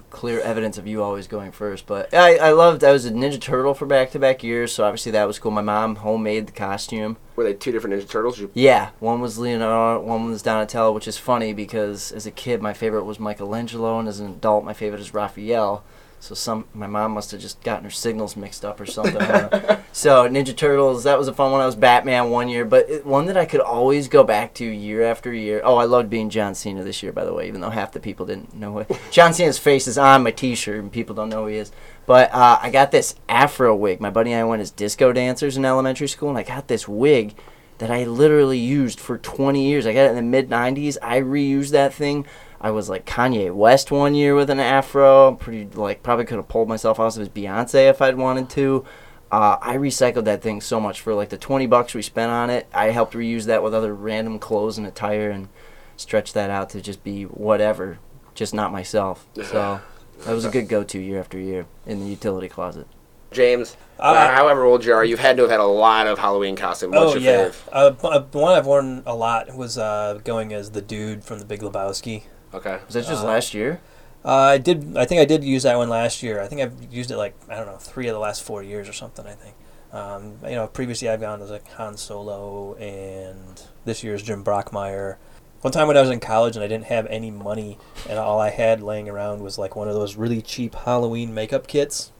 Clear 0.09 0.41
evidence 0.41 0.77
of 0.77 0.85
you 0.85 1.01
always 1.01 1.27
going 1.27 1.53
first, 1.53 1.85
but 1.87 2.13
I, 2.13 2.35
I 2.35 2.51
loved. 2.51 2.83
I 2.83 2.91
was 2.91 3.05
a 3.05 3.11
Ninja 3.11 3.39
Turtle 3.39 3.73
for 3.73 3.85
back 3.85 4.11
to 4.11 4.19
back 4.19 4.43
years, 4.43 4.73
so 4.73 4.83
obviously 4.83 5.13
that 5.13 5.23
was 5.23 5.39
cool. 5.39 5.51
My 5.51 5.61
mom 5.61 5.95
homemade 5.95 6.47
the 6.47 6.51
costume. 6.51 7.15
Were 7.37 7.45
they 7.45 7.53
two 7.53 7.71
different 7.71 7.95
Ninja 7.95 8.09
Turtles? 8.09 8.37
You- 8.37 8.51
Yeah, 8.53 8.89
one 8.99 9.21
was 9.21 9.37
Leonardo, 9.37 10.01
one 10.01 10.25
was 10.29 10.41
Donatello, 10.41 10.91
which 10.91 11.07
is 11.07 11.17
funny 11.17 11.53
because 11.53 12.11
as 12.11 12.25
a 12.25 12.31
kid 12.31 12.61
my 12.61 12.73
favorite 12.73 13.05
was 13.05 13.17
Michelangelo, 13.17 13.97
and 13.97 14.09
as 14.09 14.19
an 14.19 14.27
adult 14.27 14.65
my 14.65 14.73
favorite 14.73 14.99
is 14.99 15.13
Raphael. 15.13 15.85
So 16.19 16.33
some 16.33 16.65
my 16.73 16.87
mom 16.87 17.11
must 17.11 17.31
have 17.31 17.39
just 17.39 17.61
gotten 17.63 17.83
her 17.83 17.91
signals 17.91 18.35
mixed 18.35 18.65
up 18.65 18.81
or 18.81 18.85
something. 18.85 19.17
I 19.17 19.41
don't 19.41 19.51
know. 19.51 19.79
so 19.91 20.27
Ninja 20.27 20.55
Turtles, 20.55 21.03
that 21.03 21.19
was 21.19 21.27
a 21.27 21.33
fun 21.33 21.51
one. 21.51 21.61
I 21.61 21.67
was 21.67 21.75
Batman 21.75 22.31
one 22.31 22.49
year, 22.49 22.65
but 22.65 22.89
it, 22.89 23.05
one 23.05 23.27
that 23.27 23.37
I 23.37 23.45
could 23.45 23.59
always 23.59 24.07
go 24.07 24.23
back 24.23 24.53
to 24.55 24.65
year 24.65 25.03
after 25.03 25.31
year. 25.31 25.61
Oh, 25.63 25.77
I 25.77 25.85
loved 25.85 26.09
being 26.09 26.31
John 26.31 26.55
Cena 26.55 26.83
this 26.83 27.03
year, 27.03 27.11
by 27.11 27.25
the 27.25 27.33
way, 27.33 27.47
even 27.47 27.61
though 27.61 27.69
half 27.69 27.91
the 27.91 27.99
people 27.99 28.25
didn't 28.25 28.55
know 28.55 28.79
it. 28.79 28.91
John 29.11 29.33
Cena's 29.33 29.59
face 29.59 29.87
is 29.87 29.97
on 29.97 30.23
my 30.23 30.31
T-shirt, 30.31 30.79
and 30.79 30.91
people 30.91 31.15
don't 31.15 31.29
know 31.29 31.43
who 31.43 31.49
he 31.49 31.57
is. 31.57 31.71
But 32.07 32.33
uh, 32.33 32.59
I 32.61 32.71
got 32.71 32.91
this 32.91 33.15
Afro 33.29 33.75
wig. 33.75 34.01
My 34.01 34.09
buddy 34.09 34.31
and 34.31 34.41
I 34.41 34.45
went 34.45 34.61
as 34.61 34.71
disco 34.71 35.13
dancers 35.13 35.57
in 35.57 35.65
elementary 35.65 36.07
school, 36.07 36.29
and 36.29 36.37
I 36.37 36.43
got 36.43 36.67
this 36.67 36.87
wig 36.87 37.35
that 37.77 37.91
I 37.91 38.05
literally 38.05 38.59
used 38.59 38.99
for 38.99 39.17
20 39.17 39.63
years. 39.63 39.85
I 39.85 39.93
got 39.93 40.05
it 40.05 40.09
in 40.09 40.15
the 40.15 40.21
mid 40.21 40.49
90s. 40.49 40.97
I 41.01 41.21
reused 41.21 41.71
that 41.71 41.93
thing. 41.93 42.25
I 42.61 42.71
was 42.71 42.89
like 42.89 43.05
Kanye 43.05 43.53
West 43.53 43.91
one 43.91 44.15
year 44.15 44.35
with 44.35 44.49
an 44.49 44.59
afro. 44.59 45.35
Pretty 45.35 45.67
like 45.75 46.03
probably 46.03 46.25
could 46.25 46.37
have 46.37 46.47
pulled 46.47 46.67
myself 46.69 46.99
off 46.99 47.17
as 47.17 47.29
Beyonce 47.29 47.89
if 47.89 48.01
I'd 48.01 48.17
wanted 48.17 48.49
to. 48.51 48.85
Uh, 49.31 49.57
I 49.61 49.75
recycled 49.77 50.25
that 50.25 50.41
thing 50.41 50.61
so 50.61 50.79
much 50.79 51.01
for 51.01 51.13
like 51.13 51.29
the 51.29 51.37
20 51.37 51.65
bucks 51.67 51.93
we 51.93 52.01
spent 52.01 52.31
on 52.31 52.49
it. 52.49 52.67
I 52.73 52.91
helped 52.91 53.13
reuse 53.13 53.45
that 53.45 53.63
with 53.63 53.73
other 53.73 53.93
random 53.93 54.39
clothes 54.39 54.77
and 54.77 54.85
attire 54.87 55.29
and 55.29 55.49
stretch 55.97 56.33
that 56.33 56.49
out 56.49 56.69
to 56.71 56.81
just 56.81 57.03
be 57.03 57.23
whatever, 57.23 57.97
just 58.33 58.53
not 58.53 58.71
myself. 58.71 59.27
So 59.43 59.81
that 60.25 60.33
was 60.33 60.45
a 60.45 60.49
good 60.49 60.69
go-to 60.69 60.99
year 60.99 61.19
after 61.19 61.39
year 61.39 61.65
in 61.85 61.99
the 61.99 62.05
utility 62.05 62.47
closet. 62.47 62.87
James, 63.31 63.75
Uh, 63.99 64.03
uh, 64.03 64.33
however 64.33 64.63
old 64.63 64.85
you 64.85 64.93
are, 64.93 65.03
you've 65.03 65.19
had 65.19 65.35
to 65.37 65.43
have 65.43 65.51
had 65.51 65.59
a 65.59 65.65
lot 65.65 66.07
of 66.07 66.17
Halloween 66.17 66.55
costumes. 66.55 66.93
What's 66.95 67.15
oh 67.15 67.17
yeah, 67.17 67.51
uh, 67.73 67.93
uh, 68.03 68.19
the 68.19 68.37
one 68.37 68.53
I've 68.53 68.65
worn 68.65 69.03
a 69.05 69.13
lot 69.15 69.53
was 69.53 69.77
uh, 69.77 70.19
going 70.23 70.53
as 70.53 70.71
the 70.71 70.81
dude 70.81 71.23
from 71.25 71.39
The 71.39 71.45
Big 71.45 71.59
Lebowski. 71.59 72.23
Okay. 72.55 72.79
Was 72.85 72.93
that 72.93 73.05
just 73.05 73.23
Uh, 73.23 73.27
last 73.27 73.53
year? 73.53 73.81
Uh, 74.23 74.31
I 74.31 74.57
did. 74.57 74.97
I 74.97 75.05
think 75.05 75.21
I 75.21 75.25
did 75.25 75.43
use 75.43 75.63
that 75.63 75.77
one 75.77 75.89
last 75.89 76.23
year. 76.23 76.41
I 76.41 76.47
think 76.47 76.61
I've 76.61 76.91
used 76.91 77.11
it 77.11 77.17
like 77.17 77.35
I 77.49 77.55
don't 77.55 77.67
know 77.67 77.77
three 77.77 78.07
of 78.07 78.13
the 78.13 78.19
last 78.19 78.41
four 78.43 78.63
years 78.63 78.89
or 78.89 78.93
something. 78.93 79.25
I 79.25 79.33
think. 79.33 79.55
Um, 79.93 80.39
you 80.43 80.55
know, 80.55 80.67
previously 80.67 81.07
I've 81.09 81.21
gone 81.21 81.41
as 81.41 81.51
like 81.51 81.67
Han 81.73 81.95
Solo, 81.97 82.73
and 82.75 83.61
this 83.85 84.03
year's 84.03 84.23
Jim 84.23 84.43
Brockmire. 84.43 85.17
One 85.61 85.71
time 85.71 85.87
when 85.87 85.97
I 85.97 86.01
was 86.01 86.09
in 86.09 86.19
college 86.19 86.55
and 86.55 86.63
I 86.63 86.67
didn't 86.67 86.85
have 86.85 87.07
any 87.07 87.31
money, 87.31 87.77
and 88.09 88.19
all 88.19 88.39
I 88.39 88.49
had 88.49 88.81
laying 88.81 89.09
around 89.09 89.41
was 89.41 89.57
like 89.57 89.75
one 89.75 89.87
of 89.87 89.93
those 89.93 90.15
really 90.15 90.41
cheap 90.41 90.75
Halloween 90.75 91.33
makeup 91.33 91.67
kits. 91.67 92.11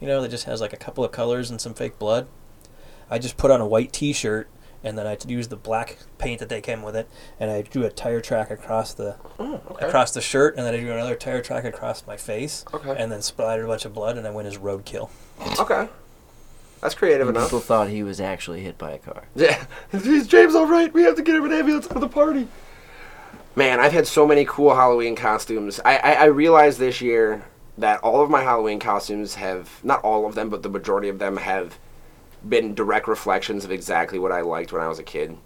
You 0.00 0.06
know, 0.06 0.22
that 0.22 0.30
just 0.30 0.44
has 0.44 0.60
like 0.60 0.72
a 0.72 0.76
couple 0.76 1.04
of 1.04 1.12
colors 1.12 1.50
and 1.50 1.60
some 1.60 1.74
fake 1.74 1.98
blood. 1.98 2.28
I 3.10 3.18
just 3.18 3.36
put 3.36 3.50
on 3.50 3.60
a 3.60 3.66
white 3.66 3.92
T-shirt, 3.92 4.48
and 4.88 4.98
then 4.98 5.06
I 5.06 5.16
used 5.26 5.50
the 5.50 5.56
black 5.56 5.98
paint 6.18 6.40
that 6.40 6.48
they 6.48 6.60
came 6.60 6.82
with 6.82 6.96
it, 6.96 7.08
and 7.38 7.50
I 7.50 7.62
drew 7.62 7.84
a 7.84 7.90
tire 7.90 8.20
track 8.20 8.50
across 8.50 8.92
the 8.94 9.16
Oh, 9.38 9.60
okay. 9.70 9.86
across 9.86 10.10
the 10.10 10.20
shirt, 10.20 10.56
and 10.56 10.66
then 10.66 10.74
I 10.74 10.80
drew 10.80 10.90
another 10.92 11.14
tire 11.14 11.40
track 11.42 11.64
across 11.64 12.06
my 12.06 12.16
face, 12.16 12.64
Okay. 12.74 12.94
and 12.98 13.12
then 13.12 13.22
splattered 13.22 13.64
a 13.66 13.68
bunch 13.68 13.84
of 13.84 13.94
blood, 13.94 14.16
and 14.16 14.26
I 14.26 14.30
went 14.30 14.48
as 14.48 14.58
roadkill. 14.58 15.10
Okay. 15.60 15.88
That's 16.80 16.94
creative 16.94 17.28
And 17.28 17.36
enough. 17.36 17.48
people 17.48 17.60
thought 17.60 17.88
he 17.88 18.02
was 18.02 18.20
actually 18.20 18.60
hit 18.62 18.78
by 18.78 18.92
a 18.92 18.98
car. 18.98 19.24
Yeah. 19.36 19.64
Is 19.92 20.26
James 20.26 20.54
all 20.54 20.66
right? 20.66 20.92
We 20.92 21.02
have 21.02 21.16
to 21.16 21.22
get 21.22 21.34
him 21.34 21.44
an 21.44 21.52
ambulance 21.52 21.86
for 21.86 21.98
the 21.98 22.08
party. 22.08 22.48
Man, 23.56 23.80
I've 23.80 23.92
had 23.92 24.06
so 24.06 24.26
many 24.26 24.44
cool 24.44 24.74
Halloween 24.74 25.16
costumes. 25.16 25.80
I, 25.84 25.96
I, 25.98 26.12
I 26.12 26.24
realized 26.26 26.78
this 26.78 27.00
year 27.00 27.42
that 27.76 28.00
all 28.00 28.20
of 28.22 28.30
my 28.30 28.42
Halloween 28.42 28.78
costumes 28.78 29.34
have, 29.34 29.80
not 29.82 30.02
all 30.04 30.26
of 30.26 30.34
them, 30.36 30.48
but 30.48 30.62
the 30.62 30.68
majority 30.68 31.08
of 31.08 31.18
them 31.18 31.38
have 31.38 31.76
been 32.46 32.74
direct 32.74 33.08
reflections 33.08 33.64
of 33.64 33.70
exactly 33.70 34.18
what 34.18 34.32
I 34.32 34.40
liked 34.42 34.72
when 34.72 34.82
I 34.82 34.88
was 34.88 34.98
a 34.98 35.04
kid. 35.04 35.36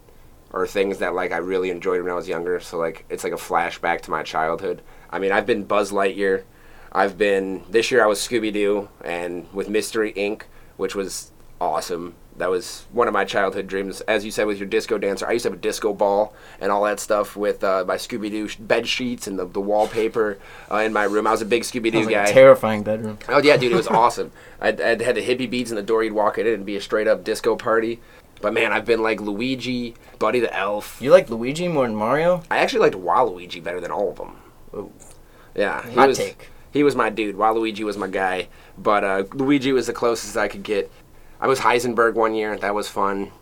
Or 0.53 0.67
things 0.67 0.99
that 0.99 1.15
like 1.15 1.33
I 1.33 1.39
really 1.39 1.71
enjoyed 1.71 2.03
when 2.03 2.13
I 2.13 2.17
was 2.17 2.29
younger. 2.29 2.61
So 2.61 2.79
like 2.79 3.05
it's 3.09 3.25
like 3.25 3.33
a 3.33 3.37
flashback 3.37 4.03
to 4.03 4.11
my 4.11 4.23
childhood. 4.23 4.83
I 5.11 5.19
mean, 5.19 5.33
I've 5.33 5.47
been 5.47 5.65
Buzz 5.65 5.93
Lightyear. 5.93 6.45
I've 6.93 7.17
been 7.17 7.65
this 7.71 7.91
year 7.91 8.05
I 8.05 8.07
was 8.07 8.19
Scooby 8.19 8.53
Doo 8.53 8.89
and 9.03 9.51
with 9.55 9.71
Mystery 9.71 10.13
Inc., 10.13 10.43
which 10.77 10.95
was 10.95 11.33
awesome. 11.61 12.17
That 12.37 12.51
was 12.51 12.87
one 12.93 13.09
of 13.09 13.15
my 13.15 13.25
childhood 13.25 13.67
dreams. 13.67 14.01
As 14.03 14.25
you 14.25 14.31
said, 14.31 14.47
with 14.47 14.59
your 14.59 14.67
disco 14.69 14.99
dancer, 14.99 15.27
I 15.27 15.33
used 15.33 15.43
to 15.45 15.51
have 15.51 15.59
a 15.59 15.61
disco 15.61 15.93
ball 15.93 16.35
and 16.61 16.73
all 16.73 16.83
that 16.85 16.99
stuff 17.01 17.37
with 17.37 17.63
uh, 17.63 17.85
my 17.87 17.97
Scooby 17.97 18.31
Doo 18.31 18.49
bed 18.59 18.87
sheets 18.89 19.27
and 19.27 19.39
the, 19.39 19.45
the 19.47 19.61
wallpaper 19.61 20.39
uh, 20.71 20.77
in 20.77 20.93
my 20.93 21.05
room. 21.05 21.27
I 21.27 21.31
was 21.31 21.43
a 21.43 21.47
big 21.47 21.63
Scooby 21.63 21.93
Doo 21.93 22.01
like 22.05 22.11
guy. 22.11 22.25
a 22.25 22.33
terrifying 22.33 22.83
bedroom. 22.83 23.19
Oh 23.29 23.39
yeah, 23.43 23.57
dude, 23.57 23.73
it 23.73 23.77
was 23.77 23.89
awesome. 23.89 24.33
I'd, 24.61 24.81
I'd 24.81 25.01
had 25.03 25.17
the 25.17 25.23
hippie 25.23 25.49
beads 25.51 25.71
in 25.71 25.77
the 25.77 25.83
door. 25.83 26.03
You'd 26.05 26.15
walk 26.15 26.39
in 26.39 26.47
and 26.47 26.55
it'd 26.55 26.67
be 26.67 26.77
a 26.77 26.81
straight 26.81 27.07
up 27.09 27.23
disco 27.25 27.57
party. 27.57 28.01
But 28.41 28.55
man, 28.55 28.73
I've 28.73 28.85
been 28.85 29.03
like 29.03 29.21
Luigi, 29.21 29.95
Buddy 30.19 30.41
the 30.41 30.53
Elf. 30.57 30.99
You 31.01 31.13
like 31.13 31.31
Luigi 31.31 31.69
more 31.69 31.87
than 31.87 31.95
Mario? 31.95 32.43
I 32.51 32.59
actually 32.59 32.81
liked 32.81 32.97
Waluigi 32.97 33.63
better 33.63 33.81
than 33.81 33.93
all 33.93 34.11
of 34.11 34.17
them. 34.17 34.37
Ooh. 34.75 34.93
Yeah, 35.55 35.87
he 35.87 35.95
Hot 35.95 36.09
was 36.09 36.19
take. 36.19 36.49
he 36.73 36.83
was 36.83 36.97
my 36.97 37.09
dude. 37.11 37.37
Waluigi 37.37 37.85
was 37.85 37.97
my 37.97 38.09
guy, 38.09 38.49
but 38.77 39.05
uh, 39.05 39.25
Luigi 39.35 39.71
was 39.73 39.87
the 39.87 39.93
closest 39.93 40.37
I 40.37 40.49
could 40.49 40.63
get. 40.63 40.91
I 41.43 41.49
was 41.49 41.59
Heisenberg 41.59 42.15
one 42.15 42.35
year. 42.35 42.57
That 42.57 42.75
was 42.75 42.89
fun. 42.89 43.33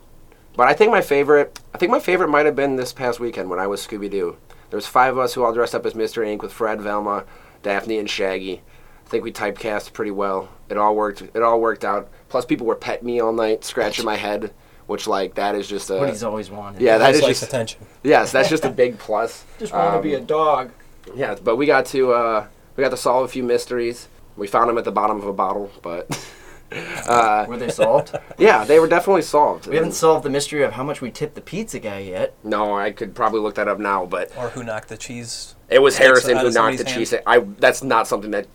But 0.56 0.66
I 0.68 0.72
think 0.72 0.90
my 0.90 1.02
favorite, 1.02 1.60
I 1.74 1.78
think 1.78 1.92
my 1.92 2.00
favorite 2.00 2.28
might 2.28 2.46
have 2.46 2.56
been 2.56 2.76
this 2.76 2.92
past 2.94 3.20
weekend 3.20 3.50
when 3.50 3.58
I 3.60 3.66
was 3.66 3.86
Scooby 3.86 4.10
Doo. 4.10 4.36
There 4.70 4.76
was 4.78 4.86
five 4.86 5.12
of 5.12 5.18
us 5.18 5.34
who 5.34 5.44
all 5.44 5.52
dressed 5.52 5.74
up 5.74 5.84
as 5.84 5.94
Mystery 5.94 6.28
Inc. 6.28 6.40
with 6.42 6.52
Fred, 6.52 6.80
Velma, 6.80 7.24
Daphne, 7.62 7.98
and 7.98 8.08
Shaggy. 8.08 8.62
I 9.06 9.08
think 9.10 9.22
we 9.22 9.32
typecast 9.32 9.92
pretty 9.92 10.12
well. 10.12 10.48
It 10.70 10.78
all 10.78 10.96
worked. 10.96 11.20
It 11.22 11.42
all 11.42 11.60
worked 11.60 11.84
out. 11.84 12.08
Plus, 12.30 12.46
people 12.46 12.66
were 12.66 12.74
petting 12.74 13.06
me 13.06 13.20
all 13.20 13.32
night, 13.32 13.64
scratching 13.64 14.04
my 14.06 14.16
head, 14.16 14.52
which 14.86 15.06
like 15.06 15.34
that 15.34 15.54
is 15.54 15.68
just 15.68 15.90
a 15.90 15.98
What 15.98 16.08
he's 16.08 16.22
always 16.24 16.50
wanted. 16.50 16.80
yeah, 16.80 16.96
that 16.98 17.10
Just 17.12 17.22
is 17.24 17.28
just 17.28 17.42
attention. 17.42 17.84
yes, 18.02 18.32
that's 18.32 18.48
just 18.48 18.64
a 18.64 18.70
big 18.70 18.98
plus. 18.98 19.44
Just 19.58 19.72
want 19.74 19.96
to 19.96 20.02
be 20.02 20.14
a 20.14 20.20
dog. 20.20 20.70
Yeah, 21.14 21.36
but 21.42 21.56
we 21.56 21.66
got 21.66 21.84
to 21.86 22.12
uh, 22.12 22.46
we 22.76 22.82
got 22.82 22.90
to 22.90 22.96
solve 22.96 23.24
a 23.24 23.28
few 23.28 23.42
mysteries. 23.42 24.08
We 24.36 24.46
found 24.46 24.70
them 24.70 24.78
at 24.78 24.84
the 24.84 24.92
bottom 24.92 25.18
of 25.18 25.26
a 25.26 25.32
bottle, 25.32 25.70
but 25.82 26.06
uh, 26.72 27.44
Were 27.48 27.56
they 27.56 27.68
solved? 27.70 28.16
yeah, 28.38 28.64
they 28.64 28.78
were 28.78 28.88
definitely 28.88 29.22
solved. 29.22 29.66
we 29.66 29.76
haven't 29.76 29.92
solved 29.92 30.24
the 30.24 30.30
mystery 30.30 30.62
of 30.62 30.72
how 30.72 30.84
much 30.84 31.00
we 31.00 31.10
tipped 31.10 31.34
the 31.34 31.40
pizza 31.40 31.78
guy 31.78 31.98
yet. 32.00 32.34
no, 32.44 32.76
I 32.76 32.90
could 32.92 33.14
probably 33.14 33.40
look 33.40 33.54
that 33.56 33.68
up 33.68 33.78
now, 33.78 34.06
but 34.06 34.30
Or 34.36 34.50
who 34.50 34.62
knocked 34.62 34.88
the 34.88 34.96
cheese? 34.96 35.54
it 35.68 35.80
was 35.80 35.98
Harrison 35.98 36.36
who 36.36 36.50
knocked 36.50 36.78
the 36.78 36.84
somebody's 36.84 37.10
cheese. 37.10 37.14
I 37.26 37.38
that's 37.40 37.82
not 37.82 38.06
something 38.06 38.30
that 38.32 38.46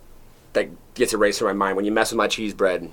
that 0.54 0.70
gets 0.94 1.14
erased 1.14 1.40
from 1.40 1.48
my 1.48 1.54
mind. 1.66 1.76
When 1.76 1.86
you 1.86 1.92
mess 1.92 2.12
with 2.12 2.18
my 2.18 2.28
cheese 2.28 2.54
bread, 2.54 2.90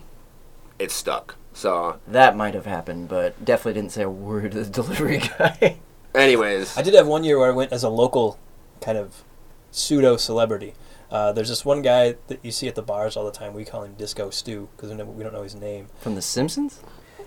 it's 0.78 0.94
stuck. 0.94 1.36
So, 1.54 1.98
That 2.08 2.34
might 2.36 2.54
have 2.54 2.64
happened, 2.66 3.08
but 3.08 3.44
definitely 3.44 3.74
didn't 3.80 3.92
say 3.92 4.02
a 4.02 4.10
word 4.10 4.52
to 4.52 4.64
the 4.64 4.70
delivery 4.82 5.18
guy. 5.18 5.76
anyways, 6.14 6.76
I 6.76 6.82
did 6.82 6.94
have 6.94 7.06
one 7.06 7.24
year 7.24 7.38
where 7.38 7.48
I 7.52 7.54
went 7.54 7.72
as 7.72 7.82
a 7.84 7.88
local 7.90 8.38
kind 8.80 8.96
of 8.98 9.22
pseudo 9.70 10.16
celebrity. 10.16 10.74
Uh, 11.12 11.30
there's 11.30 11.50
this 11.50 11.62
one 11.64 11.82
guy 11.82 12.16
that 12.28 12.42
you 12.42 12.50
see 12.50 12.66
at 12.68 12.74
the 12.74 12.80
bars 12.82 13.16
all 13.18 13.24
the 13.26 13.30
time. 13.30 13.52
We 13.52 13.64
call 13.66 13.82
him 13.84 13.92
Disco 13.94 14.30
Stew 14.30 14.68
because 14.74 14.90
we 14.90 15.22
don't 15.22 15.32
know 15.34 15.42
his 15.42 15.54
name. 15.54 15.88
From 16.00 16.14
The 16.14 16.22
Simpsons? 16.22 16.80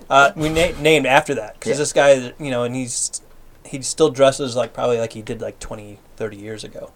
Uh, 0.09 0.31
we 0.35 0.49
na- 0.49 0.77
named 0.81 1.05
after 1.05 1.35
that 1.35 1.53
because 1.53 1.73
Yeah. 1.73 1.77
this 1.77 1.93
guy, 1.93 2.33
you 2.39 2.49
know, 2.51 2.63
and 2.63 2.75
he's 2.75 3.21
he 3.63 3.81
still 3.81 4.09
dresses 4.09 4.55
like 4.55 4.73
probably 4.73 4.97
like 4.99 5.13
he 5.13 5.21
did 5.21 5.39
like 5.41 5.59
20, 5.59 5.99
30 6.17 6.37
years 6.37 6.63
ago, 6.63 6.91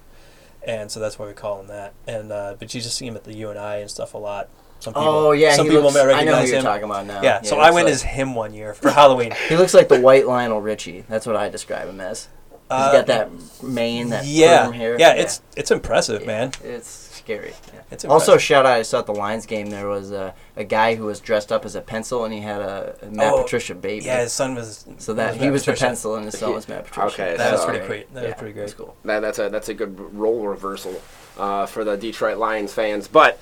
and 0.65 0.91
so 0.91 0.99
that's 0.99 1.17
why 1.17 1.25
we 1.27 1.33
call 1.33 1.59
him 1.59 1.67
that. 1.67 1.93
And 2.07 2.31
uh, 2.31 2.55
but 2.59 2.73
you 2.73 2.81
just 2.81 2.97
see 2.97 3.07
him 3.07 3.15
at 3.15 3.23
the 3.23 3.33
U 3.35 3.49
and 3.51 3.57
I 3.59 3.77
and 3.77 3.89
stuff 3.89 4.13
a 4.15 4.17
lot. 4.17 4.49
Some 4.79 4.93
people, 4.93 5.07
Oh 5.09 5.31
yeah, 5.31 5.55
some 5.55 5.67
people 5.67 5.81
looks, 5.83 5.95
may 5.95 6.01
I 6.01 6.03
know 6.03 6.09
recognize 6.09 6.43
who 6.45 6.47
you're 6.51 6.57
him. 6.59 6.63
talking 6.65 6.83
about 6.85 7.05
now. 7.05 7.21
Yeah, 7.21 7.41
so 7.41 7.57
I 7.59 7.69
went 7.71 7.85
like- 7.85 7.93
as 7.93 8.01
him 8.03 8.33
one 8.33 8.53
year 8.53 8.73
for 8.73 8.89
Halloween. 8.91 9.33
He 9.49 9.55
looks 9.57 9.73
like 9.73 9.89
the 9.89 9.99
white 9.99 10.25
Lionel 10.25 10.61
Richie. 10.61 11.03
That's 11.09 11.25
what 11.27 11.35
I 11.35 11.49
describe 11.49 11.87
him 11.89 11.99
as. 11.99 12.29
He's 12.71 12.77
Uh, 12.77 12.91
got 12.91 13.07
that 13.07 13.29
mane, 13.63 14.09
that 14.09 14.25
yeah, 14.25 14.71
hair. 14.71 14.95
yeah, 14.99 15.13
it's 15.13 15.41
it's 15.57 15.71
impressive, 15.71 16.25
man. 16.27 16.51
It's 16.63 16.87
scary. 16.87 17.53
Yeah. 17.73 17.81
It's 17.89 18.05
Also, 18.05 18.37
shout 18.37 18.67
out! 18.67 18.73
I 18.73 18.83
saw 18.83 18.99
at 18.99 19.07
the 19.07 19.11
Lions 19.13 19.47
game. 19.47 19.71
There 19.71 19.87
was 19.87 20.11
a, 20.11 20.35
a 20.55 20.63
guy 20.63 20.93
who 20.93 21.05
was 21.05 21.19
dressed 21.19 21.51
up 21.51 21.65
as 21.65 21.73
a 21.73 21.81
pencil, 21.81 22.25
and 22.25 22.33
he 22.33 22.41
had 22.41 22.61
a, 22.61 22.95
a 23.01 23.05
Matt 23.07 23.33
Oh, 23.33 23.41
Patricia 23.43 23.73
baby. 23.73 24.05
Yeah, 24.05 24.21
his 24.21 24.33
son 24.33 24.53
was 24.53 24.85
So 24.99 25.15
that 25.15 25.31
was 25.31 25.37
he 25.39 25.45
Matt 25.45 25.53
was 25.53 25.65
the 25.65 25.73
pencil, 25.73 26.15
and 26.15 26.25
his 26.25 26.37
son 26.37 26.53
was 26.53 26.67
Matt 26.69 26.85
Patricia. 26.85 27.07
Okay, 27.23 27.37
That 27.37 27.51
was 27.53 27.65
pretty 27.65 27.85
great. 27.87 28.13
That 28.13 28.25
was 28.25 28.33
pretty 28.35 28.53
great. 28.53 28.61
That's 28.63 28.73
cool. 28.75 28.95
that, 29.03 29.21
that's 29.21 29.39
a 29.39 29.49
that's 29.49 29.69
a 29.69 29.73
good 29.73 29.99
role 30.15 30.45
reversal 30.45 31.01
uh, 31.39 31.65
for 31.65 31.83
the 31.83 31.97
Detroit 31.97 32.37
Lions 32.37 32.71
fans. 32.71 33.07
But 33.07 33.39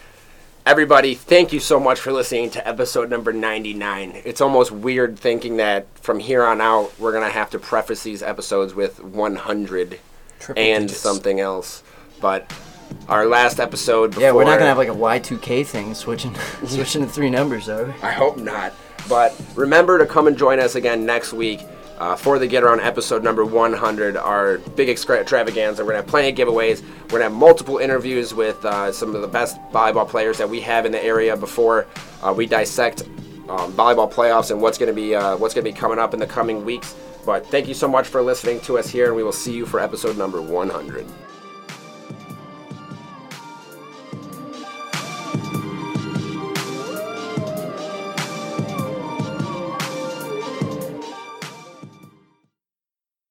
everybody, 0.68 1.16
thank 1.16 1.54
you 1.54 1.62
so 1.62 1.80
much 1.80 1.98
for 1.98 2.12
listening 2.12 2.50
to 2.50 2.68
episode 2.68 3.10
number 3.10 3.32
99. 3.32 4.22
It's 4.26 4.42
almost 4.42 4.70
weird 4.70 5.18
thinking 5.18 5.56
that 5.58 5.88
from 6.00 6.20
here 6.20 6.44
on 6.44 6.60
out 6.60 6.92
we're 7.00 7.14
gonna 7.14 7.30
have 7.30 7.50
to 7.52 7.60
preface 7.60 8.04
these 8.04 8.22
episodes 8.22 8.76
with 8.76 9.02
100 9.02 9.98
Triple 10.42 10.62
and 10.62 10.84
digits. 10.90 11.00
something 11.02 11.40
else. 11.40 11.84
But 12.20 12.52
our 13.08 13.26
last 13.26 13.62
episode, 13.62 14.10
before, 14.10 14.24
Yeah, 14.24 14.32
we're 14.34 14.44
not 14.44 14.58
gonna 14.58 14.66
have 14.68 14.78
like 14.78 14.90
a 14.90 14.94
Y 14.94 15.20
two 15.20 15.38
K 15.38 15.64
thing 15.64 15.94
switching 15.94 16.36
switching 16.66 17.02
to 17.02 17.08
three 17.10 17.30
numbers, 17.30 17.68
though. 17.68 17.94
I 18.04 18.12
hope 18.12 18.38
not. 18.38 18.74
But 19.08 19.34
remember 19.56 19.98
to 20.00 20.06
come 20.06 20.28
and 20.28 20.38
join 20.38 20.60
us 20.60 20.76
again 20.76 21.06
next 21.06 21.32
week 21.32 21.62
uh, 21.98 22.16
for 22.16 22.40
the 22.40 22.48
Get 22.48 22.64
Around 22.64 22.82
episode 22.82 23.24
number 23.24 23.46
100, 23.46 24.18
our 24.18 24.58
big 24.60 24.90
extravaganza. 24.90 25.84
We're 25.84 25.92
going 25.92 26.04
to 26.04 26.04
have 26.04 26.08
plenty 26.08 26.30
of 26.30 26.36
giveaways. 26.36 26.82
We're 27.04 27.10
going 27.10 27.20
to 27.20 27.24
have 27.24 27.34
multiple 27.34 27.78
interviews 27.78 28.34
with 28.34 28.64
uh, 28.66 28.92
some 28.92 29.16
of 29.16 29.22
the 29.22 29.28
best 29.28 29.58
volleyball 29.72 30.08
players 30.08 30.38
that 30.38 30.50
we 30.50 30.62
have 30.62 30.86
in 30.86 30.92
the 30.92 31.04
area 31.04 31.36
before 31.36 31.88
uh, 32.22 32.34
we 32.36 32.46
dissect 32.46 33.04
um, 33.50 33.74
volleyball 33.74 34.12
playoffs 34.12 34.52
and 34.52 34.62
what's 34.62 34.78
going 34.78 34.94
to 34.94 34.96
be 34.96 35.16
uh, 35.16 35.38
what's 35.38 35.54
going 35.54 35.66
to 35.66 35.72
be 35.72 35.78
coming 35.78 36.00
up 36.00 36.14
in 36.14 36.20
the 36.20 36.28
coming 36.28 36.66
weeks. 36.66 36.96
But 37.26 37.46
thank 37.48 37.68
you 37.68 37.74
so 37.74 37.88
much 37.88 38.08
for 38.08 38.22
listening 38.22 38.62
to 38.62 38.78
us 38.78 38.90
here, 38.90 39.08
and 39.08 39.16
we 39.16 39.24
will 39.24 39.34
see 39.34 39.54
you 39.54 39.66
for 39.66 39.80
episode 39.80 40.18
number 40.18 40.42
100. 40.42 41.27